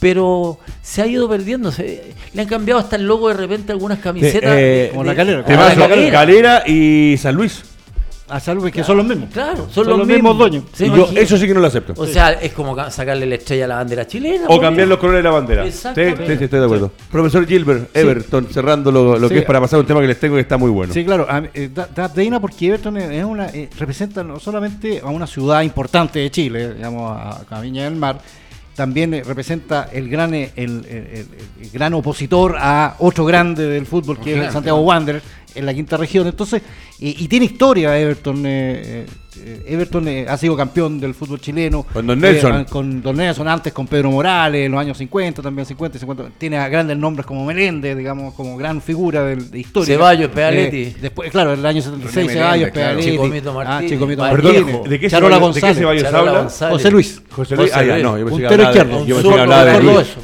Pero 0.00 0.58
se 0.82 1.02
ha 1.02 1.06
ido 1.06 1.28
perdiendo. 1.28 1.72
se- 1.72 2.14
le 2.34 2.42
han 2.42 2.48
cambiado 2.48 2.80
hasta 2.80 2.96
el 2.96 3.06
logo 3.06 3.28
de 3.28 3.34
repente 3.34 3.72
algunas 3.72 3.98
camisetas. 3.98 4.54
eh, 4.56 4.88
como 4.90 5.04
la 5.04 5.14
calera. 5.14 5.38
Te 5.44 5.52
como 5.54 5.56
la 5.56 5.74
vas 5.74 5.78
a 5.78 5.88
calera. 5.88 6.12
Calera 6.12 6.62
y 6.66 7.16
San 7.18 7.34
Luis. 7.34 7.62
A 8.28 8.40
salvo 8.40 8.64
que 8.72 8.82
son 8.82 8.96
los 8.96 9.06
mismos. 9.06 9.28
Claro, 9.32 9.66
son, 9.70 9.72
Son 9.72 9.86
los, 9.86 9.98
los 9.98 10.06
mismos 10.08 10.36
dueños. 10.36 10.64
¿Se 10.72 10.86
Y 10.86 10.90
yo 10.90 11.08
eso 11.14 11.36
sí 11.36 11.46
que 11.46 11.54
no 11.54 11.60
lo 11.60 11.68
acepto. 11.68 11.94
O 11.96 12.06
sea, 12.08 12.32
es 12.32 12.52
como 12.52 12.74
ca- 12.74 12.90
sacarle 12.90 13.24
la 13.24 13.36
estrella 13.36 13.66
a 13.66 13.68
la 13.68 13.76
bandera 13.76 14.04
chilena. 14.04 14.46
O 14.48 14.60
cambiar 14.60 14.88
los 14.88 14.98
colores 14.98 15.20
de 15.20 15.22
la 15.22 15.30
bandera. 15.30 15.62
Sí, 15.62 15.68
Exactamente. 15.68 16.26
sí, 16.32 16.38
sí, 16.38 16.44
estoy 16.44 16.58
de 16.58 16.64
acuerdo. 16.64 16.90
Profesor 17.08 17.46
Gilbert, 17.46 17.96
Everton, 17.96 18.48
cerrando 18.50 18.90
lo, 18.90 19.16
lo 19.16 19.28
Sí. 19.28 19.34
que 19.34 19.40
es 19.40 19.46
para 19.46 19.60
pasar 19.60 19.78
un 19.78 19.86
tema 19.86 20.00
que 20.00 20.08
les 20.08 20.18
tengo 20.18 20.34
que 20.34 20.40
está 20.40 20.56
muy 20.56 20.72
bueno. 20.72 20.92
Sí, 20.92 21.04
claro, 21.04 21.24
eh, 21.54 21.70
da, 21.72 21.88
da 21.94 22.12
pena 22.12 22.40
porque 22.40 22.66
Everton 22.66 22.96
es 22.96 23.24
una, 23.24 23.46
eh, 23.50 23.70
representa 23.78 24.24
no 24.24 24.40
solamente 24.40 25.00
a 25.04 25.06
una 25.06 25.28
ciudad 25.28 25.62
importante 25.62 26.18
de 26.18 26.28
Chile, 26.28 26.74
digamos, 26.74 27.12
a, 27.16 27.42
a 27.48 27.60
Viña 27.60 27.84
del 27.84 27.94
Mar, 27.94 28.18
también 28.76 29.14
eh, 29.14 29.22
representa 29.24 29.88
el 29.92 30.08
gran, 30.08 30.34
eh, 30.34 30.52
el, 30.56 30.84
el- 30.88 31.06
el- 31.18 31.26
el 31.62 31.70
gran 31.70 31.94
opositor 31.94 32.56
a 32.58 32.94
otro 32.98 33.24
grande 33.24 33.66
del 33.66 33.86
fútbol 33.86 34.20
que 34.20 34.32
es 34.32 34.36
el 34.46 34.52
Santiago 34.52 34.80
Wanderers. 34.80 35.24
en 35.54 35.64
la 35.64 35.72
quinta 35.72 35.96
región. 35.96 36.26
Entonces, 36.26 36.60
y 36.98 37.26
tiene 37.28 37.46
historia 37.46 37.98
Everton. 37.98 38.42
eh, 38.46 39.06
Everton 39.66 40.08
eh, 40.08 40.26
ha 40.28 40.36
sido 40.36 40.56
campeón 40.56 40.98
del 41.00 41.14
fútbol 41.14 41.40
chileno. 41.40 41.84
Con 41.92 42.06
Don 42.06 42.18
Nelson. 42.20 42.60
Eh, 42.60 42.66
con 42.68 43.02
Don 43.02 43.16
Nelson, 43.16 43.48
antes 43.48 43.72
con 43.72 43.86
Pedro 43.86 44.10
Morales, 44.10 44.66
en 44.66 44.72
los 44.72 44.80
años 44.80 44.96
50, 44.98 45.42
también 45.42 45.66
50 45.66 45.96
y 45.96 46.00
50. 46.00 46.30
Tiene 46.38 46.58
a 46.58 46.68
grandes 46.68 46.96
nombres 46.96 47.26
como 47.26 47.44
Meléndez, 47.44 47.96
digamos, 47.96 48.34
como 48.34 48.56
gran 48.56 48.80
figura 48.80 49.22
de, 49.22 49.36
de 49.36 49.58
historia. 49.60 49.94
Ceballos, 49.94 50.30
Pealetti. 50.30 50.96
después, 51.00 51.30
claro, 51.30 51.52
en 51.52 51.60
el 51.60 51.66
año 51.66 51.82
76, 51.82 52.14
René 52.26 52.32
Ceballos, 52.38 52.70
claro. 52.70 52.88
Pealetti. 52.96 53.10
Chicomito 53.10 53.50
ah, 53.50 53.54
Martínez. 53.54 53.92
Chicomito 53.92 54.22
Perdón, 54.22 54.54
Martínez. 54.54 54.82
¿de 54.90 55.00
qué 55.00 55.10
Charola 55.10 55.36
Ceballos- 55.36 55.54
de 55.54 55.60
qué 55.60 55.66
González. 55.66 55.78
Ceballos 55.78 56.02
Charola 56.02 56.30
habla? 56.30 56.40
González. 56.42 56.72
José 56.76 56.90
Luis. 56.90 57.22
José 57.30 57.56
Luis. 57.56 57.70
Ah, 57.74 57.84
ya, 57.84 57.98
no, 57.98 58.18
yo 58.18 58.26
Puntero 58.28 58.62
izquierdo. 58.62 59.04
yo 59.06 59.16
de 59.16 59.22
cordobés. 59.22 60.16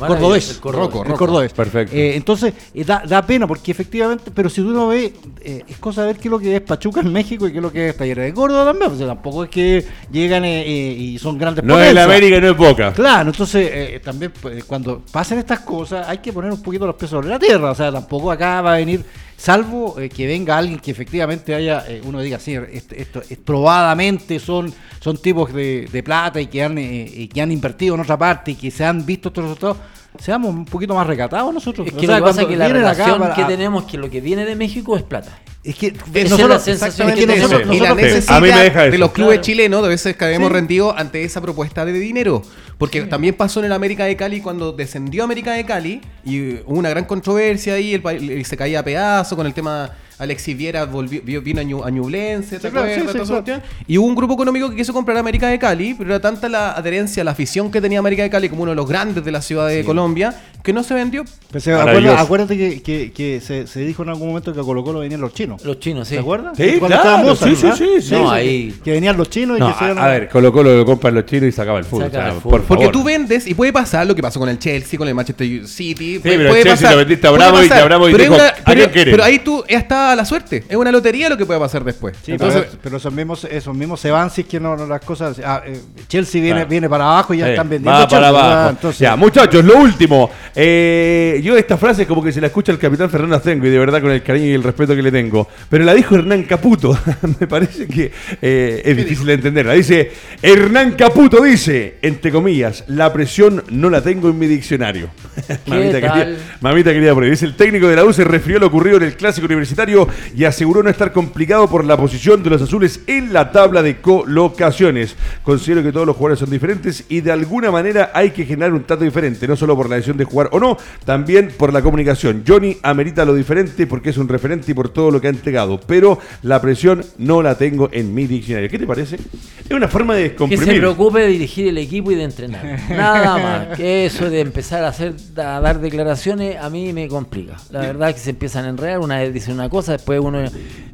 Cordobés. 0.60 1.16
cordobés. 1.18 1.52
Perfecto. 1.52 1.94
Eh, 1.96 2.16
entonces, 2.16 2.52
eh, 2.74 2.84
da, 2.84 3.02
da 3.06 3.22
pena 3.26 3.46
porque 3.46 3.70
efectivamente, 3.72 4.30
pero 4.34 4.48
si 4.48 4.60
tú 4.62 4.70
no 4.70 4.88
ves, 4.88 5.12
eh, 5.40 5.64
es 5.68 5.78
cosa 5.78 6.02
de 6.02 6.08
ver 6.08 6.16
qué 6.16 6.28
es 6.28 6.30
lo 6.30 6.38
que 6.38 6.56
es 6.56 6.60
Pachuca 6.62 7.00
en 7.00 7.12
México 7.12 7.46
y 7.46 7.52
qué 7.52 7.58
es 7.58 7.62
lo 7.62 7.72
que 7.72 7.88
es 7.90 7.96
Talleres 7.96 8.24
de 8.26 8.34
Córdoba 8.34 8.64
también. 8.64 8.90
Sea, 9.04 9.14
tampoco 9.14 9.44
es 9.44 9.50
que 9.50 9.84
llegan 10.10 10.44
eh, 10.44 10.62
eh, 10.62 10.92
y 10.98 11.18
son 11.18 11.38
grandes 11.38 11.64
No 11.64 11.74
es 11.78 11.88
potencias. 11.90 12.04
América 12.06 12.40
no 12.40 12.48
es 12.50 12.56
Boca. 12.56 12.92
Claro, 12.92 13.30
entonces 13.30 13.70
eh, 13.72 14.00
también 14.04 14.32
pues, 14.40 14.64
cuando 14.64 15.02
pasen 15.10 15.38
estas 15.38 15.60
cosas 15.60 16.08
hay 16.08 16.18
que 16.18 16.32
poner 16.32 16.50
un 16.52 16.62
poquito 16.62 16.86
los 16.86 16.96
pies 16.96 17.10
sobre 17.10 17.28
la 17.28 17.38
tierra. 17.38 17.70
O 17.70 17.74
sea, 17.74 17.90
tampoco 17.92 18.30
acá 18.30 18.60
va 18.60 18.74
a 18.74 18.76
venir, 18.78 19.04
salvo 19.36 19.98
eh, 19.98 20.08
que 20.08 20.26
venga 20.26 20.56
alguien 20.58 20.78
que 20.78 20.90
efectivamente 20.90 21.54
haya, 21.54 21.84
uno 22.04 22.20
diga, 22.20 22.38
sí, 22.38 22.54
esto, 22.72 22.94
esto- 22.94 23.22
es- 23.28 23.38
probadamente 23.38 24.38
son, 24.38 24.72
son 25.00 25.16
tipos 25.18 25.52
de, 25.52 25.88
de 25.90 26.02
plata 26.02 26.40
y 26.40 26.46
que, 26.46 26.62
han, 26.62 26.78
eh, 26.78 27.10
y 27.14 27.28
que 27.28 27.40
han 27.42 27.50
invertido 27.52 27.94
en 27.94 28.00
otra 28.02 28.18
parte 28.18 28.52
y 28.52 28.54
que 28.54 28.70
se 28.70 28.84
han 28.84 29.04
visto 29.06 29.28
estos 29.28 29.44
resultados. 29.44 29.76
Seamos 30.18 30.50
un 30.50 30.64
poquito 30.66 30.94
más 30.94 31.06
recatados 31.06 31.52
nosotros. 31.54 31.86
Es 31.86 31.94
O 31.94 31.96
que 31.96 32.06
sea, 32.06 32.18
lo 32.18 32.24
que 32.24 32.28
pasa 32.30 32.42
es 32.42 32.48
que 32.48 32.56
la 32.56 32.68
relación 32.68 33.18
para- 33.18 33.34
que 33.34 33.44
tenemos 33.44 33.84
que 33.84 33.96
lo 33.98 34.10
que 34.10 34.20
viene 34.20 34.44
de 34.44 34.54
México 34.56 34.96
es 34.96 35.02
plata. 35.02 35.38
Es 35.64 35.76
que 35.76 35.86
es 35.88 36.24
nosotros- 36.24 36.48
la 36.50 36.58
sensación 36.58 37.08
es 37.10 37.14
que 37.16 37.26
nosotros- 37.26 37.60
eso. 37.62 37.72
y 37.72 37.78
la 37.80 37.88
nosotros- 37.90 37.98
Sí, 37.98 38.14
necesidad 38.14 38.36
a 38.36 38.40
mí 38.40 38.48
me 38.48 38.60
deja 38.62 38.82
de 38.82 38.98
los 38.98 39.12
clubes 39.12 39.34
Claro. 39.34 39.42
chilenos 39.42 39.82
de 39.82 39.88
veces 39.88 40.16
que 40.16 40.24
habemos 40.24 40.48
Sí. 40.48 40.54
rendido 40.54 40.96
ante 40.98 41.22
esa 41.24 41.40
propuesta 41.40 41.84
de 41.84 41.92
dinero. 41.92 42.42
Porque 42.78 43.02
también 43.02 43.34
pasó 43.36 43.60
en 43.60 43.66
el 43.66 43.72
América 43.72 44.04
de 44.04 44.16
Cali 44.16 44.40
cuando 44.40 44.72
descendió 44.72 45.22
América 45.24 45.52
de 45.52 45.64
Cali 45.64 46.00
y 46.24 46.54
hubo 46.66 46.78
una 46.78 46.90
gran 46.90 47.04
controversia 47.04 47.74
ahí, 47.74 47.94
el, 47.94 48.44
se 48.44 48.56
caía 48.56 48.80
a 48.80 48.82
pedazo 48.84 49.36
con 49.36 49.46
el 49.46 49.54
tema 49.54 49.90
Alexis 50.22 50.56
Viera 50.56 50.84
volvió, 50.84 51.20
vino 51.42 51.60
a, 51.60 51.64
Ñu- 51.64 51.84
a 51.84 51.90
Ñublense, 51.90 52.56
¿te 52.56 52.60
Sí, 52.62 52.66
acuerdas? 52.68 52.94
sí, 52.94 53.00
sí, 53.00 53.42
claro. 53.44 53.62
Y 53.86 53.98
hubo 53.98 54.06
un 54.06 54.14
grupo 54.14 54.34
económico 54.34 54.70
que 54.70 54.76
quiso 54.76 54.92
comprar 54.92 55.16
América 55.16 55.48
de 55.48 55.58
Cali, 55.58 55.94
pero 55.94 56.10
era 56.10 56.20
tanta 56.20 56.48
la 56.48 56.72
adherencia, 56.72 57.24
la 57.24 57.32
afición 57.32 57.70
que 57.70 57.80
tenía 57.80 57.98
América 57.98 58.22
de 58.22 58.30
Cali 58.30 58.48
como 58.48 58.62
uno 58.62 58.70
de 58.72 58.76
los 58.76 58.88
grandes 58.88 59.24
de 59.24 59.32
la 59.32 59.42
ciudad 59.42 59.68
de 59.68 59.84
Colombia, 59.84 60.34
que 60.62 60.72
no 60.72 60.82
se 60.82 60.94
vendió. 60.94 61.24
Pues, 61.50 61.66
acuérdate, 61.68 62.08
acuérdate 62.08 62.56
que, 62.56 62.82
que- 62.82 63.12
que 63.12 63.40
se, 63.40 63.66
se 63.66 63.80
dijo 63.80 64.02
en 64.04 64.08
algún 64.10 64.28
momento 64.28 64.52
que 64.54 64.60
a 64.60 64.62
Colo 64.62 64.82
Colo 64.84 65.00
venían 65.00 65.20
los 65.20 65.34
chinos. 65.34 65.62
Los 65.64 65.78
chinos, 65.80 66.08
sí. 66.08 66.14
¿Te 66.14 66.20
acuerdas? 66.20 66.56
Sí, 66.56 66.76
Cuando 66.78 67.00
claro, 67.00 67.18
Mozart, 67.18 67.50
sí, 67.54 67.56
sí, 67.56 67.68
sí, 67.76 67.88
sí, 68.00 68.14
No, 68.14 68.28
sí. 68.30 68.34
ahí. 68.34 68.74
Que 68.82 68.92
venían 68.92 69.16
los 69.16 69.28
chinos 69.28 69.58
y 69.58 69.62
que 69.62 69.72
se 69.78 69.84
a, 69.84 69.90
iban 69.90 69.98
a 70.04 70.06
ver, 70.08 70.28
Colo 70.28 70.52
Colo 70.52 70.74
lo 70.76 70.84
compran 70.86 71.14
los 71.14 71.26
chinos 71.26 71.48
y 71.48 71.52
se 71.52 71.60
acaba 71.60 71.78
el 71.78 71.84
fútbol. 71.84 72.04
Se 72.04 72.16
acaba 72.16 72.24
o 72.24 72.26
sea, 72.28 72.34
el 72.36 72.40
fútbol. 72.42 72.60
por 72.60 72.66
Porque 72.68 72.84
favor. 72.84 72.92
tú 72.92 73.04
vendes 73.04 73.46
y 73.46 73.54
puede 73.54 73.72
pasar 73.72 74.06
lo 74.06 74.14
que 74.14 74.22
pasó 74.22 74.38
con 74.40 74.48
el 74.48 74.58
Chelsea, 74.58 74.98
con 74.98 75.08
el 75.08 75.14
Manchester 75.14 75.66
City. 75.66 76.18
puede, 76.20 76.36
pero 76.38 76.48
el 76.50 76.62
Chelsea 76.62 76.74
pasar. 76.74 76.92
lo 76.92 76.98
vendiste 76.98 77.26
a 77.26 77.30
pasar. 77.32 77.54
y 77.54 77.62
dijo, 77.62 78.16
es 78.22 78.28
una- 78.30 78.46
¿a 78.48 78.74
quién 78.74 78.90
pero- 78.92 79.10
pero 79.10 79.24
ahí 79.24 79.38
tú 79.40 79.64
está 79.68 80.16
la 80.16 80.24
suerte. 80.24 80.64
Es 80.68 80.76
una 80.76 80.90
lotería 80.92 81.28
lo 81.28 81.36
que 81.36 81.44
puede 81.44 81.60
pasar 81.60 81.84
después. 81.84 82.14
Sí, 82.24 82.32
Entonces, 82.32 82.62
pero, 82.66 82.78
pero 82.82 82.96
esos 82.96 83.12
mismos, 83.12 83.44
esos 83.44 83.74
mismos 83.74 84.00
se 84.00 84.10
van 84.10 84.30
si 84.30 84.42
es 84.42 84.46
que 84.46 84.58
no, 84.60 84.76
no 84.76 84.86
las 84.86 85.00
cosas. 85.02 85.38
ah, 85.44 85.62
eh, 85.66 85.80
Chelsea 86.08 86.40
viene, 86.40 86.60
Claro. 86.60 86.70
viene 86.70 86.88
para 86.88 87.04
abajo 87.04 87.34
y 87.34 87.38
ya 87.38 87.44
Sí, 87.46 87.50
están 87.50 87.68
vendiendo. 87.68 87.90
va 87.90 88.08
para 88.08 88.26
Chelsea, 88.28 88.28
abajo. 88.28 88.70
Entonces, 88.70 88.98
ya, 89.00 89.16
muchachos, 89.16 89.64
lo 89.64 89.76
último. 89.78 90.30
Eh, 90.54 91.40
yo 91.42 91.56
esta 91.56 91.78
frase 91.78 92.06
como 92.06 92.22
que 92.22 92.32
se 92.32 92.40
la 92.40 92.48
escucha 92.48 92.72
el 92.72 92.78
capitán 92.78 93.08
Fernando 93.08 93.36
Astengo 93.36 93.66
y 93.66 93.70
de 93.70 93.78
verdad 93.78 94.02
con 94.02 94.10
el 94.10 94.22
cariño 94.22 94.46
y 94.46 94.52
el 94.52 94.62
respeto 94.62 94.94
que 94.94 95.02
le 95.02 95.10
tengo. 95.10 95.48
Pero 95.68 95.84
la 95.84 95.94
dijo 95.94 96.14
Hernán 96.14 96.42
Caputo. 96.44 96.98
Me 97.40 97.46
parece 97.46 97.86
que 97.86 98.12
eh, 98.40 98.82
es 98.84 98.96
difícil 98.96 99.26
de 99.26 99.34
entenderla. 99.34 99.72
Dice, 99.72 100.12
Hernán 100.42 100.92
Caputo 100.92 101.42
dice, 101.42 101.96
entre 102.02 102.30
comillas, 102.30 102.84
la 102.88 103.12
presión 103.12 103.64
no 103.70 103.88
la 103.88 104.02
tengo 104.02 104.28
en 104.28 104.38
mi 104.38 104.46
diccionario. 104.46 105.08
mamita, 105.66 106.00
querida, 106.00 106.36
mamita 106.60 106.92
querida 106.92 107.14
por 107.14 107.24
ahí. 107.24 107.30
Dice, 107.30 107.46
el 107.46 107.56
técnico 107.56 107.88
de 107.88 107.96
la 107.96 108.04
U 108.04 108.12
se 108.12 108.24
refirió 108.24 108.58
a 108.58 108.60
lo 108.60 108.66
ocurrido 108.66 108.98
en 108.98 109.04
el 109.04 109.16
clásico 109.16 109.46
universitario 109.46 110.08
y 110.36 110.44
aseguró 110.44 110.82
no 110.82 110.90
estar 110.90 111.12
complicado 111.12 111.68
por 111.68 111.84
la 111.84 111.96
posición 111.96 112.42
de 112.42 112.50
los 112.50 112.62
azules 112.62 113.00
en 113.06 113.32
la 113.32 113.52
tabla 113.52 113.82
de 113.82 114.00
colocaciones. 114.00 115.16
Considero 115.42 115.82
que 115.82 115.92
todos 115.92 116.06
los 116.06 116.16
jugadores 116.16 116.40
son 116.40 116.50
diferentes 116.50 117.04
y 117.08 117.20
de 117.20 117.32
alguna 117.32 117.70
manera 117.70 118.10
hay 118.14 118.30
que 118.30 118.44
generar 118.44 118.72
un 118.72 118.84
trato 118.84 119.04
diferente, 119.04 119.48
no 119.48 119.56
solo 119.56 119.76
por 119.76 119.88
la 119.88 119.96
decisión 119.96 120.16
de 120.16 120.24
jugar 120.24 120.41
o 120.52 120.58
no, 120.60 120.76
también 121.04 121.52
por 121.56 121.72
la 121.72 121.82
comunicación. 121.82 122.44
Johnny 122.46 122.76
amerita 122.82 123.24
lo 123.24 123.34
diferente 123.34 123.86
porque 123.86 124.10
es 124.10 124.16
un 124.16 124.28
referente 124.28 124.70
y 124.72 124.74
por 124.74 124.88
todo 124.88 125.10
lo 125.10 125.20
que 125.20 125.28
ha 125.28 125.30
entregado, 125.30 125.78
pero 125.86 126.18
la 126.42 126.60
presión 126.60 127.04
no 127.18 127.42
la 127.42 127.56
tengo 127.56 127.88
en 127.92 128.12
mi 128.14 128.26
diccionario. 128.26 128.68
¿Qué 128.68 128.78
te 128.78 128.86
parece? 128.86 129.16
Es 129.16 129.70
una 129.70 129.88
forma 129.88 130.14
de 130.14 130.22
Que 130.22 130.28
se 130.38 130.44
descomprimir. 130.48 130.78
preocupe 130.80 131.20
de 131.20 131.26
dirigir 131.28 131.68
el 131.68 131.78
equipo 131.78 132.10
y 132.10 132.14
de 132.16 132.24
entrenar. 132.24 132.80
Nada 132.90 133.38
más. 133.38 133.76
Que 133.76 134.06
eso 134.06 134.28
de 134.28 134.40
empezar 134.40 134.84
a 134.84 134.88
hacer 134.88 135.14
a 135.36 135.60
dar 135.60 135.80
declaraciones 135.80 136.56
a 136.56 136.68
mí 136.70 136.92
me 136.92 137.08
complica. 137.08 137.56
La 137.70 137.80
verdad 137.80 138.08
es 138.10 138.14
que 138.16 138.20
se 138.20 138.30
empiezan 138.30 138.64
a 138.64 138.68
enredar. 138.70 138.98
Una 139.00 139.18
vez 139.18 139.32
dice 139.32 139.52
una 139.52 139.68
cosa, 139.68 139.92
después 139.92 140.20
uno 140.20 140.40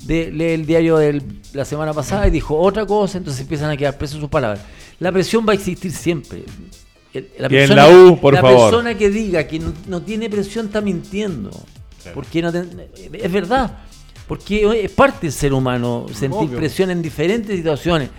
de- 0.04 0.30
lee 0.32 0.44
el 0.52 0.66
diario 0.66 0.96
de 0.98 1.22
la 1.52 1.64
semana 1.64 1.92
pasada 1.92 2.26
y 2.28 2.30
dijo 2.30 2.56
otra 2.58 2.86
cosa, 2.86 3.18
entonces 3.18 3.42
empiezan 3.42 3.70
a 3.70 3.76
quedar 3.76 3.96
presos 3.98 4.20
sus 4.20 4.28
palabras. 4.28 4.60
La 5.00 5.12
presión 5.12 5.46
va 5.48 5.52
a 5.52 5.54
existir 5.54 5.92
siempre. 5.92 6.42
La 7.38 7.48
Y 7.50 7.56
en 7.56 7.68
persona, 7.68 7.86
la 7.86 7.90
U, 7.96 8.20
por 8.20 8.34
la 8.34 8.40
favor. 8.40 8.70
persona 8.70 8.94
que 8.96 9.10
diga 9.10 9.46
que 9.46 9.58
no, 9.58 9.72
no 9.86 10.02
tiene 10.02 10.28
presión 10.30 10.66
está 10.66 10.80
mintiendo. 10.80 11.50
Porque 12.14 12.40
no 12.42 12.50
ten- 12.52 12.88
es 13.12 13.32
verdad. 13.32 13.78
Porque 14.26 14.82
es 14.84 14.90
parte 14.90 15.26
del 15.26 15.32
ser 15.32 15.52
humano 15.52 16.06
sentir 16.12 16.48
Obvio. 16.48 16.58
presión 16.58 16.90
en 16.90 17.02
diferentes 17.02 17.56
situaciones. 17.56 18.10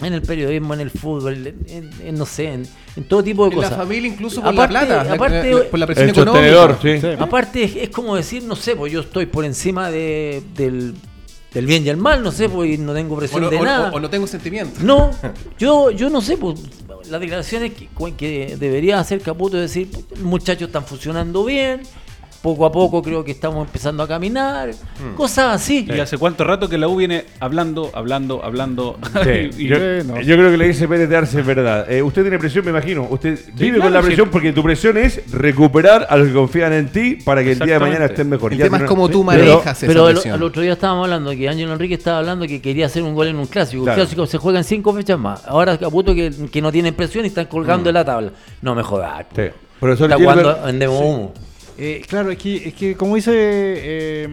En 0.00 0.12
el 0.14 0.22
periodismo, 0.22 0.74
en 0.74 0.80
el 0.80 0.90
fútbol, 0.90 1.34
en, 1.46 1.56
en- 1.68 1.90
en, 2.08 2.14
no 2.18 2.26
sé, 2.26 2.52
en, 2.52 2.66
en 2.96 3.04
todo 3.04 3.22
tipo 3.22 3.44
de 3.44 3.50
en 3.54 3.60
la 3.60 3.68
cosas. 3.68 3.78
familia 3.78 4.08
incluso 4.10 4.40
por 4.42 4.52
Aparte- 4.52 4.72
la 4.74 4.80
plata, 4.86 5.04
la- 5.04 5.12
aparte- 5.14 5.54
la- 5.54 5.64
por 5.70 5.78
la 5.78 5.86
presión 5.86 6.08
El 6.08 6.16
económica. 6.16 6.78
sí. 6.82 7.06
Aparte, 7.18 7.62
es, 7.64 7.76
es 7.76 7.88
como 7.90 8.16
decir, 8.16 8.42
no 8.42 8.56
sé, 8.56 8.74
pues 8.74 8.92
yo 8.92 9.00
estoy 9.00 9.26
por 9.26 9.44
encima 9.44 9.90
de, 9.90 10.42
del, 10.56 10.94
del 11.54 11.66
bien 11.66 11.84
y 11.84 11.88
el 11.90 11.96
mal, 11.98 12.22
no 12.22 12.32
sé, 12.32 12.48
pues 12.48 12.78
no 12.78 12.94
tengo 12.94 13.16
presión 13.16 13.42
no, 13.42 13.50
de 13.50 13.58
o- 13.58 13.64
nada. 13.64 13.90
o- 13.90 13.96
o 13.96 14.00
no 14.00 14.08
tengo 14.10 14.26
sentimientos. 14.26 14.82
No, 14.82 15.10
yo, 15.58 15.90
yo 15.90 16.08
no 16.10 16.20
sé, 16.20 16.36
pues 16.36 16.60
las 17.10 17.20
declaraciones 17.20 17.72
que, 17.74 17.88
que 18.16 18.56
debería 18.58 18.98
hacer 19.00 19.20
Caputo 19.20 19.56
es 19.56 19.62
decir, 19.62 19.88
"Los 20.10 20.20
muchachos 20.20 20.68
están 20.68 20.84
funcionando 20.86 21.44
bien, 21.44 21.82
poco 22.42 22.66
a 22.66 22.72
poco 22.72 23.00
creo 23.02 23.22
que 23.24 23.30
estamos 23.30 23.64
empezando 23.66 24.02
a 24.02 24.08
caminar, 24.08 24.70
Hmm. 24.70 25.14
cosas 25.14 25.54
así. 25.54 25.86
¿Y 25.88 26.00
hace 26.00 26.18
cuánto 26.18 26.42
rato 26.44 26.68
que 26.68 26.76
la 26.76 26.88
U 26.88 26.96
viene 26.96 27.24
hablando, 27.40 27.90
hablando, 27.94 28.44
hablando? 28.44 28.98
Sí, 29.22 29.50
Y- 29.58 29.68
yo, 29.68 29.76
Bueno. 29.78 30.20
yo 30.22 30.36
creo 30.36 30.50
que 30.50 30.56
le 30.56 30.66
dice 30.68 30.88
Pérez 30.88 31.08
de 31.08 31.16
Arce 31.16 31.40
es 31.40 31.46
verdad. 31.46 31.90
Eh, 31.90 32.02
usted 32.02 32.22
tiene 32.22 32.38
presión, 32.38 32.64
me 32.64 32.70
imagino. 32.72 33.06
Usted 33.08 33.38
vive 33.54 33.76
claro, 33.76 33.82
con 33.84 33.92
la 33.92 34.00
sí. 34.00 34.06
presión 34.06 34.28
porque 34.30 34.52
tu 34.52 34.62
presión 34.62 34.96
es 34.98 35.22
recuperar 35.32 36.06
a 36.10 36.16
los 36.16 36.28
que 36.28 36.34
confían 36.34 36.72
en 36.72 36.88
ti 36.90 37.18
para 37.24 37.42
que 37.44 37.52
el 37.52 37.58
día 37.60 37.74
de 37.74 37.78
mañana 37.80 38.06
estén 38.06 38.28
mejor. 38.28 38.52
El 38.52 38.58
Ya 38.58 38.64
tema 38.64 38.78
es 38.78 38.84
cómo 38.84 39.08
tú 39.08 39.24
Pero- 39.24 39.44
manejas 39.54 39.78
esa 39.78 39.86
Pero 39.86 40.08
el, 40.08 40.14
presión. 40.14 40.34
el 40.36 40.42
otro 40.42 40.62
día 40.62 40.72
estábamos 40.72 41.04
hablando 41.04 41.30
que 41.30 41.48
Ángel 41.48 41.70
Enrique 41.70 41.94
estaba 41.94 42.18
hablando 42.18 42.46
que 42.46 42.60
quería 42.60 42.86
hacer 42.86 43.02
un 43.04 43.14
gol 43.14 43.28
en 43.28 43.36
un 43.36 43.46
clásico. 43.46 43.84
Claro. 43.84 44.00
El 44.00 44.06
clásico 44.06 44.26
se 44.26 44.38
juega 44.38 44.58
en 44.58 44.64
cinco 44.64 44.92
fechas 44.92 45.18
más. 45.18 45.46
Ahora 45.46 45.78
Caputo 45.78 46.14
que, 46.14 46.32
que 46.50 46.60
no 46.60 46.72
tiene 46.72 46.92
presión 46.92 47.24
y 47.24 47.28
están 47.28 47.46
colgando 47.46 47.88
en 47.90 47.94
la 47.94 48.04
tabla. 48.04 48.32
No 48.62 48.74
me 48.74 48.82
jodas. 48.82 49.26
Sí. 49.36 49.42
Profesor 49.78 50.10
Está 50.12 50.68
en 50.68 50.78
demo 50.78 50.98
humo. 50.98 51.32
Eh, 51.78 52.02
claro, 52.06 52.30
es 52.30 52.38
que, 52.38 52.68
es 52.68 52.74
que 52.74 52.94
como 52.94 53.16
dice 53.16 53.32
eh, 53.34 54.28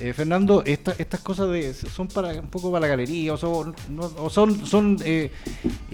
eh, 0.00 0.12
Fernando, 0.14 0.62
esta- 0.64 0.94
estas 0.98 1.20
cosas 1.20 1.50
de, 1.50 1.74
son 1.74 2.06
para 2.08 2.28
un 2.40 2.46
poco 2.46 2.70
para 2.70 2.82
la 2.82 2.88
galería, 2.88 3.32
o 3.32 3.36
son, 3.36 3.74
no- 3.90 4.10
o 4.18 4.30
son, 4.30 4.64
son 4.64 4.96
eh, 5.04 5.30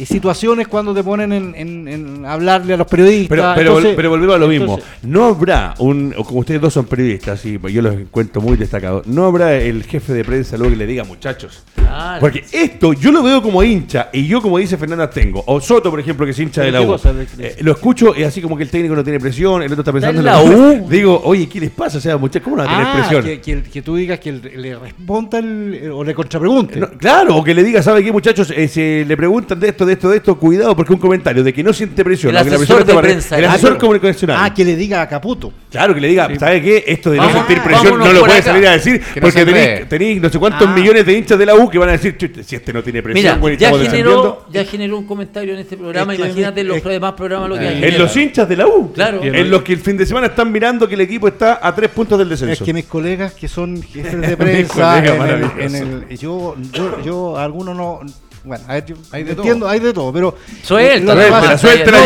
situaciones 0.05 0.69
cuando 0.69 0.95
te 0.95 1.03
ponen 1.03 1.33
en, 1.33 1.55
en- 1.57 1.89
en 1.89 2.27
hablarle 2.27 2.75
a 2.75 2.77
los 2.77 2.87
periodistas. 2.87 3.29
Pero, 3.29 3.53
pero, 3.55 3.71
entonces- 3.71 3.97
pero 3.97 4.11
volvemos 4.11 4.35
a 4.37 4.39
lo 4.39 4.49
mismo. 4.49 4.75
entonces- 4.75 4.91
No 5.03 5.25
habrá 5.25 5.75
un, 5.79 6.15
o 6.17 6.25
como 6.25 6.41
ustedes 6.41 6.61
dos 6.61 6.73
son 6.75 6.87
periodistas, 6.87 7.45
y 7.45 7.59
yo 7.73 7.83
los 7.83 7.95
encuentro 7.95 8.41
muy 8.43 8.57
destacados, 8.57 9.07
no 9.07 9.25
habrá 9.25 9.55
el 9.57 9.85
jefe 9.85 10.13
de 10.13 10.25
prensa 10.25 10.57
luego 10.57 10.73
que 10.73 10.77
le 10.77 10.87
diga 10.87 11.05
muchachos. 11.05 11.65
Claro. 11.75 12.21
Porque 12.21 12.45
esto 12.53 12.93
yo 12.93 13.11
lo 13.11 13.23
veo 13.23 13.43
como 13.43 13.63
hincha, 13.63 14.09
y 14.13 14.27
yo 14.27 14.41
como 14.41 14.59
dice 14.59 14.77
Fernanda 14.77 15.09
tengo, 15.11 15.43
o 15.47 15.61
Soto, 15.61 15.91
por 15.91 16.01
ejemplo, 16.01 16.25
que 16.25 16.33
es 16.33 16.39
hincha 16.39 16.63
de 16.63 16.69
¿Pero 16.69 16.81
la 16.81 16.87
U. 16.87 16.93
cosa? 16.93 17.13
¿De- 17.13 17.27
de- 17.27 17.47
Eh, 17.49 17.57
lo 17.63 17.73
escucho 17.73 18.15
y 18.17 18.23
así 18.23 18.41
como 18.41 18.57
que 18.57 18.63
el 18.65 18.71
técnico 18.71 18.95
no 18.95 19.03
tiene 19.03 19.19
presión, 19.19 19.63
el 19.63 19.71
otro 19.73 19.81
está 19.83 19.93
pensando 19.93 20.21
en 20.21 20.25
la. 20.25 20.43
U. 20.43 20.89
Digo, 20.91 21.21
oye, 21.25 21.49
¿qué 21.49 21.61
les 21.61 21.71
pasa? 21.71 21.99
O 21.99 22.01
sea, 22.01 22.17
muchachos, 22.17 22.43
¿cómo 22.45 22.57
no 22.57 22.65
va 22.65 22.69
a 22.71 22.77
tener 22.77 22.87
Ah, 22.93 22.99
presión? 22.99 23.25
que, 23.25 23.41
que, 23.41 23.63
que 23.71 23.83
tú 23.83 23.97
digas 23.97 24.19
que 24.19 24.33
le 24.33 24.77
responda 24.79 25.39
el- 25.39 25.91
o 25.93 26.03
le 26.03 26.15
contrapregunte. 26.15 26.79
No, 26.81 26.89
claro, 26.91 27.37
o 27.37 27.45
que 27.45 27.55
le 27.55 27.63
diga, 27.63 27.83
¿sabe 27.83 28.03
qué, 28.03 28.11
muchachos? 28.13 28.53
Eh, 28.57 28.67
si 28.69 29.05
le 29.05 29.17
preguntan 29.17 29.59
de 29.61 29.69
esto, 29.69 29.87
de 29.87 29.93
esto, 29.93 30.11
de 30.11 30.17
esto, 30.17 30.37
cuidado, 30.39 30.75
porque 30.75 30.93
un 30.93 30.99
comentario 30.99 31.45
de 31.45 31.53
que 31.53 31.63
no 31.63 31.73
siente 31.73 32.03
presión. 32.05 32.31
El 32.31 32.35
la 32.35 32.41
asesor 32.41 32.59
presión 32.59 32.79
de 32.87 32.95
para- 32.95 33.01
prensa, 33.09 33.39
El 33.39 33.45
asesor 33.45 33.79
comunicacional. 33.79 34.37
Ah, 34.41 34.53
que 34.55 34.65
le 34.65 34.77
diga 34.77 35.01
a 35.03 35.09
Caputo. 35.09 35.53
Claro, 35.71 35.95
que 35.95 36.01
le 36.01 36.09
diga, 36.09 36.29
¿sabe 36.39 36.61
qué? 36.61 36.85
Esto 36.87 37.11
de 37.11 37.19
no 37.19 37.31
sentir 37.33 37.61
presión 37.63 37.99
no 37.99 38.13
lo 38.13 38.21
puede 38.21 38.33
acá. 38.35 38.43
salir 38.43 38.67
a 38.67 38.73
decir, 38.73 39.01
Que 39.01 39.21
no 39.21 39.27
porque 39.29 39.45
se 39.45 39.87
tenéis, 39.87 40.21
no 40.21 40.29
sé 40.29 40.39
cuántos 40.39 40.67
Ah. 40.69 40.73
millones 40.75 41.07
de 41.07 41.13
hinchas 41.17 41.39
de 41.39 41.47
la 41.47 41.55
U 41.55 41.71
que 41.71 41.79
van 41.79 41.91
a 41.91 41.93
decir, 41.93 42.17
"Chuta, 42.17 42.43
si 42.43 42.57
este 42.57 42.73
no 42.73 42.83
tiene 42.83 43.03
presión, 43.03 43.23
Mira, 43.23 43.37
güey, 43.37 43.57
ya 43.57 43.69
generó, 43.71 43.85
defendiendo". 43.85 44.47
ya 44.53 44.65
generó 44.65 44.99
un 44.99 45.07
comentario 45.07 45.55
en 45.55 45.61
este 45.61 45.77
programa. 45.77 46.15
Imagínate 46.15 46.63
me- 46.63 46.69
los 46.69 46.77
es- 46.79 46.85
demás 46.85 47.13
programas 47.13 47.49
lo 47.49 47.59
que 47.59 47.61
Eh, 47.69 47.89
En 47.89 47.99
los 47.99 48.17
hinchas 48.17 48.49
de 48.49 48.57
la 48.57 48.67
U. 48.67 48.93
Claro. 48.93 49.21
En 49.23 49.51
los 49.51 49.63
que 49.63 49.73
el 49.75 49.79
fin 49.79 49.97
de 49.97 50.05
semana 50.07 50.27
están 50.29 50.51
mirando 50.51 50.80
que 50.89 50.95
el 50.95 51.01
equipo 51.03 51.29
está 51.29 51.59
a 51.63 51.75
tres 51.75 51.91
puntos 51.91 52.19
del 52.19 52.29
descenso. 52.29 52.53
Es 52.53 52.63
que 52.63 52.73
mis 52.75 52.87
colegas 52.87 53.33
que 53.35 53.49
son 53.49 53.83
jefes 53.83 54.21
de 54.21 54.37
prensa, 54.37 54.99
en 54.99 55.05
el, 55.07 55.19
maravillosos. 55.19 55.61
en 55.61 55.75
el- 56.11 56.19
yo, 56.19 56.57
yo, 56.73 57.03
yo, 57.03 57.39
algunos 57.39 57.77
no. 57.77 58.01
Bueno, 58.43 58.65
Hay 58.69 58.81
de 58.81 59.33
entiendo, 59.33 59.67
todo. 59.67 59.69
hay 59.69 59.81
de 59.81 59.93
todo, 59.93 60.11
pero. 60.15 60.35
Suelta, 60.63 61.15
pasa- 61.15 61.59
suéltala, 61.59 61.99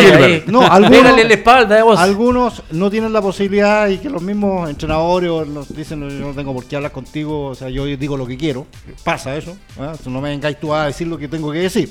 no, 0.49 0.63
No, 0.63 0.67
algunos, 0.67 1.17
la 1.17 1.33
espalda, 1.33 1.79
eh, 1.79 1.83
vos. 1.83 1.97
algunos 1.97 2.63
no 2.73 2.91
tienen 2.91 3.13
la 3.13 3.23
posibilidad 3.23 3.89
y 3.89 3.99
que 3.99 4.11
los 4.11 4.21
mismos 4.21 4.69
entrenadores 4.69 5.31
o 5.31 5.45
nos 5.45 5.73
dicen 5.73 6.01
yo 6.01 6.27
no 6.27 6.33
tengo 6.33 6.53
por 6.53 6.65
qué 6.65 6.75
hablar 6.75 6.91
contigo, 6.91 7.47
o 7.51 7.55
sea, 7.55 7.69
yo 7.69 7.85
digo 7.87 8.17
lo 8.17 8.27
que 8.27 8.37
quiero. 8.37 8.67
Pasa 9.05 9.37
eso, 9.37 9.57
¿ah? 9.79 9.93
no 10.07 10.21
me 10.21 10.31
vengáis 10.31 10.59
tú 10.59 10.75
a 10.75 10.87
decir 10.87 11.07
lo 11.07 11.17
que 11.17 11.29
tengo 11.29 11.53
que 11.53 11.59
decir. 11.61 11.89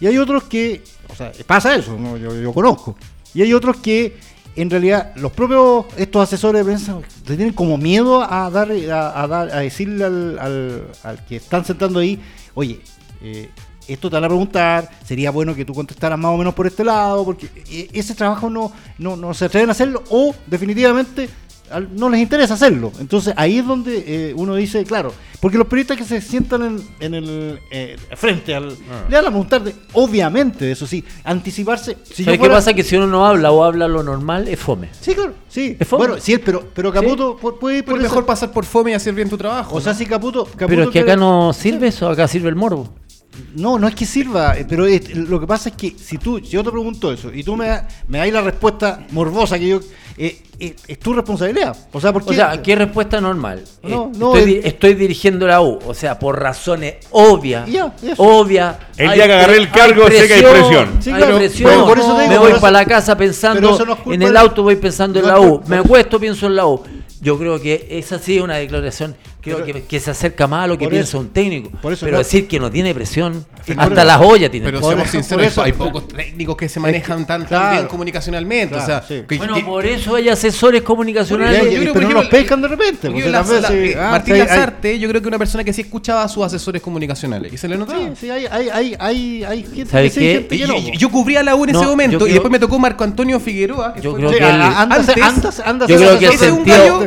Y 0.00 0.06
hay 0.06 0.18
otros 0.18 0.44
que, 0.44 0.84
o 1.08 1.16
sea, 1.16 1.32
pasa 1.44 1.74
eso, 1.74 1.96
¿no? 1.98 2.16
yo, 2.16 2.32
yo 2.40 2.52
conozco. 2.52 2.96
Y 3.34 3.42
hay 3.42 3.52
otros 3.52 3.78
que 3.78 4.16
en 4.56 4.70
realidad 4.70 5.12
los 5.16 5.32
propios 5.32 5.86
estos 5.96 6.22
asesores 6.22 6.60
de 6.60 6.64
prensa 6.64 6.98
tienen 7.24 7.52
como 7.52 7.78
miedo 7.78 8.22
a 8.22 8.50
dar 8.50 8.70
a, 8.70 9.26
dar 9.26 9.50
a 9.50 9.58
decirle 9.60 10.04
al, 10.04 11.24
que 11.28 11.36
están 11.36 11.64
sentando 11.64 12.00
ahí, 12.00 12.20
oye, 12.54 12.80
eh, 13.22 13.50
esto 13.86 14.08
te 14.08 14.16
van 14.16 14.24
a 14.24 14.28
preguntar, 14.28 14.90
sería 15.04 15.30
bueno 15.30 15.54
que 15.54 15.64
tú 15.64 15.74
contestaras 15.74 16.18
más 16.18 16.32
o 16.32 16.36
menos 16.36 16.54
por 16.54 16.66
este 16.66 16.84
lado, 16.84 17.24
porque 17.24 17.48
eh, 17.70 17.88
ese 17.92 18.14
trabajo 18.14 18.48
no, 18.48 18.72
no, 18.98 19.16
no 19.16 19.34
se 19.34 19.46
atreven 19.46 19.68
a 19.68 19.72
hacerlo 19.72 20.02
o 20.10 20.34
definitivamente 20.46 21.28
no 21.96 22.08
les 22.08 22.20
interesa 22.20 22.54
hacerlo. 22.54 22.92
Entonces 23.00 23.34
ahí 23.36 23.58
es 23.58 23.66
donde 23.66 24.04
eh, 24.06 24.32
uno 24.36 24.54
dice, 24.56 24.84
claro, 24.84 25.12
porque 25.40 25.56
los 25.56 25.66
periodistas 25.66 25.96
que 25.96 26.04
se 26.04 26.20
sientan 26.20 26.62
en, 26.62 26.82
en 27.00 27.14
el 27.14 27.60
eh, 27.70 27.96
frente 28.16 28.54
al... 28.54 28.68
Le 29.08 29.16
van 29.16 29.24
a 29.26 29.28
preguntar, 29.30 29.62
de, 29.64 29.74
obviamente, 29.94 30.70
eso 30.70 30.86
sí, 30.86 31.04
anticiparse. 31.24 31.96
Si 32.04 32.24
¿Sabes 32.24 32.38
qué 32.38 32.44
fuera- 32.44 32.54
pasa? 32.56 32.74
Que 32.74 32.82
si 32.82 32.96
uno 32.96 33.06
no 33.06 33.24
habla 33.26 33.50
o 33.52 33.62
habla 33.64 33.88
lo 33.88 34.02
normal, 34.02 34.48
es 34.48 34.58
fome. 34.58 34.88
Sí, 35.00 35.14
claro, 35.14 35.34
sí. 35.48 35.76
Es 35.78 35.86
fome. 35.88 36.06
Bueno, 36.06 36.20
sí, 36.20 36.36
pero, 36.38 36.64
pero 36.74 36.92
Caputo 36.92 37.38
pu- 37.38 37.58
puede 37.58 37.82
Pero 37.82 37.96
mejor 37.96 38.26
pasar 38.26 38.50
por 38.52 38.64
fome 38.64 38.90
y 38.90 38.94
hacer 38.94 39.14
bien 39.14 39.30
tu 39.30 39.38
trabajo. 39.38 39.76
O 39.76 39.80
sea, 39.80 39.94
si 39.94 40.04
Caputo... 40.06 40.44
Caputo 40.44 40.66
Pero 40.66 40.82
es 40.82 40.88
que 40.88 40.92
quiere- 40.92 41.12
acá 41.12 41.20
no 41.20 41.52
sirve 41.52 41.88
eso, 41.88 42.08
acá 42.08 42.26
sirve 42.28 42.48
el 42.48 42.56
morbo. 42.56 42.88
No, 43.54 43.78
no 43.78 43.88
es 43.88 43.94
que 43.94 44.04
sirva, 44.04 44.58
eh, 44.58 44.66
pero 44.68 44.84
es- 44.86 45.14
lo 45.16 45.40
que 45.40 45.46
pasa 45.46 45.70
es 45.70 45.76
que 45.76 45.94
si 45.96 46.18
tú, 46.18 46.38
si 46.40 46.48
yo 46.48 46.62
te 46.64 46.70
pregunto 46.70 47.10
eso 47.12 47.32
y 47.32 47.42
tú 47.42 47.56
me, 47.56 47.66
me 48.08 48.18
das 48.18 48.30
la 48.32 48.42
respuesta 48.42 49.06
morbosa 49.12 49.58
que 49.58 49.68
yo, 49.68 49.80
eh, 50.22 50.42
eh, 50.60 50.76
es 50.88 50.98
tu 50.98 51.14
responsabilidad. 51.14 51.74
O 51.92 52.00
sea, 52.00 52.12
porque 52.12 52.30
O 52.30 52.32
sea, 52.34 52.60
¿qué 52.62 52.76
respuesta 52.76 53.20
normal? 53.20 53.64
No, 53.82 54.10
Eh, 54.14 54.18
no, 54.18 54.34
estoy, 54.36 54.40
es- 54.40 54.62
di- 54.62 54.68
estoy 54.68 54.94
dirigiendo 54.94 55.46
la 55.46 55.62
U, 55.62 55.78
o 55.86 55.94
sea, 55.94 56.18
por 56.18 56.38
razones 56.38 56.96
obvias. 57.10 57.66
Obvias. 58.18 58.76
El 58.96 59.12
día 59.12 59.26
que 59.26 59.32
agarré 59.32 59.56
el 59.56 59.70
cargo, 59.70 60.06
sé 60.08 60.28
que 60.28 60.34
hay 60.34 60.42
presión. 60.42 60.98
Sí, 61.00 61.10
hay 61.10 61.22
presión. 61.32 61.70
pero 61.70 61.86
por 61.86 61.98
eso 61.98 62.14
te 62.16 62.22
digo, 62.22 62.32
me 62.34 62.38
voy 62.38 62.52
para 62.60 62.72
la 62.72 62.84
casa 62.84 63.16
pensando 63.16 63.78
no 64.06 64.12
en 64.12 64.22
el 64.22 64.36
auto, 64.36 64.62
voy 64.62 64.76
pensando 64.76 65.18
en 65.20 65.26
no 65.26 65.32
la 65.32 65.40
U. 65.40 65.62
Me 65.66 65.76
acuesto, 65.78 66.20
pienso 66.20 66.46
en 66.46 66.56
la 66.56 66.66
U. 66.66 66.82
Yo 67.22 67.38
creo 67.38 67.60
que 67.60 67.86
esa 67.90 68.18
sí 68.18 68.36
es 68.36 68.42
una 68.42 68.56
declaración 68.56 69.14
creo 69.40 69.58
Pero- 69.64 69.72
que, 69.74 69.82
que 69.84 70.00
se 70.00 70.10
acerca 70.10 70.46
más 70.46 70.64
a 70.64 70.66
lo 70.66 70.76
que 70.78 70.88
piensa 70.88 71.18
un 71.18 71.28
técnico. 71.30 71.70
por 71.80 71.92
eso 71.92 72.04
pero 72.06 72.16
no- 72.16 72.22
decir 72.22 72.46
que 72.46 72.58
no 72.60 72.70
tiene 72.70 72.94
presión, 72.94 73.44
hasta 73.58 73.84
eso- 73.84 74.04
las 74.04 74.20
ollas 74.20 74.50
tiene 74.50 74.66
Pero 74.66 74.82
seamos 74.82 75.08
sinceros, 75.10 75.46
eso- 75.46 75.62
hay 75.62 75.72
pocos 75.72 76.08
técnicos 76.08 76.56
que 76.56 76.68
se 76.68 76.78
manejan 76.80 77.26
tan, 77.26 77.40
tan 77.40 77.48
Claro. 77.48 77.76
bien 77.76 77.86
comunicacionalmente. 77.88 78.74
Claro, 78.74 78.82
o 78.84 78.86
sea, 78.86 79.02
sí. 79.06 79.22
que- 79.28 79.38
Bueno, 79.38 79.54
que- 79.54 79.62
por 79.62 79.84
eso 79.86 80.14
hay 80.14 80.28
asesores 80.28 80.82
comunicacionales. 80.82 81.58
Ya, 81.58 81.64
yo 81.64 81.70
ya, 81.70 81.78
creo, 81.80 81.80
pero 81.80 81.92
por 81.94 82.02
no 82.02 82.08
ejemplo, 82.08 82.20
los 82.22 82.30
pescan 82.30 82.62
de 82.62 82.68
repente. 82.68 83.10
Porque 83.10 83.30
la- 83.30 83.42
la- 83.42 83.68
sí, 83.68 83.74
eh, 83.74 83.96
ah, 83.98 84.10
Martín 84.10 84.34
sí, 84.34 84.40
hay- 84.40 84.46
Lazarte, 84.46 84.98
yo 84.98 85.08
creo 85.08 85.22
que 85.22 85.28
una 85.28 85.38
persona 85.38 85.64
que 85.64 85.72
sí 85.72 85.80
escuchaba 85.82 86.22
a 86.22 86.28
sus 86.28 86.44
asesores 86.44 86.82
comunicacionales. 86.82 87.52
Y 87.52 87.56
se 87.56 87.68
le 87.68 87.76
notaba. 87.78 87.98
Sí, 88.00 88.06
sí, 88.20 88.30
hay, 88.30 88.46
hay, 88.46 88.68
hay, 88.68 88.96
hay, 88.98 89.44
hay 89.44 89.62
gente 89.64 90.10
gente 90.10 90.54
Y- 90.56 90.90
que 90.90 90.96
yo 90.98 91.10
cubría 91.10 91.42
la 91.42 91.54
U 91.56 91.64
en 91.64 91.72
No, 91.72 91.78
ese 91.78 91.84
yo 91.86 91.90
momento 91.90 92.26
y 92.26 92.32
después 92.32 92.50
me 92.50 92.58
tocó 92.58 92.78
Marco 92.78 93.04
Antonio 93.04 93.38
Figueroa. 93.40 93.94
Yo 94.00 94.14
creo 94.14 94.30
que 94.30 94.42
antes- 94.44 95.06
Yo 95.88 95.96
creo 95.96 96.18
que 96.18 96.26
el 96.26 96.32
ese 96.32 96.46
es 96.46 96.52
un 96.52 96.56
sentido, 96.64 96.98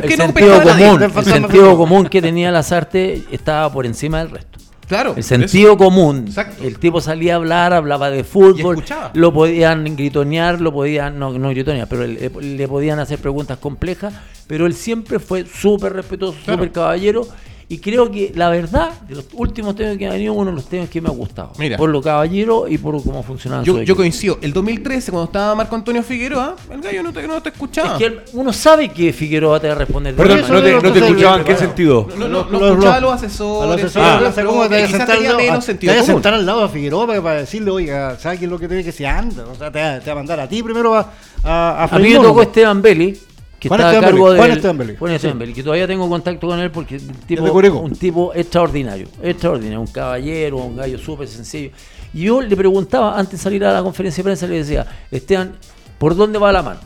común, 0.62 1.02
el 1.02 1.24
sentido 1.24 1.76
común 1.76 2.06
que 2.06 2.20
tenía 2.24 2.50
Lazarte 2.50 3.22
estaba 3.30 3.72
por 3.72 3.86
encima 3.86 4.18
del 4.18 4.30
resto. 4.30 4.58
Claro. 4.86 5.14
El 5.16 5.24
sentido 5.24 5.78
común. 5.78 6.24
Exacto. 6.26 6.62
El 6.62 6.78
tipo 6.78 7.00
salía 7.00 7.32
a 7.32 7.36
hablar, 7.36 7.72
hablaba 7.72 8.10
de 8.10 8.22
fútbol, 8.22 8.84
lo 9.14 9.32
podían 9.32 9.96
gritonear, 9.96 10.60
lo 10.60 10.72
podían, 10.72 11.18
no, 11.18 11.32
no 11.38 11.48
gritonear, 11.50 11.88
pero 11.88 12.06
le, 12.06 12.28
le 12.28 12.68
podían 12.68 12.98
hacer 12.98 13.18
preguntas 13.18 13.56
complejas, 13.56 14.12
pero 14.46 14.66
él 14.66 14.74
siempre 14.74 15.18
fue 15.20 15.46
súper 15.46 15.94
respetuoso, 15.94 16.36
Claro. 16.44 16.58
súper 16.58 16.72
caballero. 16.72 17.26
Y 17.68 17.78
creo 17.78 18.10
que 18.10 18.32
la 18.34 18.50
verdad, 18.50 18.90
de 19.08 19.14
los 19.16 19.24
últimos 19.32 19.74
temas 19.74 19.96
que 19.96 20.06
ha 20.06 20.12
venido, 20.12 20.34
uno 20.34 20.50
de 20.50 20.56
los 20.56 20.66
temas 20.66 20.88
que 20.90 21.00
me 21.00 21.08
ha 21.08 21.12
gustado. 21.12 21.52
Mira. 21.58 21.76
Por 21.78 21.88
lo 21.90 22.02
caballero 22.02 22.66
y 22.68 22.76
por 22.78 23.02
cómo 23.02 23.22
funcionaba 23.22 23.64
su 23.64 23.78
Yo, 23.78 23.82
yo 23.82 23.96
coincido. 23.96 24.38
El 24.42 24.52
2013, 24.52 25.10
cuando 25.10 25.26
estaba 25.26 25.54
Marco 25.54 25.74
Antonio 25.74 26.02
Figueroa, 26.02 26.56
el 26.70 26.80
gallo 26.82 27.02
no 27.02 27.12
te, 27.12 27.26
no 27.26 27.42
te 27.42 27.48
escuchaba. 27.48 27.92
Es 27.92 27.98
que 27.98 28.04
él- 28.06 28.20
uno 28.34 28.52
sabe 28.52 28.90
que 28.90 29.12
Figueroa 29.12 29.60
te 29.60 29.68
va 29.68 29.74
a 29.74 29.78
responder. 29.78 30.14
de 30.14 30.22
Perdón, 30.22 30.38
eso 30.40 30.52
no 30.52 30.62
te, 30.62 30.72
no 30.72 30.92
te 30.92 30.98
escuchaba 30.98 31.38
en 31.38 31.44
qué 31.44 31.56
sentido. 31.56 32.08
no, 32.16 32.28
no, 32.28 32.44
no, 32.50 32.68
escuchaba 32.68 32.96
a 32.96 33.00
los 33.00 33.12
asesores. 33.14 33.62
A 33.62 33.66
los 33.66 33.76
asesores, 33.76 34.08
pero- 34.08 34.16
o 34.16 34.20
sea, 34.20 34.34
pero 34.34 34.48
¿cómo 34.50 34.62
te 34.68 34.68
vas 34.68 34.82
a 34.82 34.86
quizás 34.86 34.90
sentar 34.98 35.10
al 35.10 35.16
tenía 35.16 35.30
lado- 35.32 35.40
ah, 35.40 36.64
a 36.64 36.66
de 36.66 36.68
Figueroa 36.68 37.06
para, 37.06 37.22
para 37.22 37.38
decirle, 37.40 37.70
oiga, 37.70 38.16
¿sabes 38.18 38.38
qué 38.38 38.44
es 38.44 38.50
lo 38.50 38.58
que 38.58 38.68
tiene 38.68 38.84
que 38.84 38.92
se 38.92 39.06
anda? 39.06 39.44
O 39.50 39.54
sea, 39.54 39.70
te 39.70 39.80
va, 39.80 39.98
te 40.00 40.06
va 40.06 40.12
a 40.12 40.16
mandar 40.16 40.40
a 40.40 40.48
ti 40.48 40.62
primero 40.62 40.94
a, 40.94 41.10
a, 41.42 41.84
A 41.90 41.98
mí 41.98 42.10
me 42.10 42.18
tocó 42.20 42.42
Esteban 42.42 42.80
Belli, 42.82 43.18
que 43.64 43.68
Juan 43.70 43.80
está 43.80 43.98
a 43.98 44.00
cargo 44.02 44.30
de 44.30 44.38
Juan 44.38 44.50
Esteban 44.50 44.76
Belli. 44.76 44.96
Juan 44.96 45.18
Sí. 45.18 45.52
Que 45.54 45.62
todavía 45.62 45.86
tengo 45.86 46.06
contacto 46.06 46.46
con 46.46 46.60
él 46.60 46.70
porque 46.70 46.96
es 46.96 47.04
un 47.08 47.92
tipo, 47.96 48.30
un 48.30 48.36
extraordinario, 48.36 49.08
extraordinario, 49.22 49.80
un 49.80 49.86
caballero, 49.86 50.58
un 50.58 50.76
gallo 50.76 50.98
súper 50.98 51.28
sencillo. 51.28 51.70
Y 52.12 52.24
yo 52.24 52.42
le 52.42 52.54
preguntaba, 52.56 53.18
antes 53.18 53.38
de 53.38 53.42
salir 53.42 53.64
a 53.64 53.72
la 53.72 53.82
conferencia 53.82 54.22
de 54.22 54.24
prensa, 54.24 54.46
le 54.46 54.56
decía, 54.56 54.86
Esteban, 55.10 55.56
¿por 55.96 56.14
dónde 56.14 56.38
va 56.38 56.52
la 56.52 56.62
mano? 56.62 56.80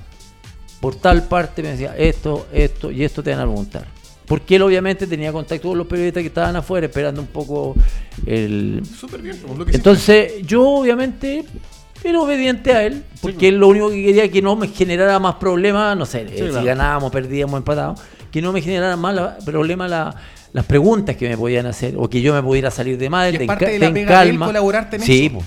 Por 0.80 0.94
tal 0.94 1.24
parte 1.24 1.64
me 1.64 1.70
decía, 1.70 1.96
esto, 1.96 2.46
esto 2.52 2.92
y 2.92 3.02
esto 3.02 3.24
te 3.24 3.30
van 3.30 3.40
a 3.40 3.42
preguntar. 3.42 3.84
Porque 4.24 4.54
él 4.54 4.62
obviamente 4.62 5.08
tenía 5.08 5.32
contacto 5.32 5.68
con 5.68 5.78
los 5.78 5.88
periodistas 5.88 6.20
que 6.20 6.28
estaban 6.28 6.54
afuera 6.54 6.86
esperando 6.86 7.20
un 7.20 7.26
poco 7.26 7.74
el, 8.24 8.82
Súper 8.84 9.20
bien, 9.20 9.42
lo 9.56 9.64
que 9.64 9.74
entonces, 9.74 10.46
yo 10.46 10.62
obviamente 10.62 11.44
era 12.04 12.20
obediente 12.20 12.72
a 12.72 12.84
él, 12.84 13.02
porque 13.20 13.48
él 13.48 13.56
lo 13.56 13.68
único 13.68 13.90
que 13.90 14.02
quería 14.02 14.30
que 14.30 14.40
no 14.42 14.56
me 14.56 14.68
generara 14.68 15.18
más 15.18 15.34
problemas, 15.36 15.96
no 15.96 16.06
sé, 16.06 16.22
eh, 16.30 16.50
si 16.52 16.64
ganábamos, 16.64 17.10
perdíamos, 17.10 17.58
empatábamos, 17.58 18.00
que 18.30 18.40
no 18.42 18.52
me 18.52 18.60
generara 18.62 18.96
más 18.96 19.14
la- 19.14 19.38
problemas 19.38 19.90
la- 19.90 20.14
las 20.52 20.64
preguntas 20.64 21.16
que 21.16 21.28
me 21.28 21.36
podían 21.36 21.66
hacer, 21.66 21.94
o 21.98 22.08
que 22.08 22.20
yo 22.22 22.32
me 22.34 22.42
pudiera 22.42 22.70
salir 22.70 22.96
de 22.98 23.10
madre, 23.10 23.34
Y 23.34 23.38
ten 23.38 23.46
parte 23.46 23.66
de 23.70 23.78
la 23.78 23.86
ten 23.86 23.94
pega 23.94 24.20
de 24.20 24.22
él 24.24 24.30
calma. 24.30 24.46
colaborarte 24.46 24.96
en 24.96 25.02
sí, 25.02 25.26
eso. 25.26 25.38
po. 25.38 25.44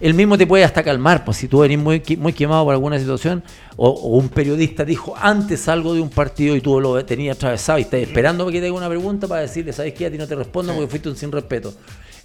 Él 0.00 0.14
mismo 0.14 0.38
te 0.38 0.46
puede 0.46 0.62
hasta 0.62 0.84
calmar, 0.84 1.24
pues 1.24 1.38
si 1.38 1.48
tú 1.48 1.58
venís 1.58 1.76
muy, 1.78 2.00
muy 2.18 2.32
quemado 2.32 2.64
por 2.64 2.72
alguna 2.72 2.98
situación, 3.00 3.42
o, 3.76 3.88
o 3.88 4.16
un 4.16 4.28
periodista 4.28 4.84
dijo 4.84 5.12
antes 5.20 5.68
algo 5.68 5.92
de 5.92 6.00
un 6.00 6.08
partido 6.08 6.54
y 6.54 6.60
tú 6.60 6.80
lo 6.80 7.04
tenías 7.04 7.36
atravesado 7.36 7.80
y 7.80 7.82
estás 7.82 8.00
esperando 8.00 8.46
que 8.46 8.60
te 8.60 8.66
haga 8.66 8.76
una 8.76 8.88
pregunta 8.88 9.26
para 9.26 9.40
decirle, 9.40 9.72
¿sabes 9.72 9.94
qué? 9.94 10.06
A 10.06 10.10
ti 10.10 10.16
no 10.16 10.28
te 10.28 10.36
respondo 10.36 10.72
porque 10.72 10.86
fuiste 10.88 11.08
un 11.08 11.16
sin 11.16 11.32
respeto. 11.32 11.74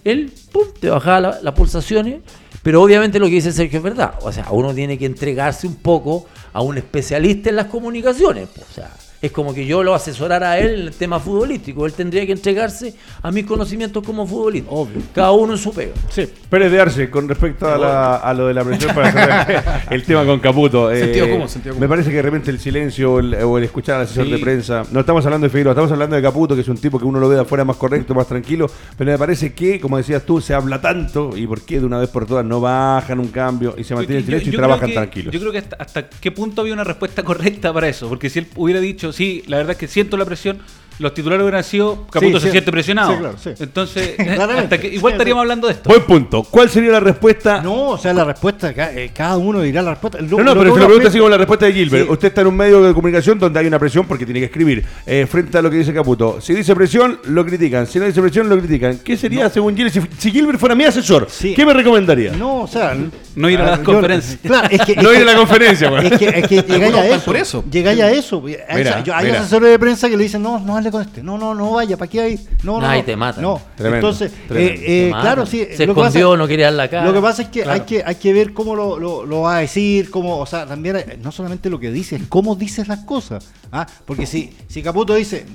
Él, 0.04 0.32
pum, 0.52 0.62
te 0.78 0.88
bajaba 0.88 1.20
la- 1.20 1.38
las 1.42 1.54
pulsaciones, 1.54 2.18
pero 2.64 2.82
obviamente 2.82 3.18
lo 3.18 3.26
que 3.26 3.32
dice 3.32 3.52
Sergio 3.52 3.76
es 3.76 3.82
verdad. 3.84 4.14
O 4.22 4.32
sea, 4.32 4.46
uno 4.50 4.74
tiene 4.74 4.96
que 4.96 5.04
entregarse 5.04 5.66
un 5.66 5.76
poco 5.76 6.24
a 6.54 6.62
un 6.62 6.78
especialista 6.78 7.50
en 7.50 7.56
las 7.56 7.66
comunicaciones. 7.66 8.48
O 8.58 8.74
sea, 8.74 8.90
es 9.26 9.32
como 9.32 9.54
que 9.54 9.64
yo 9.66 9.82
lo 9.82 9.94
asesorara 9.94 10.52
a 10.52 10.58
él 10.58 10.74
en 10.74 10.80
el 10.88 10.92
tema 10.92 11.18
futbolístico. 11.20 11.86
Él 11.86 11.92
tendría 11.92 12.24
que 12.26 12.32
entregarse 12.32 12.94
a 13.22 13.30
mis 13.30 13.44
conocimientos 13.46 14.02
como 14.04 14.26
futbolista. 14.26 14.70
Obvio. 14.70 15.00
Cada 15.14 15.32
uno 15.32 15.52
en 15.52 15.58
su 15.58 15.72
pega. 15.72 15.92
Sí. 16.10 16.28
Pérez 16.50 16.70
de 16.72 16.80
Arce, 16.80 17.10
con 17.10 17.28
respecto 17.28 17.66
a, 17.66 17.78
la- 17.78 18.16
a 18.16 18.34
lo 18.34 18.46
de 18.48 18.54
la 18.54 18.64
presión 18.64 18.94
para 18.94 19.12
cerrar 19.12 19.84
el 19.90 20.02
tema 20.04 20.24
con 20.24 20.40
Caputo. 20.40 20.90
eh, 20.92 21.00
Sentido 21.00 21.28
común, 21.30 21.48
sentido 21.48 21.74
común. 21.74 21.80
Me 21.80 21.88
parece 21.88 22.10
que 22.10 22.16
de 22.16 22.22
repente 22.22 22.50
el 22.50 22.58
silencio 22.60 23.14
o 23.14 23.18
el, 23.20 23.34
o 23.34 23.58
el 23.58 23.64
escuchar 23.64 23.96
al 23.96 24.02
asesor 24.02 24.24
Sí. 24.26 24.30
de 24.32 24.38
prensa. 24.38 24.82
No 24.92 25.00
estamos 25.00 25.24
hablando 25.24 25.44
de 25.46 25.50
Figueroa, 25.50 25.72
estamos 25.72 25.90
hablando 25.92 26.16
de 26.16 26.22
Caputo, 26.22 26.54
que 26.54 26.60
es 26.60 26.68
un 26.68 26.76
tipo 26.78 26.98
que 26.98 27.04
uno 27.04 27.18
lo 27.18 27.28
ve 27.28 27.36
de 27.36 27.42
afuera 27.42 27.64
más 27.64 27.76
correcto, 27.76 28.14
más 28.14 28.26
tranquilo. 28.26 28.70
Pero 28.96 29.10
me 29.12 29.18
parece 29.18 29.52
que, 29.54 29.80
como 29.80 29.96
decías 29.96 30.22
tú, 30.24 30.40
se 30.40 30.54
habla 30.54 30.80
tanto. 30.80 31.36
¿Y 31.36 31.46
por 31.46 31.62
qué 31.62 31.80
de 31.80 31.86
una 31.86 31.98
vez 31.98 32.08
por 32.10 32.26
todas 32.26 32.44
no 32.44 32.60
bajan 32.60 33.18
un 33.20 33.28
cambio 33.28 33.74
y 33.78 33.84
se 33.84 33.94
mantiene 33.94 34.18
el 34.20 34.24
silencio 34.24 34.52
yo 34.52 34.56
y 34.56 34.58
trabajan 34.58 34.88
que- 34.88 34.94
tranquilos? 34.94 35.32
Yo 35.34 35.40
creo 35.40 35.52
que 35.52 35.58
hasta, 35.58 35.76
hasta 35.76 36.08
qué 36.08 36.30
punto 36.30 36.60
había 36.60 36.74
una 36.74 36.84
respuesta 36.84 37.22
correcta 37.24 37.72
para 37.72 37.88
eso. 37.88 38.08
Porque 38.08 38.28
si 38.30 38.40
él 38.40 38.46
hubiera 38.56 38.80
dicho, 38.80 39.12
sí, 39.14 39.42
la 39.46 39.58
verdad 39.58 39.72
es 39.72 39.78
que 39.78 39.88
siento 39.88 40.16
la 40.16 40.24
presión, 40.24 40.58
los 40.98 41.12
titulares 41.14 41.42
hubieran 41.44 41.64
sido 41.64 42.06
Caputo 42.10 42.38
Sí, 42.38 42.42
se 42.42 42.46
sí. 42.48 42.50
siente 42.52 42.70
presionado. 42.72 43.12
Sí, 43.12 43.18
claro, 43.18 43.34
sí. 43.42 43.50
Entonces, 43.58 44.10
Claramente. 44.16 44.62
hasta 44.62 44.78
que- 44.78 44.88
igual 44.88 45.12
Sí, 45.12 45.14
estaríamos 45.16 45.40
sí. 45.40 45.44
hablando 45.44 45.66
de 45.68 45.72
esto. 45.74 45.88
Buen 45.88 46.02
punto. 46.02 46.42
¿Cuál 46.44 46.70
sería 46.70 46.90
la 46.92 47.00
respuesta? 47.00 47.60
No, 47.62 47.74
No, 47.74 47.88
o 47.90 47.98
sea, 47.98 48.12
la 48.12 48.24
respuesta, 48.24 48.72
eh, 48.76 49.10
cada 49.14 49.36
uno 49.36 49.60
dirá 49.60 49.82
la 49.82 49.90
respuesta. 49.90 50.20
Lo- 50.20 50.38
no, 50.38 50.44
lo 50.44 50.52
pero 50.54 50.64
lo 50.64 50.74
uno 50.74 50.84
pregunta 50.86 51.08
así 51.08 51.18
como 51.18 51.28
la 51.30 51.38
respuesta 51.38 51.66
de 51.66 51.72
Gilbert. 51.72 52.04
Sí. 52.06 52.12
Usted 52.12 52.28
está 52.28 52.40
en 52.42 52.46
un 52.46 52.56
medio 52.56 52.82
de 52.82 52.94
comunicación 52.94 53.38
donde 53.38 53.58
hay 53.60 53.66
una 53.66 53.78
presión 53.78 54.06
porque 54.06 54.24
tiene 54.24 54.40
que 54.40 54.46
escribir. 54.46 54.84
Eh, 55.06 55.26
frente 55.28 55.58
a 55.58 55.62
lo 55.62 55.70
que 55.70 55.76
dice 55.78 55.92
Caputo. 55.92 56.40
Si 56.40 56.54
dice 56.54 56.74
presión, 56.74 57.18
lo 57.24 57.44
critican. 57.44 57.86
Si 57.86 57.98
no 57.98 58.04
dice 58.06 58.20
presión, 58.22 58.48
lo 58.48 58.56
critican. 58.58 58.98
¿Qué 58.98 59.16
sería, 59.16 59.50
según 59.50 59.74
Gilbert, 59.76 59.94
si, 59.94 60.00
si 60.18 60.30
Gilbert 60.30 60.58
fuera 60.58 60.74
mi 60.74 60.84
asesor? 60.84 61.26
Sí. 61.30 61.54
¿Qué 61.54 61.66
me 61.66 61.72
recomendaría? 61.74 62.32
No, 62.32 62.62
o 62.62 62.66
sea. 62.68 62.96
No 63.36 63.50
ir 63.50 63.58
a 63.60 63.64
las 63.64 63.78
yo- 63.80 63.84
conferencias. 63.84 64.38
Claro, 64.42 64.68
es 64.70 64.80
que. 64.82 64.94
No 65.02 65.12
ir 65.12 65.22
a 65.22 65.24
la 65.24 65.34
conferencia, 65.36 65.90
güey. 65.90 66.06
Es 66.06 66.18
que, 66.18 66.26
es 66.28 66.46
que 66.46 66.62
llegáis 66.62 66.94
a 66.94 67.06
eso. 67.08 67.24
por 67.24 67.36
eso. 67.36 67.64
Llegáis 67.70 68.00
a 68.00 68.10
eso. 68.12 68.40
Mira, 68.40 69.02
yo- 69.02 69.14
hay 69.14 69.26
mira. 69.26 69.40
asesores 69.40 69.70
de 69.70 69.78
prensa 69.78 70.08
que 70.08 70.16
le 70.16 70.22
dicen, 70.22 70.40
no, 70.42 70.60
no 70.60 70.76
con 70.90 71.02
este. 71.02 71.22
No, 71.22 71.36
no, 71.38 71.54
no 71.54 71.72
vaya, 71.72 71.96
¿para 71.96 72.10
qué 72.10 72.20
hay? 72.20 72.48
No, 72.62 72.80
no. 72.80 72.86
Ay, 72.86 73.00
no. 73.00 73.04
te 73.06 73.16
matan. 73.16 73.42
No. 73.42 73.60
Tremendo, 73.76 74.08
Entonces, 74.08 74.32
tremendo. 74.48 74.80
eh, 74.82 75.08
eh, 75.08 75.10
claro, 75.20 75.46
sí. 75.46 75.66
Se 75.74 75.86
lo 75.86 75.94
que 75.94 76.00
pasa- 76.00 76.18
escondió, 76.18 76.36
no 76.36 76.46
quería 76.46 76.66
dar 76.66 76.74
la 76.74 76.88
cara. 76.88 77.04
Lo 77.06 77.12
que 77.12 77.20
pasa 77.20 77.42
es 77.42 77.48
que, 77.48 77.64
hay, 77.64 77.80
que 77.80 78.02
hay 78.04 78.14
que 78.16 78.32
ver 78.32 78.52
cómo 78.52 78.74
lo, 78.74 78.98
lo- 78.98 79.24
lo 79.26 79.40
va 79.42 79.56
a 79.56 79.60
decir, 79.60 80.10
cómo, 80.10 80.38
o 80.38 80.46
sea, 80.46 80.66
también 80.66 80.96
hay- 80.96 81.18
no 81.22 81.32
solamente 81.32 81.68
lo 81.70 81.78
que 81.80 81.90
dice, 81.90 82.16
es 82.16 82.22
cómo 82.28 82.54
dices 82.56 82.88
las 82.88 83.00
cosas. 83.00 83.46
¿ah? 83.72 83.86
Porque 84.04 84.26
si, 84.26 84.52
si 84.68 84.82
Caputo 84.82 85.14
dice, 85.14 85.46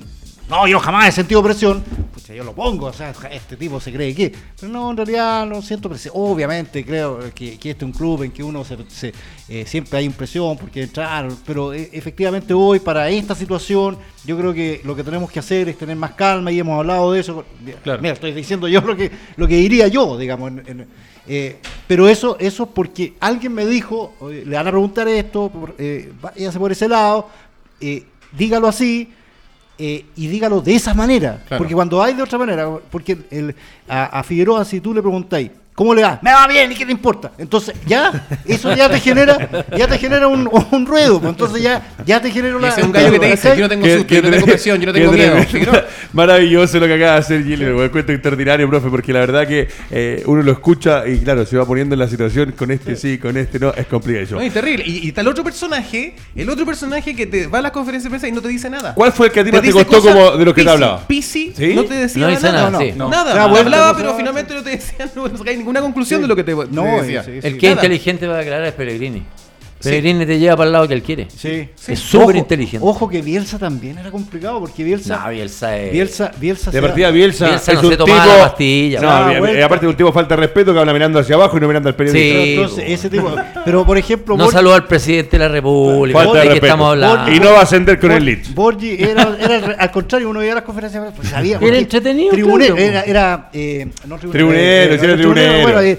no, 0.50 0.66
yo 0.66 0.80
jamás 0.80 1.08
he 1.08 1.12
sentido 1.12 1.42
presión, 1.42 1.82
pues 2.12 2.26
yo 2.26 2.42
lo 2.42 2.52
pongo, 2.52 2.86
o 2.86 2.92
sea, 2.92 3.14
este 3.30 3.56
tipo 3.56 3.80
se 3.80 3.92
cree 3.92 4.12
que. 4.14 4.32
Pero 4.60 4.72
no, 4.72 4.90
en 4.90 4.96
realidad 4.96 5.46
no 5.46 5.62
siento 5.62 5.88
presión. 5.88 6.12
Obviamente 6.16 6.84
creo 6.84 7.20
que, 7.34 7.56
que 7.56 7.70
este 7.70 7.84
es 7.84 7.90
un 7.90 7.92
club 7.92 8.24
en 8.24 8.32
que 8.32 8.42
uno 8.42 8.64
se, 8.64 8.76
se, 8.88 9.12
eh, 9.48 9.64
siempre 9.66 9.98
hay 10.00 10.04
impresión 10.06 10.56
porque 10.58 10.82
entrar, 10.82 11.28
pero 11.46 11.72
eh, 11.72 11.88
efectivamente 11.92 12.52
hoy 12.52 12.80
para 12.80 13.08
esta 13.08 13.34
situación 13.34 13.96
yo 14.24 14.36
creo 14.36 14.52
que 14.52 14.80
lo 14.84 14.96
que 14.96 15.04
tenemos 15.04 15.30
que 15.30 15.38
hacer 15.38 15.68
es 15.68 15.78
tener 15.78 15.96
más 15.96 16.12
calma 16.12 16.50
y 16.50 16.58
hemos 16.58 16.78
hablado 16.78 17.12
de 17.12 17.20
eso. 17.20 17.44
Claro. 17.84 18.02
Mira, 18.02 18.14
estoy 18.14 18.32
diciendo 18.32 18.66
yo 18.68 18.80
lo 18.80 18.96
que, 18.96 19.10
lo 19.36 19.46
que 19.46 19.56
diría 19.56 19.86
yo, 19.88 20.18
digamos. 20.18 20.50
en- 20.50 20.62
en- 20.66 20.88
eh, 21.28 21.58
pero 21.86 22.08
eso, 22.08 22.36
eso 22.40 22.66
porque 22.66 23.14
alguien 23.20 23.52
me 23.54 23.64
dijo, 23.66 24.14
le 24.28 24.56
van 24.56 24.66
a 24.66 24.70
preguntar 24.70 25.06
esto, 25.06 25.48
por, 25.48 25.76
váyase 26.20 26.58
por 26.58 26.72
ese 26.72 26.88
lado, 26.88 27.28
dígalo 28.32 28.66
así. 28.68 29.12
Eh, 29.80 30.04
y 30.16 30.26
dígalo 30.28 30.60
de 30.60 30.74
esa 30.74 30.92
manera, 30.94 31.42
Claro. 31.48 31.58
porque 31.62 31.74
cuando 31.74 32.02
hay 32.02 32.14
de 32.14 32.22
otra 32.22 32.38
manera, 32.38 32.68
porque 32.90 33.16
el, 33.30 33.54
a, 33.88 34.18
a 34.20 34.22
Figueroa 34.22 34.64
si 34.64 34.80
tú 34.80 34.92
le 34.94 35.00
preguntáis, 35.00 35.50
¿cómo 35.80 35.94
le 35.94 36.02
va? 36.02 36.18
Me 36.20 36.30
va 36.30 36.46
bien, 36.46 36.70
¿y 36.70 36.74
qué 36.74 36.84
te 36.84 36.92
importa? 36.92 37.32
Entonces 37.38 37.74
ya, 37.86 38.26
eso 38.44 38.70
ya 38.74 38.90
te 38.90 39.00
genera, 39.00 39.48
ya 39.74 39.88
te 39.88 39.96
genera 39.96 40.28
un, 40.28 40.46
un 40.72 40.84
ruedo, 40.84 41.18
pues, 41.20 41.30
entonces 41.30 41.62
ya, 41.62 41.82
ya 42.04 42.20
te 42.20 42.30
genera 42.30 42.54
una... 42.54 42.68
es 42.68 42.84
un 42.84 42.92
gallo 42.92 43.12
que 43.12 43.18
te 43.18 43.30
dice, 43.30 43.56
yo 43.56 43.62
no 43.62 43.68
tengo 43.70 43.86
susto, 43.86 44.14
yo 44.14 44.20
no 44.20 44.30
tengo 44.30 44.44
presión, 44.44 44.78
yo 44.78 44.86
no 44.88 44.92
tengo 44.92 45.10
miedo. 45.10 45.36
Maravilloso 46.12 46.78
lo 46.80 46.86
que 46.86 46.92
acaba 46.92 47.12
de 47.12 47.18
hacer 47.20 47.44
Gilbert, 47.44 47.74
güey. 47.74 47.88
Cuento 47.88 48.12
extraordinario, 48.12 48.68
profe, 48.68 48.90
porque 48.90 49.10
la 49.14 49.20
verdad 49.20 49.48
que 49.48 49.68
eh, 49.90 50.22
uno 50.26 50.42
lo 50.42 50.52
escucha 50.52 51.08
y 51.08 51.18
claro, 51.20 51.46
se 51.46 51.56
va 51.56 51.64
poniendo 51.64 51.94
en 51.94 52.00
la 52.00 52.08
situación 52.08 52.52
con 52.52 52.70
este 52.70 52.94
sí, 52.94 53.16
con 53.16 53.38
este 53.38 53.58
no, 53.58 53.72
es 53.72 53.86
complicado. 53.86 54.36
No, 54.36 54.44
y 54.44 54.50
terrible. 54.50 54.84
Y, 54.86 55.06
y 55.06 55.08
está 55.08 55.22
el 55.22 55.28
otro 55.28 55.42
personaje, 55.42 56.14
el 56.36 56.50
otro 56.50 56.66
personaje 56.66 57.16
que 57.16 57.24
te 57.26 57.46
va 57.46 57.60
a 57.60 57.62
las 57.62 57.72
conferencias 57.72 58.04
de 58.04 58.10
prensa 58.10 58.28
y 58.28 58.32
no 58.32 58.42
te 58.42 58.48
dice 58.48 58.68
nada. 58.68 58.94
¿Cuál 58.94 59.12
fue 59.12 59.28
el 59.28 59.32
que 59.32 59.40
a 59.40 59.44
ti 59.44 59.50
más 59.50 59.62
te 59.62 59.68
dice 59.68 59.82
costó 59.86 60.02
como 60.06 60.32
de 60.32 60.44
los 60.44 60.52
que 60.52 60.62
te 60.62 60.70
hablaba? 60.70 61.06
Pisi, 61.06 61.54
¿Sí? 61.56 61.72
no 61.74 61.84
te 61.84 61.94
decía 61.94 62.22
No 62.22 62.28
dice 62.28 62.52
nada. 62.52 62.70
nada. 62.70 62.84
No. 62.96 63.08
Nada, 63.08 63.32
Se 63.32 63.38
da 63.38 63.44
te 63.44 63.50
vuelta, 63.50 63.66
hablaba, 63.66 63.92
no, 63.92 63.96
pero 63.96 64.10
no, 64.10 64.16
finalmente 64.16 64.54
no 64.54 64.62
te 64.62 64.70
decía, 64.70 65.10
no 65.14 65.38
sacáis 65.38 65.69
ninguna 65.72 65.80
conclusión 65.82 66.20
de 66.22 66.28
lo 66.28 66.36
que 66.36 66.44
te, 66.44 66.54
te 66.54 66.66
No, 66.70 66.84
decía. 66.84 67.22
sí, 67.22 67.40
sí. 67.40 67.46
El 67.46 67.58
que 67.58 67.66
es 67.68 67.72
inteligente 67.72 68.26
va 68.26 68.38
a 68.38 68.40
aclarar 68.40 68.66
es 68.66 68.74
Pellegrini. 68.74 69.22
Pellegrini 69.82 70.26
te 70.26 70.38
lleva 70.38 70.56
para 70.56 70.66
el 70.68 70.72
lado 70.72 70.88
que 70.88 70.94
él 70.94 71.02
quiere. 71.02 71.26
Sí. 71.34 71.68
Es 71.88 71.98
súper 71.98 72.28
Ojo- 72.28 72.36
inteligente. 72.38 72.86
Ojo 72.86 73.08
que 73.08 73.22
Bielsa 73.22 73.58
también 73.58 73.98
era 73.98 74.10
complicado, 74.10 74.60
porque 74.60 74.84
Bielsa... 74.84 75.22
No, 75.24 75.30
Bielsa 75.30 75.76
es... 75.76 75.92
Bielsa, 75.92 76.30
Bielsa 76.38 76.70
De 76.70 76.80
partida 76.82 77.06
da- 77.06 77.12
Bielsa, 77.12 77.46
Bielsa 77.48 77.72
es 77.72 77.82
no 77.82 77.88
un 77.88 77.94
se 77.94 77.96
tipo... 78.04 78.08
la 78.16 78.38
pastilla, 78.42 79.00
no, 79.00 79.38
vuelta. 79.40 79.58
eh, 79.58 79.62
aparte 79.64 79.86
un 79.86 79.96
tipo 79.96 80.12
falta 80.12 80.34
de 80.36 80.40
respeto 80.42 80.72
que 80.72 80.78
habla 80.78 80.92
mirando 80.92 81.18
hacia 81.18 81.34
abajo 81.34 81.56
y 81.56 81.60
no 81.60 81.66
mirando 81.68 81.88
al 81.88 81.94
periodista. 81.96 82.28
Pero 82.34 82.44
Sí, 82.44 82.52
entonces, 82.54 82.84
ese 82.88 83.10
tipo... 83.10 83.34
Pero, 83.64 83.86
por 83.86 83.96
ejemplo... 83.98 84.36
No 84.36 84.46
Borgi- 84.48 84.52
saludó 84.52 84.74
al 84.74 84.86
presidente 84.86 85.30
de 85.38 85.38
la 85.38 85.48
República. 85.48 86.18
Falta 86.18 86.32
de 86.34 86.38
¿De 86.38 86.42
qué 86.44 86.48
respeto. 86.50 86.66
estamos 86.66 86.90
hablando? 86.92 87.32
Y 87.32 87.40
no 87.40 87.52
va 87.52 87.58
a 87.60 87.62
ascender 87.62 87.98
con 87.98 88.10
Bor- 88.10 88.16
el 88.18 88.24
Leeds. 88.24 88.54
Borgi 88.54 88.96
era, 89.02 89.36
era 89.40 89.56
al- 89.56 89.76
al 89.78 89.90
contrario, 89.90 90.28
uno 90.28 90.40
veía 90.40 90.54
las 90.54 90.64
conferencias, 90.64 91.12
pues 91.16 91.28
sabía. 91.30 91.58
Era 91.60 91.78
entretenido, 91.78 92.32
Tribunero, 92.32 92.74
claro. 92.76 92.90
era, 92.90 93.02
era 93.04 93.50
eh, 93.52 93.88
no 94.06 94.18
tribunero, 94.18 94.30
Tribunero, 94.32 94.94
eh, 94.94 94.98
sí 94.98 95.04
era 95.04 95.16
tribunero. 95.16 95.62
bueno, 95.62 95.80
eh, 95.80 95.98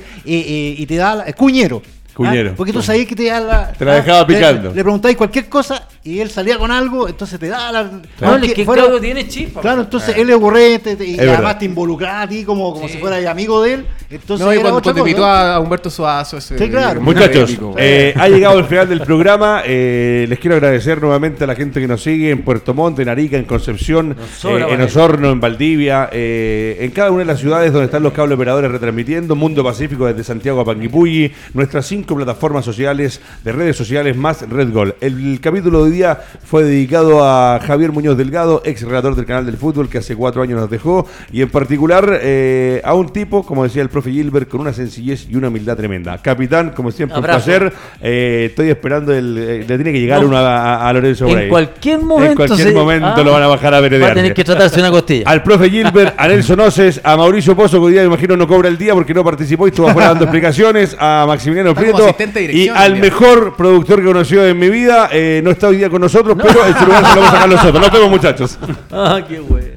y 0.78 0.86
te 0.86 0.96
da 0.96 1.16
la, 1.16 1.34
cuñero. 1.34 1.82
Cuñero. 2.14 2.52
¿ah? 2.52 2.54
Porque 2.58 2.74
tú 2.74 2.82
sabías 2.82 3.08
que 3.08 3.16
te 3.16 3.30
la. 3.30 3.72
Te 3.72 3.86
la 3.86 3.94
ah, 3.94 3.96
dejaba 3.96 4.20
le- 4.22 4.26
picando. 4.36 4.74
Le, 4.74 4.82
preguntáis 4.84 5.16
cualquier 5.18 5.48
cosa 5.48 5.88
y 6.04 6.20
él 6.20 6.30
salía 6.30 6.58
con 6.58 6.72
algo, 6.72 7.08
entonces 7.08 7.40
te 7.40 7.48
da 7.48 7.72
la. 7.72 7.84
No, 7.84 8.02
aunque 8.22 8.48
es 8.48 8.54
que 8.54 8.66
fuera- 8.66 9.00
tiene 9.00 9.28
chispa. 9.28 9.62
Claro, 9.62 9.82
entonces 9.82 10.18
él 10.18 10.30
es 10.30 10.36
ocurrente 10.36 10.96
te- 10.96 11.06
y 11.06 11.14
Es 11.14 11.20
además 11.20 11.38
verdad. 11.40 11.58
te 11.60 11.66
involucraba 11.66 12.22
a 12.24 12.28
ti 12.28 12.44
como, 12.44 12.74
como 12.74 12.88
Sí. 12.88 12.94
si 12.96 13.00
fueras 13.00 13.26
amigo 13.26 13.62
de 13.64 13.74
él. 13.76 13.86
Entonces 14.10 14.46
No, 14.46 14.52
y 14.52 14.56
era 14.58 14.70
cuando, 14.72 14.82
cosa. 14.82 15.00
invitó 15.00 15.26
a 15.26 15.60
Humberto 15.60 15.90
Suazo, 15.90 16.38
ese 16.38 16.58
Sí, 16.58 16.70
claro. 16.70 17.00
Muchachos, 17.02 17.58
eh, 17.78 18.14
ha 18.18 18.28
llegado 18.28 18.60
el 18.60 18.66
final 18.66 18.90
del 18.90 19.02
programa. 19.02 19.62
eh, 19.66 20.26
les 20.28 20.38
quiero 20.40 20.56
agradecer 20.58 21.02
nuevamente 21.02 21.44
a 21.46 21.48
la 21.48 21.56
gente 21.56 21.80
que 21.80 21.88
nos 21.88 22.04
sigue 22.04 22.32
en 22.32 22.42
Puerto 22.44 22.74
Montt, 22.74 23.00
en 23.00 23.08
Arica, 23.10 23.38
en 23.38 23.46
Concepción, 23.46 24.16
Osorno, 24.36 24.68
eh, 24.68 24.74
en. 24.74 24.82
Osorno, 24.82 25.32
en 25.32 25.40
Valdivia, 25.40 26.10
eh, 26.12 26.78
en 26.82 26.92
cada 26.92 27.10
una 27.12 27.20
de 27.20 27.26
las 27.26 27.40
ciudades 27.40 27.72
donde 27.72 27.86
están 27.86 28.04
los 28.04 28.12
cable 28.12 28.36
operadores 28.36 28.70
retransmitiendo, 28.72 29.36
Mundo 29.36 29.64
Pacífico 29.64 30.06
desde 30.08 30.24
Santiago 30.26 30.60
a 30.62 30.66
Panguipulli, 30.66 31.32
nuestras 31.54 31.86
cinco 31.86 32.01
plataformas 32.06 32.66
sociales 32.66 33.22
de 33.44 33.52
redes 33.52 33.76
sociales 33.76 34.16
más 34.18 34.42
Red 34.50 34.72
Gol. 34.74 34.96
El, 35.02 35.40
capítulo 35.42 35.80
de 35.80 35.86
hoy 35.86 35.92
día 35.92 36.20
fue 36.44 36.64
dedicado 36.64 37.24
a 37.26 37.60
Javier 37.66 37.92
Muñoz 37.92 38.18
Delgado, 38.18 38.62
ex 38.66 38.82
relator 38.84 39.16
del 39.16 39.26
canal 39.26 39.46
del 39.46 39.58
fútbol 39.58 39.90
que 39.90 40.00
hace 40.00 40.16
cuatro 40.16 40.42
años 40.42 40.60
nos 40.60 40.70
dejó, 40.70 41.08
y 41.32 41.42
en 41.42 41.50
particular 41.50 42.20
eh, 42.22 42.82
a 42.84 42.94
un 42.94 43.10
tipo, 43.10 43.44
como 43.46 43.64
decía 43.64 43.82
el 43.82 43.90
profe 43.90 44.12
Gilbert, 44.12 44.50
con 44.50 44.62
una 44.62 44.74
sencillez 44.74 45.28
y 45.30 45.36
una 45.36 45.48
humildad 45.50 45.78
tremenda. 45.78 46.18
Capitán, 46.22 46.72
como 46.76 46.92
siempre, 46.92 47.18
Abrazo. 47.18 47.38
un 47.52 47.58
placer. 47.58 47.74
Eh, 48.02 48.48
estoy 48.50 48.70
esperando, 48.70 49.14
el, 49.14 49.38
eh, 49.38 49.66
le 49.68 49.76
tiene 49.76 49.92
que 49.94 50.00
llegar 50.00 50.22
No. 50.22 50.28
uno 50.28 50.38
a, 50.38 50.92
Lorenzo 50.94 51.28
En 51.28 51.34
Bray. 51.34 51.50
cualquier 51.50 52.02
momento 52.02 52.32
En 52.32 52.36
cualquier 52.36 52.68
se- 52.70 52.74
momento 52.74 53.08
Ah, 53.16 53.24
lo 53.24 53.32
van 53.32 53.44
a 53.44 53.48
bajar 53.48 53.74
a 53.74 53.78
Va 53.78 53.82
veredear. 53.82 54.12
a 54.12 54.16
tener 54.16 54.34
que 54.34 54.44
tratarse 54.44 54.80
una 54.80 54.92
costilla. 54.92 55.24
Al 55.30 55.44
profe 55.44 55.70
Gilbert, 55.70 56.14
a 56.18 56.28
Nelson 56.28 56.60
Oces, 56.60 57.02
a 57.04 57.16
Mauricio 57.18 57.56
Pozo, 57.56 57.78
que 57.80 57.86
hoy 57.86 57.92
día 57.94 58.02
me 58.02 58.08
imagino 58.08 58.36
no 58.38 58.48
cobra 58.48 58.68
el 58.70 58.78
día 58.78 58.94
porque 58.94 59.14
no 59.14 59.24
participó 59.24 59.68
y 59.68 59.70
estuvo 59.70 59.88
afuera 59.90 60.10
dando 60.10 60.24
explicaciones, 60.26 60.96
a 61.00 61.26
Maximiliano 61.28 61.70
Está 61.72 61.82
como 61.92 62.04
Prieto 62.04 62.24
asistente 62.24 62.48
de 62.48 62.54
y 62.54 62.68
al 62.70 62.96
mejor 62.98 63.56
productor 63.56 63.98
que 63.98 64.04
he 64.04 64.08
conocido 64.08 64.46
en 64.48 64.58
mi 64.60 64.70
vida. 64.70 65.10
eh, 65.12 65.42
no 65.44 65.52
está 65.52 65.68
hoy 65.68 65.78
día 65.78 65.90
con 65.90 66.02
nosotros, 66.02 66.38
pero 66.42 66.66
el 66.66 66.74
celular 66.74 67.06
se 67.06 67.16
lo 67.16 67.22
vamos 67.22 67.30
a 67.30 67.32
sacar 67.32 67.50
nosotros. 67.50 67.82
Nos 67.82 67.92
vemos, 67.92 68.10
muchachos. 68.10 68.58
Ah, 68.92 69.22
qué 69.28 69.40
bueno. 69.40 69.71